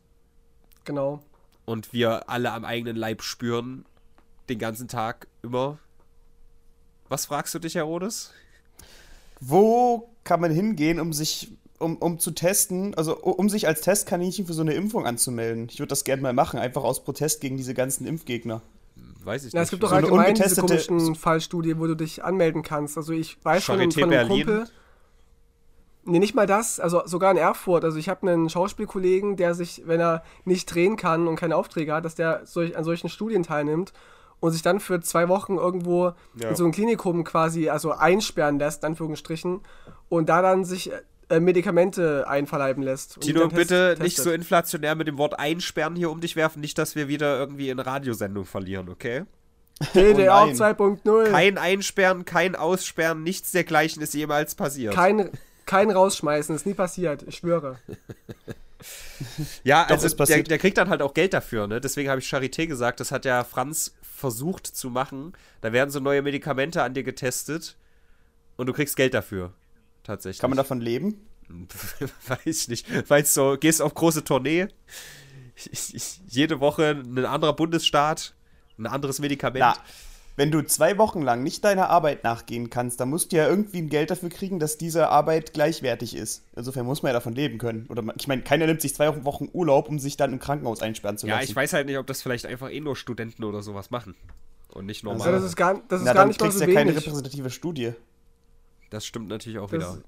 Genau. 0.83 1.23
Und 1.65 1.93
wir 1.93 2.29
alle 2.29 2.51
am 2.51 2.65
eigenen 2.65 2.95
Leib 2.95 3.21
spüren, 3.21 3.85
den 4.49 4.57
ganzen 4.57 4.87
Tag 4.87 5.27
immer. 5.43 5.77
Was 7.09 7.27
fragst 7.27 7.53
du 7.53 7.59
dich, 7.59 7.75
Herodes? 7.75 8.31
wo 9.47 10.09
kann 10.23 10.39
man 10.39 10.51
hingehen, 10.51 10.99
um 10.99 11.11
sich, 11.13 11.51
um, 11.79 11.97
um 11.97 12.19
zu 12.19 12.31
testen, 12.31 12.93
also 12.95 13.17
um 13.17 13.49
sich 13.49 13.67
als 13.67 13.81
Testkaninchen 13.81 14.45
für 14.45 14.53
so 14.53 14.61
eine 14.61 14.73
Impfung 14.73 15.05
anzumelden? 15.05 15.67
Ich 15.69 15.79
würde 15.79 15.89
das 15.89 16.03
gerne 16.03 16.21
mal 16.21 16.33
machen, 16.33 16.59
einfach 16.59 16.83
aus 16.83 17.03
Protest 17.03 17.41
gegen 17.41 17.57
diese 17.57 17.73
ganzen 17.73 18.07
Impfgegner. 18.07 18.61
Weiß 19.23 19.45
ich 19.45 19.53
Ja, 19.53 19.59
nicht. 19.61 19.65
es 19.67 19.69
gibt 19.71 19.83
doch 19.83 19.89
So 19.89 19.95
eine 19.95 20.05
allgemein 20.05 20.35
diese 20.35 20.59
komischen 20.61 21.15
Fallstudien, 21.15 21.79
wo 21.79 21.87
du 21.87 21.95
dich 21.95 22.23
anmelden 22.23 22.61
kannst. 22.61 22.97
Also 22.97 23.13
ich 23.13 23.37
weiß 23.43 23.63
von, 23.63 23.79
einem- 23.79 23.89
Charité 23.89 23.93
von 24.01 24.03
einem 24.03 24.27
Berlin? 24.27 24.45
Kumpel. 24.45 24.67
Nee, 26.05 26.19
nicht 26.19 26.35
mal 26.35 26.45
das, 26.45 26.81
also 26.81 27.01
sogar 27.05 27.31
in 27.31 27.37
Erfurt. 27.37 27.85
Also 27.85 27.97
ich 27.97 28.09
habe 28.09 28.29
einen 28.29 28.49
Schauspielkollegen, 28.49 29.37
der 29.37 29.55
sich, 29.55 29.83
wenn 29.85 30.01
er 30.01 30.23
nicht 30.43 30.65
drehen 30.73 30.97
kann 30.97 31.27
und 31.29 31.37
keine 31.37 31.55
Aufträge 31.55 31.93
hat, 31.93 32.03
dass 32.03 32.15
der 32.15 32.41
solch, 32.45 32.75
an 32.75 32.83
solchen 32.83 33.07
Studien 33.07 33.43
teilnimmt 33.43 33.93
und 34.41 34.51
sich 34.51 34.61
dann 34.61 34.81
für 34.81 34.99
zwei 34.99 35.29
Wochen 35.29 35.55
irgendwo 35.55 36.11
Ja. 36.35 36.49
in 36.49 36.55
so 36.57 36.65
einem 36.65 36.73
Klinikum 36.73 37.23
quasi 37.23 37.69
also 37.69 37.93
einsperren 37.93 38.59
lässt, 38.59 38.83
in 38.83 38.87
Anführungsstrichen, 38.87 39.61
und 40.09 40.27
da 40.27 40.41
dann 40.41 40.65
sich 40.65 40.91
äh, 41.29 41.39
Medikamente 41.39 42.27
einverleiben 42.27 42.83
lässt. 42.83 43.19
Tino, 43.21 43.47
bitte 43.47 43.95
nicht 43.99 44.15
testet. 44.15 44.23
so 44.23 44.31
inflationär 44.31 44.95
mit 44.95 45.07
dem 45.07 45.17
Wort 45.17 45.39
einsperren 45.39 45.95
hier 45.95 46.11
um 46.11 46.21
dich 46.21 46.35
werfen, 46.35 46.61
nicht, 46.61 46.77
dass 46.77 46.95
wir 46.95 47.07
wieder 47.07 47.37
irgendwie 47.37 47.71
eine 47.71 47.85
Radiosendung 47.85 48.45
verlieren, 48.45 48.89
okay? 48.89 49.23
DDR 49.93 50.43
Oh 50.43 50.45
nein. 50.45 50.55
2.0. 50.55 51.31
Kein 51.31 51.57
Einsperren, 51.57 52.25
kein 52.25 52.55
Aussperren, 52.55 53.23
nichts 53.23 53.51
dergleichen 53.51 54.01
ist 54.01 54.13
jemals 54.13 54.55
passiert. 54.55 54.93
Kein, 54.93 55.29
kein 55.65 55.91
Rausschmeißen, 55.91 56.55
ist 56.55 56.65
nie 56.65 56.73
passiert, 56.73 57.23
ich 57.27 57.37
schwöre. 57.37 57.79
ja, 59.63 59.83
Doch, 59.83 59.91
also 59.91 60.05
ist 60.05 60.13
der, 60.13 60.17
passiert. 60.17 60.51
der 60.51 60.57
kriegt 60.57 60.77
dann 60.77 60.89
halt 60.89 61.01
auch 61.01 61.13
Geld 61.13 61.33
dafür, 61.33 61.67
ne? 61.67 61.81
Deswegen 61.81 62.09
habe 62.09 62.19
ich 62.19 62.27
Charité 62.27 62.67
gesagt, 62.67 62.99
das 62.99 63.11
hat 63.11 63.25
ja 63.25 63.43
Franz 63.43 63.95
versucht 64.01 64.67
zu 64.67 64.89
machen. 64.89 65.33
Da 65.61 65.73
werden 65.73 65.89
so 65.89 65.99
neue 65.99 66.21
Medikamente 66.21 66.83
an 66.83 66.93
dir 66.93 67.03
getestet 67.03 67.75
und 68.57 68.67
du 68.67 68.73
kriegst 68.73 68.95
Geld 68.95 69.13
dafür. 69.13 69.53
Tatsächlich. 70.03 70.39
Kann 70.39 70.49
man 70.49 70.57
davon 70.57 70.81
leben? 70.81 71.27
Weiß 72.27 72.45
ich 72.45 72.67
nicht. 72.67 73.09
Weißt 73.09 73.35
du, 73.37 73.57
gehst 73.57 73.81
auf 73.81 73.93
große 73.93 74.23
Tournee, 74.23 74.67
ich, 75.55 75.93
ich, 75.93 76.21
jede 76.27 76.59
Woche 76.59 77.01
ein 77.03 77.25
anderer 77.25 77.53
Bundesstaat, 77.53 78.33
ein 78.77 78.87
anderes 78.87 79.19
Medikament. 79.19 79.59
Na, 79.59 79.75
wenn 80.35 80.49
du 80.49 80.65
zwei 80.65 80.97
Wochen 80.97 81.21
lang 81.21 81.43
nicht 81.43 81.63
deiner 81.63 81.89
Arbeit 81.89 82.23
nachgehen 82.23 82.71
kannst, 82.71 82.99
dann 82.99 83.09
musst 83.09 83.31
du 83.31 83.35
ja 83.35 83.47
irgendwie 83.47 83.77
ein 83.79 83.89
Geld 83.89 84.09
dafür 84.09 84.29
kriegen, 84.29 84.59
dass 84.59 84.79
diese 84.79 85.09
Arbeit 85.09 85.53
gleichwertig 85.53 86.15
ist. 86.15 86.43
Insofern 86.55 86.87
muss 86.87 87.03
man 87.03 87.11
ja 87.11 87.13
davon 87.13 87.33
leben 87.33 87.59
können. 87.59 87.85
Oder 87.89 88.01
man, 88.01 88.15
ich 88.17 88.27
meine, 88.27 88.41
keiner 88.41 88.65
nimmt 88.65 88.81
sich 88.81 88.95
zwei 88.95 89.23
Wochen 89.25 89.47
Urlaub, 89.53 89.89
um 89.89 89.99
sich 89.99 90.17
dann 90.17 90.33
im 90.33 90.39
Krankenhaus 90.39 90.81
einsperren 90.81 91.17
zu 91.17 91.27
lassen. 91.27 91.39
Ja, 91.39 91.43
ich 91.43 91.55
weiß 91.55 91.73
halt 91.73 91.85
nicht, 91.85 91.99
ob 91.99 92.07
das 92.07 92.23
vielleicht 92.23 92.47
einfach 92.47 92.71
eh 92.71 92.79
nur 92.79 92.95
Studenten 92.95 93.43
oder 93.43 93.61
sowas 93.61 93.91
machen. 93.91 94.15
Und 94.69 94.87
nicht 94.87 95.03
normal. 95.03 95.21
Also 95.27 95.31
das 95.33 95.43
ist 95.43 95.55
gar, 95.55 95.79
das 95.87 95.99
ist 95.99 96.05
Na, 96.05 96.13
gar 96.13 96.23
dann 96.23 96.29
nicht 96.29 96.41
mal 96.41 96.51
so 96.51 96.59
du 96.59 96.65
ja 96.65 96.73
keine 96.73 96.91
wenig. 96.91 97.05
repräsentative 97.05 97.51
Studie. 97.51 97.93
Das 98.93 99.05
stimmt 99.05 99.27
natürlich 99.27 99.57
auch 99.59 99.69
Das- 99.71 99.95
wieder. 99.95 100.03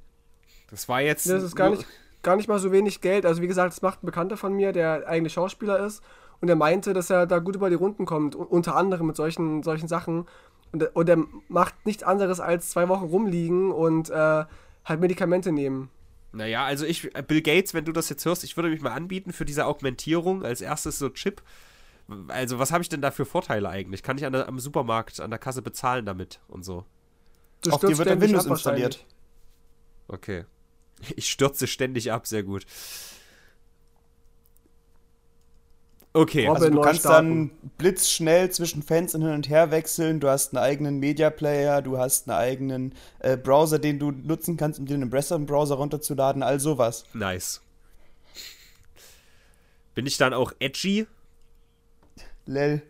Das 0.69 0.87
war 0.87 1.01
jetzt. 1.01 1.27
Das 1.29 1.43
ist 1.43 1.55
gar 1.55 1.69
nicht, 1.71 1.85
gar 2.21 2.35
nicht 2.35 2.47
mal 2.47 2.59
so 2.59 2.71
wenig 2.71 3.01
Geld. 3.01 3.25
Also 3.25 3.41
wie 3.41 3.47
gesagt, 3.47 3.73
das 3.73 3.81
macht 3.81 4.03
ein 4.03 4.05
Bekannter 4.05 4.37
von 4.37 4.53
mir, 4.53 4.71
der 4.71 5.07
eigentlich 5.07 5.33
Schauspieler 5.33 5.79
ist. 5.85 6.03
Und 6.41 6.49
er 6.49 6.55
meinte, 6.55 6.93
dass 6.93 7.09
er 7.09 7.25
da 7.25 7.39
gut 7.39 7.55
über 7.55 7.69
die 7.69 7.75
Runden 7.75 8.05
kommt. 8.05 8.35
Unter 8.35 8.75
anderem 8.75 9.07
mit 9.07 9.15
solchen, 9.15 9.63
solchen 9.63 9.87
Sachen. 9.87 10.27
Und, 10.71 10.83
er- 10.83 10.95
und 10.95 11.07
er 11.09 11.17
macht 11.47 11.73
nichts 11.85 12.03
anderes 12.03 12.39
als 12.39 12.69
zwei 12.69 12.87
Wochen 12.89 13.05
rumliegen 13.05 13.71
und 13.71 14.09
äh, 14.09 14.45
halt 14.85 14.99
Medikamente 14.99 15.51
nehmen. 15.51 15.89
Naja, 16.33 16.65
also 16.65 16.85
ich, 16.85 17.09
Bill 17.27 17.41
Gates, 17.41 17.73
wenn 17.73 17.85
du 17.85 17.91
das 17.93 18.09
jetzt 18.09 18.25
hörst, 18.25 18.43
ich 18.43 18.57
würde 18.57 18.69
mich 18.69 18.81
mal 18.81 18.91
anbieten 18.91 19.31
für 19.31 19.45
diese 19.45 19.65
Augmentierung 19.65 20.43
als 20.43 20.61
erstes 20.61 20.99
so 20.99 21.09
Chip. 21.09 21.41
Also, 22.27 22.59
was 22.59 22.71
habe 22.71 22.83
ich 22.83 22.89
denn 22.89 23.01
da 23.01 23.09
für 23.09 23.25
Vorteile 23.25 23.69
eigentlich? 23.69 24.03
Kann 24.03 24.17
ich 24.17 24.25
an 24.25 24.33
der, 24.33 24.47
am 24.47 24.59
Supermarkt, 24.59 25.19
an 25.21 25.29
der 25.31 25.39
Kasse 25.39 25.61
bezahlen 25.61 26.05
damit 26.05 26.39
und 26.47 26.63
so? 26.65 26.85
Du 27.61 27.71
Auf 27.71 27.81
dir 27.81 27.97
wird 27.97 28.09
dann 28.09 28.21
Windows 28.21 28.45
installiert. 28.45 29.05
Okay. 30.07 30.45
Ich 31.17 31.29
stürze 31.29 31.67
ständig 31.67 32.13
ab, 32.13 32.25
sehr 32.25 32.41
gut. 32.41 32.65
Okay. 36.15 36.47
Also 36.47 36.69
du 36.69 36.79
kannst 36.79 37.01
starten. 37.01 37.49
dann 37.49 37.71
blitzschnell 37.77 38.49
zwischen 38.49 38.81
Fenstern 38.81 39.21
hin 39.21 39.31
und 39.31 39.49
her 39.49 39.71
wechseln. 39.71 40.21
Du 40.21 40.29
hast 40.29 40.55
einen 40.55 40.63
eigenen 40.63 40.99
Media 40.99 41.29
Player, 41.29 41.81
du 41.81 41.97
hast 41.97 42.29
einen 42.29 42.37
eigenen 42.37 42.95
äh, 43.19 43.35
Browser, 43.35 43.77
den 43.77 43.99
du 43.99 44.11
nutzen 44.11 44.55
kannst, 44.55 44.79
um 44.79 44.85
dir 44.85 44.93
einen 44.93 45.09
besseren 45.09 45.45
Browser 45.45 45.75
runterzuladen, 45.75 46.41
all 46.41 46.61
sowas. 46.61 47.03
Nice. 47.13 47.61
Bin 49.93 50.05
ich 50.05 50.15
dann 50.15 50.33
auch 50.33 50.53
edgy? 50.59 51.05
Lel. 52.45 52.81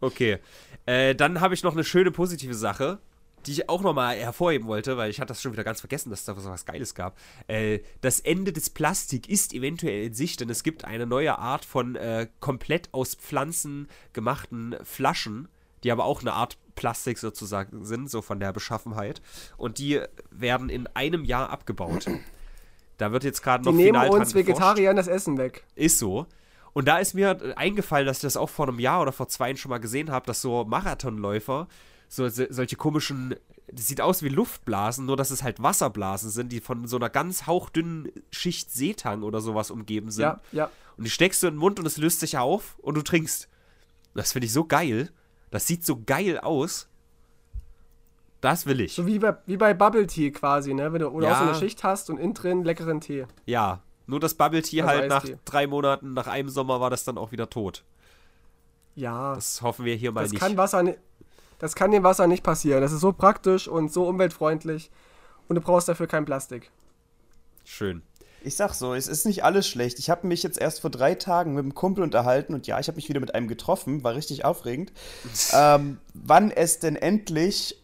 Okay. 0.00 0.38
Äh, 0.86 1.14
dann 1.14 1.40
habe 1.40 1.54
ich 1.54 1.62
noch 1.64 1.72
eine 1.72 1.82
schöne 1.82 2.10
positive 2.12 2.54
Sache, 2.54 2.98
die 3.46 3.52
ich 3.52 3.68
auch 3.68 3.82
nochmal 3.82 4.16
hervorheben 4.16 4.68
wollte, 4.68 4.96
weil 4.96 5.10
ich 5.10 5.20
hatte 5.20 5.28
das 5.28 5.42
schon 5.42 5.52
wieder 5.52 5.64
ganz 5.64 5.80
vergessen, 5.80 6.10
dass 6.10 6.20
es 6.20 6.24
da 6.26 6.34
so 6.34 6.50
was 6.50 6.66
Geiles 6.66 6.94
gab. 6.94 7.16
Äh, 7.46 7.80
das 8.00 8.20
Ende 8.20 8.52
des 8.52 8.70
Plastik 8.70 9.28
ist 9.28 9.52
eventuell 9.52 10.06
in 10.06 10.14
Sicht, 10.14 10.40
denn 10.40 10.50
es 10.50 10.62
gibt 10.62 10.84
eine 10.84 11.06
neue 11.06 11.38
Art 11.38 11.64
von 11.64 11.96
äh, 11.96 12.28
komplett 12.40 12.88
aus 12.92 13.14
Pflanzen 13.14 13.88
gemachten 14.12 14.76
Flaschen, 14.82 15.48
die 15.84 15.92
aber 15.92 16.04
auch 16.04 16.20
eine 16.20 16.32
Art 16.32 16.58
Plastik 16.74 17.18
sozusagen 17.18 17.84
sind, 17.84 18.10
so 18.10 18.22
von 18.22 18.40
der 18.40 18.52
Beschaffenheit. 18.52 19.20
Und 19.56 19.78
die 19.78 20.00
werden 20.30 20.68
in 20.68 20.86
einem 20.88 21.24
Jahr 21.24 21.50
abgebaut. 21.50 22.06
Da 22.98 23.12
wird 23.12 23.24
jetzt 23.24 23.42
gerade 23.42 23.62
Die 23.62 23.70
noch 23.70 23.76
nehmen 23.76 23.94
final 23.94 24.10
dran 24.10 24.20
uns. 24.20 24.34
Vegetariern 24.34 24.96
das 24.96 25.06
Essen 25.06 25.38
weg. 25.38 25.64
Ist 25.74 25.98
so. 25.98 26.26
Und 26.72 26.86
da 26.86 26.98
ist 26.98 27.14
mir 27.14 27.54
eingefallen, 27.56 28.06
dass 28.06 28.18
ich 28.18 28.22
das 28.22 28.36
auch 28.36 28.50
vor 28.50 28.68
einem 28.68 28.78
Jahr 28.78 29.02
oder 29.02 29.12
vor 29.12 29.28
zwei 29.28 29.54
schon 29.56 29.70
mal 29.70 29.78
gesehen 29.78 30.10
habe, 30.10 30.26
dass 30.26 30.42
so 30.42 30.64
Marathonläufer 30.64 31.66
so, 32.08 32.28
so 32.28 32.44
solche 32.50 32.76
komischen, 32.76 33.34
das 33.70 33.86
sieht 33.86 34.00
aus 34.00 34.22
wie 34.22 34.28
Luftblasen, 34.28 35.06
nur 35.06 35.16
dass 35.16 35.30
es 35.30 35.42
halt 35.42 35.62
Wasserblasen 35.62 36.30
sind, 36.30 36.50
die 36.52 36.60
von 36.60 36.86
so 36.86 36.96
einer 36.96 37.10
ganz 37.10 37.46
hauchdünnen 37.46 38.10
Schicht 38.30 38.72
Seetang 38.72 39.22
oder 39.22 39.40
sowas 39.40 39.70
umgeben 39.70 40.10
sind. 40.10 40.22
Ja, 40.22 40.40
ja. 40.52 40.70
Und 40.96 41.04
die 41.04 41.10
steckst 41.10 41.42
du 41.42 41.46
in 41.48 41.54
den 41.54 41.58
Mund 41.60 41.78
und 41.78 41.86
es 41.86 41.96
löst 41.96 42.20
sich 42.20 42.38
auf 42.38 42.76
und 42.80 42.96
du 42.96 43.02
trinkst. 43.02 43.48
Das 44.14 44.32
finde 44.32 44.46
ich 44.46 44.52
so 44.52 44.64
geil. 44.64 45.10
Das 45.50 45.66
sieht 45.66 45.84
so 45.84 46.02
geil 46.04 46.38
aus. 46.38 46.88
Das 48.40 48.66
will 48.66 48.80
ich. 48.80 48.94
So 48.94 49.06
wie 49.06 49.18
bei, 49.18 49.36
wie 49.46 49.56
bei 49.56 49.74
Bubble 49.74 50.06
Tea 50.06 50.30
quasi, 50.30 50.72
ne? 50.74 50.92
Wenn 50.92 51.00
du 51.00 51.08
oder 51.08 51.28
Ja. 51.28 51.34
auch 51.34 51.38
so 51.38 51.44
eine 51.50 51.54
Schicht 51.54 51.82
hast 51.84 52.08
und 52.10 52.18
innen 52.18 52.34
drin 52.34 52.64
leckeren 52.64 53.00
Tee. 53.00 53.26
Ja. 53.46 53.80
Nur 54.06 54.20
das 54.20 54.34
Bubble 54.34 54.62
Tea 54.62 54.82
Also 54.82 55.00
halt 55.00 55.08
nach 55.10 55.24
drei 55.44 55.66
Monaten, 55.66 56.14
nach 56.14 56.26
einem 56.28 56.48
Sommer 56.48 56.80
war 56.80 56.88
das 56.90 57.04
dann 57.04 57.18
auch 57.18 57.32
wieder 57.32 57.50
tot. 57.50 57.84
Ja. 58.94 59.34
Das 59.34 59.60
hoffen 59.62 59.84
wir 59.84 59.94
hier 59.96 60.12
mal 60.12 60.22
Das 60.22 60.30
nicht. 60.32 60.40
kann 60.40 60.56
Wasser 60.56 60.82
Das 61.58 61.74
kann 61.74 61.90
dem 61.90 62.04
Wasser 62.04 62.26
nicht 62.26 62.42
passieren. 62.42 62.80
Das 62.80 62.92
ist 62.92 63.00
so 63.00 63.12
praktisch 63.12 63.68
und 63.68 63.92
so 63.92 64.06
umweltfreundlich. 64.06 64.90
Und 65.48 65.56
du 65.56 65.60
brauchst 65.60 65.88
dafür 65.88 66.06
kein 66.06 66.24
Plastik. 66.24 66.70
Schön. 67.64 68.02
Ich 68.44 68.54
sag 68.54 68.72
so, 68.74 68.94
es 68.94 69.08
ist 69.08 69.26
nicht 69.26 69.42
alles 69.42 69.66
schlecht. 69.66 69.98
Ich 69.98 70.10
habe 70.10 70.26
mich 70.26 70.42
jetzt 70.42 70.60
erst 70.60 70.80
vor 70.80 70.90
drei 70.90 71.14
Tagen 71.16 71.54
mit 71.54 71.64
einem 71.64 71.74
Kumpel 71.74 72.04
unterhalten 72.04 72.54
und 72.54 72.66
ja, 72.68 72.78
ich 72.78 72.86
habe 72.86 72.96
mich 72.96 73.08
wieder 73.08 73.18
mit 73.18 73.34
einem 73.34 73.48
getroffen, 73.48 74.04
war 74.04 74.14
richtig 74.14 74.44
aufregend. 74.44 74.92
ähm, 75.52 75.98
wann 76.14 76.50
es 76.52 76.78
denn 76.78 76.94
endlich 76.94 77.82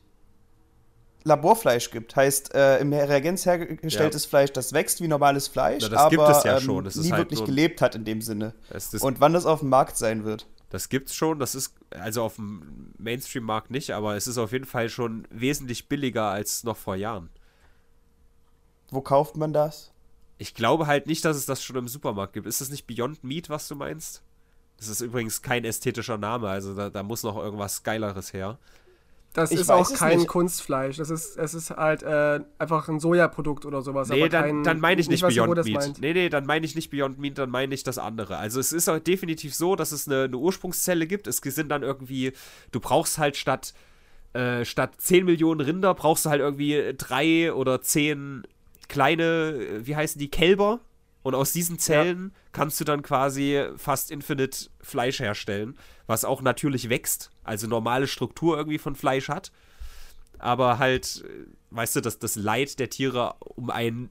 Laborfleisch 1.25 1.91
gibt. 1.91 2.15
Heißt, 2.17 2.55
äh, 2.55 2.79
im 2.79 2.93
Reagenz 2.93 3.47
hergestelltes 3.47 4.27
Fleisch, 4.27 4.53
das 4.53 4.73
wächst 4.75 5.01
wie 5.01 5.09
normales 5.09 5.49
Fleisch, 5.49 5.83
Na, 5.83 5.89
das 5.89 6.01
aber 6.01 6.11
gibt 6.11 6.29
es 6.29 6.45
ja 6.45 6.59
ähm, 6.59 6.63
schon. 6.63 6.85
Das 6.85 6.97
ist 6.97 7.05
nie 7.05 7.13
halt 7.13 7.23
wirklich 7.23 7.41
nur- 7.41 7.47
gelebt 7.47 7.81
hat 7.81 7.95
in 7.95 8.05
dem 8.05 8.21
Sinne. 8.21 8.55
Und 9.01 9.21
wann 9.21 9.33
das 9.33 9.47
auf 9.47 9.61
dem 9.61 9.71
Markt 9.71 9.97
sein 9.97 10.25
wird. 10.25 10.47
Das 10.75 10.89
gibt's 10.89 11.15
schon. 11.15 11.39
Das 11.39 11.55
ist 11.55 11.73
also 11.91 12.25
auf 12.25 12.35
dem 12.35 12.93
Mainstream-Markt 12.99 13.71
nicht, 13.71 13.93
aber 13.93 14.17
es 14.17 14.27
ist 14.27 14.39
auf 14.39 14.51
jeden 14.51 14.65
Fall 14.65 14.89
schon 14.89 15.25
wesentlich 15.31 15.89
billiger 15.89 16.25
als 16.25 16.65
noch 16.65 16.77
vor 16.77 16.97
Jahren. 16.97 17.31
Wo 18.91 19.01
kauft 19.01 19.37
man 19.37 19.53
das? 19.53 19.93
Ich 20.37 20.53
glaube 20.53 20.89
halt 20.89 21.07
nicht, 21.07 21.25
dass 21.25 21.37
es 21.37 21.47
das 21.47 21.63
schon 21.63 21.77
im 21.77 21.87
Supermarkt 21.87 22.33
gibt. 22.33 22.49
Ist 22.49 22.61
das 22.61 22.71
nicht 22.71 22.89
Beyond 22.89 23.23
Meat, 23.23 23.51
was 23.51 23.69
du 23.69 23.77
meinst? 23.77 24.25
Das 24.77 24.89
ist 24.89 25.01
übrigens 25.01 25.43
kein 25.43 25.65
ästhetischer 25.65 26.19
Name, 26.19 26.49
also 26.49 26.75
da, 26.75 26.91
da 26.91 27.05
muss 27.05 27.23
noch 27.23 27.37
irgendwas 27.37 27.85
Geileres 27.85 28.33
her. 28.33 28.59
Das 29.35 29.51
Ich 29.51 29.61
ist 29.61 29.71
auch 29.71 29.93
kein 29.93 30.19
nicht. 30.19 30.29
Kunstfleisch. 30.29 30.97
Das 30.97 31.11
ist, 31.11 31.37
es 31.37 31.55
ist 31.55 31.71
halt 31.71 32.05
äh, 32.05 32.39
einfach 32.59 32.89
ein 32.89 33.01
Sojaprodukt 33.01 33.67
oder 33.67 33.83
sowas. 33.83 34.09
Nee, 34.09 34.29
dann, 34.29 34.45
kein, 34.45 34.63
dann 34.63 34.81
meine 34.81 35.01
ich 35.01 35.09
nicht 35.09 35.25
Ivo 35.25 35.47
Beyond 35.47 35.65
Meat. 35.65 35.75
meint. 35.75 36.01
Nee, 36.01 36.13
nee, 36.13 36.29
dann 36.29 36.47
meine 36.47 36.65
ich 36.65 36.77
nicht 36.77 36.91
Beyond 36.91 37.19
Meat, 37.19 37.37
dann 37.37 37.51
meine 37.51 37.75
ich 37.75 37.83
das 37.83 37.99
andere. 37.99 38.37
Also 38.37 38.61
es 38.61 38.73
ist 38.73 38.89
auch 38.89 39.01
definitiv 39.01 39.53
so, 39.53 39.75
dass 39.75 39.91
es 39.91 40.07
eine, 40.07 40.23
eine 40.23 40.37
Ursprungszelle 40.37 41.09
gibt. 41.09 41.27
Es 41.27 41.39
sind 41.39 41.69
dann 41.69 41.83
irgendwie, 41.83 42.33
du 42.71 42.79
brauchst 42.79 43.19
halt 43.19 43.37
statt, 43.37 43.75
äh, 44.35 44.65
statt 44.65 44.93
10 44.99 45.25
Millionen 45.25 45.61
Rinder, 45.61 45.95
brauchst 45.95 46.27
du 46.27 46.31
halt 46.31 46.41
irgendwie 46.41 46.95
drei 46.97 47.53
oder 47.53 47.83
zehn 47.83 48.47
kleine, 48.89 49.25
äh, 49.25 49.87
wie 49.87 49.97
heißen 49.97 50.19
die, 50.21 50.31
Kälber. 50.31 50.79
Und 51.25 51.35
aus 51.35 51.53
diesen 51.53 51.79
Zellen 51.81 52.33
kannst 52.53 52.79
du 52.79 52.85
dann 52.85 53.03
quasi 53.03 53.65
fast 53.79 54.11
infinite 54.13 54.69
Fleisch 54.81 55.19
herstellen, 55.21 55.77
was 56.07 56.25
auch 56.25 56.43
natürlich 56.43 56.91
wächst, 56.91 57.31
also 57.45 57.67
normale 57.67 58.07
Struktur 58.09 58.57
irgendwie 58.57 58.79
von 58.79 58.97
Fleisch 58.97 59.29
hat 59.29 59.53
aber 60.39 60.79
halt, 60.79 61.25
äh, 61.27 61.47
weißt 61.71 61.97
du, 61.97 62.01
dass 62.01 62.19
das 62.19 62.37
Leid 62.37 62.79
der 62.79 62.91
Tiere 62.91 63.35
um 63.41 63.71
ein 63.71 64.11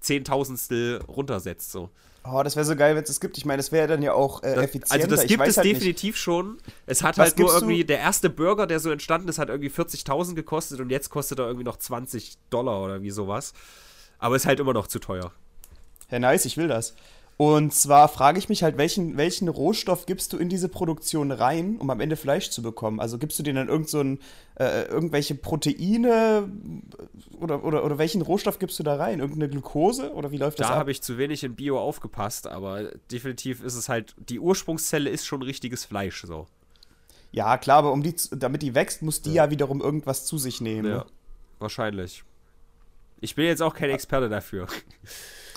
Zehntausendstel 0.00 1.00
runtersetzt. 1.06 1.70
So. 1.70 1.90
Oh, 2.24 2.42
das 2.42 2.56
wäre 2.56 2.64
so 2.64 2.76
geil, 2.76 2.94
wenn 2.94 3.02
es 3.02 3.08
das 3.08 3.20
gibt. 3.20 3.38
Ich 3.38 3.44
meine, 3.44 3.58
das 3.58 3.72
wäre 3.72 3.86
dann 3.86 4.02
ja 4.02 4.12
auch 4.12 4.42
äh, 4.42 4.54
effizienter. 4.54 4.92
also 4.92 5.06
das 5.08 5.26
gibt 5.26 5.46
es 5.46 5.56
halt 5.56 5.66
nicht. 5.66 5.76
definitiv 5.76 6.16
schon. 6.16 6.58
Es 6.86 7.02
hat 7.02 7.18
Was 7.18 7.28
halt 7.28 7.38
nur 7.38 7.48
gibst 7.48 7.62
du- 7.62 7.66
irgendwie, 7.66 7.84
der 7.84 7.98
erste 7.98 8.30
Burger, 8.30 8.66
der 8.66 8.80
so 8.80 8.90
entstanden 8.90 9.28
ist, 9.28 9.38
hat 9.38 9.48
irgendwie 9.48 9.70
40.000 9.70 10.34
gekostet 10.34 10.80
und 10.80 10.90
jetzt 10.90 11.10
kostet 11.10 11.38
er 11.38 11.46
irgendwie 11.46 11.64
noch 11.64 11.76
20 11.76 12.38
Dollar 12.50 12.82
oder 12.82 13.02
wie 13.02 13.10
sowas. 13.10 13.52
Aber 14.18 14.36
ist 14.36 14.46
halt 14.46 14.60
immer 14.60 14.72
noch 14.72 14.86
zu 14.86 14.98
teuer. 14.98 15.32
Ja, 16.10 16.18
nice, 16.18 16.44
ich 16.44 16.56
will 16.56 16.68
das. 16.68 16.94
Und 17.38 17.72
zwar 17.74 18.08
frage 18.08 18.38
ich 18.38 18.48
mich 18.48 18.62
halt, 18.62 18.76
welchen, 18.76 19.16
welchen 19.16 19.48
Rohstoff 19.48 20.06
gibst 20.06 20.32
du 20.32 20.36
in 20.36 20.48
diese 20.48 20.68
Produktion 20.68 21.32
rein, 21.32 21.76
um 21.78 21.90
am 21.90 22.00
Ende 22.00 22.16
Fleisch 22.16 22.50
zu 22.50 22.62
bekommen? 22.62 23.00
Also 23.00 23.18
gibst 23.18 23.38
du 23.38 23.42
denen 23.42 23.56
dann 23.56 23.68
irgend 23.68 23.88
so 23.88 24.00
ein, 24.00 24.20
äh, 24.56 24.82
irgendwelche 24.84 25.34
Proteine 25.34 26.48
oder, 27.40 27.64
oder, 27.64 27.84
oder 27.84 27.98
welchen 27.98 28.22
Rohstoff 28.22 28.58
gibst 28.58 28.78
du 28.78 28.82
da 28.82 28.96
rein? 28.96 29.18
Irgendeine 29.18 29.48
Glucose 29.48 30.12
oder 30.12 30.30
wie 30.30 30.36
läuft 30.36 30.60
das 30.60 30.68
Da 30.68 30.74
ab? 30.74 30.80
habe 30.80 30.92
ich 30.92 31.02
zu 31.02 31.18
wenig 31.18 31.42
in 31.42 31.56
Bio 31.56 31.80
aufgepasst, 31.80 32.46
aber 32.46 32.90
definitiv 33.10 33.62
ist 33.64 33.74
es 33.74 33.88
halt, 33.88 34.14
die 34.18 34.38
Ursprungszelle 34.38 35.10
ist 35.10 35.26
schon 35.26 35.42
richtiges 35.42 35.84
Fleisch 35.84 36.22
so. 36.24 36.46
Ja, 37.32 37.56
klar, 37.56 37.78
aber 37.78 37.92
um 37.92 38.02
die, 38.02 38.14
damit 38.30 38.62
die 38.62 38.74
wächst, 38.74 39.02
muss 39.02 39.22
die 39.22 39.32
ja, 39.32 39.50
wiederum 39.50 39.80
irgendwas 39.80 40.26
zu 40.26 40.36
sich 40.36 40.60
nehmen. 40.60 40.88
Ja, 40.88 40.98
ne? 40.98 41.06
wahrscheinlich. 41.58 42.24
Ich 43.20 43.34
bin 43.34 43.46
jetzt 43.46 43.62
auch 43.62 43.74
kein 43.74 43.90
Experte 43.90 44.28
dafür. 44.28 44.66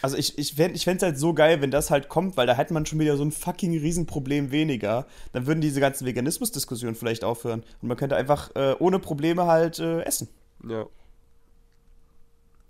Also 0.02 0.18
ich, 0.18 0.38
ich 0.38 0.54
fände 0.54 0.74
es 0.76 1.02
halt 1.04 1.18
so 1.18 1.34
geil, 1.34 1.62
wenn 1.62 1.72
das 1.72 1.92
halt 1.92 2.10
kommt, 2.10 2.38
weil 2.38 2.48
da 2.48 2.56
hätte 2.56 2.74
man 2.74 2.86
schon 2.86 3.00
wieder 3.00 3.18
so 3.18 3.24
ein 3.24 3.32
fucking 3.32 3.72
Riesenproblem 3.78 4.52
weniger. 4.52 5.06
Dann 5.34 5.48
würden 5.48 5.62
diese 5.62 5.80
ganzen 5.80 6.06
Veganismus-Diskussionen 6.06 6.96
vielleicht 6.96 7.24
aufhören. 7.24 7.64
Und 7.82 7.88
man 7.88 7.98
könnte 7.98 8.16
einfach 8.16 8.56
äh, 8.56 8.76
ohne 8.80 9.00
Probleme 9.00 9.46
halt 9.46 9.80
äh, 9.80 10.02
essen. 10.02 10.28
Ja. 10.68 10.86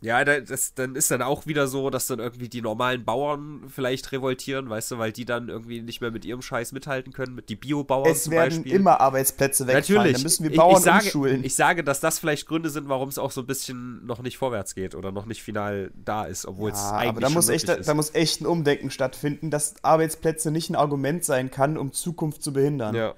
Ja, 0.02 0.24
da- 0.24 0.42
das, 0.42 0.74
dann 0.76 0.96
ist 0.96 1.10
dann 1.10 1.22
auch 1.24 1.48
wieder 1.48 1.68
so, 1.68 1.90
dass 1.90 2.06
dann 2.06 2.20
irgendwie 2.20 2.50
die 2.50 2.62
normalen 2.62 3.06
Bauern 3.06 3.64
vielleicht 3.70 4.12
revoltieren, 4.12 4.70
weißt 4.70 4.92
du, 4.92 4.98
weil 5.00 5.12
die 5.12 5.26
dann 5.26 5.48
irgendwie 5.50 5.82
nicht 5.82 6.00
mehr 6.02 6.12
mit 6.12 6.26
ihrem 6.26 6.42
Scheiß 6.44 6.74
mithalten 6.74 7.12
können, 7.14 7.34
mit 7.34 7.50
die 7.50 7.56
Biobauern 7.56 8.12
Es 8.12 8.24
zum 8.26 8.34
werden 8.34 8.58
Beispiel. 8.58 8.74
immer 8.74 9.00
Arbeitsplätze 9.00 9.66
wegfallen. 9.66 9.98
Natürlich. 9.98 10.14
Dann 10.14 10.24
müssen 10.24 10.44
wir 10.44 10.52
Ich- 10.52 10.58
Bauern 10.58 10.78
ich, 10.78 10.84
sage, 10.84 11.04
umschulen. 11.06 11.44
Ich 11.44 11.56
sage, 11.56 11.84
dass 11.84 12.02
das 12.02 12.20
vielleicht 12.20 12.46
Gründe 12.48 12.70
sind, 12.70 12.88
warum 12.90 13.10
es 13.10 13.18
auch 13.18 13.32
so 13.32 13.42
ein 13.42 13.48
bisschen 13.48 14.06
noch 14.06 14.22
nicht 14.22 14.38
vorwärts 14.38 14.76
geht 14.76 14.94
oder 14.94 15.12
noch 15.12 15.26
nicht 15.26 15.42
final 15.42 15.92
da 15.96 16.26
ist, 16.26 16.46
obwohl 16.46 16.72
es 16.72 16.78
ja, 16.78 16.92
eigentlich 16.98 17.10
aber 17.10 17.22
da 17.22 17.28
schon 17.28 17.34
muss, 17.36 17.50
echt, 17.50 17.70
ist. 17.70 17.88
da 17.88 17.94
muss 17.96 18.14
echt 18.14 18.42
ein 18.42 18.46
Umdenken 18.46 18.92
stattfinden, 18.92 19.50
dass 19.50 19.76
Arbeitsplätze 19.84 20.52
nicht 20.52 20.70
ein 20.70 20.76
Argument 20.76 21.24
sein 21.24 21.50
kann, 21.50 21.78
um 21.78 21.94
Zukunft 21.94 22.44
zu 22.44 22.54
behindern. 22.54 22.94
ja. 22.94 23.16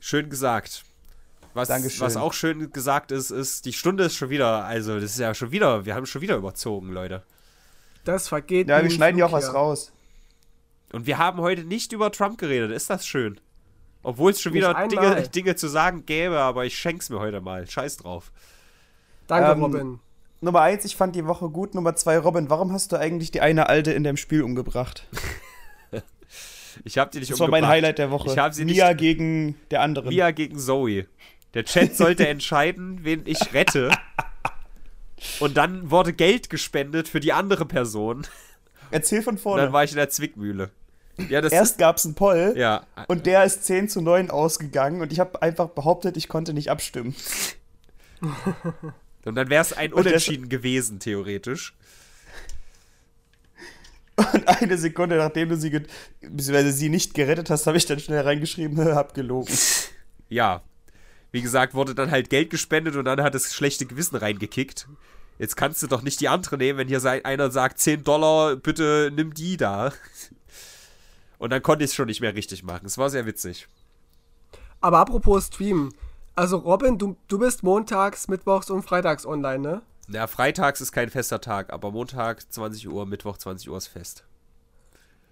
Schön 0.00 0.30
gesagt. 0.30 0.84
Was, 1.58 1.68
Dankeschön. 1.68 2.00
was 2.06 2.16
auch 2.16 2.32
schön 2.32 2.70
gesagt 2.72 3.10
ist, 3.10 3.30
ist, 3.30 3.64
die 3.64 3.72
Stunde 3.72 4.04
ist 4.04 4.14
schon 4.14 4.30
wieder, 4.30 4.64
also 4.64 4.94
das 4.94 5.10
ist 5.10 5.18
ja 5.18 5.34
schon 5.34 5.50
wieder, 5.50 5.84
wir 5.84 5.94
haben 5.96 6.06
schon 6.06 6.22
wieder 6.22 6.36
überzogen, 6.36 6.92
Leute. 6.92 7.24
Das 8.04 8.28
vergeht. 8.28 8.68
Ja, 8.68 8.80
wir 8.82 8.90
schneiden 8.90 9.18
ja 9.18 9.26
auch 9.26 9.32
was 9.32 9.52
raus. 9.52 9.92
Und 10.92 11.06
wir 11.06 11.18
haben 11.18 11.40
heute 11.40 11.64
nicht 11.64 11.92
über 11.92 12.12
Trump 12.12 12.38
geredet, 12.38 12.70
ist 12.70 12.88
das 12.90 13.06
schön? 13.06 13.40
Obwohl 14.04 14.30
es 14.30 14.40
schon 14.40 14.52
Nicht 14.52 14.62
wieder. 14.62 14.86
Dinge, 14.86 15.28
Dinge 15.28 15.56
zu 15.56 15.66
sagen 15.68 16.06
gäbe, 16.06 16.38
aber 16.38 16.64
ich 16.64 16.78
schenk's 16.78 17.10
mir 17.10 17.18
heute 17.18 17.40
mal. 17.40 17.68
Scheiß 17.68 17.96
drauf. 17.96 18.30
Danke, 19.26 19.50
Ähm, 19.50 19.62
Robin. 19.62 19.98
Nummer 20.40 20.60
eins, 20.60 20.84
ich 20.84 20.94
fand 20.94 21.16
die 21.16 21.26
Woche 21.26 21.50
gut. 21.50 21.74
Nummer 21.74 21.96
zwei, 21.96 22.16
Robin, 22.18 22.48
warum 22.48 22.72
hast 22.72 22.92
du 22.92 22.96
eigentlich 22.96 23.32
die 23.32 23.40
eine 23.40 23.68
Alte 23.68 23.90
in 23.92 24.04
dem 24.04 24.16
Spiel 24.16 24.42
umgebracht? 24.42 25.08
Ich 26.84 26.96
hab 26.96 27.10
die 27.10 27.18
nicht 27.18 27.32
Das 27.32 27.40
war 27.40 27.48
mein 27.48 27.64
umgebracht. 27.64 27.72
Highlight 27.76 27.98
der 27.98 28.10
Woche. 28.12 28.30
Ich 28.30 28.38
hab 28.38 28.54
sie 28.54 28.64
Mia 28.64 28.88
nicht, 28.90 28.98
gegen 28.98 29.56
der 29.72 29.80
anderen. 29.82 30.10
Mia 30.10 30.30
gegen 30.30 30.58
Zoe. 30.60 31.06
Der 31.54 31.64
Chat 31.64 31.96
sollte 31.96 32.26
entscheiden, 32.28 33.00
wen 33.04 33.22
ich 33.26 33.52
rette. 33.54 33.90
Und 35.40 35.56
dann 35.56 35.90
wurde 35.90 36.12
Geld 36.12 36.50
gespendet 36.50 37.08
für 37.08 37.20
die 37.20 37.32
andere 37.32 37.64
Person. 37.66 38.26
Erzähl 38.90 39.22
von 39.22 39.34
Und 39.34 39.40
vorne. 39.40 39.62
dann 39.62 39.72
war 39.72 39.84
ich 39.84 39.90
in 39.90 39.96
der 39.96 40.10
Zwickmühle. 40.10 40.70
Ja, 41.28 41.40
das 41.40 41.52
Erst 41.52 41.78
gab 41.78 41.96
es 41.96 42.04
einen 42.04 42.14
Poll 42.14 42.54
Ja. 42.56 42.86
und 43.08 43.26
der 43.26 43.42
ist 43.44 43.64
10 43.64 43.88
zu 43.88 44.00
9 44.00 44.30
ausgegangen 44.30 45.00
und 45.00 45.12
ich 45.12 45.18
habe 45.18 45.42
einfach 45.42 45.68
behauptet, 45.70 46.16
ich 46.16 46.28
konnte 46.28 46.52
nicht 46.54 46.70
abstimmen. 46.70 47.16
Und 49.24 49.34
dann 49.34 49.50
wäre 49.50 49.60
es 49.62 49.72
ein 49.72 49.92
Und 49.92 50.06
Unentschieden 50.06 50.48
gewesen, 50.48 51.00
theoretisch. 51.00 51.74
Und 54.16 54.46
eine 54.48 54.78
Sekunde 54.78 55.16
nachdem 55.16 55.48
du 55.48 55.56
sie, 55.56 55.70
beziehungsweise 55.70 56.72
sie 56.72 56.88
nicht 56.88 57.14
gerettet 57.14 57.50
hast, 57.50 57.66
habe 57.66 57.76
ich 57.76 57.86
dann 57.86 58.00
schnell 58.00 58.20
reingeschrieben, 58.20 58.78
hab 58.94 59.14
gelogen. 59.14 59.52
Ja. 60.28 60.62
Wie 61.30 61.42
gesagt, 61.42 61.74
wurde 61.74 61.94
dann 61.94 62.10
halt 62.10 62.30
Geld 62.30 62.50
gespendet 62.50 62.96
und 62.96 63.04
dann 63.04 63.22
hat 63.22 63.34
das 63.34 63.54
schlechte 63.54 63.86
Gewissen 63.86 64.16
reingekickt. 64.16 64.88
Jetzt 65.38 65.56
kannst 65.56 65.82
du 65.82 65.86
doch 65.86 66.02
nicht 66.02 66.20
die 66.20 66.28
andere 66.28 66.56
nehmen, 66.56 66.78
wenn 66.78 66.88
hier 66.88 67.02
einer 67.24 67.50
sagt, 67.50 67.78
10 67.78 68.02
Dollar, 68.02 68.56
bitte 68.56 69.12
nimm 69.14 69.34
die 69.34 69.56
da. 69.56 69.92
Und 71.38 71.50
dann 71.50 71.62
konnte 71.62 71.84
ich 71.84 71.90
es 71.90 71.94
schon 71.94 72.06
nicht 72.06 72.20
mehr 72.20 72.34
richtig 72.34 72.64
machen. 72.64 72.84
Es 72.84 72.98
war 72.98 73.10
sehr 73.10 73.24
witzig. 73.24 73.68
Aber 74.80 74.98
apropos 74.98 75.46
Stream. 75.46 75.92
Also, 76.34 76.56
Robin, 76.58 76.98
du, 76.98 77.16
du 77.28 77.38
bist 77.38 77.62
montags, 77.62 78.26
mittwochs 78.26 78.70
und 78.70 78.82
freitags 78.82 79.24
online, 79.24 79.58
ne? 79.58 79.82
Ja, 80.08 80.26
freitags 80.26 80.80
ist 80.80 80.92
kein 80.92 81.10
fester 81.10 81.40
Tag, 81.40 81.72
aber 81.72 81.90
Montag 81.90 82.52
20 82.52 82.88
Uhr, 82.88 83.06
Mittwoch 83.06 83.38
20 83.38 83.68
Uhr 83.70 83.76
ist 83.76 83.88
fest. 83.88 84.24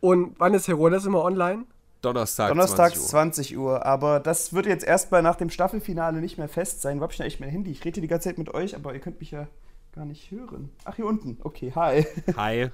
Und 0.01 0.35
wann 0.39 0.55
ist 0.55 0.69
Herodes 0.69 1.05
immer 1.07 1.23
online? 1.23 1.65
Donnerstag, 2.03 2.49
Donnerstags 2.49 3.09
20 3.09 3.57
Uhr. 3.57 3.59
20 3.59 3.59
Uhr, 3.59 3.87
aber 3.87 4.21
das 4.21 4.53
wird 4.53 4.67
jetzt 4.67 4.85
erstmal 4.85 5.23
nach 5.23 5.37
dem 5.37 5.51
Staffelfinale 5.51 6.21
nicht 6.21 6.39
mehr 6.39 6.49
fest 6.49 6.83
sein. 6.83 7.01
Wo 7.01 7.05
hab 7.05 7.11
ich 7.11 7.17
denn 7.17 7.27
echt 7.27 7.41
mein 7.41 7.49
Handy? 7.49 7.71
Ich 7.71 7.85
rede 7.85 7.95
hier 7.95 8.03
die 8.03 8.09
ganze 8.09 8.29
Zeit 8.29 8.39
mit 8.39 8.53
euch, 8.55 8.77
aber 8.77 8.95
ihr 8.95 9.01
könnt 9.01 9.21
mich 9.21 9.31
ja 9.31 9.49
gar 9.95 10.05
nicht 10.05 10.31
hören. 10.31 10.71
Ach, 10.85 10.95
hier 10.95 11.07
unten. 11.07 11.39
Okay, 11.43 11.73
hi. 11.75 12.07
Hi. 12.37 12.71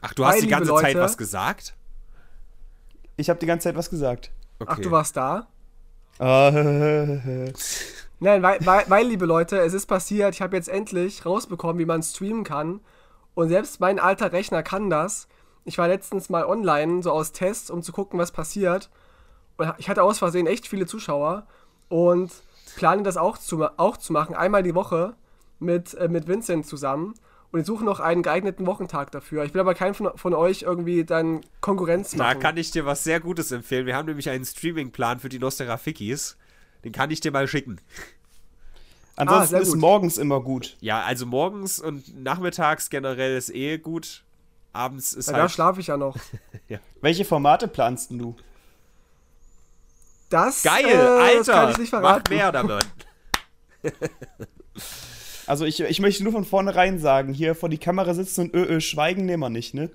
Ach, 0.00 0.14
du 0.14 0.24
Hi, 0.24 0.32
hast 0.32 0.42
die 0.42 0.48
ganze 0.48 0.74
Zeit 0.74 0.94
Leute. 0.94 1.00
was 1.00 1.18
gesagt? 1.18 1.74
Ich 3.16 3.28
habe 3.28 3.38
die 3.38 3.46
ganze 3.46 3.64
Zeit 3.64 3.76
was 3.76 3.90
gesagt. 3.90 4.30
Okay. 4.58 4.70
Ach, 4.72 4.78
du 4.78 4.90
warst 4.90 5.16
da? 5.16 5.46
Nein, 6.18 7.52
weil, 8.42 8.66
weil, 8.66 8.84
weil, 8.88 9.06
liebe 9.06 9.24
Leute, 9.24 9.58
es 9.58 9.72
ist 9.72 9.86
passiert, 9.86 10.34
ich 10.34 10.42
habe 10.42 10.56
jetzt 10.56 10.68
endlich 10.68 11.24
rausbekommen, 11.24 11.78
wie 11.78 11.86
man 11.86 12.02
streamen 12.02 12.44
kann. 12.44 12.80
Und 13.34 13.48
selbst 13.48 13.80
mein 13.80 13.98
alter 13.98 14.32
Rechner 14.32 14.62
kann 14.62 14.90
das. 14.90 15.28
Ich 15.64 15.78
war 15.78 15.88
letztens 15.88 16.30
mal 16.30 16.44
online, 16.44 17.02
so 17.02 17.12
aus 17.12 17.32
Tests, 17.32 17.70
um 17.70 17.82
zu 17.82 17.92
gucken, 17.92 18.18
was 18.18 18.32
passiert. 18.32 18.90
Und 19.56 19.72
ich 19.78 19.88
hatte 19.88 20.02
aus 20.02 20.18
Versehen 20.18 20.46
echt 20.46 20.66
viele 20.66 20.86
Zuschauer. 20.86 21.46
Und 21.88 22.30
plane 22.76 23.02
das 23.02 23.16
auch 23.16 23.36
zu, 23.36 23.64
auch 23.78 23.96
zu 23.96 24.12
machen, 24.12 24.34
einmal 24.34 24.62
die 24.62 24.74
Woche 24.74 25.14
mit, 25.58 25.94
äh, 25.94 26.08
mit 26.08 26.28
Vincent 26.28 26.66
zusammen. 26.66 27.14
Und 27.52 27.60
ich 27.60 27.66
suche 27.66 27.84
noch 27.84 27.98
einen 27.98 28.22
geeigneten 28.22 28.64
Wochentag 28.66 29.10
dafür. 29.10 29.44
Ich 29.44 29.52
will 29.54 29.60
aber 29.60 29.74
keinen 29.74 29.94
von, 29.94 30.16
von 30.16 30.34
euch 30.34 30.62
irgendwie 30.62 31.04
dann 31.04 31.40
Konkurrenz 31.60 32.12
Da 32.12 32.18
machen. 32.24 32.38
kann 32.40 32.56
ich 32.56 32.70
dir 32.70 32.86
was 32.86 33.02
sehr 33.02 33.18
Gutes 33.18 33.50
empfehlen. 33.50 33.86
Wir 33.86 33.96
haben 33.96 34.06
nämlich 34.06 34.30
einen 34.30 34.44
Streaming-Plan 34.44 35.18
für 35.18 35.28
die 35.28 35.40
Nosterafikis. 35.40 36.36
Den 36.84 36.92
kann 36.92 37.10
ich 37.10 37.20
dir 37.20 37.32
mal 37.32 37.48
schicken. 37.48 37.80
Ansonsten 39.16 39.48
sehr 39.50 39.60
ist 39.62 39.72
gut. 39.72 39.80
morgens 39.80 40.16
immer 40.16 40.40
gut. 40.40 40.76
Ja, 40.80 41.02
also 41.02 41.26
morgens 41.26 41.80
und 41.80 42.22
nachmittags 42.22 42.88
generell 42.88 43.36
ist 43.36 43.54
eh 43.54 43.78
gut. 43.78 44.22
Abends 44.72 45.12
ist 45.12 45.28
da 45.28 45.34
halt. 45.34 45.50
schlafe 45.50 45.80
ich 45.80 45.88
ja 45.88 45.96
noch. 45.96 46.16
Welche 47.00 47.24
Formate 47.24 47.66
planst 47.68 48.10
denn 48.10 48.18
du? 48.18 48.36
Das, 50.28 50.62
Geil, 50.62 50.84
äh, 50.86 50.96
Alter! 50.96 51.36
das 51.38 51.46
kann 51.48 51.70
ich 51.72 51.78
nicht 51.78 51.92
Mach 51.92 52.00
verraten. 52.00 52.34
mehr 52.34 52.52
damit. 52.52 52.86
Also 55.46 55.64
ich, 55.64 55.80
ich 55.80 55.98
möchte 55.98 56.22
nur 56.22 56.32
von 56.32 56.44
vornherein 56.44 57.00
sagen, 57.00 57.32
hier 57.34 57.56
vor 57.56 57.68
die 57.68 57.78
Kamera 57.78 58.14
sitzen 58.14 58.42
und 58.42 58.54
ö, 58.54 58.62
ö, 58.76 58.80
schweigen 58.80 59.26
nehmen 59.26 59.42
wir 59.42 59.50
nicht, 59.50 59.74
ne? 59.74 59.90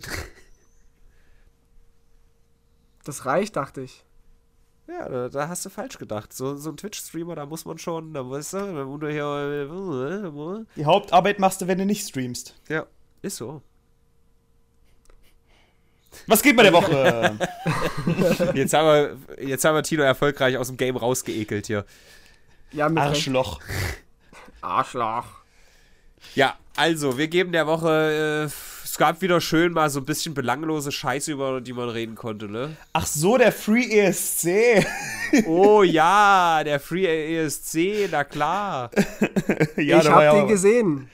Das 3.06 3.26
reicht, 3.26 3.56
dachte 3.56 3.80
ich. 3.80 4.04
Ja, 4.88 5.08
da, 5.08 5.30
da 5.30 5.48
hast 5.48 5.64
du 5.66 5.70
falsch 5.70 5.98
gedacht. 5.98 6.34
So, 6.34 6.58
so 6.58 6.72
ein 6.72 6.76
Twitch-Streamer, 6.76 7.36
da 7.36 7.46
muss 7.46 7.64
man 7.64 7.78
schon, 7.78 8.14
da 8.14 8.30
weißt 8.30 8.52
du, 8.54 8.58
da 8.58 8.84
muss 8.84 9.00
man 9.00 9.12
hier. 9.12 10.66
Die 10.76 10.86
Hauptarbeit 10.86 11.40
machst 11.40 11.62
du, 11.62 11.68
wenn 11.68 11.78
du 11.78 11.86
nicht 11.86 12.06
streamst. 12.06 12.60
Ja, 12.68 12.86
ist 13.22 13.38
so. 13.38 13.62
Was 16.28 16.41
geht 16.41 16.55
bei 16.55 16.63
der 16.63 16.74
Woche? 16.74 17.38
Jetzt 18.53 18.74
haben 18.74 18.88
wir, 18.88 19.18
jetzt 19.45 19.66
haben 19.66 19.76
wir 19.76 19.84
Tino 19.84 20.03
erfolgreich 20.03 20.57
aus 20.57 20.68
dem 20.68 20.78
Game 20.78 20.97
rausgeekelt 20.97 21.68
hier. 21.68 21.86
Ja. 22.72 22.88
Arschloch. 22.88 23.59
Arschloch. 24.61 25.26
Ja, 26.34 26.57
also, 26.76 27.18
wir 27.18 27.28
geben 27.28 27.51
der 27.51 27.68
Woche. 27.68 28.49
Äh, 28.49 28.86
es 28.95 28.97
gab 28.97 29.22
wieder 29.22 29.41
schön 29.41 29.74
mal 29.74 29.89
so 29.89 29.99
ein 29.99 30.05
bisschen 30.05 30.34
belanglose 30.34 30.91
Scheiße, 30.91 31.32
über 31.32 31.59
die 31.59 31.74
man 31.74 31.89
reden 31.89 32.16
konnte, 32.16 32.47
ne? 32.47 32.76
Ach 32.93 33.05
so, 33.05 33.38
der 33.38 33.51
Free 33.51 33.86
ESC. 33.89 34.86
Oh 35.45 35.84
ja, 35.84 36.61
der 36.63 36.80
Free 36.80 37.05
ESC, 37.38 38.09
na 38.09 38.24
klar. 38.24 38.91
ja, 39.76 39.99
ich 39.99 40.09
hab 40.09 40.22
ja 40.22 40.34
den 40.36 40.47
gesehen. 40.47 41.09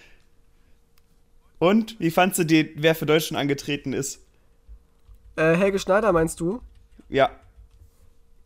Und 1.57 1.99
wie 1.99 2.11
fandst 2.11 2.39
du 2.39 2.43
den, 2.43 2.69
wer 2.75 2.95
für 2.95 3.05
Deutschland 3.05 3.39
angetreten 3.39 3.93
ist? 3.93 4.20
Äh, 5.35 5.55
Helge 5.55 5.79
Schneider 5.79 6.11
meinst 6.11 6.39
du? 6.39 6.61
Ja. 7.09 7.29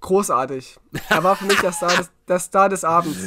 Großartig. 0.01 0.77
Er 1.09 1.23
war 1.23 1.35
für 1.35 1.45
mich 1.45 1.59
der 1.61 1.71
Star 1.71 1.95
des, 1.97 2.11
der 2.27 2.39
Star 2.39 2.69
des 2.69 2.83
Abends. 2.83 3.17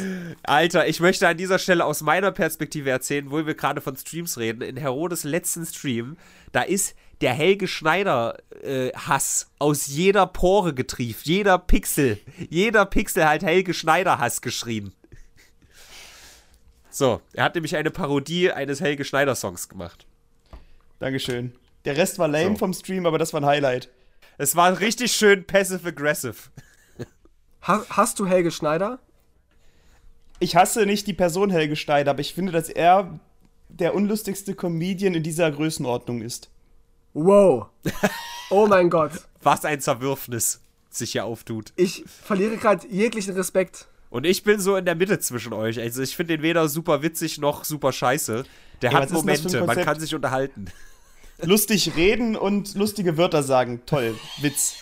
Alter, 0.44 0.86
ich 0.86 1.00
möchte 1.00 1.26
an 1.26 1.36
dieser 1.36 1.58
Stelle 1.58 1.84
aus 1.84 2.02
meiner 2.02 2.30
Perspektive 2.30 2.90
erzählen, 2.90 3.30
wo 3.30 3.44
wir 3.44 3.54
gerade 3.54 3.80
von 3.80 3.96
Streams 3.96 4.38
reden. 4.38 4.62
In 4.62 4.76
Herodes 4.76 5.24
letzten 5.24 5.66
Stream, 5.66 6.16
da 6.52 6.62
ist 6.62 6.94
der 7.20 7.32
Helge 7.32 7.66
Schneider 7.66 8.38
äh, 8.62 8.92
Hass 8.92 9.50
aus 9.58 9.88
jeder 9.88 10.26
Pore 10.26 10.72
getrieft. 10.72 11.26
Jeder 11.26 11.58
Pixel. 11.58 12.20
Jeder 12.48 12.86
Pixel 12.86 13.28
hat 13.28 13.42
Helge 13.42 13.74
Schneider 13.74 14.18
Hass 14.18 14.40
geschrien. 14.40 14.92
So, 16.90 17.20
er 17.32 17.44
hat 17.44 17.54
nämlich 17.54 17.76
eine 17.76 17.90
Parodie 17.90 18.52
eines 18.52 18.80
Helge 18.80 19.04
Schneider 19.04 19.34
Songs 19.34 19.68
gemacht. 19.68 20.06
Dankeschön. 21.00 21.52
Der 21.88 21.96
Rest 21.96 22.18
war 22.18 22.28
lame 22.28 22.50
So. 22.50 22.56
vom 22.58 22.74
Stream, 22.74 23.06
aber 23.06 23.16
das 23.16 23.32
war 23.32 23.40
ein 23.40 23.46
Highlight. 23.46 23.88
Es 24.36 24.54
war 24.54 24.78
richtig 24.78 25.12
schön 25.12 25.46
passive-aggressive. 25.46 26.34
Ha 27.66 27.82
hast 27.88 28.18
du 28.18 28.26
Helge 28.26 28.50
Schneider? 28.50 28.98
Ich 30.38 30.54
hasse 30.54 30.84
nicht 30.84 31.06
die 31.06 31.14
Person 31.14 31.48
Helge 31.48 31.76
Schneider, 31.76 32.10
aber 32.10 32.20
ich 32.20 32.34
finde, 32.34 32.52
dass 32.52 32.68
er 32.68 33.18
der 33.70 33.94
unlustigste 33.94 34.54
Comedian 34.54 35.14
in 35.14 35.22
dieser 35.22 35.50
Größenordnung 35.50 36.20
ist. 36.20 36.50
Wow. 37.14 37.68
Oh 38.50 38.66
mein 38.66 38.90
Gott. 38.96 39.12
Was 39.42 39.64
ein 39.64 39.80
Zerwürfnis 39.80 40.60
sich 40.90 41.12
hier 41.12 41.24
auftut. 41.24 41.72
Ich 41.76 42.04
verliere 42.06 42.58
gerade 42.58 42.86
jeglichen 42.88 43.32
Respekt. 43.32 43.88
Und 44.10 44.26
ich 44.26 44.42
bin 44.42 44.60
so 44.60 44.76
in 44.76 44.84
der 44.84 44.94
Mitte 44.94 45.18
zwischen 45.20 45.54
euch. 45.54 45.80
Also 45.80 46.02
ich 46.02 46.14
finde 46.14 46.36
den 46.36 46.42
weder 46.42 46.68
super 46.68 47.00
witzig 47.02 47.38
noch 47.38 47.64
super 47.64 47.92
scheiße. 47.92 48.44
Der 48.82 48.92
Ja, 48.92 49.00
hat 49.00 49.10
Momente, 49.10 49.64
man 49.64 49.76
kann 49.82 49.98
sich 49.98 50.14
unterhalten. 50.14 50.66
Lustig 51.42 51.94
reden 51.94 52.36
und 52.36 52.74
lustige 52.74 53.16
Wörter 53.16 53.42
sagen. 53.42 53.82
Toll. 53.86 54.16
Witz. 54.40 54.80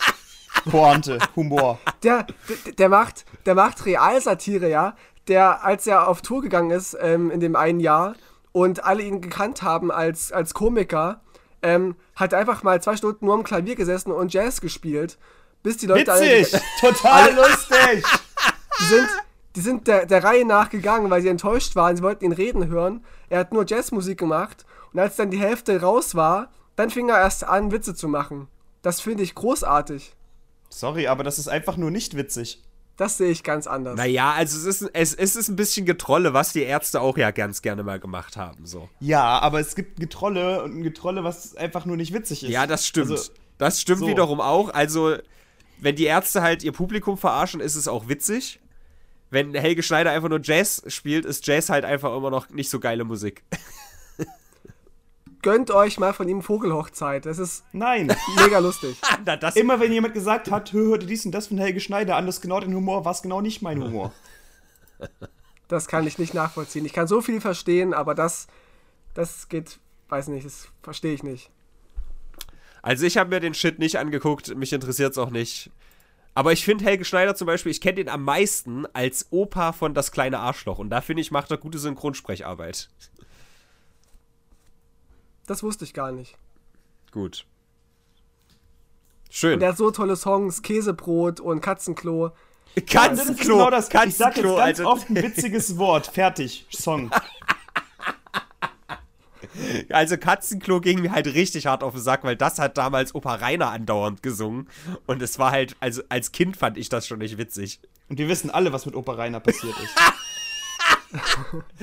Pointe. 0.70 1.18
Humor. 1.36 1.78
Der, 2.02 2.26
der, 2.48 2.72
der 2.72 2.88
macht, 2.88 3.24
der 3.44 3.54
macht 3.54 3.84
Realsatire, 3.84 4.68
ja. 4.68 4.96
Der, 5.28 5.64
als 5.64 5.86
er 5.86 6.08
auf 6.08 6.22
Tour 6.22 6.40
gegangen 6.40 6.70
ist 6.70 6.96
ähm, 7.00 7.30
in 7.30 7.40
dem 7.40 7.56
einen 7.56 7.80
Jahr 7.80 8.14
und 8.52 8.84
alle 8.84 9.02
ihn 9.02 9.20
gekannt 9.20 9.62
haben 9.62 9.90
als, 9.90 10.32
als 10.32 10.54
Komiker, 10.54 11.20
ähm, 11.62 11.96
hat 12.14 12.32
einfach 12.32 12.62
mal 12.62 12.80
zwei 12.80 12.96
Stunden 12.96 13.26
nur 13.26 13.34
am 13.34 13.44
Klavier 13.44 13.74
gesessen 13.74 14.12
und 14.12 14.32
Jazz 14.32 14.60
gespielt, 14.60 15.18
bis 15.62 15.76
die 15.76 15.86
Leute 15.86 16.12
Witzig. 16.12 16.54
alle, 16.82 16.92
Total 16.94 17.34
lustig. 17.34 18.04
die 18.80 18.84
sind, 18.84 19.08
die 19.56 19.60
sind 19.60 19.88
der, 19.88 20.06
der 20.06 20.24
Reihe 20.24 20.46
nach 20.46 20.70
gegangen, 20.70 21.10
weil 21.10 21.20
sie 21.20 21.28
enttäuscht 21.28 21.76
waren. 21.76 21.96
Sie 21.96 22.02
wollten 22.02 22.24
ihn 22.24 22.32
reden 22.32 22.68
hören. 22.68 23.04
Er 23.28 23.40
hat 23.40 23.52
nur 23.52 23.66
Jazzmusik 23.66 24.18
gemacht 24.18 24.64
und 24.96 25.02
als 25.02 25.16
dann 25.16 25.30
die 25.30 25.38
Hälfte 25.38 25.78
raus 25.78 26.14
war, 26.14 26.50
dann 26.74 26.88
fing 26.88 27.10
er 27.10 27.18
erst 27.18 27.44
an, 27.44 27.70
Witze 27.70 27.94
zu 27.94 28.08
machen. 28.08 28.48
Das 28.80 28.98
finde 29.02 29.24
ich 29.24 29.34
großartig. 29.34 30.14
Sorry, 30.70 31.06
aber 31.06 31.22
das 31.22 31.38
ist 31.38 31.48
einfach 31.48 31.76
nur 31.76 31.90
nicht 31.90 32.16
witzig. 32.16 32.62
Das 32.96 33.18
sehe 33.18 33.30
ich 33.30 33.42
ganz 33.42 33.66
anders. 33.66 33.98
Naja, 33.98 34.32
also 34.32 34.56
es 34.56 34.80
ist, 34.80 34.90
es, 34.94 35.12
es 35.12 35.36
ist 35.36 35.48
ein 35.48 35.56
bisschen 35.56 35.84
Getrolle, 35.84 36.32
was 36.32 36.54
die 36.54 36.62
Ärzte 36.62 37.02
auch 37.02 37.18
ja 37.18 37.30
ganz 37.30 37.60
gerne 37.60 37.82
mal 37.82 38.00
gemacht 38.00 38.38
haben. 38.38 38.64
So. 38.64 38.88
Ja, 39.00 39.38
aber 39.40 39.60
es 39.60 39.74
gibt 39.74 40.00
Getrolle 40.00 40.62
und 40.64 40.78
ein 40.78 40.82
Getrolle, 40.82 41.24
was 41.24 41.54
einfach 41.58 41.84
nur 41.84 41.98
nicht 41.98 42.14
witzig 42.14 42.44
ist. 42.44 42.48
Ja, 42.48 42.66
das 42.66 42.86
stimmt. 42.86 43.10
Also, 43.10 43.32
das 43.58 43.82
stimmt 43.82 44.00
so. 44.00 44.06
wiederum 44.06 44.40
auch. 44.40 44.70
Also, 44.70 45.16
wenn 45.78 45.96
die 45.96 46.04
Ärzte 46.04 46.40
halt 46.40 46.64
ihr 46.64 46.72
Publikum 46.72 47.18
verarschen, 47.18 47.60
ist 47.60 47.74
es 47.74 47.86
auch 47.86 48.08
witzig. 48.08 48.60
Wenn 49.28 49.54
Helge 49.54 49.82
Schneider 49.82 50.12
einfach 50.12 50.30
nur 50.30 50.40
Jazz 50.42 50.84
spielt, 50.86 51.26
ist 51.26 51.46
Jazz 51.46 51.68
halt 51.68 51.84
einfach 51.84 52.16
immer 52.16 52.30
noch 52.30 52.48
nicht 52.48 52.70
so 52.70 52.80
geile 52.80 53.04
Musik. 53.04 53.44
Gönnt 55.42 55.70
euch 55.70 55.98
mal 55.98 56.12
von 56.12 56.28
ihm 56.28 56.42
Vogelhochzeit. 56.42 57.26
Das 57.26 57.38
ist 57.38 57.64
nein. 57.72 58.14
mega 58.36 58.58
lustig. 58.58 58.96
Na, 59.24 59.36
das 59.36 59.56
Immer 59.56 59.80
wenn 59.80 59.92
jemand 59.92 60.14
gesagt 60.14 60.50
hat, 60.50 60.72
hör, 60.72 60.88
hör 60.88 60.98
dir 60.98 61.06
dies 61.06 61.24
und 61.24 61.32
das 61.32 61.48
von 61.48 61.58
Helge 61.58 61.80
Schneider 61.80 62.16
an, 62.16 62.26
das 62.26 62.36
ist 62.36 62.40
genau 62.42 62.60
den 62.60 62.74
Humor, 62.74 63.04
war 63.04 63.12
es 63.12 63.22
genau 63.22 63.40
nicht 63.40 63.62
mein 63.62 63.82
Humor. 63.82 64.12
Das 65.68 65.88
kann 65.88 66.06
ich 66.06 66.16
nicht 66.18 66.32
nachvollziehen. 66.32 66.84
Ich 66.86 66.92
kann 66.92 67.08
so 67.08 67.20
viel 67.20 67.40
verstehen, 67.40 67.92
aber 67.92 68.14
das, 68.14 68.46
das 69.14 69.48
geht, 69.48 69.80
weiß 70.08 70.28
nicht, 70.28 70.46
das 70.46 70.68
verstehe 70.80 71.12
ich 71.12 71.24
nicht. 71.24 71.50
Also 72.82 73.04
ich 73.04 73.16
habe 73.16 73.30
mir 73.30 73.40
den 73.40 73.52
Shit 73.52 73.80
nicht 73.80 73.98
angeguckt, 73.98 74.54
mich 74.54 74.72
interessiert 74.72 75.10
es 75.10 75.18
auch 75.18 75.30
nicht. 75.30 75.70
Aber 76.34 76.52
ich 76.52 76.64
finde 76.64 76.84
Helge 76.84 77.04
Schneider 77.04 77.34
zum 77.34 77.46
Beispiel, 77.46 77.72
ich 77.72 77.80
kenne 77.80 77.94
den 77.94 78.08
am 78.08 78.22
meisten 78.22 78.86
als 78.92 79.26
Opa 79.30 79.72
von 79.72 79.94
Das 79.94 80.12
kleine 80.12 80.38
Arschloch. 80.38 80.78
Und 80.78 80.90
da 80.90 81.00
finde 81.00 81.22
ich, 81.22 81.30
macht 81.30 81.50
er 81.50 81.56
gute 81.56 81.78
Synchronsprecharbeit. 81.78 82.90
Das 85.46 85.62
wusste 85.62 85.84
ich 85.84 85.94
gar 85.94 86.12
nicht. 86.12 86.36
Gut. 87.12 87.46
Schön. 89.30 89.54
Und 89.54 89.60
der 89.60 89.70
hat 89.70 89.76
so 89.76 89.90
tolle 89.90 90.16
Songs, 90.16 90.62
Käsebrot 90.62 91.40
und 91.40 91.60
Katzenklo. 91.60 92.28
Das 92.74 92.84
ist 92.84 92.90
Katzenklo. 92.90 93.54
genau 93.56 93.70
das. 93.70 93.86
Ich 93.86 93.92
sag 93.92 94.04
jetzt 94.06 94.18
Katzenklo, 94.18 94.56
ganz 94.56 94.78
Alter. 94.80 94.86
oft 94.90 95.08
ein 95.10 95.16
witziges 95.16 95.78
Wort. 95.78 96.06
Fertig. 96.06 96.66
Song. 96.70 97.10
Also 99.90 100.18
Katzenklo 100.18 100.80
ging 100.80 101.00
mir 101.00 101.12
halt 101.12 101.26
richtig 101.28 101.66
hart 101.66 101.82
auf 101.82 101.94
den 101.94 102.02
Sack, 102.02 102.24
weil 102.24 102.36
das 102.36 102.58
hat 102.58 102.76
damals 102.76 103.14
Opa 103.14 103.36
Rainer 103.36 103.70
andauernd 103.70 104.22
gesungen. 104.22 104.68
Und 105.06 105.22
es 105.22 105.38
war 105.38 105.50
halt, 105.50 105.76
also 105.80 106.02
als 106.10 106.32
Kind 106.32 106.56
fand 106.58 106.76
ich 106.76 106.90
das 106.90 107.06
schon 107.06 107.20
nicht 107.20 107.38
witzig. 107.38 107.80
Und 108.08 108.18
wir 108.18 108.28
wissen 108.28 108.50
alle, 108.50 108.72
was 108.74 108.84
mit 108.84 108.94
Opa 108.94 109.12
Rainer 109.12 109.40
passiert 109.40 109.74
ist. 109.82 109.94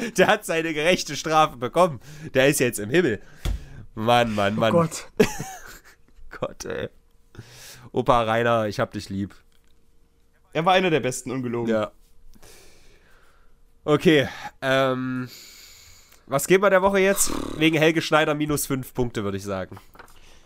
Der 0.18 0.28
hat 0.28 0.46
seine 0.46 0.74
gerechte 0.74 1.16
Strafe 1.16 1.58
bekommen. 1.58 2.00
Der 2.34 2.48
ist 2.48 2.60
jetzt 2.60 2.78
im 2.80 2.90
Himmel. 2.92 3.22
Mann, 3.96 4.34
Mann, 4.34 4.56
Oh 4.58 4.60
Mann. 4.60 4.72
Gott. 4.72 5.08
Gott, 6.40 6.66
ey. 6.66 6.90
Opa 7.92 8.24
Rainer, 8.24 8.68
ich 8.68 8.80
hab 8.80 8.92
dich 8.92 9.10
lieb. 9.10 9.36
Er 10.54 10.66
war 10.66 10.74
einer 10.74 10.90
der 10.90 11.00
besten, 11.00 11.32
ungelogen. 11.32 11.74
Ja. 11.74 11.92
Okay, 13.86 14.28
ähm. 14.62 15.30
Was 16.26 16.48
geben 16.48 16.64
wir 16.64 16.70
der 16.70 16.82
Woche 16.82 17.00
jetzt? 17.00 17.32
Wegen 17.60 17.78
Helge 17.78 18.02
Schneider 18.02 18.34
minus 18.34 18.66
5 18.66 18.94
Punkte, 18.94 19.24
würde 19.24 19.38
ich 19.38 19.44
sagen. 19.44 19.78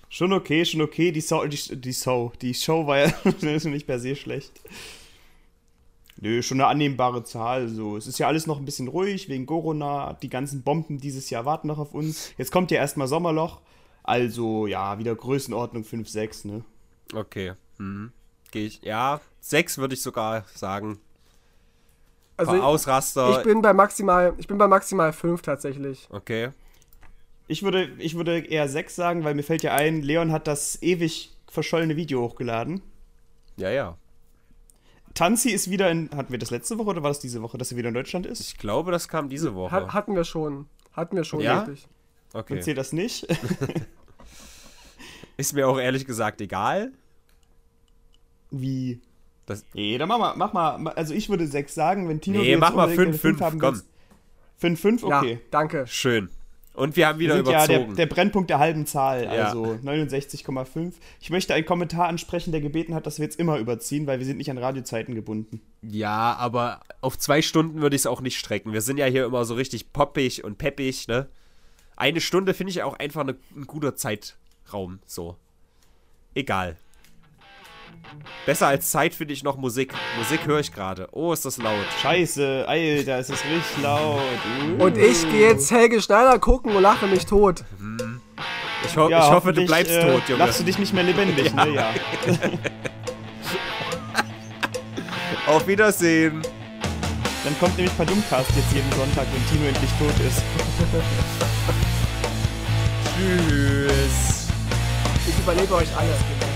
Schon 0.09 0.33
okay, 0.33 0.65
schon 0.65 0.81
okay. 0.81 1.11
Die, 1.11 1.21
Show, 1.21 1.45
die, 1.45 1.79
die, 1.79 1.93
Show, 1.93 2.33
die 2.41 2.53
Show 2.53 2.87
war 2.87 2.99
ja 2.99 3.13
nicht 3.41 3.85
per 3.85 3.99
se 3.99 4.15
schlecht. 4.15 4.59
Nö, 6.19 6.41
schon 6.41 6.59
eine 6.59 6.67
annehmbare 6.67 7.23
Zahl. 7.23 7.67
So. 7.67 7.97
Es 7.97 8.07
ist 8.07 8.17
ja 8.17 8.27
alles 8.27 8.47
noch 8.47 8.57
ein 8.57 8.65
bisschen 8.65 8.87
ruhig 8.87 9.29
wegen 9.29 9.45
Corona. 9.45 10.13
Die 10.21 10.29
ganzen 10.29 10.63
Bomben 10.63 10.99
dieses 10.99 11.29
Jahr 11.29 11.45
warten 11.45 11.67
noch 11.67 11.77
auf 11.77 11.93
uns. 11.93 12.33
Jetzt 12.37 12.51
kommt 12.51 12.71
ja 12.71 12.77
erstmal 12.77 13.07
Sommerloch. 13.07 13.61
Also, 14.03 14.67
ja, 14.67 14.97
wieder 14.99 15.15
Größenordnung 15.15 15.83
5, 15.83 16.07
6, 16.07 16.45
ne? 16.45 16.63
Okay. 17.13 17.53
Mhm. 17.77 18.11
Gehe 18.51 18.67
ich. 18.67 18.81
Ja, 18.81 19.21
6 19.41 19.77
würde 19.77 19.93
ich 19.93 20.01
sogar 20.01 20.45
sagen. 20.55 20.99
Also 22.37 22.55
ich, 22.55 22.61
Ausraster. 22.61 23.37
ich 23.37 23.43
bin 23.43 23.61
bei 23.61 23.73
maximal, 23.73 24.33
ich 24.37 24.47
bin 24.47 24.57
bei 24.57 24.67
maximal 24.67 25.11
5 25.11 25.41
tatsächlich. 25.41 26.07
okay. 26.11 26.51
Ich 27.49 27.63
würde, 27.63 27.89
ich 27.97 28.15
würde 28.15 28.39
eher 28.39 28.67
6 28.67 28.95
sagen, 28.95 29.23
weil 29.23 29.33
mir 29.33 29.43
fällt 29.43 29.63
ja 29.63 29.73
ein, 29.73 30.01
Leon 30.01 30.31
hat 30.33 30.47
das 30.47 30.81
ewig 30.81 31.31
verschollene 31.49 31.95
Video 31.95 32.21
hochgeladen. 32.21 32.81
Ja, 33.55 33.71
ja. 33.71 33.97
Tanzi 35.17 35.49
ist 35.49 35.71
wieder 35.71 35.89
in. 35.89 36.11
Hatten 36.15 36.31
wir 36.31 36.37
das 36.37 36.51
letzte 36.51 36.77
Woche 36.77 36.89
oder 36.89 37.01
war 37.01 37.09
das 37.09 37.19
diese 37.19 37.41
Woche, 37.41 37.57
dass 37.57 37.71
er 37.71 37.77
wieder 37.77 37.87
in 37.89 37.95
Deutschland 37.95 38.27
ist? 38.27 38.39
Ich 38.39 38.57
glaube, 38.57 38.91
das 38.91 39.07
kam 39.07 39.29
diese 39.29 39.55
Woche. 39.55 39.71
Hat, 39.71 39.91
hatten 39.91 40.15
wir 40.15 40.23
schon. 40.23 40.67
Hatten 40.93 41.15
wir 41.15 41.23
schon, 41.23 41.39
Ja? 41.39 41.65
wirklich. 41.65 41.87
okay. 42.33 42.53
Und 42.53 42.63
zählt 42.63 42.77
das 42.77 42.93
nicht? 42.93 43.25
Ist 45.37 45.53
mir 45.53 45.67
auch 45.67 45.79
ehrlich 45.79 46.05
gesagt 46.05 46.39
egal. 46.39 46.91
Wie? 48.51 49.01
Das, 49.47 49.65
Nee, 49.73 49.97
dann 49.97 50.07
mach 50.07 50.19
mal, 50.19 50.35
mach 50.35 50.53
mal. 50.53 50.87
Also 50.93 51.15
ich 51.15 51.29
würde 51.29 51.47
6 51.47 51.73
sagen, 51.73 52.07
wenn 52.09 52.21
Tino. 52.21 52.39
Nee, 52.39 52.55
mach 52.57 52.75
mal 52.75 52.83
unbedingt 52.83 53.07
eine 53.07 53.17
5, 53.17 53.37
5, 53.37 53.41
haben 53.41 53.59
komm. 53.59 53.73
willst. 53.73 53.87
5, 54.57 54.79
5, 54.79 55.03
okay. 55.03 55.31
Ja, 55.33 55.39
danke. 55.49 55.87
schön. 55.87 56.29
Und 56.77 56.95
wir 56.95 57.07
haben 57.07 57.17
Wir 57.17 57.25
wieder 57.29 57.35
sind 57.37 57.47
ja 57.47 57.65
der, 57.65 57.75
überzogen. 57.77 57.95
der 57.95 58.05
Brennpunkt 58.05 58.49
der 58.51 58.59
halben 58.59 58.85
Zahl, 58.85 59.23
Ja. 59.23 59.45
also 59.45 59.77
69,5. 59.83 60.93
Ich 61.19 61.31
möchte 61.31 61.53
einen 61.55 61.65
Kommentar 61.65 62.07
ansprechen, 62.07 62.51
der 62.51 62.61
gebeten 62.61 62.93
hat, 62.93 63.07
dass 63.07 63.17
wir 63.17 63.25
jetzt 63.25 63.39
immer 63.39 63.57
überziehen, 63.57 64.05
weil 64.05 64.19
wir 64.19 64.25
sind 64.27 64.37
nicht 64.37 64.51
an 64.51 64.59
Radiozeiten 64.59 65.15
gebunden. 65.15 65.59
ja, 65.81 66.35
aber 66.35 66.81
auf 67.01 67.17
zwei 67.17 67.41
Stunden 67.41 67.81
würde 67.81 67.95
ich 67.95 68.03
es 68.03 68.05
auch 68.05 68.21
nicht 68.21 68.37
strecken. 68.37 68.73
Wir 68.73 68.81
sind 68.81 68.97
ja 68.97 69.05
hier 69.07 69.25
immer 69.25 69.43
so 69.43 69.55
richtig 69.55 69.91
poppig 69.91 70.43
und 70.43 70.57
peppig, 70.59 71.07
ne? 71.07 71.27
Eine 71.95 72.21
Stunde 72.21 72.53
finde 72.53 72.69
ich 72.71 72.83
auch 72.83 72.93
einfach 72.99 73.23
ne, 73.23 73.35
ein 73.55 73.65
guter 73.65 73.95
Zeitraum, 73.95 74.99
so. 75.07 75.35
Egal. 76.35 76.77
Besser 78.45 78.67
als 78.67 78.91
Zeit 78.91 79.13
finde 79.13 79.33
ich 79.33 79.43
noch 79.43 79.57
Musik. 79.57 79.93
Musik 80.17 80.45
höre 80.45 80.59
ich 80.59 80.71
gerade. 80.71 81.07
Oh, 81.11 81.33
ist 81.33 81.45
das 81.45 81.57
laut. 81.57 81.85
Scheiße, 82.01 82.65
Alter, 82.67 83.19
es 83.19 83.29
ist 83.29 83.43
richtig 83.43 83.83
laut. 83.83 84.21
Uh. 84.79 84.83
Und 84.85 84.97
ich 84.97 85.29
gehe 85.29 85.49
jetzt 85.49 85.69
Helge 85.71 86.01
Schneider 86.01 86.39
gucken 86.39 86.75
und 86.75 86.81
lache 86.81 87.07
mich 87.07 87.25
tot. 87.25 87.63
Ich, 88.85 88.95
ho 88.95 89.09
Ja, 89.09 89.25
ich 89.25 89.31
hoffe, 89.31 89.51
du 89.53 89.65
bleibst 89.65 89.91
äh, 89.91 90.01
tot, 90.01 90.29
Junge. 90.29 90.45
Lachst 90.45 90.59
du 90.59 90.63
dich 90.63 90.77
nicht 90.77 90.93
mehr 90.93 91.03
lebendig, 91.03 91.53
ne? 91.55 91.69
Ja. 91.73 91.93
Auf 95.47 95.67
Wiedersehen. 95.67 96.41
Dann 97.43 97.57
kommt 97.59 97.77
nämlich 97.77 97.95
Padumcast 97.97 98.49
jetzt 98.55 98.73
jeden 98.73 98.91
Sonntag, 98.91 99.25
wenn 99.33 99.45
Tino 99.49 99.67
endlich 99.67 99.89
tot 99.97 100.13
ist. 100.27 100.43
Tschüss. 103.17 104.47
Ich 105.27 105.39
überlebe 105.39 105.75
euch 105.75 105.87
alle. 105.97 106.46